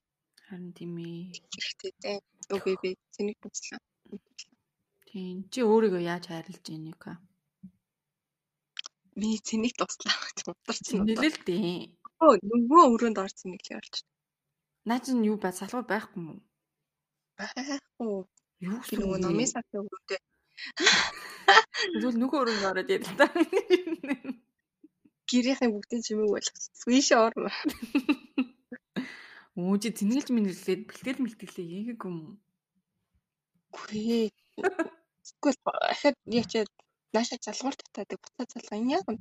Харин 0.47 0.71
тийм 0.79 0.93
ээ. 1.03 1.35
Хэрэгтэй 1.35 1.93
тий. 2.03 2.17
Юу 2.51 2.77
би 2.83 2.91
цэник 3.15 3.39
туслаа. 3.43 3.81
Тийм. 5.09 5.37
Чи 5.53 5.59
өөрийгөө 5.71 6.03
яаж 6.13 6.25
хайрлаж 6.31 6.65
ийн 6.71 6.85
юу 6.93 6.99
ка? 7.05 7.13
Би 9.19 9.29
цэник 9.47 9.75
туслаа. 9.79 10.15
Ударсан 10.51 11.03
удаа. 11.03 11.11
Нэлэл 11.11 11.39
дээ. 11.49 11.91
Өө 12.25 12.35
нөгөө 12.51 12.83
өрөөнд 12.95 13.19
орж 13.23 13.35
цэник 13.41 13.63
л 13.67 13.75
болж. 13.79 13.95
Наа 14.87 14.99
чинь 15.03 15.27
юу 15.31 15.37
бай 15.43 15.53
салгуу 15.57 15.83
байхгүй 15.91 16.19
юм 16.23 16.27
уу? 16.31 16.41
Байхгүй. 17.37 18.25
Юу 18.67 18.81
Би 18.89 18.97
нөгөө 18.97 19.19
номын 19.25 19.49
сатын 19.53 19.85
өрөөндөө 19.85 20.21
Зүгээр 22.01 22.17
нөгөө 22.21 22.39
өрөөнд 22.43 22.65
ороод 22.71 22.89
ярил 22.95 23.15
та. 23.21 23.27
гэрийнхээ 25.29 25.71
бүгдийн 25.75 26.03
чимээг 26.07 26.31
болгосон. 26.33 26.73
Свиш 26.81 27.09
орно. 27.13 27.51
Өө 29.59 29.77
чи 29.83 29.89
тэнгэлж 29.99 30.29
минэлээд 30.33 30.83
бэлтгэл 30.89 31.23
мэлтгэлээ 31.25 31.67
хийгээг 31.67 32.03
юм? 32.07 32.39
Үгүй. 33.75 34.31
Тэгвэл 35.41 35.61
ахад 35.93 36.17
яг 36.39 36.47
чи 36.53 36.59
нааша 37.13 37.37
залгуур 37.43 37.77
татаадаг 37.77 38.19
буцаа 38.23 38.47
залгаа 38.53 38.79
энэ 38.81 38.93
яг 38.97 39.05
юм. 39.11 39.19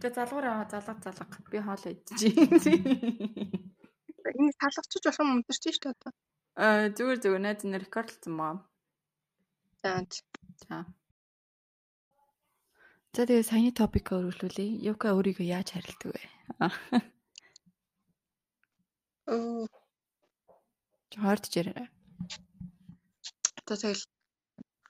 Тэгээ 0.00 0.16
залгуур 0.16 0.46
аваа 0.48 0.66
залга 0.72 0.94
залга. 1.04 1.36
Би 1.50 1.58
хоол 1.60 1.84
идчихье. 1.92 2.30
Энэ 4.38 4.56
салгачиж 4.58 5.02
болох 5.04 5.20
юм 5.22 5.30
унтарч 5.36 5.62
шүү 5.62 5.82
дээ 5.82 5.94
одоо. 5.94 6.12
Аа 6.60 6.92
зүгээр 6.96 7.18
зүгээр 7.22 7.42
найз 7.44 7.60
нэр 7.64 7.84
рекордлсон 7.86 8.34
маа. 8.36 8.54
За 9.80 10.04
За. 10.68 10.76
За 13.14 13.22
тэгээ 13.28 13.48
саяны 13.48 13.72
топик 13.72 14.12
өргөлүүлээ. 14.16 14.70
Юка 14.92 15.16
өөрийгөө 15.16 15.46
яаж 15.56 15.68
харилдаг 15.72 16.10
вэ? 16.12 16.22
Оо 19.32 19.66
Чи 21.10 21.16
хойрдож 21.20 21.54
ярина. 21.60 21.84
одоо 23.60 23.76
тэгэл 23.76 24.04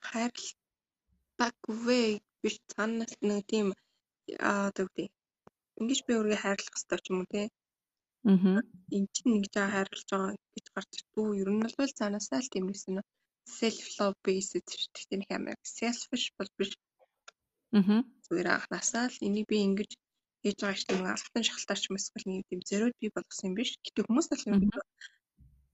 хайрлах 0.09 1.56
вэ 1.84 2.01
биш 2.43 2.56
цаанаас 2.70 3.12
нэг 3.28 3.43
тийм 3.51 3.66
аа 4.51 4.70
үгүй. 4.82 5.06
Ингиж 5.78 6.01
би 6.06 6.12
өөрийгөө 6.18 6.43
хайрлах 6.43 6.74
хэрэгтэй 6.74 6.98
ч 7.02 7.06
юм 7.10 7.18
уу 7.20 7.30
те. 7.32 7.43
Аа. 8.31 8.62
Энд 8.97 9.09
чинь 9.15 9.32
нэг 9.35 9.44
жаа 9.55 9.69
хайрлаж 9.74 10.07
байгаа 10.11 10.32
гэж 10.55 10.66
гарч 10.74 10.90
ирдүү. 10.99 11.28
Ер 11.43 11.49
нь 11.51 11.62
бол 11.62 11.99
цаанаасаа 11.99 12.40
л 12.43 12.53
тиймээс 12.55 12.85
нэ 12.94 13.03
self 13.59 13.86
love 13.99 14.19
based 14.24 14.55
гэхдээ 14.94 15.19
нэг 15.19 15.31
амар 15.36 15.59
selfish 15.78 16.28
бол 16.39 16.51
биш. 16.59 16.73
Аа. 17.78 18.01
Зүгээр 18.24 18.49
анханасаа 18.55 19.07
л 19.11 19.24
энийг 19.27 19.47
би 19.51 19.57
ингэж 19.66 19.90
хийж 20.43 20.59
байгаа 20.61 20.78
шүү 20.78 20.89
дээ. 20.90 21.15
Алтан 21.15 21.44
шахалтаарч 21.47 21.85
мэсгэл 21.90 22.28
нэг 22.31 22.47
тийм 22.49 22.61
зориуд 22.70 22.97
би 23.01 23.07
болгосон 23.16 23.47
юм 23.49 23.55
биш. 23.59 23.70
Гэтэ 23.85 24.01
хүмүүс 24.07 24.27
л 24.31 24.47
юм 24.51 24.61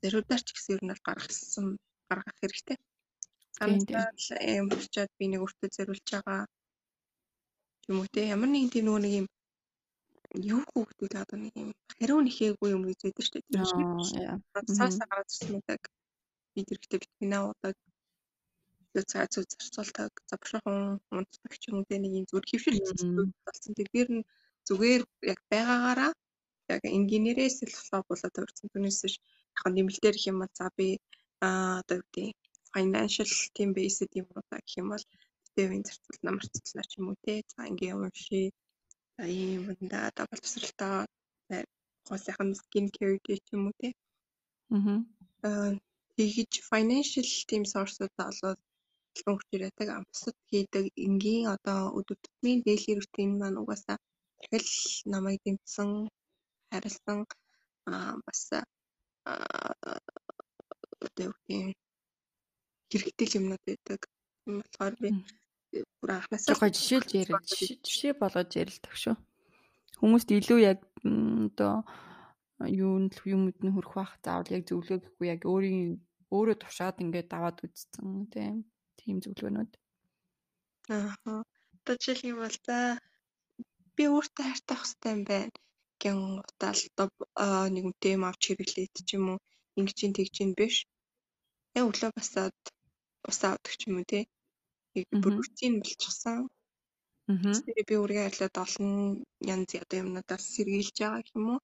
зориудаар 0.02 0.42
ч 0.46 0.48
гэсэн 0.52 0.74
ер 0.76 0.82
нь 0.84 0.92
бол 0.92 1.06
гаргасан 1.08 1.66
гаргах 2.08 2.36
хэрэгтэй. 2.40 2.76
Санагдал 3.56 4.08
юм 4.60 4.66
болчоод 4.72 5.10
би 5.18 5.24
нэг 5.28 5.40
өөртөө 5.44 5.68
зориулж 5.76 6.06
байгаа 6.12 6.40
юм 7.88 7.98
уу 8.00 8.08
те 8.14 8.20
ямар 8.34 8.50
нэгэн 8.52 8.72
тийм 8.72 8.84
нөгөө 8.86 9.02
нэг 9.04 9.14
юм 9.20 9.26
юу 10.34 10.62
хөөгдөл 10.70 11.16
одоо 11.22 11.38
нэг 11.40 11.54
юм 11.56 11.70
хариу 11.98 12.20
нэхээгүй 12.24 12.70
юм 12.76 12.82
гэж 12.88 12.98
байдаг 13.04 13.24
шүү 13.24 13.40
дээ. 13.40 13.56
Цаасаа 14.76 15.06
гараад 15.10 15.30
ирсэн 15.32 15.58
удаг 15.58 15.82
би 16.52 16.60
хэрэгтэй 16.68 16.98
витамин 17.00 17.34
уудаг 17.46 17.76
цаа 19.10 19.24
цаа 19.32 19.44
зарцуулдаг 19.52 20.12
завшаахан 20.30 21.00
унтдаг 21.16 21.52
ч 21.60 21.62
юм 21.68 21.76
уу 21.80 21.98
нэг 22.02 22.12
юм 22.18 22.24
зүгээр 22.28 22.46
хөвшил 22.48 22.78
болсон. 23.46 23.72
Тэгэхээр 23.78 24.10
нь 24.16 24.26
зүгээр 24.68 25.02
яг 25.32 25.40
байгаагаараа 25.50 26.12
яг 26.74 26.82
инженерээс 26.98 27.56
флоп 27.86 28.06
болоод. 28.08 28.34
Түүнээс 28.72 28.98
биш 29.04 29.16
яг 29.56 29.64
нэмэлтээр 29.76 30.18
их 30.18 30.28
юм 30.30 30.38
бол 30.40 30.52
за 30.58 30.66
би 30.76 30.88
аа 31.46 31.80
одоо 31.80 31.96
юу 32.00 32.08
гэдэг 32.14 32.36
financial 32.74 33.30
team 33.54 33.70
based 33.76 34.12
юм 34.20 34.26
уу 34.34 34.42
гэх 34.50 34.76
юм 34.80 34.88
бол 34.92 35.04
дэвийн 35.56 35.84
зарцуул 35.88 36.20
намар 36.26 36.44
цэцлаа 36.54 36.84
ч 36.90 36.92
юм 36.98 37.06
уу 37.08 37.16
те. 37.24 37.34
За 37.52 37.60
ингээ 37.70 37.94
уншия. 37.96 38.50
Ийм 39.18 39.62
үндэ 39.72 39.98
дабл 40.16 40.38
тусралтай 40.42 41.06
гоо 42.06 42.18
сайхан 42.24 42.50
skin 42.60 42.86
care 42.94 43.18
гэх 43.26 43.42
юм 43.54 43.62
уу 43.68 43.74
те. 43.80 43.88
Аа. 45.46 45.70
Тэгэж 46.14 46.52
financial 46.70 47.28
team 47.48 47.62
source-уудаа 47.72 48.26
олоод 48.32 48.60
төлөв 49.14 49.36
хүч 49.38 49.48
ирээдэг 49.54 49.88
бусад 50.10 50.36
хийдэг 50.50 50.84
энгийн 51.06 51.44
одоо 51.54 51.80
өдөр 51.98 52.18
тутмын 52.24 52.58
daily 52.66 52.92
routine 52.98 53.34
маань 53.40 53.60
угаасаа 53.62 53.96
дахил 54.50 55.10
намайг 55.12 55.38
дэмжсэн 55.44 55.90
харилсан 56.70 57.18
бас 58.26 58.40
одоо 61.06 61.24
юу 61.26 61.34
гэх 61.46 61.56
юм 61.58 61.72
хэрэгтэй 62.90 63.28
юмнууд 63.38 63.62
байдаг. 63.68 64.00
Тийм 64.42 64.54
болохоор 64.60 64.94
би 65.02 65.08
бүр 66.00 66.10
анхнаасаа 66.16 66.56
гой 66.60 66.72
жишээлж 66.76 67.10
ярил 67.20 67.40
жишээ 67.84 68.12
болгож 68.20 68.50
ярилдаг 68.56 68.94
шүү. 69.02 69.16
Хүмүүст 70.00 70.28
илүү 70.38 70.58
яг 70.62 70.80
одоо 71.04 71.84
юунд 72.66 73.14
юмуд 73.34 73.58
нь 73.62 73.74
хөрөх 73.74 73.94
бах 73.98 74.12
заавал 74.24 74.54
яг 74.56 74.62
зөвлөө 74.66 74.98
гэхгүй 75.02 75.26
яг 75.34 75.40
өөрийн 75.52 75.98
өөрөө 76.34 76.56
тушаад 76.60 76.96
ингээд 77.04 77.28
даваад 77.32 77.58
үзсэн 77.66 78.08
тийм 78.32 78.54
тийм 78.98 79.16
зөвлөгөөнүүд. 79.22 79.72
Аа. 80.94 81.44
Одоо 81.76 81.94
жишээлх 81.96 82.28
юм 82.30 82.38
бол 82.42 82.58
за 82.66 82.78
би 83.96 84.04
өөртөө 84.14 84.44
хайртай 84.46 84.76
хэрэгтэй 84.78 85.12
юм 85.16 85.22
байна. 85.30 85.56
Гэн 86.02 86.18
утаал 86.42 86.82
одоо 86.94 87.68
нэг 87.74 87.84
үнтэй 87.90 88.12
юм 88.16 88.24
авч 88.28 88.42
хэрэглээд 88.46 88.94
ч 89.06 89.10
юм 89.18 89.24
уу 89.32 89.38
ингэж 89.78 89.94
чинь 89.98 90.16
тэгж 90.16 90.32
чинь 90.36 90.58
биш. 90.58 90.76
Яг 91.76 91.84
өглөө 91.88 92.10
басаад 92.16 92.58
ус 93.28 93.38
авдаг 93.46 93.74
ч 93.78 93.82
юм 93.88 93.98
уу 93.98 94.06
тий. 94.12 94.24
Бүр 95.22 95.32
рутин 95.38 95.74
болчихсон. 95.82 96.38
Аа. 97.28 97.52
Би 97.88 97.94
өөрийгөө 98.00 98.26
арилаад 98.28 98.56
олон 98.64 98.92
янз 99.52 99.70
одоо 99.84 99.98
юмнуудаас 100.02 100.44
сэргийлж 100.54 100.96
байгаа 101.00 101.22
юм 101.36 101.46
уу. 101.52 101.60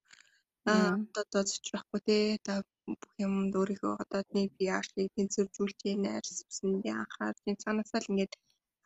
Аа 0.71 0.93
одоо 1.23 1.43
зочрахгүй 1.49 2.01
тий. 2.07 2.25
Одоо 2.39 2.59
бүх 2.87 3.13
юмд 3.27 3.53
өөрийгөө 3.61 3.95
одоо 4.05 4.21
нэг 4.37 4.51
яашлыг 4.75 5.09
тэнцвэржүүлж 5.17 5.79
яанаар 5.93 6.25
сүсэндээ 6.29 6.95
анхаар 7.03 7.37
тийм 7.43 7.57
цаанаасаа 7.63 8.01
л 8.03 8.11
ингээд 8.13 8.35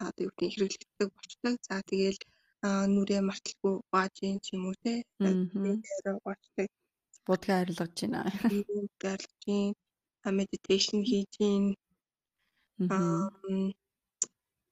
одоо 0.07 0.23
юу 0.27 0.33
гэдэг 0.37 0.51
хэрэглэгддэг 0.55 1.09
болчтой. 1.17 1.55
За 1.67 1.77
тэгээл 1.91 2.21
нүрээ 2.95 3.23
марталгүй 3.27 3.75
гуаж 3.91 4.15
юм 4.31 4.39
ч 4.45 4.47
юм 4.55 4.63
уу. 4.69 4.77
Тэгээд 4.83 5.09
гуачдаг. 6.25 6.69
Будгаа 7.27 7.59
арилгаж 7.63 7.95
байна. 8.01 8.21
Арилгаж 8.47 9.23
байна. 9.47 10.31
Медитейшн 10.39 10.99
хийж 11.11 11.33
байна. 11.43 11.75
Аа 12.95 13.27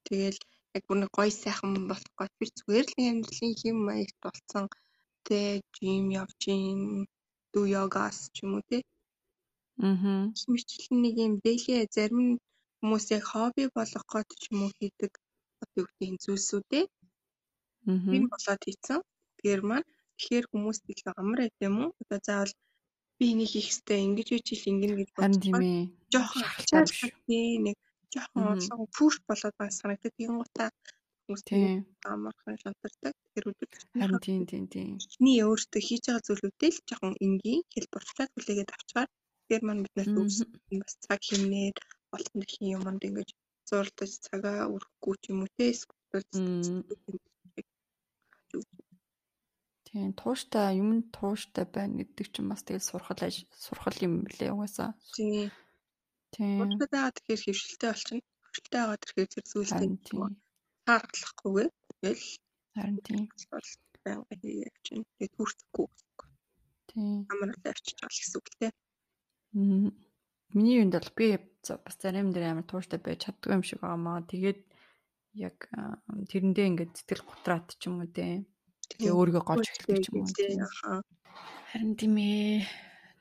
тэгэл 0.09 0.39
яг 0.77 0.83
бүр 0.87 0.99
нэг 1.01 1.11
гоё 1.17 1.33
сайхан 1.43 1.73
болох 1.91 2.13
гот 2.21 2.33
би 2.39 2.47
зүгээр 2.59 2.87
л 2.91 2.95
амьдралын 3.11 3.55
хэм 3.61 3.77
маягт 3.89 4.17
болцсон 4.25 4.67
тэ 5.27 5.39
жим 5.75 6.05
явж 6.23 6.41
ийн 6.55 6.81
дүү 7.53 7.65
йогас 7.75 8.19
ч 8.35 8.37
юм 8.45 8.53
уу 8.57 8.65
тэ 8.71 8.79
Аа. 9.85 10.33
Мэрчлэн 10.53 10.99
нэг 11.05 11.15
юм 11.27 11.33
дээлээ 11.45 11.93
зарим 11.95 12.41
хүмүүс 12.81 13.07
яг 13.17 13.25
хобби 13.31 13.65
болгох 13.77 14.05
гот 14.13 14.29
ч 14.41 14.43
юм 14.49 14.59
уу 14.65 14.73
хийдэг 14.79 15.13
одоо 15.63 15.79
юу 15.81 15.89
гэдэг 16.01 16.17
зүйлсүүдээ. 16.25 16.85
Аа. 17.91 18.09
Би 18.13 18.19
болоод 18.33 18.63
хийцэн. 18.65 19.01
Тэгэхээр 19.37 19.63
маань 19.69 19.89
тэгэхээр 20.17 20.47
хүмүүс 20.49 20.79
их 20.93 21.05
амар 21.21 21.41
байт 21.45 21.57
юм 21.69 21.77
уу? 21.83 21.91
Одоо 22.01 22.19
заавал 22.27 22.53
би 23.19 23.25
энийг 23.33 23.51
хийх 23.53 23.69
хэрэгтэй 23.69 24.01
ингэж 24.07 24.29
үчил 24.37 24.69
ингэнэ 24.71 24.95
гэж 25.01 25.11
бодож 25.17 25.45
байна. 25.53 25.93
Жохон 26.13 26.45
хачаад 26.53 26.89
нэг 27.67 27.77
жоохон 28.15 28.45
орлого 28.53 28.87
пүш 28.97 29.15
болоод 29.29 29.55
байна 29.59 29.75
санагддаг. 29.79 30.13
Тийм 30.19 30.33
гутаа 30.41 30.71
амархан 32.15 32.57
шантардаг. 32.63 33.15
Тэр 33.35 33.45
өдөр 33.51 33.69
харин 33.99 34.21
тийм 34.27 34.43
тийм 34.51 34.65
тийм. 34.75 34.91
Эхний 35.03 35.43
өөртөө 35.43 35.83
хийж 35.87 36.03
байгаа 36.07 36.27
зүйлүүдээ 36.27 36.71
л 36.75 36.81
жоохон 36.89 37.15
энгийн 37.27 37.63
хэлбэрчлээд 37.73 38.31
хүлээгээд 38.33 38.75
авчаар 38.77 39.09
тэр 39.49 39.61
маань 39.67 39.83
биднэрт 39.85 40.15
үүсгэн 40.21 40.79
бас 40.83 40.95
цаг 41.05 41.21
хэмнээд 41.29 41.77
олон 42.15 42.37
дэлхийн 42.39 42.75
юмд 42.79 43.03
ингэж 43.09 43.29
зурдаж 43.69 44.13
цагаа 44.27 44.71
өрөхгүй 44.75 45.15
ч 45.23 45.25
юм 45.31 45.39
уу 45.43 45.51
те 45.59 45.67
Тийм 49.87 50.13
тууштай 50.21 50.79
юм 50.83 50.91
тууштай 51.17 51.65
байна 51.75 51.95
гэдэг 51.99 52.27
чинь 52.35 52.51
бас 52.51 52.63
тэгэл 52.63 52.89
сурхал 52.91 53.21
сурхал 53.65 53.99
юм 54.07 54.15
блэ 54.27 54.47
угаасаа. 54.55 54.91
Тийм. 55.17 55.51
Тийм. 56.35 56.61
Урдаа 56.63 57.11
тэгэхээр 57.15 57.43
хөвшилтэй 57.45 57.91
болчихно. 57.91 58.25
Хөвшилтэй 58.45 58.81
байгаа 58.81 58.99
тэрхээр 59.03 59.29
зэрэг 59.31 59.47
зүйлтэй 59.51 59.89
хааргалахгүйгээр 60.87 61.71
тэгэл 61.91 62.25
харин 62.75 62.99
тийм 63.07 63.21
бол 63.51 63.71
байнга 64.05 64.35
хийх 64.39 64.77
чинь 64.87 65.05
тэгээд 65.19 65.35
хүртэхгүй. 65.37 65.89
Тийм. 66.91 67.27
Амарлаа 67.31 67.71
авчиж 67.75 67.97
байгаа 67.99 68.15
гэсэн 68.15 68.39
үг 68.39 68.49
те. 68.61 68.69
Миний 70.55 70.77
юунд 70.79 70.95
бол 70.95 71.11
би 71.19 71.27
бас 71.67 71.97
зарим 71.99 72.31
дээр 72.31 72.55
амар 72.55 72.67
тууштай 72.71 73.01
байж 73.03 73.27
чаддгүй 73.27 73.53
юм 73.59 73.65
шиг 73.67 73.83
байгаамаа. 73.83 74.23
Тэгээд 74.31 74.61
яг 75.35 75.57
тэрэндээ 76.31 76.67
ингээд 76.71 76.93
сэтгэл 76.97 77.27
готраад 77.27 77.67
ч 77.75 77.83
юм 77.91 77.99
уу 78.01 78.11
те. 78.15 78.47
Тэгээ 78.95 79.11
өөрийгөө 79.11 79.43
голж 79.43 79.67
эхэлдэг 79.67 79.99
ч 80.01 80.07
юм 80.15 80.23
уу. 80.23 81.03
Харин 81.75 81.93
тийм 81.99 82.15
ээ. 82.15 82.63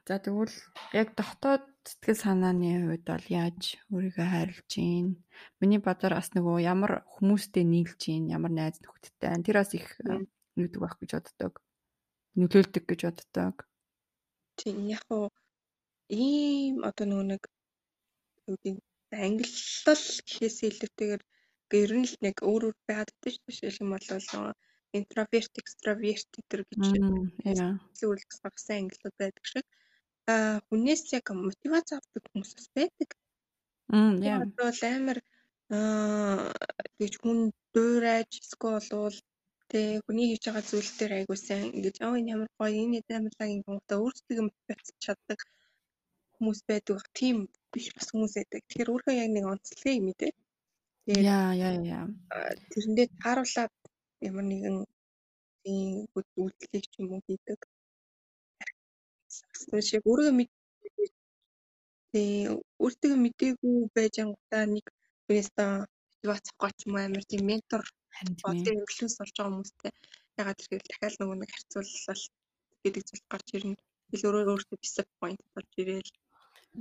За 0.06 0.22
тэгвэл 0.22 0.54
яг 0.94 1.18
дотоод 1.18 1.66
сэтгэл 1.86 2.18
санааны 2.18 2.70
хувьд 2.82 3.06
бол 3.06 3.26
яаж 3.30 3.62
өөрийгөө 3.94 4.28
хайрлж 4.34 4.70
гин? 4.74 5.08
Миний 5.62 5.82
бодоор 5.82 6.18
бас 6.18 6.30
нөгөө 6.34 6.58
ямар 6.66 7.06
хүмүүстэй 7.14 7.66
нийлж 7.66 8.00
гин, 8.02 8.34
ямар 8.34 8.52
найз 8.54 8.82
нөхдөдтэй. 8.82 9.46
Тэр 9.46 9.58
бас 9.62 9.72
их 9.78 9.88
нэгдэг 10.58 10.82
байх 10.82 10.96
гэж 10.98 11.12
боддог. 11.16 11.54
Нөлөөлдөг 12.40 12.84
гэж 12.90 13.02
боддог. 13.06 13.56
Тийм 14.58 14.78
яг 14.90 15.06
уу 15.14 15.30
ийм 16.10 16.82
одоо 16.88 17.06
нөгөө 17.06 17.28
нэг 17.32 17.44
үгийн 18.52 18.78
ангиллал 19.12 20.06
гэхээс 20.26 20.58
илүүтэйгээр 20.70 21.24
ер 21.82 21.92
нь 22.00 22.08
л 22.10 22.16
нэг 22.26 22.36
өөр 22.50 22.64
өөр 22.72 22.78
байгаад 22.88 23.12
дээ. 23.22 23.36
Жишээлх 23.46 23.82
юм 23.84 23.92
бол 23.94 24.08
интроверт, 24.96 25.54
экстраверт 25.60 26.30
гэдэг 26.34 26.66
гэж 26.72 26.84
зөвлөх 28.00 28.32
багсан 28.44 28.76
ангиллууд 28.80 29.16
байдаг 29.20 29.46
шиг. 29.52 29.66
Аа 30.34 30.56
хүнээс 30.68 31.04
яг 31.18 31.26
мотивац 31.48 31.88
авдаг 31.98 32.24
хүмүүс 32.32 32.52
бас 32.58 32.68
байдаг. 32.78 33.10
Мм 33.94 34.14
яа. 34.32 34.44
Бол 34.58 34.82
амар 34.96 35.20
аа 35.76 36.52
тэгж 36.98 37.14
хүн 37.22 37.40
дуурайж 37.74 38.32
эсвэл 38.42 38.62
болвол 38.64 39.18
Тэ 39.72 39.82
хүний 40.06 40.28
хийж 40.30 40.44
байгаа 40.46 40.66
зүйл 40.70 40.90
дээр 40.98 41.14
айгуу 41.18 41.38
сайн 41.48 41.74
ингэж 41.78 41.96
оо 42.06 42.14
энэ 42.20 42.32
ямар 42.36 42.50
гоё 42.60 42.78
энэ 42.86 43.00
амарлаг 43.18 43.50
юм 43.56 43.62
гоо 43.68 43.98
өөрсдөө 44.04 44.42
мотивац 44.46 44.88
чаддаг 45.04 45.40
хүмүүс 46.36 46.60
байдаг. 46.70 47.02
Тийм 47.18 47.38
биш 47.74 47.88
бас 47.96 48.08
хүмүүс 48.12 48.34
байдаг. 48.38 48.62
Тэгэхээр 48.64 48.92
өөрөө 48.94 49.14
яг 49.24 49.30
нэг 49.34 49.46
онцлогийг 49.54 50.02
мэдээ. 50.06 50.32
Тэгээд 51.06 51.26
яа 51.34 51.50
яа 51.66 51.76
яа. 51.98 52.06
Тэрэндээ 52.72 53.08
тааруулаад 53.22 53.74
ямар 54.28 54.46
нэгэн 54.52 54.78
тийм 55.64 55.90
үйлдэлийг 56.40 56.86
ч 56.92 56.94
юм 57.02 57.08
уу 57.14 57.22
хийдэг. 57.28 57.60
Тэгвэл 59.66 59.96
яг 59.98 60.04
өөрөө 60.10 60.34
мэд 60.40 60.50
тийм 62.12 62.64
өөртөө 62.84 63.14
мдээгүй 63.24 63.76
байж 63.96 64.14
ангуудаа 64.24 64.64
нэг 64.76 64.86
хүнээсээ 65.26 65.70
мотивац 66.26 66.46
авах 66.58 66.74
ч 66.78 66.80
юм 66.86 66.94
уу 66.96 67.04
амар 67.06 67.24
тийм 67.30 67.44
ментор 67.50 67.84
бодлын 68.42 68.82
инфлюенс 68.82 69.16
болж 69.20 69.34
байгаа 69.36 69.52
хүмүүстэй 69.54 69.92
ягаад 70.42 70.60
гэвэл 70.70 70.90
дахиад 70.90 71.16
нөгөө 71.20 71.38
нэг 71.40 71.52
харьцуулал 71.54 72.24
гэдэг 72.84 73.04
зүйл 73.08 73.26
гарч 73.32 73.48
ирнэ. 73.58 73.76
Тэгэл 74.10 74.26
өөрөө 74.28 74.54
өөртөө 74.54 74.78
писк 74.82 75.08
point 75.20 75.42
болж 75.54 75.72
ирээл 75.82 76.12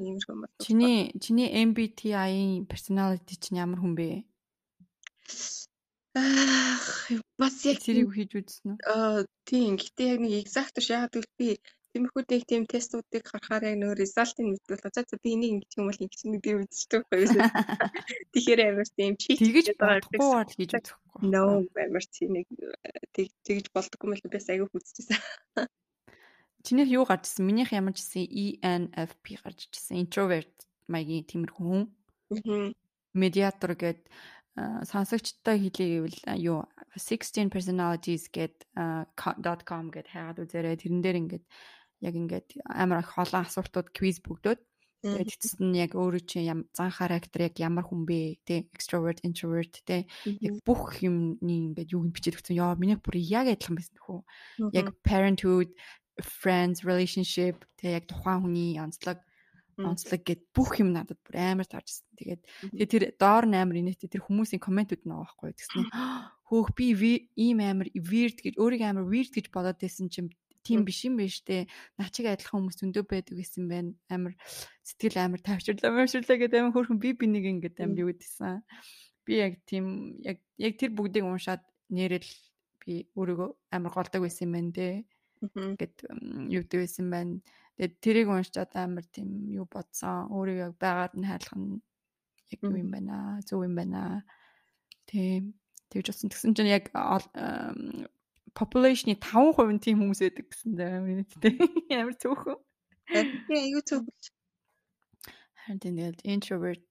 иймэрхүү 0.00 0.34
юм. 0.34 0.42
Чиний 0.64 0.98
чиний 1.22 1.48
MBTI-ийн 1.68 2.64
personality 2.72 3.34
чинь 3.42 3.60
ямар 3.64 3.80
хүн 3.80 3.94
бэ? 3.98 4.08
Ах 6.14 7.10
бас 7.40 7.56
яг 7.66 7.78
зэрэг 7.84 8.10
хийж 8.14 8.32
үзсэн 8.38 8.66
үү? 8.70 8.76
Аа 8.86 9.20
тийм. 9.48 9.76
Гэтэ 9.82 10.02
яг 10.14 10.18
нэг 10.22 10.32
exact 10.40 10.74
биш 10.78 10.88
ягаад 10.94 11.12
гэвэл 11.14 11.38
би 11.40 11.48
нэг 11.94 12.42
тийм 12.50 12.64
тестүүдийг 12.66 13.22
харахаар 13.22 13.70
яг 13.70 13.76
нөө 13.78 13.94
результыг 13.94 14.46
мэдвэл 14.50 14.82
за 14.82 15.02
за 15.06 15.16
би 15.22 15.38
энийг 15.38 15.62
ингэх 15.62 15.78
юм 15.78 15.86
бол 15.86 16.02
ингэсэн 16.02 16.30
гэдэг 16.34 16.54
үзчихдэг 16.66 17.02
байхгүй 17.06 17.22
юу. 17.22 17.46
Тэгэхээр 18.34 18.60
амар 18.66 18.88
тийм 18.98 19.14
чит 19.14 19.38
тэгэж 19.38 19.66
болохгүй 19.78 20.18
бол 20.18 20.50
хийж 20.50 20.70
үзэхгүй. 20.74 21.20
No 21.30 21.42
амар 21.78 22.04
тийм 22.10 22.30
нэг 22.34 22.46
тэгж 23.14 23.66
болдоггүй 23.70 24.08
мэл 24.10 24.26
би 24.26 24.38
аягүй 24.42 24.68
хүсчихсэн. 24.74 25.18
Чинийх 26.64 26.88
юу 26.88 27.04
гарч 27.04 27.28
ирсэн? 27.28 27.44
Минийх 27.44 27.70
ямар 27.76 27.92
ч 27.92 28.02
гэсэн 28.02 28.24
ENFP 28.64 29.38
гарч 29.44 29.68
ирсэн. 29.68 30.00
Introvert 30.00 30.54
маягийн 30.88 31.28
тиймэрхүү 31.28 31.62
хүн. 31.62 32.72
Медиатор 33.14 33.76
гэд 33.76 34.08
сонсогчтой 34.88 35.60
хэлээ 35.60 35.88
гэвэл 35.98 36.18
юу 36.40 36.64
16 36.96 37.50
personalities 37.50 38.30
гэд 38.30 38.64
.com 38.74 39.84
гэд 39.90 40.08
хайгаад 40.08 40.42
үзээрэй. 40.46 40.78
Тэрэн 40.78 41.02
дээр 41.02 41.20
ингээд 41.20 41.44
яг 42.00 42.14
ингээд 42.14 42.48
амар 42.64 43.04
их 43.04 43.12
олон 43.18 43.44
асуултууд 43.44 43.92
квиз 43.94 44.18
бүгдөөд. 44.24 44.60
Тэгээд 45.04 45.36
эцэст 45.36 45.60
нь 45.60 45.76
яг 45.76 45.92
өөрөө 45.92 46.22
чинь 46.24 46.48
ям 46.48 46.60
зан 46.72 46.88
характер 46.88 47.52
яг 47.52 47.60
ямар 47.60 47.84
хүн 47.84 48.08
бэ 48.08 48.40
те 48.48 48.64
extrovert 48.72 49.20
introvert 49.20 49.84
те 49.84 50.08
яг 50.24 50.54
бүх 50.64 51.04
юмны 51.04 51.76
ингээд 51.76 51.92
юуг 51.92 52.08
нь 52.08 52.14
бичиж 52.16 52.40
өгсөн. 52.40 52.56
Яа 52.56 52.72
миний 52.80 52.96
бүр 52.96 53.20
яг 53.20 53.52
адилхан 53.52 53.76
байсан 53.76 54.00
нөхөө. 54.00 54.20
Яг 54.72 54.96
parenthood, 55.04 55.76
friends, 56.24 56.88
relationship 56.88 57.68
те 57.76 58.00
яг 58.00 58.08
тухайн 58.08 58.48
хүний 58.48 58.80
онцлог 58.80 59.20
онцлог 59.76 60.22
гэд 60.22 60.40
бүх 60.54 60.78
юм 60.78 60.94
надад 60.94 61.18
бүр 61.26 61.36
амар 61.36 61.66
таарч 61.66 61.90
ирсэн. 61.90 62.06
Тэгээд 62.16 62.42
тэгээд 62.72 62.92
тэр 62.94 63.04
доор 63.18 63.44
нь 63.44 63.58
амар 63.58 63.76
инээтэй 63.82 64.08
тэр 64.08 64.22
хүмүүсийн 64.22 64.62
комментүүд 64.62 65.02
байгаа 65.02 65.26
байхгүй 65.26 65.52
гэсэн. 65.52 65.84
Хөөх 66.48 66.68
би 66.78 67.28
ийм 67.34 67.58
амар 67.58 67.90
weird 67.92 68.38
гэж 68.38 68.54
өөрийгөө 68.54 68.88
амар 68.88 69.06
weird 69.08 69.32
гэж 69.34 69.50
бодоод 69.50 69.78
байсан 69.80 70.06
чинь 70.12 70.30
тийм 70.64 70.88
биш 70.88 71.04
юм 71.04 71.20
биш 71.20 71.44
те. 71.44 71.68
Начиг 72.00 72.26
адилхан 72.26 72.64
хүмүүс 72.64 72.80
зөндөө 72.80 73.04
байдаг 73.04 73.36
гэсэн 73.38 73.68
байна. 73.68 73.92
Амар 74.08 74.34
сэтгэл 74.82 75.20
амар 75.20 75.40
тавьчлаа, 75.44 75.92
мөршрлээ 75.92 76.40
гэдэг 76.40 76.58
амар 76.60 76.74
хөөрхөн 76.74 76.98
би 76.98 77.12
бинийг 77.12 77.44
ингээд 77.44 77.84
амар 77.84 78.00
юу 78.00 78.08
гэдсэн. 78.10 78.64
Би 79.28 79.32
яг 79.44 79.60
тийм 79.68 80.16
яг 80.24 80.40
яг 80.58 80.74
тэр 80.80 80.96
бүгдийг 80.96 81.28
уншаад 81.28 81.62
нэрэл 81.92 82.32
би 82.80 83.06
өөрийгөө 83.12 83.50
амар 83.76 83.92
голдог 83.92 84.24
байсан 84.24 84.48
юм 84.48 84.52
байна 84.56 84.72
те. 84.72 84.88
Гэт 85.44 85.96
юу 86.48 86.62
гэдэг 86.64 86.80
байсан 86.80 87.08
байна 87.12 87.44
Тэгээд 87.74 87.94
тэрийг 87.98 88.28
уншчаад 88.30 88.70
амар 88.78 89.02
тийм 89.10 89.50
юу 89.50 89.66
бодсон. 89.66 90.30
Өөрийгөө 90.30 90.70
яг 90.70 90.74
байгаад 90.78 91.14
нь 91.18 91.26
хайрлах 91.26 91.58
нь 91.58 91.82
яг 92.54 92.60
юу 92.62 92.78
юм 92.78 92.90
байна 92.94 93.42
зөв 93.42 93.66
юм 93.66 93.74
байна. 93.74 94.22
Тийм. 95.10 95.58
Тэгж 95.90 96.06
утсан. 96.14 96.30
Тэгсэн 96.30 96.54
чинь 96.54 96.70
яг 96.70 96.94
population-ы 98.54 99.18
5% 99.18 99.74
нь 99.74 99.82
тийм 99.82 99.96
хүмүүс 100.00 100.20
байдаг 100.22 100.46
гэсэн 100.48 100.72
дээ. 100.78 101.02
Минуттэй. 101.02 101.54
Амар 101.98 102.16
цөөхөн. 102.18 102.58
Тийм 103.10 103.58
аюу 103.58 103.82
цөөхөн. 103.82 104.14
Харин 105.64 105.80
тэгээд 105.82 106.18
introvert 106.22 106.88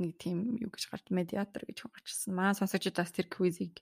нэг 0.00 0.16
тийм 0.18 0.58
юу 0.58 0.70
гэж 0.72 0.90
гарч 0.90 1.06
медиатор 1.12 1.62
гэж 1.68 1.86
гарчсан. 1.86 2.34
Маа 2.34 2.56
сонсогчдод 2.56 2.98
бас 2.98 3.12
тэр 3.14 3.28
квизийг 3.30 3.78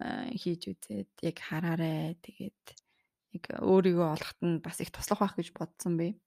хийж 0.00 0.70
үзээд 0.70 1.10
яг 1.24 1.36
хараарэ. 1.40 2.18
Тэгээд 2.22 2.62
яг 3.40 3.44
өөрийгөө 3.62 4.08
олоход 4.10 4.40
нь 4.42 4.62
бас 4.62 4.78
их 4.82 4.90
туслах 4.90 5.22
байх 5.22 5.34
гэж 5.38 5.54
бодсон 5.54 5.96
бэ. 5.96 6.18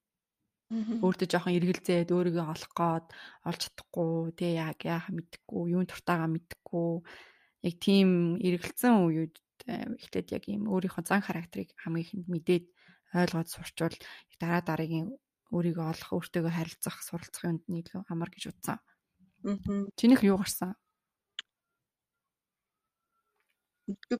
Өөртөө 0.72 1.28
жоохон 1.28 1.56
эргэлзээд 1.60 2.08
өөрийгөө 2.10 2.46
олох 2.48 2.72
гээд 2.72 3.06
олж 3.44 3.60
чадахгүй 3.68 4.32
тий 4.34 4.56
яг 4.56 4.80
яах 4.82 5.12
мэдэхгүй 5.12 5.76
юун 5.76 5.86
туртаагаа 5.86 6.32
мэдэхгүй 6.32 6.90
яг 7.68 7.74
тийм 7.78 8.40
эргэлзэн 8.40 8.94
үеуд 9.04 9.34
эхлээд 9.66 10.28
яг 10.36 10.44
ийм 10.50 10.62
өөрийнхөө 10.72 11.04
зан 11.06 11.22
характерыг 11.24 11.70
хамгийн 11.82 12.04
ихэнд 12.04 12.26
мэдээд 12.32 12.64
ойлгоод 13.14 13.48
сурчвал 13.50 13.96
дараа 14.42 14.62
дараагийн 14.68 15.08
өөрийгөө 15.54 15.86
олох 15.92 16.10
өөртөөгөө 16.16 16.52
харилцах 16.54 16.96
суралцах 17.06 17.44
юмд 17.50 17.64
нь 17.70 17.80
илүү 17.80 18.00
амар 18.10 18.30
гэж 18.34 18.44
утсан. 18.50 18.78
Аа. 19.46 19.86
Чинийх 19.98 20.22
юу 20.26 20.38
гарсан? 20.42 20.74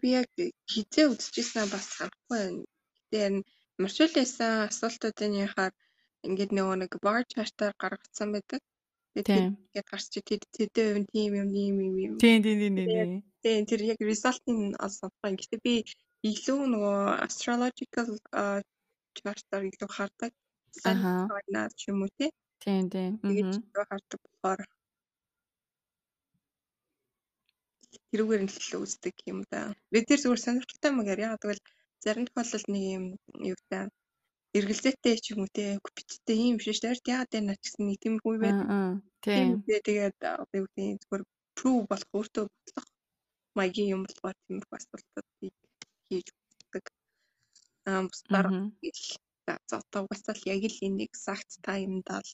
би 0.02 0.08
яг 0.20 0.28
хизээ 0.72 1.08
үзчихсэн 1.08 1.66
бас 1.72 1.86
харахгүй 1.96 2.42
байна 3.10 3.34
харин 3.34 3.36
маршрутынхаа 3.82 4.68
асуултуудынхаар 4.68 5.72
ингээд 6.26 6.52
нөгөө 6.56 6.76
нэг 6.82 6.92
бар 7.06 7.22
чартаар 7.32 7.74
гаргацсан 7.82 8.28
байдаг. 8.32 8.60
Тэгээд 9.14 9.86
гарч 9.90 10.04
чи 10.10 10.20
тэдээ 10.26 10.88
юм 10.98 11.04
тийм 11.14 11.30
юм 11.38 11.48
юм 11.54 11.94
юм. 12.06 12.14
Тийм 12.18 12.42
тийм 12.42 12.58
тийм 12.58 12.74
тийм. 12.74 13.10
Тэгээд 13.42 13.66
тэр 13.70 13.80
яг 13.92 13.98
результын 14.02 14.74
олсон. 14.84 15.10
Гэхдээ 15.22 15.60
би 15.62 15.74
илүү 16.30 16.60
нөгөө 16.72 16.98
astrological 17.26 18.08
чартаар 19.14 19.64
илүү 19.70 19.90
хардаг. 19.96 20.32
Наад 21.54 21.72
ч 21.78 21.94
юм 21.94 22.02
уу 22.02 22.10
тий. 22.18 22.30
Тийм 22.58 22.90
тийм. 22.90 23.12
Тэгээд 23.22 23.54
хардаг 23.90 24.20
болохоор 24.26 24.60
тэрүүгээр 28.10 28.42
нь 28.42 28.50
л 28.50 28.78
үздэг 28.82 29.16
юм 29.30 29.38
да. 29.50 29.70
Би 29.90 30.02
тэр 30.02 30.18
зүгээр 30.22 30.42
сонирхолтой 30.42 30.90
маягаар 30.94 31.24
яагаад 31.24 31.42
гэвэл 31.42 31.62
зарим 32.02 32.26
тохиолдолд 32.26 32.66
нэг 32.74 32.84
юм 32.98 33.04
юутай 33.52 33.86
эргэлзээтэй 34.58 35.16
ч 35.22 35.24
юм 35.32 35.40
уу 35.42 35.50
те 35.56 35.64
бичтэй 35.96 36.38
юм 36.48 36.56
биш 36.58 36.66
шүү 36.70 36.82
дээ. 36.82 37.12
Яагаад 37.14 37.38
энэ 37.38 37.54
ч 37.58 37.62
гэсэн 37.64 37.84
нэг 37.86 37.98
тийм 38.02 38.14
үе 38.28 38.38
байдаг. 38.42 38.66
Тийм. 39.24 39.50
Тэгээд 39.66 40.14
юу 40.58 40.66
гэдэг 40.74 40.98
зүгээр 41.02 41.22
prove 41.58 41.84
болох 41.90 42.10
өөртөө 42.18 42.44
бодлох 42.46 42.88
маягийн 43.58 43.92
юм 43.94 44.02
болохоор 44.04 44.36
тиймэрхүү 44.46 44.76
асуултууд 44.78 45.28
хийж 46.06 46.26
үздэг. 46.38 46.84
Аа 47.90 48.02
бусдаар 48.08 48.46
за 49.68 49.74
одоо 49.82 50.00
угаасаа 50.04 50.34
л 50.38 50.48
яг 50.54 50.62
л 50.70 50.84
энийг 50.86 51.12
сагт 51.26 51.50
таймд 51.66 52.06
л 52.26 52.30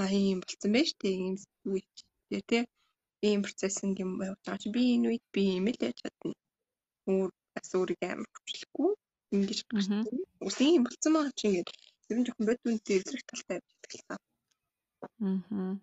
аа 0.00 0.10
юм 0.32 0.38
болцсон 0.42 0.72
байж 0.74 0.90
тээ 1.00 1.14
юм 1.28 1.36
үе 1.72 2.40
тий 2.50 2.64
ийм 3.28 3.40
процесс 3.46 3.76
юм 4.04 4.10
явж 4.28 4.40
байгаа 4.44 4.62
чи 4.62 4.68
би 4.74 4.82
энэ 4.94 5.06
үед 5.10 5.24
би 5.34 5.42
юм 5.58 5.66
л 5.72 5.84
яж 5.88 5.96
чадна. 6.02 6.34
Өөр 7.12 7.30
бас 7.54 7.68
өөрийгөө 7.78 8.10
амар 8.12 8.30
хөвчлөхгүй 8.34 8.92
ингэж 9.34 9.60
гарсан. 9.70 10.04
Үгүй 10.46 10.68
юм 10.76 10.84
болцсон 10.86 11.12
байгаа 11.14 11.34
чи 11.38 11.44
ингээд 11.48 11.70
ер 12.10 12.16
нь 12.18 12.26
жоохон 12.26 12.46
бод 12.48 12.60
үнтэй 12.68 12.96
эзрэх 12.98 13.22
талтай 13.28 13.58
байгаа. 13.60 14.18
Аа. 15.26 15.74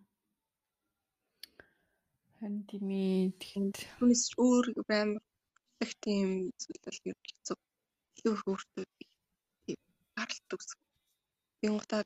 Харин 2.38 2.64
тиймээ 2.70 3.36
тэгэхэд 3.42 3.78
хүнээс 3.98 4.24
өөр 4.46 4.66
амар 5.02 5.24
их 5.84 5.92
тийм 6.06 6.28
зүйл 6.60 6.82
ер 6.88 7.18
нь 7.18 7.28
хэцүү. 7.28 7.58
Илүү 8.18 8.36
өөртөө 8.52 8.86
тийм 9.66 9.80
гаралт 10.16 10.50
үүсэх. 10.56 10.80
Тийм 11.60 11.74
утаа 11.80 12.02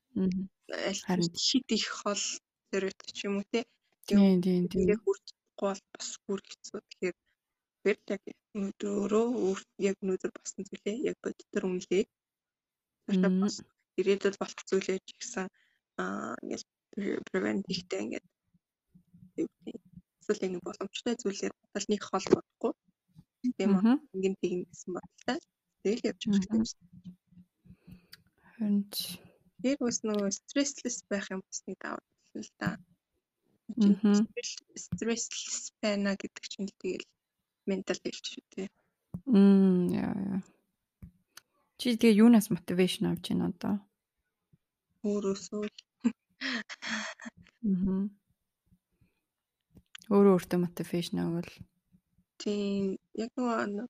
харин 1.07 1.32
хит 1.45 1.68
их 1.78 1.86
хол 1.99 2.24
зэрэг 2.70 2.98
ч 3.15 3.20
юм 3.28 3.36
уу 3.38 3.45
те. 3.52 3.61
Тийм 4.07 4.41
тийм 4.45 4.64
тийм. 4.72 4.88
Хүрчихгүй 5.03 5.70
бол 5.70 5.82
бас 5.94 6.10
бүр 6.26 6.41
хэцүү. 6.49 6.80
Тэгэхээр 6.82 7.18
Тэгэхээр 7.84 7.99
яг 8.15 8.22
өнөөдрөө 8.53 9.27
яг 9.89 9.95
өнөөдөр 10.03 10.31
болсон 10.38 10.61
зүйлээ 10.69 10.97
яг 11.09 11.17
бодитор 11.23 11.63
үнэлээ. 11.67 12.03
Цаашаа 13.05 13.31
бас 13.41 13.55
ирээдүйд 13.99 14.35
болох 14.41 14.61
зүйлээ 14.69 14.97
ч 15.05 15.09
гэсэн 15.17 15.47
аа 16.01 16.34
ингээл 16.41 16.65
prevent 17.30 17.65
хийхдээ 17.67 18.03
ингээд 18.05 18.25
эсвэл 20.21 20.41
нэг 20.53 20.61
боломжтой 20.67 21.15
зүйлээр 21.17 21.53
бодол 21.61 21.88
нэг 21.89 22.01
хол 22.05 22.27
бодохгүй. 22.34 22.73
Тийм 23.57 23.71
үү? 23.75 23.95
Ингээд 24.15 24.38
тийм 24.41 24.59
гэсэн 24.69 24.91
бодолтой. 24.95 25.38
Тэгэл 25.84 26.07
явж 26.09 26.21
байгаа 26.30 26.57
юм. 26.57 26.65
Харин 28.53 28.80
тэр 29.63 29.77
бас 29.84 29.97
нөгөө 30.07 30.30
стressless 30.39 30.97
байх 31.11 31.25
юм 31.34 31.41
бас 31.43 31.59
нэг 31.67 31.77
даваа 31.84 32.03
л 32.39 32.51
да. 32.61 32.69
Стressless 34.77 35.73
байна 35.81 36.15
гэдэг 36.21 36.45
чинь 36.51 36.69
тэгэл 36.80 37.05
ментал 37.69 37.99
хэлж 38.03 38.26
шүү 38.34 38.45
дээ. 38.53 38.69
Мм 39.26 39.88
яа 39.94 40.14
яа. 40.34 40.41
Чи 41.80 41.95
тэгээ 41.99 42.19
юунаас 42.23 42.48
мотивашн 42.53 43.10
авч 43.10 43.26
байна 43.31 43.52
одоо? 43.52 43.76
Өөрөөсөө. 45.03 45.64
Мм. 47.64 48.11
Өөрөө 50.14 50.34
өөртөө 50.35 50.60
мотивашн 50.64 51.18
авал. 51.23 51.52
Тийм 52.41 52.99
яг 53.23 53.31
нөгөө 53.38 53.88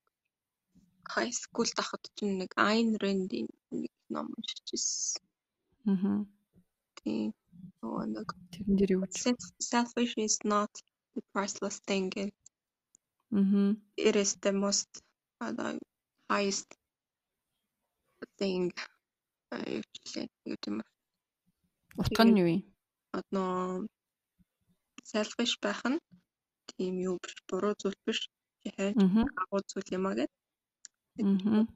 high 1.16 1.34
school 1.42 1.70
тахад 1.78 2.04
чинь 2.16 2.40
нэг 2.42 2.52
Ayn 2.58 2.98
Rand-ийн 3.02 3.50
нэг 3.74 3.94
ном 4.14 4.28
уншижсэн. 4.38 5.22
Аа. 5.90 6.22
Тийм 7.00 7.34
нөгөө 7.82 8.06
нэг 8.16 8.28
тэрэн 8.52 8.76
дээр 8.78 8.92
юу 8.96 9.04
selfish 9.72 10.14
is 10.26 10.38
not 10.54 10.72
the 11.14 11.22
priceless 11.34 11.78
thing 11.90 12.10
Mm-hmm. 13.34 13.72
It 13.98 14.16
is 14.16 14.38
the 14.46 14.54
most 14.54 14.90
uh, 15.42 15.52
the 15.52 15.80
highest 16.30 16.70
thing. 18.38 18.72
юу 19.54 20.58
юм 20.68 20.76
бэ? 20.80 20.86
Утга 22.02 22.24
нь 22.26 22.38
юу 22.42 22.50
юм? 22.56 22.62
Одоо 23.18 23.86
selfish 25.12 25.56
байх 25.64 25.82
нь 25.92 26.00
тийм 26.70 26.94
юу 27.10 27.16
биш 27.22 27.36
буруу 27.50 27.74
зүйл 27.82 27.98
биш. 28.06 28.20
Хайж 28.76 28.96
агуу 29.42 29.62
зүйл 29.70 29.90
юм 29.98 30.06
аа 30.08 30.16
гэдэг. 30.18 30.32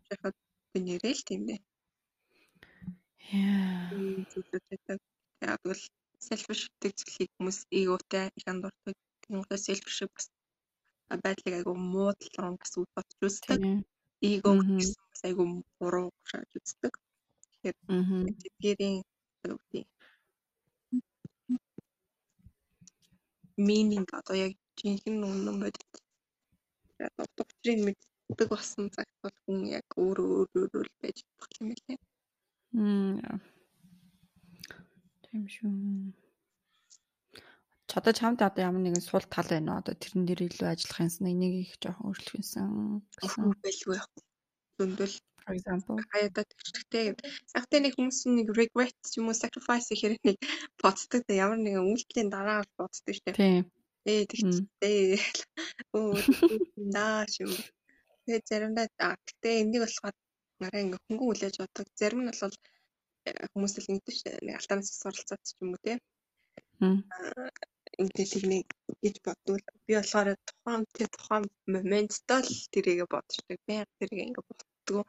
Тэгэхээр 0.09 0.33
би 0.71 0.79
нэрээ 0.85 1.13
л 1.17 1.27
тийм 1.27 1.41
дээ. 1.49 1.59
Яа. 3.33 4.97
Яг 5.51 5.59
бол 5.65 5.81
selfish 6.27 6.63
гэдэг 6.69 6.91
зүйлийг 6.97 7.31
хүмүүс 7.35 7.59
эготой 7.79 8.25
их 8.37 8.45
андуурдаг. 8.51 8.95
Тийм 9.21 9.35
учраас 9.41 9.65
selfish 9.67 10.01
бас 10.13 10.25
байдлыг 11.23 11.53
айгу 11.57 11.73
муудал 11.93 12.35
руу 12.43 12.55
бас 12.61 12.71
бодож 12.95 13.19
үздэг. 13.27 13.61
Эго 14.29 14.51
гэсэн 14.77 15.03
бас 15.11 15.21
айгу 15.27 15.43
буруу 15.79 16.07
шааж 16.29 16.49
үздэг. 16.59 16.93
Тэгэхээр 17.43 17.77
тэдгэрийн 18.41 18.97
үгтэй 19.55 19.83
meaning 23.57 24.05
одоо 24.13 24.35
яг 24.37 24.53
жинхэнэ 24.77 25.25
үнэн 25.25 25.57
бодит. 25.61 25.93
Яг 27.01 27.13
доктрин 27.37 27.79
мэддэг 27.85 28.47
болсон 28.53 28.89
цагт 28.93 29.13
бол 29.23 29.35
хүн 29.43 29.59
яг 29.77 29.85
өөр 29.97 30.17
өөр 30.21 30.47
өөр 30.77 30.87
байж 31.01 31.17
болох 31.37 31.57
юм 31.61 31.69
лээ. 31.73 31.97
Мм. 32.77 33.41
Тийм 35.25 35.43
шүү. 35.53 35.73
Чадаа 37.87 38.13
чамд 38.19 38.39
одоо 38.43 38.61
ямар 38.67 38.83
нэгэн 38.83 39.03
сул 39.03 39.25
тал 39.31 39.47
байна 39.47 39.71
уу? 39.71 39.79
Одоо 39.81 39.95
тэрэн 39.95 40.27
дээр 40.27 40.41
илүү 40.47 40.67
ажиллах 40.67 40.99
юмсан 41.07 41.31
энийг 41.31 41.55
их 41.63 41.71
жоохон 41.79 42.07
өөрчлөх 42.11 42.37
юмсан 42.39 42.67
гэсэн. 43.15 43.43
байлгүй 43.63 43.95
яг. 43.95 44.11
Зөндөл 44.77 45.15
For 45.47 45.55
example. 45.55 45.95
хаяада 46.11 46.43
тэгчтэй. 46.43 47.15
Сахтай 47.47 47.79
нэг 47.79 47.95
хүмүүс 47.95 48.27
нэг 48.27 48.51
regret 48.51 48.99
юм 49.15 49.31
уу 49.31 49.39
sacrifice 49.39 49.87
гэхээр 49.87 50.19
нэг 50.27 50.37
боддог 50.83 51.23
да 51.23 51.33
ямар 51.39 51.59
нэгэн 51.63 51.87
үйлдэлийн 51.87 52.27
дараа 52.27 52.67
боддог 52.75 53.15
штэ. 53.15 53.31
Тийм. 53.31 53.63
Ээ 54.03 54.27
тэгчтэй. 54.27 55.23
Оо 55.95 56.11
наа 56.75 57.23
юм. 57.39 57.55
Тэгээ 58.27 58.43
заримдаа 58.43 58.91
гэхдээ 58.91 59.63
энийг 59.63 59.87
болохоор 59.87 60.15
нараа 60.59 60.83
ингээ 60.83 60.99
хөнгөн 61.07 61.27
хүлээж 61.31 61.55
боддог. 61.63 61.87
Зарим 61.95 62.21
нь 62.27 62.35
бол 62.35 62.55
э, 63.23 63.31
хүмүүс 63.55 63.73
л 63.79 63.89
ингэдэг 63.95 64.15
шүү 64.19 64.25
дээ. 64.27 64.43
Нэг 64.51 64.55
алтанаас 64.59 64.91
суралцаад 64.99 65.41
ч 65.47 65.55
юм 65.63 65.71
уу 65.71 65.79
те. 65.79 65.95
Ингээд 67.97 68.31
тэгний 68.33 68.63
гэж 69.01 69.15
бодвол 69.25 69.63
би 69.85 69.93
болохоор 69.97 70.29
тухайн 70.47 70.81
тэр 70.93 71.09
тухайн 71.15 71.43
моменттой 71.65 72.41
л 72.45 72.53
тэрийгэ 72.73 73.05
бодчихдаг. 73.09 73.57
Баян 73.65 73.89
тэрийг 73.97 74.21
ингээ 74.29 74.45
боддгоо. 74.45 75.03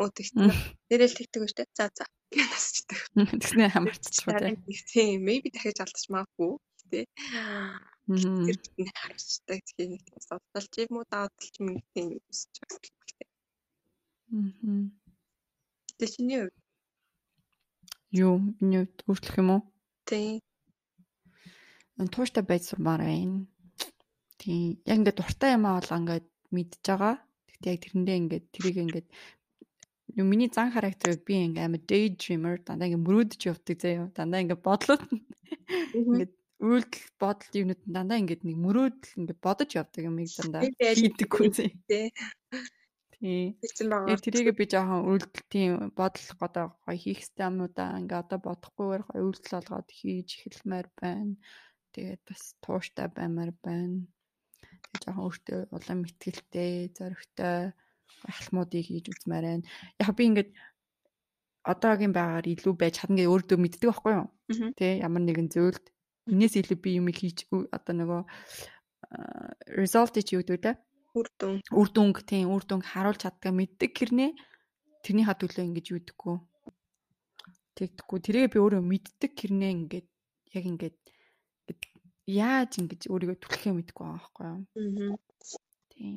Оо 0.00 0.08
тэгсэн. 0.08 0.48
Тэрэл 0.88 1.16
тэгдэг 1.16 1.42
шүү 1.44 1.58
дээ. 1.60 1.68
За 1.76 1.86
за. 1.92 2.04
Гэнэсчдэг. 2.32 2.98
Тэгснэ 3.44 3.64
хамаарчихгүй. 3.74 4.56
Тийм, 4.88 5.18
maybe 5.28 5.52
дахиж 5.52 5.78
алдчих 5.84 6.08
магадгүй. 6.08 6.56
Мгм. 8.08 8.48
Тэр 8.48 8.56
битний 8.56 8.90
харьцдаг. 8.96 9.60
Тэгэхээр 9.60 9.90
нэг 9.92 10.02
тийм 10.08 10.20
судалж 10.24 10.72
юм 10.80 10.94
уу 10.96 11.06
даадалч 11.12 11.54
юм 11.60 11.68
тийм 11.92 12.08
үсч 12.30 12.54
байгаа. 12.58 13.28
Мгм. 14.32 14.96
Тэ 15.98 16.06
чиний 16.08 16.40
хувьд 16.40 16.56
Юу, 18.10 18.42
миний 18.58 18.90
өөрчлөх 19.06 19.38
юм 19.38 19.50
уу? 19.54 19.62
тийм 20.08 20.42
тууштай 22.08 22.44
байж 22.46 22.62
сурмаар 22.70 23.04
байна. 23.04 23.44
Тийм. 24.40 24.80
Яг 24.88 24.96
ингээд 25.04 25.20
дуртай 25.20 25.52
юм 25.58 25.66
аа 25.68 25.80
бол 25.80 25.92
ингээд 26.00 26.26
мэдж 26.54 26.80
байгаа. 26.86 27.14
Тэгтээ 27.50 27.72
яг 27.74 27.80
тэрэндээ 27.84 28.16
ингээд 28.20 28.44
тэрийг 28.54 28.76
ингээд 28.80 29.08
юу 30.16 30.26
миний 30.26 30.48
зан 30.48 30.72
характерыг 30.72 31.20
би 31.28 31.34
ингээд 31.44 31.66
амар 31.68 31.82
daydreamer 31.84 32.56
дандаа 32.64 32.88
ингээд 32.88 33.06
мөрөөдөж 33.06 33.40
явдаг 33.52 33.76
заяа. 33.76 34.08
Дандаа 34.16 34.40
ингээд 34.40 34.64
бодлоод 34.64 35.02
ингээд 35.92 36.32
үйлдэл 36.60 37.06
бодол 37.20 37.52
юмнууд 37.60 37.82
дандаа 37.84 38.18
ингээд 38.20 38.42
нэг 38.48 38.56
мөрөөдөл 38.64 39.18
ингээд 39.20 39.40
бодож 39.44 39.70
явдаг 39.76 40.02
юм 40.08 40.16
их 40.24 40.32
дандаа 40.36 40.62
хийдэггүй 40.64 41.48
заяа. 41.52 41.76
тий. 43.20 43.56
Яг 43.60 44.20
тэрийгээ 44.24 44.56
би 44.56 44.64
жоохон 44.64 45.04
үйлдэл 45.04 45.44
тийм 45.52 45.72
бодол 45.92 46.28
годоо 46.40 46.66
гоё 46.84 46.96
хийх 46.96 47.28
юмнуудаа 47.36 48.00
ингээ 48.00 48.22
одоо 48.24 48.38
бодохгүйгээр 48.40 49.02
гоё 49.04 49.22
үйлдэл 49.28 49.54
болгоод 49.60 49.88
хийж 49.92 50.28
эхэлмээр 50.40 50.86
байна. 50.96 51.36
Тэгээд 51.94 52.22
бас 52.28 52.42
тууштай 52.62 53.08
баймаар 53.10 53.52
байна. 53.62 54.06
Тэгээд 54.62 55.02
жоохон 55.04 55.24
өөртөө 55.26 55.60
улам 55.74 56.00
ихтгэлтэй, 56.06 56.72
зоригтой 56.96 57.72
ахлмуудыг 58.30 58.84
хийж 58.86 59.06
үзмээр 59.10 59.44
байна. 59.46 59.64
Яг 59.98 60.14
би 60.14 60.22
ингээд 60.30 60.50
одоогийн 61.66 62.14
байгаар 62.14 62.46
илүү 62.46 62.74
байж 62.78 62.94
чадна 63.00 63.20
гэж 63.20 63.28
өөртөө 63.28 63.58
мэддэг 63.60 63.88
байхгүй 63.90 64.12
юу? 64.16 64.28
Тэ 64.78 65.02
ямар 65.04 65.22
нэгэн 65.24 65.48
зүйлд 65.52 65.84
энэс 66.30 66.54
илүү 66.56 66.78
би 66.80 66.90
юм 67.00 67.08
хийж 67.10 67.48
одоо 67.50 67.94
нөгөө 67.96 68.22
result 69.78 70.14
гэж 70.14 70.26
юу 70.36 70.42
гэдэг 70.46 70.62
вэ? 70.62 70.72
Үр 71.10 71.26
дүн. 71.38 71.58
үр 71.74 71.88
дүнг 71.90 72.22
тийм 72.22 72.54
үр 72.54 72.62
дүнг 72.62 72.86
харуулж 72.86 73.26
чаддгаа 73.26 73.50
мэддэг 73.50 73.90
хэрнээ 73.98 74.30
тэрний 75.02 75.26
ха 75.26 75.34
төлөө 75.34 75.66
ингэж 75.66 75.86
юудаггүй 75.90 76.38
тэгдэггүй 77.74 78.18
тэрээ 78.22 78.46
би 78.52 78.58
өөрөө 78.62 78.82
мэддэг 78.84 79.32
хэрнээ 79.34 79.72
ингээд 79.74 80.08
яг 80.54 80.64
ингээд 80.70 80.96
яаж 82.26 82.70
ингэж 82.80 83.02
өөрийгөө 83.12 83.38
түлхээ 83.40 83.72
мэдгүй 83.76 84.04
байгаа 84.04 84.18
байхгүй 84.18 84.46
юу 84.46 85.14
Аа. 85.14 85.18
тийм 85.92 86.16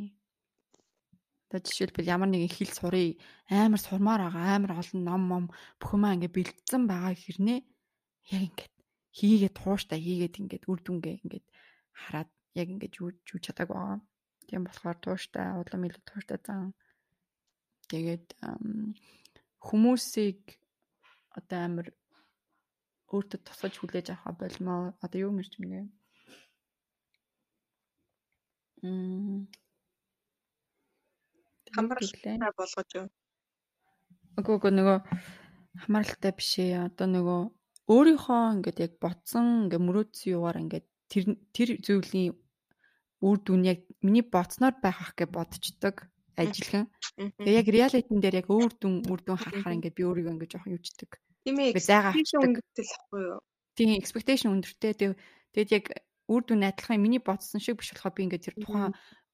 одоо 1.47 1.59
жишээлбэл 1.63 2.11
ямар 2.15 2.29
нэгэн 2.31 2.51
хэл 2.55 2.73
сурыг 2.73 3.21
амар 3.47 3.81
сурмаар 3.81 4.21
байгаа 4.25 4.45
амар 4.57 4.71
олон 4.81 5.01
ном 5.05 5.21
мом 5.29 5.45
бүхэмээ 5.79 6.13
ингээд 6.15 6.35
бэлдсэн 6.35 6.83
байгаа 6.89 7.13
хэрнээ 7.13 7.59
яг 8.33 8.41
ингээд 8.49 8.73
хийгээд 9.17 9.55
тууштай 9.57 9.99
хийгээд 10.01 10.39
ингээд 10.41 10.63
үр 10.71 10.79
дүнгээ 10.81 11.15
ингээд 11.23 11.45
хараад 12.01 12.29
яг 12.57 12.67
ингээд 12.73 12.97
юу 12.97 13.09
чадаагүй 13.45 13.77
байгаа 13.77 14.01
Тийм 14.47 14.69
болохоор 14.69 14.97
тууштай 15.01 15.47
улам 15.57 15.85
илүү 15.87 16.03
тууштай 16.05 16.39
зан. 16.45 16.73
Тэгээд 17.89 18.27
хүмүүсийг 19.67 20.41
одоо 21.39 21.59
амар 21.67 21.87
өөртөө 23.13 23.39
тусгаж 23.45 23.73
хүлээж 23.77 24.07
авах 24.11 24.35
болмоо. 24.41 24.97
Одоо 25.05 25.19
юу 25.25 25.31
мэрч 25.37 25.53
юм 25.61 25.69
бэ? 25.71 25.79
Мм. 28.83 29.47
Хамралтай 31.73 32.35
болгож 32.57 32.89
юу? 32.97 33.07
Үгүй 34.37 34.53
үгүй 34.57 34.71
нөгөө 34.73 34.97
хамааралтай 35.85 36.31
биш 36.35 36.51
ээ. 36.59 36.89
Одоо 36.89 37.07
нөгөө 37.09 37.39
өөрийнхөө 37.93 38.41
ингээд 38.57 38.83
яг 38.85 38.93
ботсон 39.03 39.69
ингээд 39.69 39.85
мөрөөдсөн 39.87 40.33
юугаар 40.35 40.61
ингээд 40.63 40.85
тэр 41.11 41.23
тэр 41.55 41.69
зүйлийн 41.85 42.33
үр 43.27 43.37
дүн 43.45 43.61
яг 43.71 43.79
миний 44.05 44.25
боцноор 44.25 44.75
байх 44.83 44.99
ах 44.99 45.13
гэж 45.15 45.29
бодчихдог 45.31 45.95
ажилхан. 46.35 46.89
Тэгээ 47.17 47.59
яг 47.61 47.67
реалитин 47.69 48.19
дээр 48.19 48.41
яг 48.41 48.47
өөр 48.49 48.73
дүн 48.81 48.93
үр 49.11 49.21
дүн 49.23 49.39
харахаар 49.39 49.75
ингээд 49.77 49.97
би 49.97 50.03
өөрийгөө 50.03 50.33
ингээд 50.33 50.53
жоохон 50.53 50.75
юучдаг. 50.75 51.11
Тийм 51.43 51.55
ээ. 51.59 51.71
Зайгаа 51.79 52.11
авчдаг. 52.15 52.63
Үндэл 52.63 52.91
ахгүй 52.97 53.21
юу? 53.35 53.39
Тийм 53.75 53.89
expectation 53.99 54.49
өндөртэй. 54.55 54.93
Тэг- 54.95 55.19
Тэгээд 55.53 55.71
яг 55.77 55.85
үр 56.31 56.41
дүн 56.41 56.65
адилхан 56.65 56.97
миний 56.97 57.21
бодсон 57.21 57.61
шиг 57.61 57.77
биш 57.77 57.93
болохоо 57.93 58.11
би 58.15 58.23
ингээд 58.25 58.45
тэр 58.49 58.55
тухайн 58.57 58.93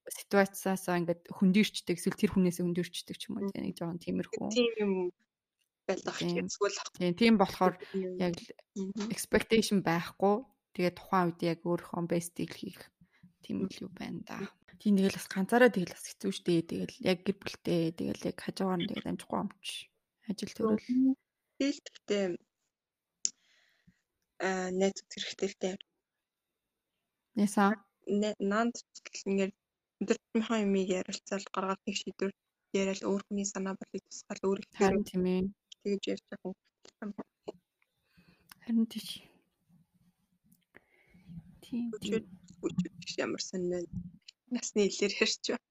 ситуацаасаа 0.10 1.00
ингээд 1.00 1.22
хөндөрчдөг 1.32 1.96
эсвэл 1.96 2.18
тэр 2.20 2.32
хүнээсээ 2.36 2.66
хөндөрчдөг 2.66 3.16
ч 3.16 3.24
юм 3.32 3.40
уу 3.40 3.48
тийм 3.54 3.64
нэг 3.64 3.76
жоохон 3.80 4.02
тиймэрхүү. 4.04 4.50
Тийм 4.52 4.72
юм 4.84 4.92
байлгах 5.88 6.18
Тийм. 6.20 6.50
эсвэл 6.50 6.76
Тийм 6.98 7.14
тийм 7.16 7.34
болохоор 7.40 7.76
яг 8.20 8.34
л 8.36 8.50
expectation 9.14 9.80
байхгүй. 9.86 10.44
Тэгээд 10.76 10.98
тухайн 11.00 11.26
үед 11.32 11.40
яг 11.46 11.60
өөрийнхөө 11.64 12.04
best-ийг 12.10 12.52
хийх 12.58 12.82
тийм 13.46 13.64
л 13.64 13.76
юу 13.80 13.92
байна 13.96 14.20
да. 14.28 14.38
Тийм 14.82 14.98
тэгэл 15.00 15.16
бас 15.16 15.28
ганцаараа 15.30 15.70
тэгэл 15.72 15.94
бас 15.96 16.04
хэцүү 16.10 16.32
шттэ. 16.36 16.68
Тэгэл 16.68 16.96
яг 17.06 17.18
гэр 17.24 17.38
бүлтэй 17.40 17.82
тэгэл 17.96 18.28
яг 18.34 18.38
хажуугаар 18.44 18.80
нь 18.82 18.90
тэгэл 18.92 19.10
амжихгүй 19.14 19.40
амч. 19.40 19.68
Ажил 20.28 20.52
төрөл. 20.58 21.16
Тэгэл 21.60 21.80
гэхдээ 21.86 22.26
аа 24.48 24.68
найз 24.80 24.98
дээ. 25.62 25.76
Ясаа. 27.46 27.72
Нанд 28.52 28.76
ингээд 29.28 29.54
өдөртмийнхаа 30.02 30.64
юмыг 30.66 30.88
ярилцаал 31.00 31.46
гаргаад 31.56 31.82
нэг 31.84 31.96
шийдвэр 32.00 32.32
яриад 32.80 33.02
өөр 33.10 33.22
хүний 33.26 33.48
санаа 33.52 33.76
бодлыг 33.76 34.04
тусгаал 34.08 34.42
өөр 34.48 34.60
их 34.64 34.70
Харин 34.80 35.04
тийм 35.10 35.24
ээ. 35.34 35.42
тэгж 35.84 36.04
ярьж 36.14 36.26
байгаа 36.32 36.52
юм. 37.04 37.12
Харин 38.64 38.86
тийш. 38.92 39.10
Тийм. 41.64 41.84
Ямар 43.26 43.42
сонь 43.50 43.68
байна. 43.72 43.90
Насны 44.54 44.82
илээр 44.88 45.14
ярьж 45.24 45.44
байна. 45.52 45.68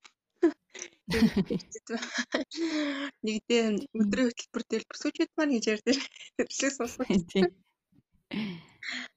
Нэгдээ 3.24 3.62
өдрийн 4.00 4.28
хөтөлбөр 4.28 4.64
дээр 4.68 4.84
бүсгүүчүүд 4.88 5.30
маань 5.36 5.54
гэж 5.56 5.64
ярьдээ. 5.72 5.96
Тэрлэг 6.36 6.72
сонсох. 6.76 7.08
Тийм. 7.32 7.48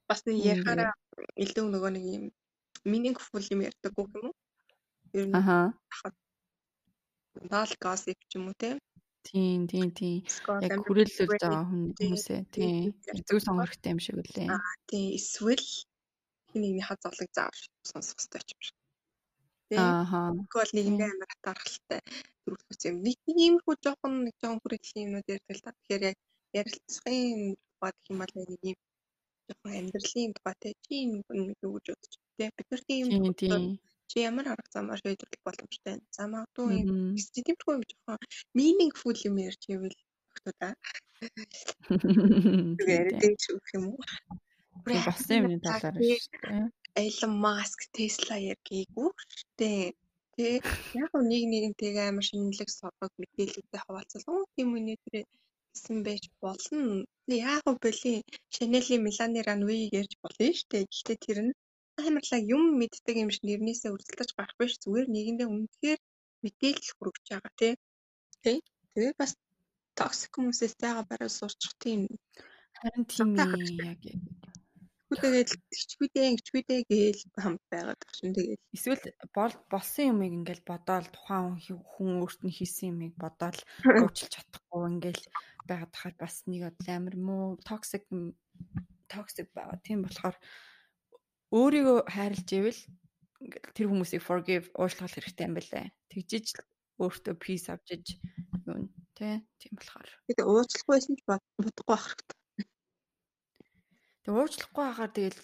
Бас 0.07 0.19
нэг 0.25 0.38
Тийм, 0.39 0.47
ярихаараа 0.51 0.91
илүү 1.43 1.65
нөгөө 1.67 1.91
нэг 1.95 2.05
юм 2.15 2.23
meaningful 2.88 3.43
юм 3.53 3.61
ярьдаг 3.67 3.93
үг 3.99 4.09
юм 4.17 4.25
уу? 4.31 4.35
Ер 5.13 5.25
нь 5.27 5.35
Аха. 5.35 5.71
дал 7.51 7.71
gossip 7.83 8.19
ч 8.29 8.31
юм 8.39 8.47
уу 8.49 8.55
те. 8.57 8.79
Тийм, 9.23 9.67
тийм, 9.67 9.91
тийм. 9.93 10.25
Яг 10.65 10.81
Brady, 10.88 11.27
байгаа 11.29 11.63
хүмүүсээ 11.69 12.41
тийм. 12.55 12.95
Зөв 13.27 13.39
сонгохтой 13.45 13.93
юм 13.93 13.99
шиг 14.01 14.17
үлээ. 14.17 14.49
тий 14.89 15.05
эсвэл 15.19 15.61
хин 16.49 16.59
нэгний 16.61 16.85
хад 16.88 16.99
зовлог 17.03 17.29
заавал 17.38 17.61
сонсох 17.85 18.17
хэрэгтэй 18.17 18.55
юм 18.55 18.61
шиг. 18.65 18.75
Ааха. 19.80 20.22
Тэгвэл 20.52 20.72
нэгэндээ 20.76 21.10
амар 21.11 21.30
хатаархалтай 21.31 21.99
төрүүлэх 22.43 22.81
юм. 22.89 22.95
Нэг 23.06 23.18
иймэрхүү 23.27 23.76
жоохон 23.84 24.14
нэг 24.26 24.35
жоохон 24.41 24.60
хүрээллийн 24.61 25.06
юмнууд 25.07 25.27
ярьдаг 25.31 25.56
л 25.56 25.64
та. 25.64 25.72
Тэгэхээр 25.77 26.03
яг 26.11 26.18
ярилцлагын 26.60 27.56
тухайд 27.56 27.95
гэх 28.02 28.10
юм 28.11 28.18
бол 28.19 28.34
нэг 28.35 28.49
юм 28.72 28.80
жоохон 29.48 29.72
амьдралын 29.80 30.31
тухайтай 30.35 30.73
чи 30.84 30.93
энэ 31.06 31.23
юу 31.64 31.72
гэж 31.77 31.88
бодож 31.93 32.14
тэ. 32.38 32.52
Бид 32.57 32.68
нар 32.72 32.81
тийм 32.88 33.06
Тийм, 33.11 33.34
тийм. 33.39 33.64
чи 34.11 34.18
ямар 34.27 34.48
арга 34.52 34.69
замаар 34.73 34.99
шийдвэрлэх 34.99 35.41
боломжтой 35.48 35.91
байна. 35.95 36.06
За 36.11 36.23
магадгүй 36.27 36.68
юм 36.84 37.15
тиймэрхүү 37.15 37.73
юм 37.77 37.84
жоохон 37.89 38.19
meaningful 38.57 39.15
юм 39.27 39.35
ярьж 39.39 39.64
ивэл 39.72 39.95
өгтөдөө. 40.35 40.73
Тийм, 41.22 42.76
Тэгээд 42.81 43.07
тийм. 43.07 43.19
дэж 43.22 43.41
өгөх 43.53 43.69
юм 43.77 43.84
уу? 43.93 44.03
Тийм, 44.88 45.03
Болсон 45.06 45.35
юмны 45.38 45.60
талаар 45.61 45.95
шүү 45.95 46.39
дээ. 46.41 46.65
Elon 46.99 47.34
Musk 47.43 47.80
Tesla 47.95 48.35
яргийгүү 48.51 49.09
штэ. 49.38 49.72
Тэ 50.35 50.45
яг 51.01 51.11
нэг 51.31 51.43
нэгнтэйгээ 51.51 52.07
амар 52.09 52.26
шинэлэг 52.27 52.69
соргог 52.72 53.11
мэдээлэлтэй 53.22 53.80
хаваалцал. 53.81 54.26
Оо 54.34 54.43
тийм 54.55 54.69
тэр 55.05 55.26
гэсэн 55.73 55.97
байж 56.07 56.23
болно. 56.43 57.05
Яг 57.27 57.63
бэли 57.84 58.13
Chanel-ийн 58.53 59.01
Milani 59.05 59.41
Runway 59.47 59.81
ярьж 59.99 60.13
болно 60.23 60.39
дээ. 60.72 60.84
Гэхдээ 60.91 61.18
тэр 61.26 61.39
нь 61.45 61.53
амарлаг 62.07 62.43
юм 62.55 62.63
мэддэг 62.80 63.15
юм 63.23 63.30
шиг 63.34 63.43
нэрнээсээ 63.47 63.93
өрсөлдөж 63.95 64.30
гарах 64.35 64.57
биш 64.59 64.73
зүгээр 64.84 65.07
нэгэндээ 65.15 65.47
үнэхээр 65.53 65.99
мэдээлэл 66.43 66.95
хүргэж 66.97 67.26
байгаа 67.31 67.53
тий. 67.59 67.73
Тий. 68.43 68.57
Тэгээ 68.93 69.13
бас 69.22 69.31
токсик 69.97 70.31
хүмүүсээс 70.35 70.73
зайгаа 70.81 71.05
барай 71.09 71.31
сурчих 71.31 71.73
тийм 71.84 71.99
Харин 72.80 73.05
тийм 73.11 73.30
ээ 73.38 73.51
яг 73.91 74.01
Тэгэл 75.11 75.51
чичгүүдээ 75.75 76.39
чичгүүдээ 76.39 76.81
гээл 76.88 77.21
хамт 77.35 77.63
байгаад 77.67 77.99
баг 77.99 78.11
шин 78.15 78.31
тэгэл. 78.31 78.63
Эсвэл 78.71 79.03
бол 79.35 79.53
болсон 79.67 80.05
юмыг 80.15 80.31
ингээл 80.39 80.63
бодоол 80.63 81.07
тухайн 81.11 81.59
хүн 81.59 82.11
өөрт 82.23 82.41
нь 82.47 82.55
хийсэн 82.55 82.95
юмыг 82.95 83.13
бодоол 83.19 83.59
уучлах 84.07 84.31
чадахгүй 84.31 84.81
ингээл 84.88 85.23
байгаад 85.67 85.91
тахад 85.91 86.15
бас 86.15 86.35
нэг 86.47 86.71
амар 86.88 87.15
муу 87.19 87.59
токсик 87.67 88.07
токсик 89.11 89.51
байгаа. 89.51 89.83
Тийм 89.83 90.07
болохоор 90.07 90.35
өөрийгөө 91.51 91.99
хайрлж 92.07 92.47
ивэл 92.55 92.81
ингээл 93.43 93.75
тэр 93.75 93.88
хүмүүсийг 93.91 94.23
forgive 94.23 94.71
уучлах 94.79 95.11
хэрэгтэй 95.11 95.43
юм 95.43 95.59
байна. 95.59 95.91
Тэгжиж 96.07 96.55
өөртөө 97.03 97.35
peace 97.35 97.67
авчиж 97.67 98.15
юу 98.63 98.88
нэ 99.19 99.43
тийм 99.59 99.73
болохоор. 99.75 100.09
Тэгээ 100.31 100.47
уучлахгүйсэн 100.47 101.15
ч 101.17 101.21
бодохгүй 101.27 101.88
байх 101.91 102.05
хэрэгтэй. 102.07 102.40
Тэг 104.23 104.34
уучлахгүй 104.35 104.85
хагаар 104.85 105.11
тэгэл 105.14 105.41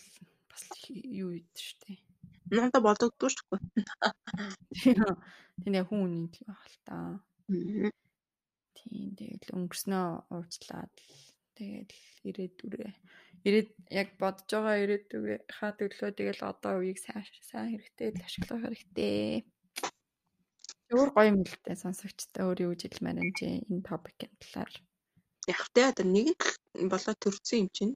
бас 0.49 0.63
юу 0.91 1.31
ийд 1.37 1.51
штэ. 1.53 1.97
Надад 2.53 2.83
бодогдгүй. 2.85 3.59
Тийм 5.61 5.73
яг 5.73 5.87
хүн 5.89 6.01
үнийн 6.05 6.29
л 6.31 6.53
л 6.53 6.77
та. 6.87 6.95
Тийм 8.77 9.07
тэгэл 9.17 9.55
өнгөрснөө 9.57 10.07
уучлаад 10.31 10.93
тэгэл 11.57 11.91
ирээдүрээ 12.29 12.93
ирээд 13.47 13.69
яг 13.93 14.09
бодож 14.19 14.49
байгаа 14.49 14.75
ирээдүгээ 14.83 15.39
хаа 15.57 15.71
төлөө 15.79 16.09
тэгэл 16.17 16.41
одоо 16.51 16.73
үеийг 16.81 16.99
сайн 16.99 17.23
сайн 17.49 17.71
хэрэгтэй 17.73 18.09
л 18.11 18.25
ашиглах 18.25 18.63
хэрэгтэй. 18.65 19.45
Өөр 20.91 21.09
гоё 21.15 21.29
юм 21.31 21.39
л 21.45 21.55
дээ 21.63 21.77
сонсогчтой 21.83 22.43
өөр 22.47 22.59
юу 22.65 22.71
гэж 22.73 22.81
хэлмээр 22.97 23.19
энэ 23.23 23.87
топикийн 23.87 24.33
талаар. 24.41 24.71
Яг 25.47 25.61
тэ 25.71 25.81
одоо 25.91 26.05
нэг 26.07 26.27
нь 26.33 26.39
болоо 26.73 27.15
төрсөн 27.17 27.57
юм 27.65 27.69
чинь. 27.75 27.93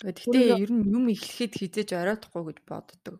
Гэхдээ 0.00 0.56
ер 0.64 0.70
нь 0.72 0.88
юм 0.96 1.04
эхлэхэд 1.12 1.52
хизээж 1.60 1.90
оройтхгүй 1.92 2.42
гэж 2.48 2.58
боддог. 2.64 3.16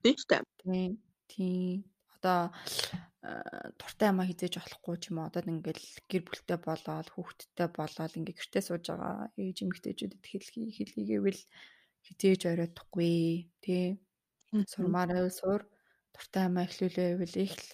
Тийм 0.00 0.16
шүү 0.16 0.28
дээ. 0.30 0.42
Тийм. 0.64 0.92
Тийм. 1.28 1.84
Одоо 2.16 2.40
туртай 3.76 4.08
ямаа 4.08 4.26
хизээж 4.28 4.54
болохгүй 4.56 4.96
ч 5.02 5.04
юм 5.10 5.20
уу. 5.20 5.28
Одоо 5.28 5.42
ингээл 5.44 5.86
гэр 6.08 6.22
бүлтэй 6.24 6.58
болоод 6.62 7.08
хүүхэдтэй 7.12 7.68
болоод 7.74 8.12
ингээ 8.16 8.36
гэртээ 8.38 8.62
сууж 8.64 8.84
байгаа 8.88 9.28
ээж 9.36 9.56
эмэгтэйчүүдэд 9.66 10.24
хэлхий 10.24 10.66
хэлхийгээвэл 10.72 11.42
хизээж 12.06 12.40
оройтхгүй. 12.48 13.50
Тийм. 13.60 14.00
Сурмаарай 14.72 15.28
суур 15.28 15.68
туртай 16.14 16.48
ямаа 16.48 16.64
эхлүүлээ 16.64 17.08
гэвэл 17.12 17.36
их 17.44 17.54
л 17.60 17.68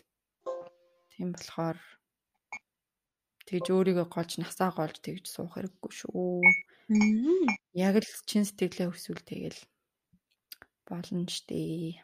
тийм 1.14 1.28
болохоор 1.36 1.78
тэгж 3.48 3.66
өөрийгөө 3.74 4.06
голж 4.08 4.38
насаа 4.38 4.70
голж 4.74 4.96
тэгж 5.02 5.24
суух 5.26 5.54
хэрэггүй 5.54 5.92
шүү. 5.92 6.40
Яг 7.76 7.94
л 7.98 8.10
чин 8.28 8.44
сэтгэлээ 8.46 8.88
өсвөл 8.92 9.22
тэгэл 9.24 9.60
болно 10.86 11.26
штэ. 11.26 11.98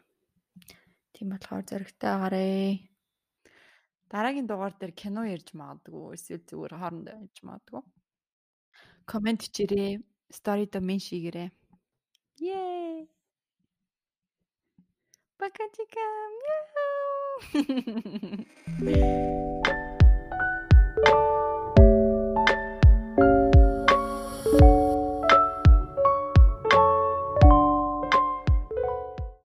Тийм 1.13 1.27
болохоор 1.31 1.63
зөрөгтэй 1.69 2.09
агараа. 2.09 2.79
Дараагийн 4.09 4.49
дугаар 4.49 4.73
дээр 4.73 4.93
кино 4.97 5.21
ярьж 5.29 5.53
магадгүй 5.53 6.17
эсвэл 6.17 6.47
зүгээр 6.49 6.73
хоорондоо 6.81 7.15
ярьж 7.21 7.37
магадгүй. 7.45 7.83
Комент 9.05 9.41
чирээ, 9.53 10.01
стори 10.33 10.65
до 10.65 10.81
мен 10.81 10.99
шигэрээ. 10.99 11.49
Yay! 12.41 13.09
Пока-тика. 15.37 16.05
Мяу. 18.81 19.75